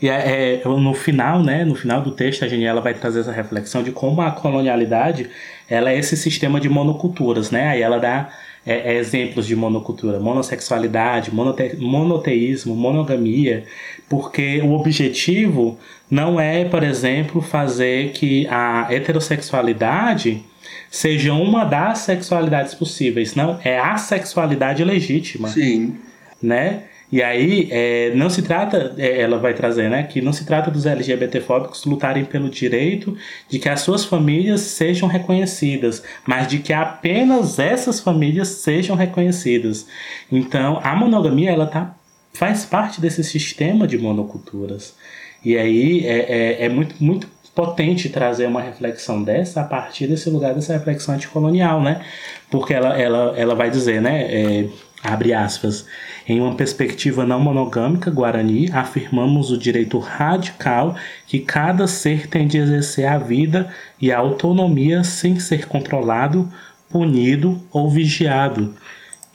E 0.00 0.08
é, 0.08 0.60
é, 0.64 0.68
no 0.68 0.94
final, 0.94 1.42
né, 1.42 1.64
no 1.64 1.74
final 1.74 2.00
do 2.00 2.12
texto, 2.12 2.44
a 2.44 2.48
Geniela 2.48 2.80
vai 2.80 2.94
trazer 2.94 3.20
essa 3.20 3.32
reflexão 3.32 3.82
de 3.82 3.90
como 3.90 4.20
a 4.22 4.30
colonialidade 4.30 5.28
ela 5.68 5.90
é 5.90 5.98
esse 5.98 6.16
sistema 6.16 6.60
de 6.60 6.68
monoculturas, 6.68 7.50
né? 7.50 7.68
Aí 7.68 7.82
ela 7.82 7.98
dá 7.98 8.30
é, 8.64 8.92
é, 8.92 8.98
exemplos 8.98 9.46
de 9.46 9.56
monocultura, 9.56 10.20
monossexualidade, 10.20 11.34
monote, 11.34 11.76
monoteísmo, 11.78 12.74
monogamia, 12.74 13.64
porque 14.08 14.60
o 14.62 14.72
objetivo 14.72 15.78
não 16.10 16.38
é, 16.38 16.64
por 16.64 16.82
exemplo, 16.82 17.40
fazer 17.40 18.12
que 18.12 18.46
a 18.48 18.86
heterossexualidade 18.90 20.42
seja 20.90 21.32
uma 21.34 21.64
das 21.64 21.98
sexualidades 21.98 22.74
possíveis, 22.74 23.34
não, 23.34 23.58
é 23.64 23.78
a 23.78 23.96
sexualidade 23.96 24.82
legítima 24.84 25.48
Sim. 25.48 25.96
né? 26.42 26.84
E 27.10 27.22
aí, 27.22 27.68
é, 27.70 28.12
não 28.14 28.28
se 28.28 28.42
trata, 28.42 28.94
é, 28.98 29.22
ela 29.22 29.38
vai 29.38 29.54
trazer, 29.54 29.88
né, 29.88 30.02
que 30.02 30.20
não 30.20 30.32
se 30.32 30.44
trata 30.44 30.70
dos 30.70 30.84
LGBTfóbicos 30.84 31.84
lutarem 31.86 32.24
pelo 32.24 32.50
direito 32.50 33.16
de 33.48 33.58
que 33.58 33.68
as 33.68 33.80
suas 33.80 34.04
famílias 34.04 34.60
sejam 34.60 35.08
reconhecidas, 35.08 36.02
mas 36.26 36.46
de 36.46 36.58
que 36.58 36.72
apenas 36.72 37.58
essas 37.58 37.98
famílias 37.98 38.48
sejam 38.48 38.94
reconhecidas. 38.94 39.86
Então, 40.30 40.80
a 40.84 40.94
monogamia, 40.94 41.50
ela 41.50 41.66
tá, 41.66 41.96
faz 42.32 42.66
parte 42.66 43.00
desse 43.00 43.24
sistema 43.24 43.86
de 43.86 43.96
monoculturas. 43.96 44.94
E 45.42 45.56
aí, 45.56 46.04
é, 46.06 46.18
é, 46.18 46.64
é 46.66 46.68
muito, 46.68 46.94
muito 47.02 47.26
potente 47.54 48.10
trazer 48.10 48.46
uma 48.46 48.60
reflexão 48.60 49.22
dessa 49.22 49.62
a 49.62 49.64
partir 49.64 50.06
desse 50.06 50.28
lugar 50.28 50.54
dessa 50.54 50.74
reflexão 50.74 51.14
anticolonial, 51.14 51.82
né? 51.82 52.04
Porque 52.50 52.72
ela, 52.74 52.96
ela, 52.96 53.34
ela 53.36 53.54
vai 53.54 53.70
dizer, 53.70 54.00
né? 54.00 54.26
é, 54.30 54.68
abre 55.02 55.32
aspas, 55.32 55.86
em 56.28 56.40
uma 56.40 56.54
perspectiva 56.54 57.24
não 57.24 57.40
monogâmica 57.40 58.10
guarani, 58.10 58.70
afirmamos 58.70 59.50
o 59.50 59.56
direito 59.56 59.98
radical 59.98 60.94
que 61.26 61.38
cada 61.38 61.86
ser 61.86 62.26
tem 62.26 62.46
de 62.46 62.58
exercer 62.58 63.06
a 63.06 63.16
vida 63.16 63.72
e 63.98 64.12
a 64.12 64.18
autonomia 64.18 65.02
sem 65.02 65.40
ser 65.40 65.66
controlado, 65.66 66.52
punido 66.90 67.58
ou 67.72 67.90
vigiado. 67.90 68.76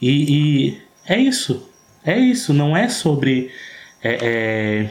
E, 0.00 0.68
e 0.70 0.82
é 1.04 1.18
isso, 1.18 1.68
é 2.04 2.16
isso, 2.16 2.54
não 2.54 2.76
é 2.76 2.88
sobre 2.88 3.50
é, 4.00 4.18
é, 4.22 4.90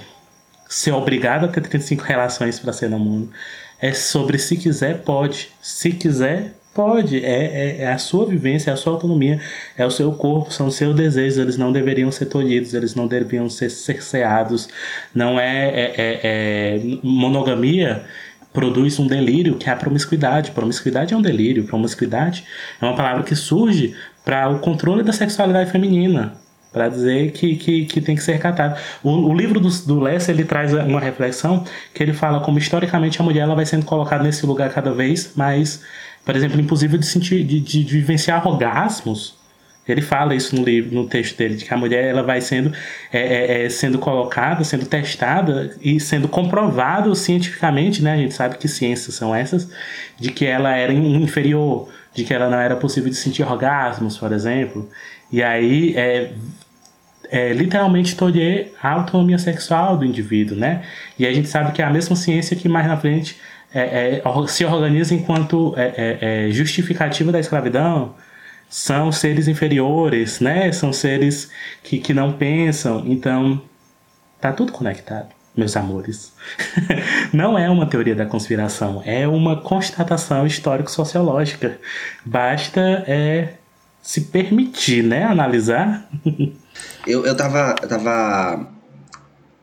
ser 0.67 0.91
obrigado 0.91 1.45
a 1.45 1.47
ter 1.47 1.61
35 1.61 2.03
relações 2.03 2.59
para 2.59 2.73
ser 2.73 2.89
no 2.89 2.99
mundo. 2.99 3.31
É 3.80 3.93
sobre 3.93 4.38
se 4.38 4.57
quiser, 4.57 5.03
pode. 5.03 5.51
Se 5.61 5.91
quiser, 5.91 6.53
pode. 6.73 7.23
É, 7.23 7.45
é, 7.45 7.81
é 7.83 7.91
a 7.91 7.97
sua 7.97 8.25
vivência, 8.25 8.71
é 8.71 8.73
a 8.73 8.77
sua 8.77 8.93
autonomia, 8.93 9.39
é 9.77 9.85
o 9.85 9.91
seu 9.91 10.11
corpo, 10.13 10.51
são 10.51 10.67
os 10.67 10.75
seus 10.75 10.95
desejos. 10.95 11.37
Eles 11.37 11.57
não 11.57 11.71
deveriam 11.71 12.11
ser 12.11 12.25
tolhidos, 12.25 12.73
eles 12.73 12.95
não 12.95 13.07
deveriam 13.07 13.49
ser 13.49 13.69
cerceados. 13.69 14.67
Não 15.13 15.39
é, 15.39 15.67
é, 15.67 15.93
é- 15.97 16.19
é- 16.23 16.81
monogamia 17.03 18.03
produz 18.51 18.99
um 18.99 19.07
delírio 19.07 19.55
que 19.55 19.69
é 19.69 19.73
a 19.73 19.75
promiscuidade. 19.75 20.51
Promiscuidade 20.51 21.13
é 21.13 21.17
um 21.17 21.21
delírio. 21.21 21.63
Promiscuidade 21.65 22.45
é 22.81 22.85
uma 22.85 22.95
palavra 22.95 23.23
que 23.23 23.35
surge 23.35 23.95
para 24.23 24.49
o 24.49 24.59
controle 24.59 25.03
da 25.03 25.11
sexualidade 25.11 25.71
feminina 25.71 26.43
para 26.73 26.89
dizer 26.89 27.31
que, 27.31 27.55
que, 27.55 27.85
que 27.85 28.01
tem 28.01 28.15
que 28.15 28.23
ser 28.23 28.39
catado. 28.39 28.75
O, 29.03 29.09
o 29.09 29.33
livro 29.33 29.59
do, 29.59 29.69
do 29.69 29.99
Lessa 29.99 30.31
ele 30.31 30.43
traz 30.43 30.73
uma 30.73 30.99
reflexão 30.99 31.63
que 31.93 32.01
ele 32.01 32.13
fala 32.13 32.39
como 32.39 32.57
historicamente 32.57 33.21
a 33.21 33.23
mulher 33.23 33.41
ela 33.41 33.53
vai 33.53 33.65
sendo 33.65 33.85
colocada 33.85 34.23
nesse 34.23 34.43
lugar 34.45 34.71
cada 34.71 34.91
vez 34.91 35.33
mais, 35.35 35.83
por 36.25 36.35
exemplo, 36.35 36.59
impossível 36.59 36.97
de 36.97 37.05
sentir, 37.05 37.43
de, 37.43 37.59
de, 37.59 37.83
de 37.83 37.97
vivenciar 37.97 38.47
orgasmos. 38.47 39.35
Ele 39.85 40.01
fala 40.01 40.33
isso 40.33 40.55
no 40.55 40.63
livro, 40.63 40.95
no 40.95 41.07
texto 41.07 41.37
dele, 41.37 41.55
de 41.55 41.65
que 41.65 41.73
a 41.73 41.77
mulher 41.77 42.05
ela 42.05 42.23
vai 42.23 42.39
sendo, 42.39 42.73
é, 43.11 43.19
é, 43.19 43.65
é, 43.65 43.69
sendo 43.69 43.99
colocada, 43.99 44.63
sendo 44.63 44.85
testada 44.85 45.75
e 45.81 45.99
sendo 45.99 46.29
comprovado 46.29 47.13
cientificamente, 47.13 48.01
né? 48.01 48.13
A 48.13 48.17
gente 48.17 48.33
sabe 48.33 48.57
que 48.57 48.69
ciências 48.69 49.15
são 49.15 49.35
essas, 49.35 49.69
de 50.17 50.31
que 50.31 50.45
ela 50.45 50.73
era 50.73 50.93
inferior, 50.93 51.89
de 52.13 52.23
que 52.23 52.33
ela 52.33 52.49
não 52.49 52.57
era 52.57 52.77
possível 52.77 53.09
de 53.09 53.17
sentir 53.17 53.43
orgasmos, 53.43 54.17
por 54.17 54.31
exemplo. 54.31 54.89
E 55.29 55.43
aí 55.43 55.93
é, 55.97 56.31
é, 57.29 57.51
literalmente 57.51 58.15
tolher 58.15 58.73
a 58.81 58.91
autonomia 58.91 59.37
sexual 59.37 59.97
do 59.97 60.05
indivíduo, 60.05 60.55
né? 60.55 60.83
E 61.19 61.25
a 61.25 61.33
gente 61.33 61.49
sabe 61.49 61.73
que 61.73 61.81
é 61.81 61.85
a 61.85 61.89
mesma 61.89 62.15
ciência 62.15 62.55
que 62.55 62.69
mais 62.69 62.87
na 62.87 62.95
frente 62.95 63.35
é, 63.73 64.21
é, 64.21 64.47
se 64.47 64.63
organiza 64.65 65.15
enquanto 65.15 65.73
é, 65.75 65.93
é, 65.97 66.47
é, 66.47 66.51
justificativa 66.51 67.31
da 67.31 67.39
escravidão, 67.39 68.13
são 68.69 69.11
seres 69.11 69.47
inferiores, 69.47 70.39
né? 70.39 70.71
São 70.71 70.93
seres 70.93 71.49
que, 71.83 71.99
que 71.99 72.13
não 72.13 72.33
pensam. 72.33 73.03
Então, 73.05 73.61
tá 74.39 74.51
tudo 74.51 74.71
conectado, 74.71 75.29
meus 75.55 75.75
amores. 75.75 76.33
não 77.33 77.57
é 77.57 77.69
uma 77.69 77.85
teoria 77.85 78.15
da 78.15 78.25
conspiração, 78.25 79.01
é 79.05 79.27
uma 79.27 79.61
constatação 79.61 80.45
histórico-sociológica. 80.45 81.79
Basta 82.25 83.03
é, 83.07 83.53
se 84.01 84.21
permitir, 84.21 85.03
né? 85.03 85.23
Analisar. 85.23 86.09
Eu, 87.05 87.25
eu 87.25 87.35
tava, 87.35 87.75
eu 87.83 87.87
tava 87.87 88.72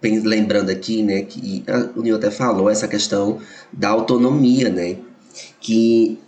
lembrando 0.03 0.71
aqui, 0.71 1.03
né, 1.03 1.23
que 1.23 1.63
a- 1.67 1.89
o 1.97 2.03
Nil 2.03 2.17
até 2.17 2.31
falou 2.31 2.71
essa 2.71 2.89
questão 2.89 3.39
da 3.73 3.89
autonomia, 3.89 4.69
né? 4.69 4.97
que 5.61 6.19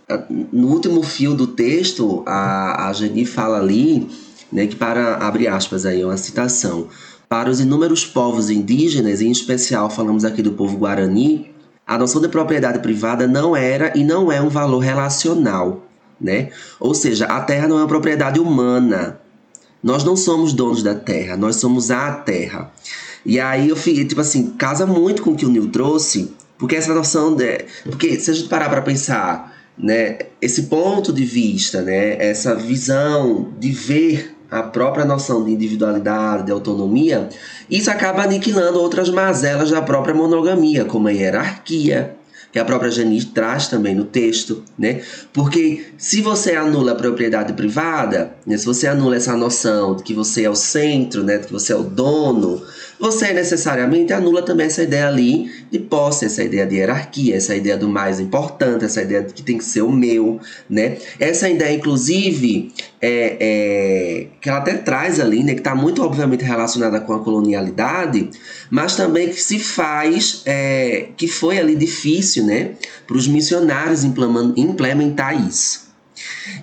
no 0.51 0.69
último 0.69 1.03
fio 1.03 1.33
do 1.33 1.47
texto, 1.47 2.23
a, 2.25 2.87
a 2.87 2.93
Geni 2.93 3.25
fala 3.25 3.59
ali, 3.59 4.07
né, 4.51 4.67
que 4.67 4.75
para, 4.75 5.15
abre 5.17 5.47
aspas 5.47 5.85
aí, 5.85 6.03
uma 6.05 6.17
citação, 6.17 6.87
para 7.27 7.49
os 7.49 7.59
inúmeros 7.59 8.05
povos 8.05 8.49
indígenas, 8.49 9.21
em 9.21 9.31
especial 9.31 9.89
falamos 9.89 10.23
aqui 10.23 10.41
do 10.41 10.53
povo 10.53 10.77
guarani, 10.77 11.51
a 11.85 11.97
noção 11.97 12.21
de 12.21 12.29
propriedade 12.29 12.79
privada 12.79 13.27
não 13.27 13.55
era 13.55 13.91
e 13.97 14.03
não 14.03 14.31
é 14.31 14.39
um 14.41 14.49
valor 14.49 14.79
relacional, 14.79 15.83
né? 16.21 16.49
Ou 16.79 16.93
seja, 16.93 17.25
a 17.25 17.41
terra 17.41 17.67
não 17.67 17.77
é 17.77 17.81
uma 17.81 17.87
propriedade 17.87 18.39
humana. 18.39 19.19
Nós 19.83 20.03
não 20.03 20.15
somos 20.15 20.53
donos 20.53 20.81
da 20.81 20.95
terra, 20.95 21.35
nós 21.35 21.57
somos 21.57 21.91
a 21.91 22.11
terra. 22.11 22.71
E 23.25 23.39
aí 23.39 23.69
eu 23.69 23.75
fiquei, 23.75 24.05
tipo 24.05 24.21
assim, 24.21 24.51
casa 24.57 24.85
muito 24.85 25.21
com 25.21 25.31
o 25.31 25.35
que 25.35 25.45
o 25.45 25.49
Neil 25.49 25.69
trouxe, 25.69 26.33
porque 26.57 26.75
essa 26.75 26.93
noção 26.93 27.35
de. 27.35 27.65
Porque 27.83 28.19
se 28.19 28.31
a 28.31 28.33
gente 28.33 28.49
parar 28.49 28.69
para 28.69 28.81
pensar, 28.81 29.53
né, 29.77 30.19
esse 30.41 30.63
ponto 30.63 31.11
de 31.11 31.25
vista, 31.25 31.81
né, 31.81 32.17
essa 32.19 32.55
visão 32.55 33.51
de 33.59 33.71
ver 33.71 34.35
a 34.51 34.61
própria 34.61 35.03
noção 35.03 35.43
de 35.43 35.51
individualidade, 35.51 36.45
de 36.45 36.51
autonomia, 36.51 37.27
isso 37.69 37.89
acaba 37.89 38.23
aniquilando 38.23 38.79
outras 38.79 39.09
mazelas 39.09 39.71
da 39.71 39.81
própria 39.81 40.13
monogamia, 40.13 40.85
como 40.85 41.07
a 41.07 41.11
hierarquia, 41.11 42.15
que 42.51 42.59
a 42.59 42.65
própria 42.65 42.91
Janice 42.91 43.25
traz 43.25 43.67
também 43.67 43.95
no 43.95 44.05
texto, 44.05 44.63
né? 44.77 45.01
Porque 45.33 45.85
se 45.97 46.21
você 46.21 46.55
anula 46.55 46.91
a 46.91 46.95
propriedade 46.95 47.51
privada, 47.53 48.35
né, 48.45 48.55
se 48.55 48.65
você 48.65 48.87
anula 48.87 49.15
essa 49.15 49.35
noção 49.35 49.95
de 49.95 50.03
que 50.03 50.13
você 50.13 50.43
é 50.43 50.49
o 50.51 50.55
centro, 50.55 51.23
né, 51.23 51.39
de 51.39 51.47
que 51.47 51.51
você 51.51 51.73
é 51.73 51.75
o 51.75 51.81
dono, 51.81 52.61
você 53.03 53.33
necessariamente 53.33 54.13
anula 54.13 54.41
também 54.41 54.65
essa 54.65 54.81
ideia 54.81 55.09
ali 55.09 55.51
de 55.69 55.77
posse, 55.77 56.23
essa 56.23 56.41
ideia 56.41 56.65
de 56.65 56.77
hierarquia, 56.77 57.35
essa 57.35 57.53
ideia 57.53 57.75
do 57.75 57.89
mais 57.89 58.17
importante, 58.17 58.85
essa 58.85 59.01
ideia 59.01 59.21
de 59.21 59.33
que 59.33 59.43
tem 59.43 59.57
que 59.57 59.65
ser 59.65 59.81
o 59.81 59.91
meu, 59.91 60.39
né? 60.69 60.95
Essa 61.19 61.49
ideia, 61.49 61.75
inclusive, 61.75 62.71
é, 63.01 63.37
é, 63.41 64.27
que 64.39 64.47
ela 64.47 64.59
até 64.59 64.75
traz 64.75 65.19
ali, 65.19 65.43
né, 65.43 65.53
que 65.53 65.59
está 65.59 65.75
muito 65.75 66.01
obviamente 66.01 66.45
relacionada 66.45 67.01
com 67.01 67.11
a 67.11 67.19
colonialidade, 67.19 68.29
mas 68.71 68.95
também 68.95 69.27
que 69.27 69.43
se 69.43 69.59
faz, 69.59 70.41
é, 70.45 71.07
que 71.17 71.27
foi 71.27 71.59
ali 71.59 71.75
difícil, 71.75 72.45
né, 72.45 72.71
para 73.05 73.17
os 73.17 73.27
missionários 73.27 74.05
implementar 74.05 75.45
isso. 75.45 75.82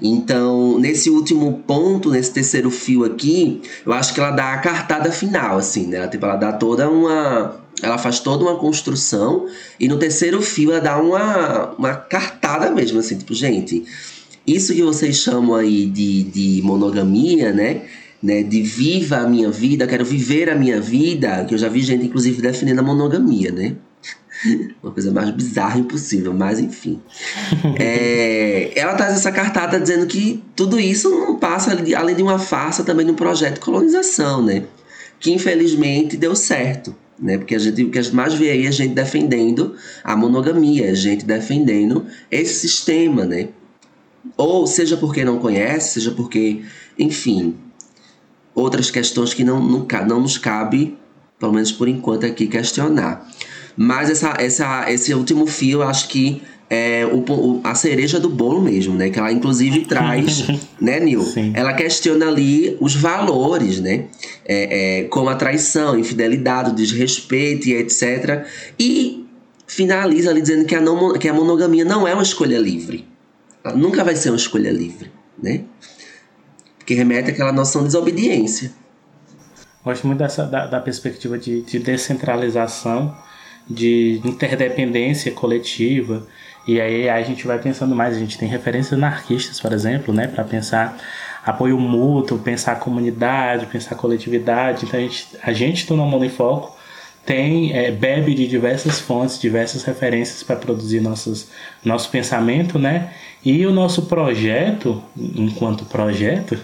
Então, 0.02 0.78
nesse 0.78 1.10
último 1.10 1.62
ponto, 1.66 2.10
nesse 2.10 2.32
terceiro 2.32 2.70
fio 2.70 3.04
aqui, 3.04 3.62
eu 3.84 3.92
acho 3.92 4.14
que 4.14 4.20
ela 4.20 4.30
dá 4.30 4.52
a 4.54 4.58
cartada 4.58 5.10
final, 5.12 5.58
assim, 5.58 5.86
né? 5.86 6.06
Tipo, 6.08 6.26
ela 6.26 6.36
dá 6.36 6.52
toda 6.52 6.88
uma. 6.88 7.60
Ela 7.82 7.96
faz 7.96 8.20
toda 8.20 8.44
uma 8.44 8.56
construção, 8.56 9.46
e 9.78 9.88
no 9.88 9.98
terceiro 9.98 10.42
fio 10.42 10.70
ela 10.72 10.80
dá 10.80 11.00
uma, 11.00 11.72
uma 11.78 11.94
cartada 11.94 12.70
mesmo, 12.70 12.98
assim, 12.98 13.16
tipo, 13.16 13.32
gente, 13.32 13.84
isso 14.46 14.74
que 14.74 14.82
vocês 14.82 15.16
chamam 15.16 15.54
aí 15.54 15.86
de, 15.86 16.24
de 16.24 16.60
monogamia, 16.62 17.52
né? 17.52 17.82
né? 18.22 18.42
De 18.42 18.62
viva 18.62 19.18
a 19.18 19.28
minha 19.28 19.50
vida, 19.50 19.86
quero 19.86 20.04
viver 20.04 20.50
a 20.50 20.54
minha 20.54 20.80
vida, 20.80 21.44
que 21.46 21.54
eu 21.54 21.58
já 21.58 21.68
vi 21.68 21.82
gente, 21.82 22.04
inclusive, 22.04 22.42
defendendo 22.42 22.80
a 22.80 22.82
monogamia, 22.82 23.50
né? 23.50 23.76
Uma 24.82 24.92
coisa 24.92 25.10
mais 25.12 25.30
bizarra 25.30 25.78
impossível, 25.78 26.32
mas 26.32 26.58
enfim. 26.58 27.00
é, 27.78 28.72
ela 28.74 28.94
traz 28.94 29.14
essa 29.14 29.30
cartada 29.30 29.78
dizendo 29.78 30.06
que 30.06 30.42
tudo 30.56 30.78
isso 30.78 31.10
não 31.10 31.36
passa 31.36 31.76
além 31.96 32.16
de 32.16 32.22
uma 32.22 32.38
farsa 32.38 32.84
também 32.84 33.06
de 33.06 33.12
um 33.12 33.16
projeto 33.16 33.54
de 33.54 33.60
colonização, 33.60 34.42
né? 34.42 34.64
Que 35.18 35.32
infelizmente 35.32 36.16
deu 36.16 36.34
certo, 36.34 36.94
né? 37.18 37.36
Porque 37.36 37.54
a 37.54 37.58
gente, 37.58 37.84
o 37.84 37.90
que 37.90 37.98
a 37.98 38.02
gente 38.02 38.14
mais 38.14 38.34
vê 38.34 38.50
aí 38.50 38.66
é 38.66 38.72
gente 38.72 38.94
defendendo 38.94 39.74
a 40.02 40.16
monogamia, 40.16 40.90
a 40.90 40.94
gente 40.94 41.24
defendendo 41.24 42.06
esse 42.30 42.54
sistema, 42.54 43.24
né? 43.24 43.48
Ou 44.36 44.66
seja 44.66 44.96
porque 44.96 45.24
não 45.24 45.38
conhece, 45.38 45.94
seja 45.94 46.10
porque, 46.12 46.62
enfim, 46.98 47.56
outras 48.54 48.90
questões 48.90 49.34
que 49.34 49.44
não, 49.44 49.60
não, 49.60 49.86
não 50.06 50.20
nos 50.20 50.38
cabe, 50.38 50.96
pelo 51.38 51.52
menos 51.52 51.72
por 51.72 51.88
enquanto, 51.88 52.26
aqui 52.26 52.46
questionar. 52.46 53.26
Mas 53.76 54.10
essa, 54.10 54.34
essa, 54.38 54.90
esse 54.90 55.14
último 55.14 55.46
fio, 55.46 55.82
acho 55.82 56.08
que 56.08 56.42
é 56.70 57.04
o, 57.04 57.18
o, 57.28 57.60
a 57.64 57.74
cereja 57.74 58.20
do 58.20 58.28
bolo 58.28 58.62
mesmo, 58.62 58.94
né? 58.94 59.10
Que 59.10 59.18
ela 59.18 59.32
inclusive 59.32 59.80
traz, 59.86 60.46
né, 60.80 61.00
Nil? 61.00 61.22
Sim. 61.22 61.52
Ela 61.54 61.72
questiona 61.72 62.28
ali 62.28 62.76
os 62.80 62.94
valores, 62.94 63.80
né? 63.80 64.06
É, 64.46 65.00
é, 65.00 65.04
como 65.04 65.28
a 65.28 65.34
traição, 65.34 65.98
infidelidade, 65.98 66.72
desrespeito 66.72 67.68
e 67.68 67.74
etc. 67.74 68.46
E 68.78 69.26
finaliza 69.66 70.30
ali 70.30 70.40
dizendo 70.40 70.64
que 70.64 70.74
a, 70.76 70.80
não, 70.80 71.14
que 71.14 71.28
a 71.28 71.34
monogamia 71.34 71.84
não 71.84 72.06
é 72.06 72.14
uma 72.14 72.22
escolha 72.22 72.58
livre. 72.58 73.08
Ela 73.64 73.76
nunca 73.76 74.04
vai 74.04 74.14
ser 74.14 74.30
uma 74.30 74.36
escolha 74.36 74.70
livre, 74.70 75.10
né? 75.42 75.64
Porque 76.78 76.94
remete 76.94 77.30
àquela 77.30 77.52
noção 77.52 77.82
de 77.82 77.88
desobediência. 77.88 78.72
Gosto 79.84 80.06
muito 80.06 80.20
dessa, 80.20 80.44
da, 80.44 80.66
da 80.66 80.80
perspectiva 80.80 81.36
de, 81.36 81.62
de 81.62 81.78
descentralização 81.80 83.16
de 83.70 84.20
interdependência 84.24 85.30
coletiva. 85.30 86.26
E 86.66 86.80
aí 86.80 87.08
a 87.08 87.22
gente 87.22 87.46
vai 87.46 87.58
pensando 87.58 87.94
mais, 87.94 88.16
a 88.16 88.18
gente 88.18 88.36
tem 88.36 88.48
referências 88.48 88.94
anarquistas, 88.94 89.60
por 89.60 89.72
exemplo, 89.72 90.12
né, 90.12 90.26
para 90.26 90.44
pensar 90.44 90.98
apoio 91.44 91.78
mútuo, 91.78 92.38
pensar 92.38 92.78
comunidade, 92.80 93.66
pensar 93.66 93.94
coletividade. 93.94 94.84
Então 94.84 94.98
a 94.98 95.02
gente, 95.02 95.26
a 95.42 95.52
gente 95.52 95.86
do 95.86 95.96
Não 95.96 96.22
em 96.24 96.28
Foco 96.28 96.76
tem 97.24 97.72
é, 97.72 97.90
bebe 97.90 98.34
de 98.34 98.46
diversas 98.46 98.98
fontes, 99.00 99.38
diversas 99.38 99.84
referências 99.84 100.42
para 100.42 100.56
produzir 100.56 101.00
nossos, 101.00 101.48
nosso 101.84 102.10
pensamento, 102.10 102.78
né? 102.78 103.12
E 103.44 103.64
o 103.66 103.72
nosso 103.72 104.02
projeto, 104.02 105.02
enquanto 105.16 105.84
projeto, 105.84 106.58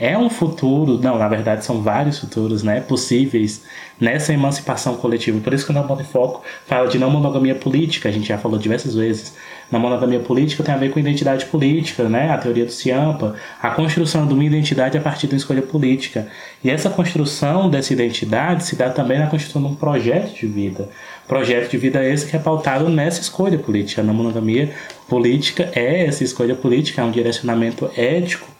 é 0.00 0.16
um 0.16 0.30
futuro, 0.30 0.98
não, 0.98 1.18
na 1.18 1.28
verdade 1.28 1.64
são 1.64 1.82
vários 1.82 2.20
futuros, 2.20 2.62
né, 2.62 2.80
possíveis 2.80 3.64
nessa 4.00 4.32
emancipação 4.32 4.96
coletiva. 4.96 5.40
Por 5.40 5.52
isso 5.52 5.66
que 5.66 5.72
o 5.72 5.74
Não 5.74 5.88
Foco 6.04 6.44
fala 6.66 6.86
de 6.86 6.98
não 6.98 7.10
monogamia 7.10 7.54
política, 7.56 8.08
a 8.08 8.12
gente 8.12 8.28
já 8.28 8.38
falou 8.38 8.58
diversas 8.58 8.94
vezes. 8.94 9.34
Não 9.72 9.80
monogamia 9.80 10.20
política 10.20 10.62
tem 10.62 10.72
a 10.72 10.78
ver 10.78 10.90
com 10.90 11.00
identidade 11.00 11.46
política, 11.46 12.04
né, 12.04 12.30
a 12.30 12.38
teoria 12.38 12.64
do 12.64 12.70
Ciampa, 12.70 13.34
a 13.60 13.70
construção 13.70 14.24
de 14.24 14.32
uma 14.32 14.44
identidade 14.44 14.96
a 14.96 15.00
partir 15.00 15.26
de 15.26 15.34
uma 15.34 15.38
escolha 15.38 15.62
política. 15.62 16.28
E 16.62 16.70
essa 16.70 16.88
construção 16.88 17.68
dessa 17.68 17.92
identidade 17.92 18.64
se 18.64 18.76
dá 18.76 18.90
também 18.90 19.18
na 19.18 19.26
construção 19.26 19.60
de 19.60 19.68
um 19.68 19.74
projeto 19.74 20.32
de 20.32 20.46
vida. 20.46 20.88
Projeto 21.26 21.70
de 21.70 21.76
vida 21.76 22.02
esse 22.04 22.24
que 22.24 22.36
é 22.36 22.38
pautado 22.38 22.88
nessa 22.88 23.20
escolha 23.20 23.58
política. 23.58 24.00
A 24.00 24.04
não 24.04 24.14
monogamia 24.14 24.72
política 25.08 25.70
é 25.74 26.06
essa 26.06 26.22
escolha 26.22 26.54
política, 26.54 27.02
é 27.02 27.04
um 27.04 27.10
direcionamento 27.10 27.90
ético 27.96 28.57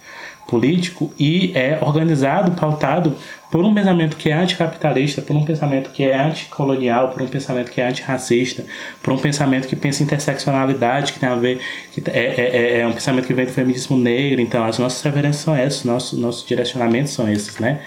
político 0.49 1.13
e 1.19 1.53
é 1.55 1.79
organizado, 1.83 2.53
pautado 2.53 3.15
por 3.51 3.63
um 3.63 3.75
pensamento 3.75 4.17
que 4.17 4.31
é 4.31 4.33
anticapitalista, 4.33 5.21
por 5.21 5.37
um 5.37 5.45
pensamento 5.45 5.91
que 5.91 6.03
é 6.03 6.19
anticolonial, 6.19 7.11
por 7.11 7.21
um 7.21 7.29
pensamento 7.29 7.71
que 7.71 7.81
é 7.81 7.89
antirracista, 7.89 8.65
por 9.03 9.13
um 9.13 9.19
pensamento 9.19 9.69
que 9.69 9.77
pensa 9.77 10.03
interseccionalidade, 10.03 11.13
que 11.13 11.21
tem 11.21 11.29
a 11.29 11.35
ver, 11.35 11.61
que 11.93 12.03
é, 12.11 12.19
é, 12.19 12.57
é, 12.57 12.81
é 12.81 12.87
um 12.87 12.93
pensamento 12.93 13.27
que 13.27 13.35
vem 13.35 13.45
do 13.45 13.53
feminismo 13.53 13.97
negro. 13.97 14.41
Então, 14.41 14.65
as 14.65 14.79
nossas 14.79 15.03
referências 15.03 15.45
são 15.45 15.55
essas, 15.55 15.85
nossos, 15.85 16.19
nossos 16.19 16.47
direcionamentos 16.47 17.13
são 17.13 17.31
esses, 17.31 17.59
né? 17.59 17.81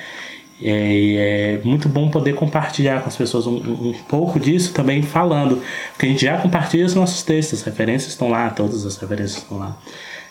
É, 0.64 1.56
é, 1.56 1.62
muito 1.64 1.90
bom 1.90 2.12
poder 2.12 2.36
compartilhar 2.36 3.02
com 3.02 3.08
as 3.08 3.16
pessoas 3.16 3.48
um, 3.48 3.56
um, 3.56 3.94
pouco 4.08 4.40
disso 4.40 4.72
também 4.72 5.02
falando, 5.02 5.60
porque 5.94 6.06
a 6.06 6.10
gente 6.10 6.22
já 6.24 6.38
compartilha 6.38 6.86
os 6.86 6.94
nossos 6.94 7.24
textos, 7.24 7.62
as 7.62 7.66
referências 7.66 8.12
estão 8.12 8.30
lá, 8.30 8.48
todas 8.52 8.86
as 8.86 8.96
referências 8.98 9.42
estão 9.42 9.58
lá. 9.58 9.76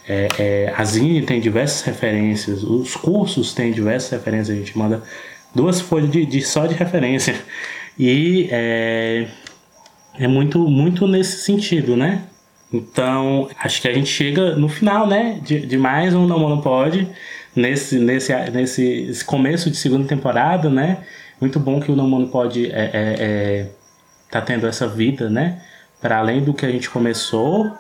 É, 0.09 0.29
é, 0.39 0.75
a 0.77 0.85
Zine 0.85 1.23
tem 1.23 1.41
diversas 1.41 1.83
referências, 1.83 2.63
os 2.63 2.97
cursos 2.97 3.53
têm 3.53 3.73
diversas 3.73 4.11
referências, 4.11 4.57
a 4.57 4.59
gente 4.59 4.77
manda 4.77 5.03
duas 5.55 5.81
folhas 5.81 6.11
de, 6.11 6.27
de 6.27 6.43
só 6.43 6.67
de 6.67 6.75
referência. 6.75 7.35
E 7.99 8.49
é, 8.51 9.27
é 10.19 10.27
muito, 10.27 10.59
muito 10.61 11.07
nesse 11.07 11.45
sentido, 11.45 11.97
né? 11.97 12.25
Então, 12.73 13.49
acho 13.59 13.83
que 13.83 13.89
a 13.89 13.93
gente 13.93 14.09
chega 14.09 14.55
no 14.55 14.69
final, 14.69 15.07
né, 15.07 15.41
de, 15.43 15.67
de 15.67 15.77
mais 15.77 16.15
um 16.15 16.27
Não 16.27 16.39
nesse, 17.55 17.99
nesse, 17.99 18.33
nesse 18.51 19.25
começo 19.25 19.71
de 19.71 19.77
segunda 19.77 20.07
temporada, 20.07 20.71
né? 20.71 20.99
Muito 21.41 21.59
bom 21.59 21.81
que 21.81 21.91
o 21.91 21.97
Não 21.97 22.09
Monopode 22.09 22.71
é, 22.71 22.91
é, 22.93 23.17
é, 23.19 23.71
tá 24.31 24.41
tendo 24.41 24.67
essa 24.67 24.87
vida, 24.87 25.29
né? 25.29 25.61
Para 26.01 26.19
além 26.19 26.43
do 26.43 26.55
que 26.55 26.65
a 26.65 26.71
gente 26.71 26.89
começou, 26.89 27.73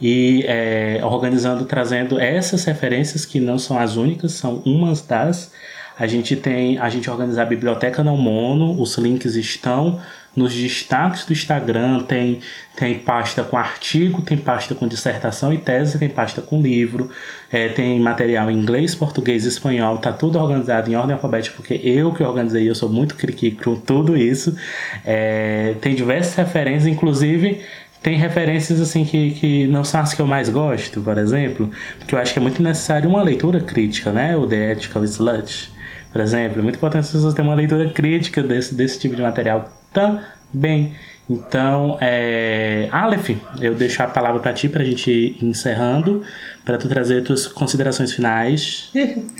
e 0.00 0.44
é, 0.46 1.00
organizando, 1.02 1.64
trazendo 1.64 2.18
essas 2.18 2.64
referências 2.64 3.24
que 3.24 3.40
não 3.40 3.58
são 3.58 3.78
as 3.78 3.96
únicas, 3.96 4.32
são 4.32 4.62
umas 4.64 5.02
das. 5.02 5.52
A 5.98 6.06
gente 6.06 6.34
tem, 6.34 6.78
a 6.78 6.88
gente 6.88 7.08
organiza 7.08 7.42
a 7.42 7.44
biblioteca 7.44 8.02
não 8.02 8.16
mono, 8.16 8.80
os 8.80 8.98
links 8.98 9.36
estão 9.36 10.00
nos 10.36 10.52
destaques 10.52 11.24
do 11.24 11.32
Instagram, 11.32 12.00
tem, 12.00 12.40
tem 12.74 12.98
pasta 12.98 13.44
com 13.44 13.56
artigo, 13.56 14.20
tem 14.20 14.36
pasta 14.36 14.74
com 14.74 14.88
dissertação 14.88 15.52
e 15.52 15.58
tese, 15.58 15.98
tem 15.98 16.08
pasta 16.08 16.42
com 16.42 16.60
livro, 16.60 17.10
é, 17.52 17.68
tem 17.68 18.00
material 18.00 18.50
em 18.50 18.58
inglês, 18.58 18.94
português, 18.94 19.44
espanhol, 19.44 19.98
tá 19.98 20.12
tudo 20.12 20.38
organizado 20.38 20.90
em 20.90 20.96
ordem 20.96 21.14
alfabética, 21.14 21.54
porque 21.56 21.80
eu 21.84 22.12
que 22.12 22.22
organizei, 22.22 22.68
eu 22.68 22.74
sou 22.74 22.88
muito 22.88 23.14
criqui 23.14 23.52
com 23.52 23.76
tudo 23.76 24.16
isso. 24.16 24.56
É, 25.04 25.76
tem 25.80 25.94
diversas 25.94 26.34
referências, 26.34 26.86
inclusive 26.86 27.62
tem 28.04 28.18
referências 28.18 28.82
assim 28.82 29.02
que, 29.02 29.30
que 29.30 29.66
não 29.66 29.82
são 29.82 29.98
as 29.98 30.12
que 30.12 30.20
eu 30.20 30.26
mais 30.26 30.50
gosto, 30.50 31.00
por 31.00 31.16
exemplo, 31.16 31.70
porque 31.98 32.14
eu 32.14 32.18
acho 32.18 32.34
que 32.34 32.38
é 32.38 32.42
muito 32.42 32.62
necessário 32.62 33.08
uma 33.08 33.22
leitura 33.22 33.62
crítica, 33.62 34.12
né? 34.12 34.36
O 34.36 34.46
The 34.46 34.72
Ethical 34.72 35.04
Slut, 35.06 35.72
por 36.12 36.20
exemplo. 36.20 36.58
É 36.58 36.62
muito 36.62 36.76
importante 36.76 37.06
as 37.06 37.12
pessoas 37.12 37.32
terem 37.32 37.50
uma 37.50 37.56
leitura 37.56 37.88
crítica 37.90 38.42
desse, 38.42 38.74
desse 38.74 39.00
tipo 39.00 39.16
de 39.16 39.22
material 39.22 39.72
também. 39.90 40.92
Então, 41.30 41.96
é... 41.98 42.90
Aleph, 42.92 43.30
eu 43.58 43.74
deixo 43.74 44.02
a 44.02 44.06
palavra 44.06 44.38
para 44.38 44.52
ti 44.52 44.68
para 44.68 44.82
a 44.82 44.84
gente 44.84 45.10
ir 45.10 45.38
encerrando, 45.42 46.22
para 46.62 46.76
tu 46.76 46.86
trazer 46.86 47.24
tuas 47.24 47.46
considerações 47.46 48.12
finais. 48.12 48.92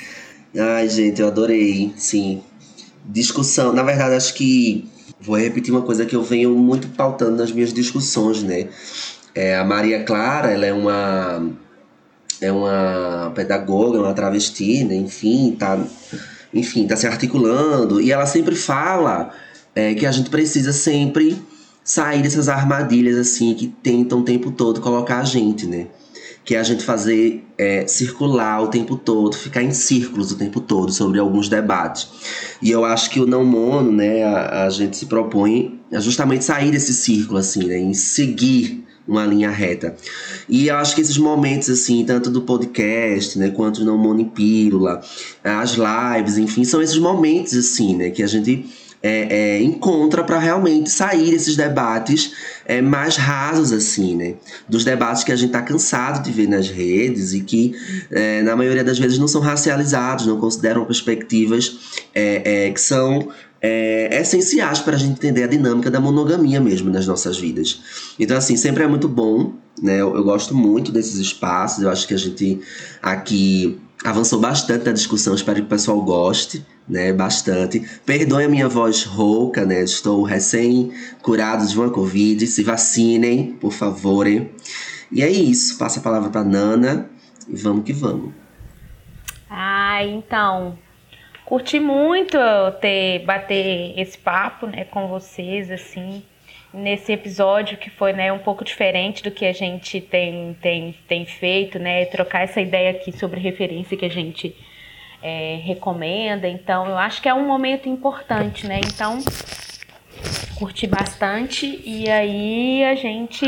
Ai, 0.59 0.89
gente, 0.89 1.21
eu 1.21 1.29
adorei, 1.29 1.93
sim. 1.97 2.43
Discussão, 3.05 3.75
na 3.75 3.83
verdade, 3.83 4.15
acho 4.15 4.33
que 4.33 4.89
vou 5.25 5.37
repetir 5.37 5.73
uma 5.73 5.83
coisa 5.83 6.05
que 6.05 6.15
eu 6.15 6.23
venho 6.23 6.51
muito 6.51 6.89
pautando 6.89 7.37
nas 7.37 7.51
minhas 7.51 7.73
discussões, 7.73 8.43
né? 8.43 8.69
É, 9.35 9.57
a 9.57 9.65
Maria 9.65 10.05
Clara, 10.05 10.51
ela 10.51 10.67
é 10.67 10.73
uma 10.73 11.51
é 12.41 12.53
uma 12.53 13.33
pedagoga, 13.35 14.01
uma 14.01 14.13
travesti, 14.13 14.85
né? 14.85 14.95
Enfim, 14.97 15.57
tá, 15.59 15.79
enfim, 16.53 16.87
tá 16.87 16.97
se 16.97 17.07
articulando 17.07 18.01
e 18.01 18.13
ela 18.13 18.27
sempre 18.27 18.55
fala 18.55 19.33
é, 19.75 19.95
que 19.95 20.05
a 20.05 20.13
gente 20.13 20.29
precisa 20.29 20.73
sempre 20.73 21.41
sair 21.83 22.23
dessas 22.23 22.49
armadilhas 22.49 23.17
assim 23.17 23.55
que 23.55 23.69
tentam 23.83 24.21
o 24.21 24.25
tempo 24.25 24.51
todo 24.51 24.81
colocar 24.81 25.21
a 25.21 25.25
gente, 25.25 25.67
né? 25.67 25.87
Que 26.45 26.55
é 26.55 26.59
a 26.59 26.63
gente 26.63 26.85
fazer 26.85 27.45
é, 27.57 27.87
circular 27.87 28.63
o 28.63 28.69
tempo 28.69 28.97
todo, 28.97 29.37
ficar 29.37 29.63
em 29.63 29.73
círculos 29.73 30.31
o 30.33 30.37
tempo 30.37 30.61
todo 30.61 30.93
sobre 30.93 31.19
alguns 31.19 31.49
debates. 31.49 32.09
E 32.61 32.71
eu 32.71 32.85
acho 32.85 33.11
que 33.11 33.21
o 33.21 33.27
não 33.27 33.45
mono, 33.45 33.91
né, 33.91 34.25
a, 34.25 34.67
a 34.67 34.71
gente 34.71 34.97
se 34.97 35.07
propõe 35.07 35.81
a 35.93 36.01
justamente 36.01 36.45
sair 36.45 36.71
desse 36.71 36.93
círculo, 36.93 37.39
assim, 37.39 37.65
né, 37.65 37.79
em 37.79 37.95
seguir 37.95 38.85
uma 39.07 39.27
linha 39.27 39.51
reta. 39.51 39.95
E 40.49 40.69
eu 40.69 40.77
acho 40.77 40.95
que 40.95 41.01
esses 41.01 41.19
momentos, 41.19 41.69
assim, 41.69 42.05
tanto 42.05 42.31
do 42.31 42.43
podcast, 42.43 43.39
né, 43.39 43.51
quanto 43.51 43.81
do 43.81 43.87
não 43.87 43.99
mono 43.99 44.21
em 44.21 44.29
pílula, 44.29 45.03
as 45.43 45.77
lives, 45.77 46.39
enfim, 46.39 46.65
são 46.65 46.83
esses 46.83 46.99
momentos, 46.99 47.55
assim, 47.55 47.97
né, 47.97 48.11
que 48.11 48.23
a 48.23 48.27
gente 48.27 48.67
é, 49.05 49.59
é, 49.59 49.63
encontra 49.63 50.25
para 50.25 50.39
realmente 50.39 50.91
sair 50.91 51.31
desses 51.31 51.57
debates 51.57 52.33
é, 52.65 52.81
mais 52.81 53.17
rasos, 53.17 53.71
assim, 53.71 54.17
né? 54.17 54.37
Dos 54.67 54.83
debates 54.83 55.23
que 55.23 55.31
a 55.31 55.37
gente 55.37 55.49
está 55.49 55.61
cansado 55.61 56.25
de 56.25 56.33
ver 56.33 56.49
nas 56.49 56.71
redes 56.71 57.35
e 57.35 57.43
que, 57.43 57.75
é, 58.11 58.41
na 58.41 58.57
maioria 58.57 58.83
das 58.83 58.99
vezes, 58.99 59.19
não 59.19 59.29
são 59.29 59.43
racializados, 59.43 60.27
não 60.27 60.41
consideram 60.41 60.87
perspectivas 60.87 62.01
é, 62.15 62.69
é, 62.69 62.71
que 62.71 62.81
são 62.81 63.29
é, 63.61 64.21
essenciais 64.23 64.79
para 64.79 64.97
a 64.97 64.99
gente 64.99 65.13
entender 65.13 65.43
a 65.43 65.49
dinâmica 65.49 65.91
da 65.91 66.01
monogamia 66.01 66.59
mesmo 66.59 66.89
nas 66.89 67.07
nossas 67.07 67.39
vidas. 67.39 67.83
Então, 68.19 68.39
assim, 68.39 68.57
sempre 68.57 68.85
é 68.85 68.87
muito 68.87 69.07
bom, 69.07 69.53
né? 69.83 70.01
Eu, 70.01 70.17
eu 70.17 70.25
gosto 70.25 70.55
muito 70.55 70.91
desses 70.91 71.17
espaços, 71.17 71.83
eu 71.83 71.91
acho 71.91 72.09
que 72.09 72.15
a 72.15 72.19
gente 72.19 72.59
aqui 73.03 73.79
avançou 74.05 74.39
bastante 74.39 74.85
na 74.85 74.93
discussão, 74.93 75.35
espero 75.35 75.61
que 75.61 75.67
o 75.67 75.69
pessoal 75.69 76.01
goste, 76.03 76.65
né, 76.87 77.11
bastante. 77.11 77.81
Perdoe 78.05 78.45
a 78.45 78.49
minha 78.49 78.69
voz 78.69 79.05
rouca, 79.05 79.65
né, 79.65 79.83
estou 79.83 80.23
recém-curado 80.23 81.67
de 81.67 81.79
uma 81.79 81.91
Covid, 81.91 82.47
se 82.47 82.63
vacinem, 82.63 83.53
por 83.55 83.73
favor. 83.73 84.27
Hein? 84.27 84.51
E 85.11 85.23
é 85.23 85.31
isso, 85.31 85.79
passa 85.79 86.01
a 86.01 86.03
palavra 86.03 86.29
para 86.29 86.45
Nana 86.45 87.09
e 87.49 87.57
vamos 87.57 87.85
que 87.85 87.95
vamos. 87.95 88.33
Ah, 89.49 90.05
então, 90.05 90.79
curti 91.47 91.81
muito 91.81 92.37
ter 92.83 93.25
bater 93.25 93.99
esse 93.99 94.19
papo, 94.19 94.67
né, 94.67 94.85
com 94.85 95.09
vocês 95.09 95.71
assim 95.71 96.23
nesse 96.75 97.13
episódio 97.13 97.79
que 97.79 97.89
foi 97.89 98.13
né, 98.13 98.33
um 98.33 98.39
pouco 98.39 98.65
diferente 98.65 99.23
do 99.23 99.31
que 99.31 99.47
a 99.47 99.53
gente 99.53 100.01
tem, 100.01 100.57
tem, 100.61 100.95
tem 101.07 101.25
feito, 101.25 101.79
né? 101.79 102.05
Trocar 102.07 102.43
essa 102.43 102.61
ideia 102.61 102.91
aqui 102.91 103.17
sobre 103.17 103.41
referência 103.41 103.97
que 103.97 104.05
a 104.05 104.11
gente 104.11 104.55
é, 105.23 105.61
recomenda. 105.63 106.49
Então, 106.49 106.87
eu 106.87 106.99
acho 106.99 107.23
que 107.23 107.29
é 107.29 107.35
um 107.35 107.47
momento 107.47 107.89
importante, 107.89 108.67
né? 108.67 108.81
Então, 108.85 109.19
curti 110.57 110.87
bastante 110.87 111.81
e 111.85 112.11
aí 112.11 112.85
a 112.85 112.95
gente 112.97 113.47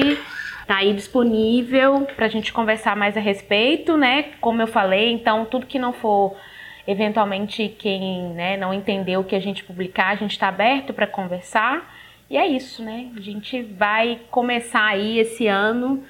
tá 0.67 0.77
aí 0.79 0.93
disponível 0.93 2.07
para 2.17 2.27
a 2.27 2.29
gente 2.29 2.53
conversar 2.53 2.97
mais 2.97 3.17
a 3.17 3.21
respeito, 3.21 3.97
né? 3.97 4.31
Como 4.41 4.63
eu 4.63 4.67
falei, 4.67 5.13
então 5.13 5.45
tudo 5.45 5.67
que 5.67 5.79
não 5.79 5.93
for 5.93 6.37
eventualmente 6.87 7.69
quem 7.69 8.31
né, 8.35 8.57
não 8.57 8.73
entendeu 8.73 9.21
o 9.21 9.25
que 9.25 9.35
a 9.35 9.41
gente 9.41 9.65
publicar, 9.65 10.11
a 10.11 10.15
gente 10.15 10.33
está 10.33 10.49
aberto 10.49 10.93
para 10.93 11.07
conversar. 11.07 11.96
E 12.29 12.37
é 12.37 12.47
isso, 12.47 12.83
né? 12.83 13.11
A 13.17 13.21
gente 13.21 13.63
vai 13.63 14.21
começar 14.31 14.85
aí 14.85 15.19
esse 15.19 15.47
ano 15.47 16.03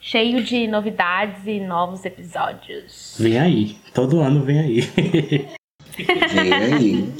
cheio 0.00 0.42
de 0.42 0.68
novidades 0.68 1.44
e 1.46 1.58
novos 1.58 2.04
episódios. 2.04 3.16
Vem 3.18 3.38
aí, 3.38 3.76
todo 3.92 4.20
ano 4.20 4.44
vem 4.44 4.60
aí. 4.60 4.80
Vem 5.96 6.52
aí. 6.52 7.14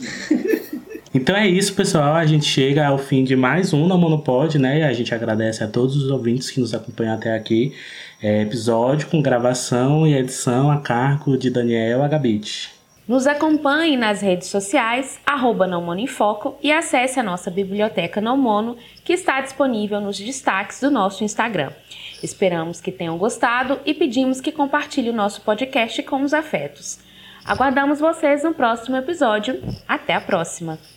Então 1.13 1.35
é 1.35 1.49
isso, 1.49 1.75
pessoal. 1.75 2.15
A 2.15 2.27
gente 2.27 2.45
chega 2.45 2.87
ao 2.87 2.99
fim 2.99 3.25
de 3.25 3.35
mais 3.35 3.73
um 3.73 3.87
na 3.87 3.97
Monopod, 3.97 4.59
né? 4.59 4.85
A 4.85 4.93
gente 4.93 5.15
agradece 5.15 5.65
a 5.65 5.67
todos 5.67 5.97
os 5.97 6.11
ouvintes 6.11 6.51
que 6.51 6.61
nos 6.61 6.75
acompanham 6.75 7.15
até 7.15 7.35
aqui. 7.35 7.73
É, 8.23 8.43
episódio 8.43 9.09
com 9.09 9.23
gravação 9.23 10.07
e 10.07 10.15
edição 10.15 10.71
a 10.71 10.79
cargo 10.79 11.39
de 11.39 11.49
Daniel 11.49 12.03
Agabit. 12.03 12.76
Nos 13.09 13.27
acompanhe 13.29 13.97
nas 13.97 14.21
redes 14.21 14.49
sociais, 14.49 15.21
arroba 15.25 15.65
Não 15.65 15.81
Mono 15.81 16.01
em 16.01 16.09
Foco 16.09 16.59
e 16.61 16.73
acesse 16.73 17.21
a 17.21 17.23
nossa 17.23 17.51
biblioteca 17.53 18.21
Não 18.21 18.37
Mono, 18.37 18.77
que 19.05 19.13
está 19.13 19.41
disponível 19.41 20.01
nos 20.01 20.19
destaques 20.19 20.81
do 20.81 20.91
nosso 20.91 21.23
Instagram. 21.23 21.71
Esperamos 22.21 22.81
que 22.81 22.91
tenham 22.91 23.17
gostado 23.17 23.79
e 23.87 23.95
pedimos 23.95 24.41
que 24.41 24.51
compartilhe 24.51 25.11
o 25.11 25.15
nosso 25.15 25.41
podcast 25.43 26.03
com 26.03 26.23
os 26.23 26.35
afetos. 26.35 26.99
Aguardamos 27.45 28.01
vocês 28.01 28.43
no 28.43 28.53
próximo 28.53 28.97
episódio. 28.97 29.63
Até 29.87 30.15
a 30.15 30.21
próxima! 30.21 30.96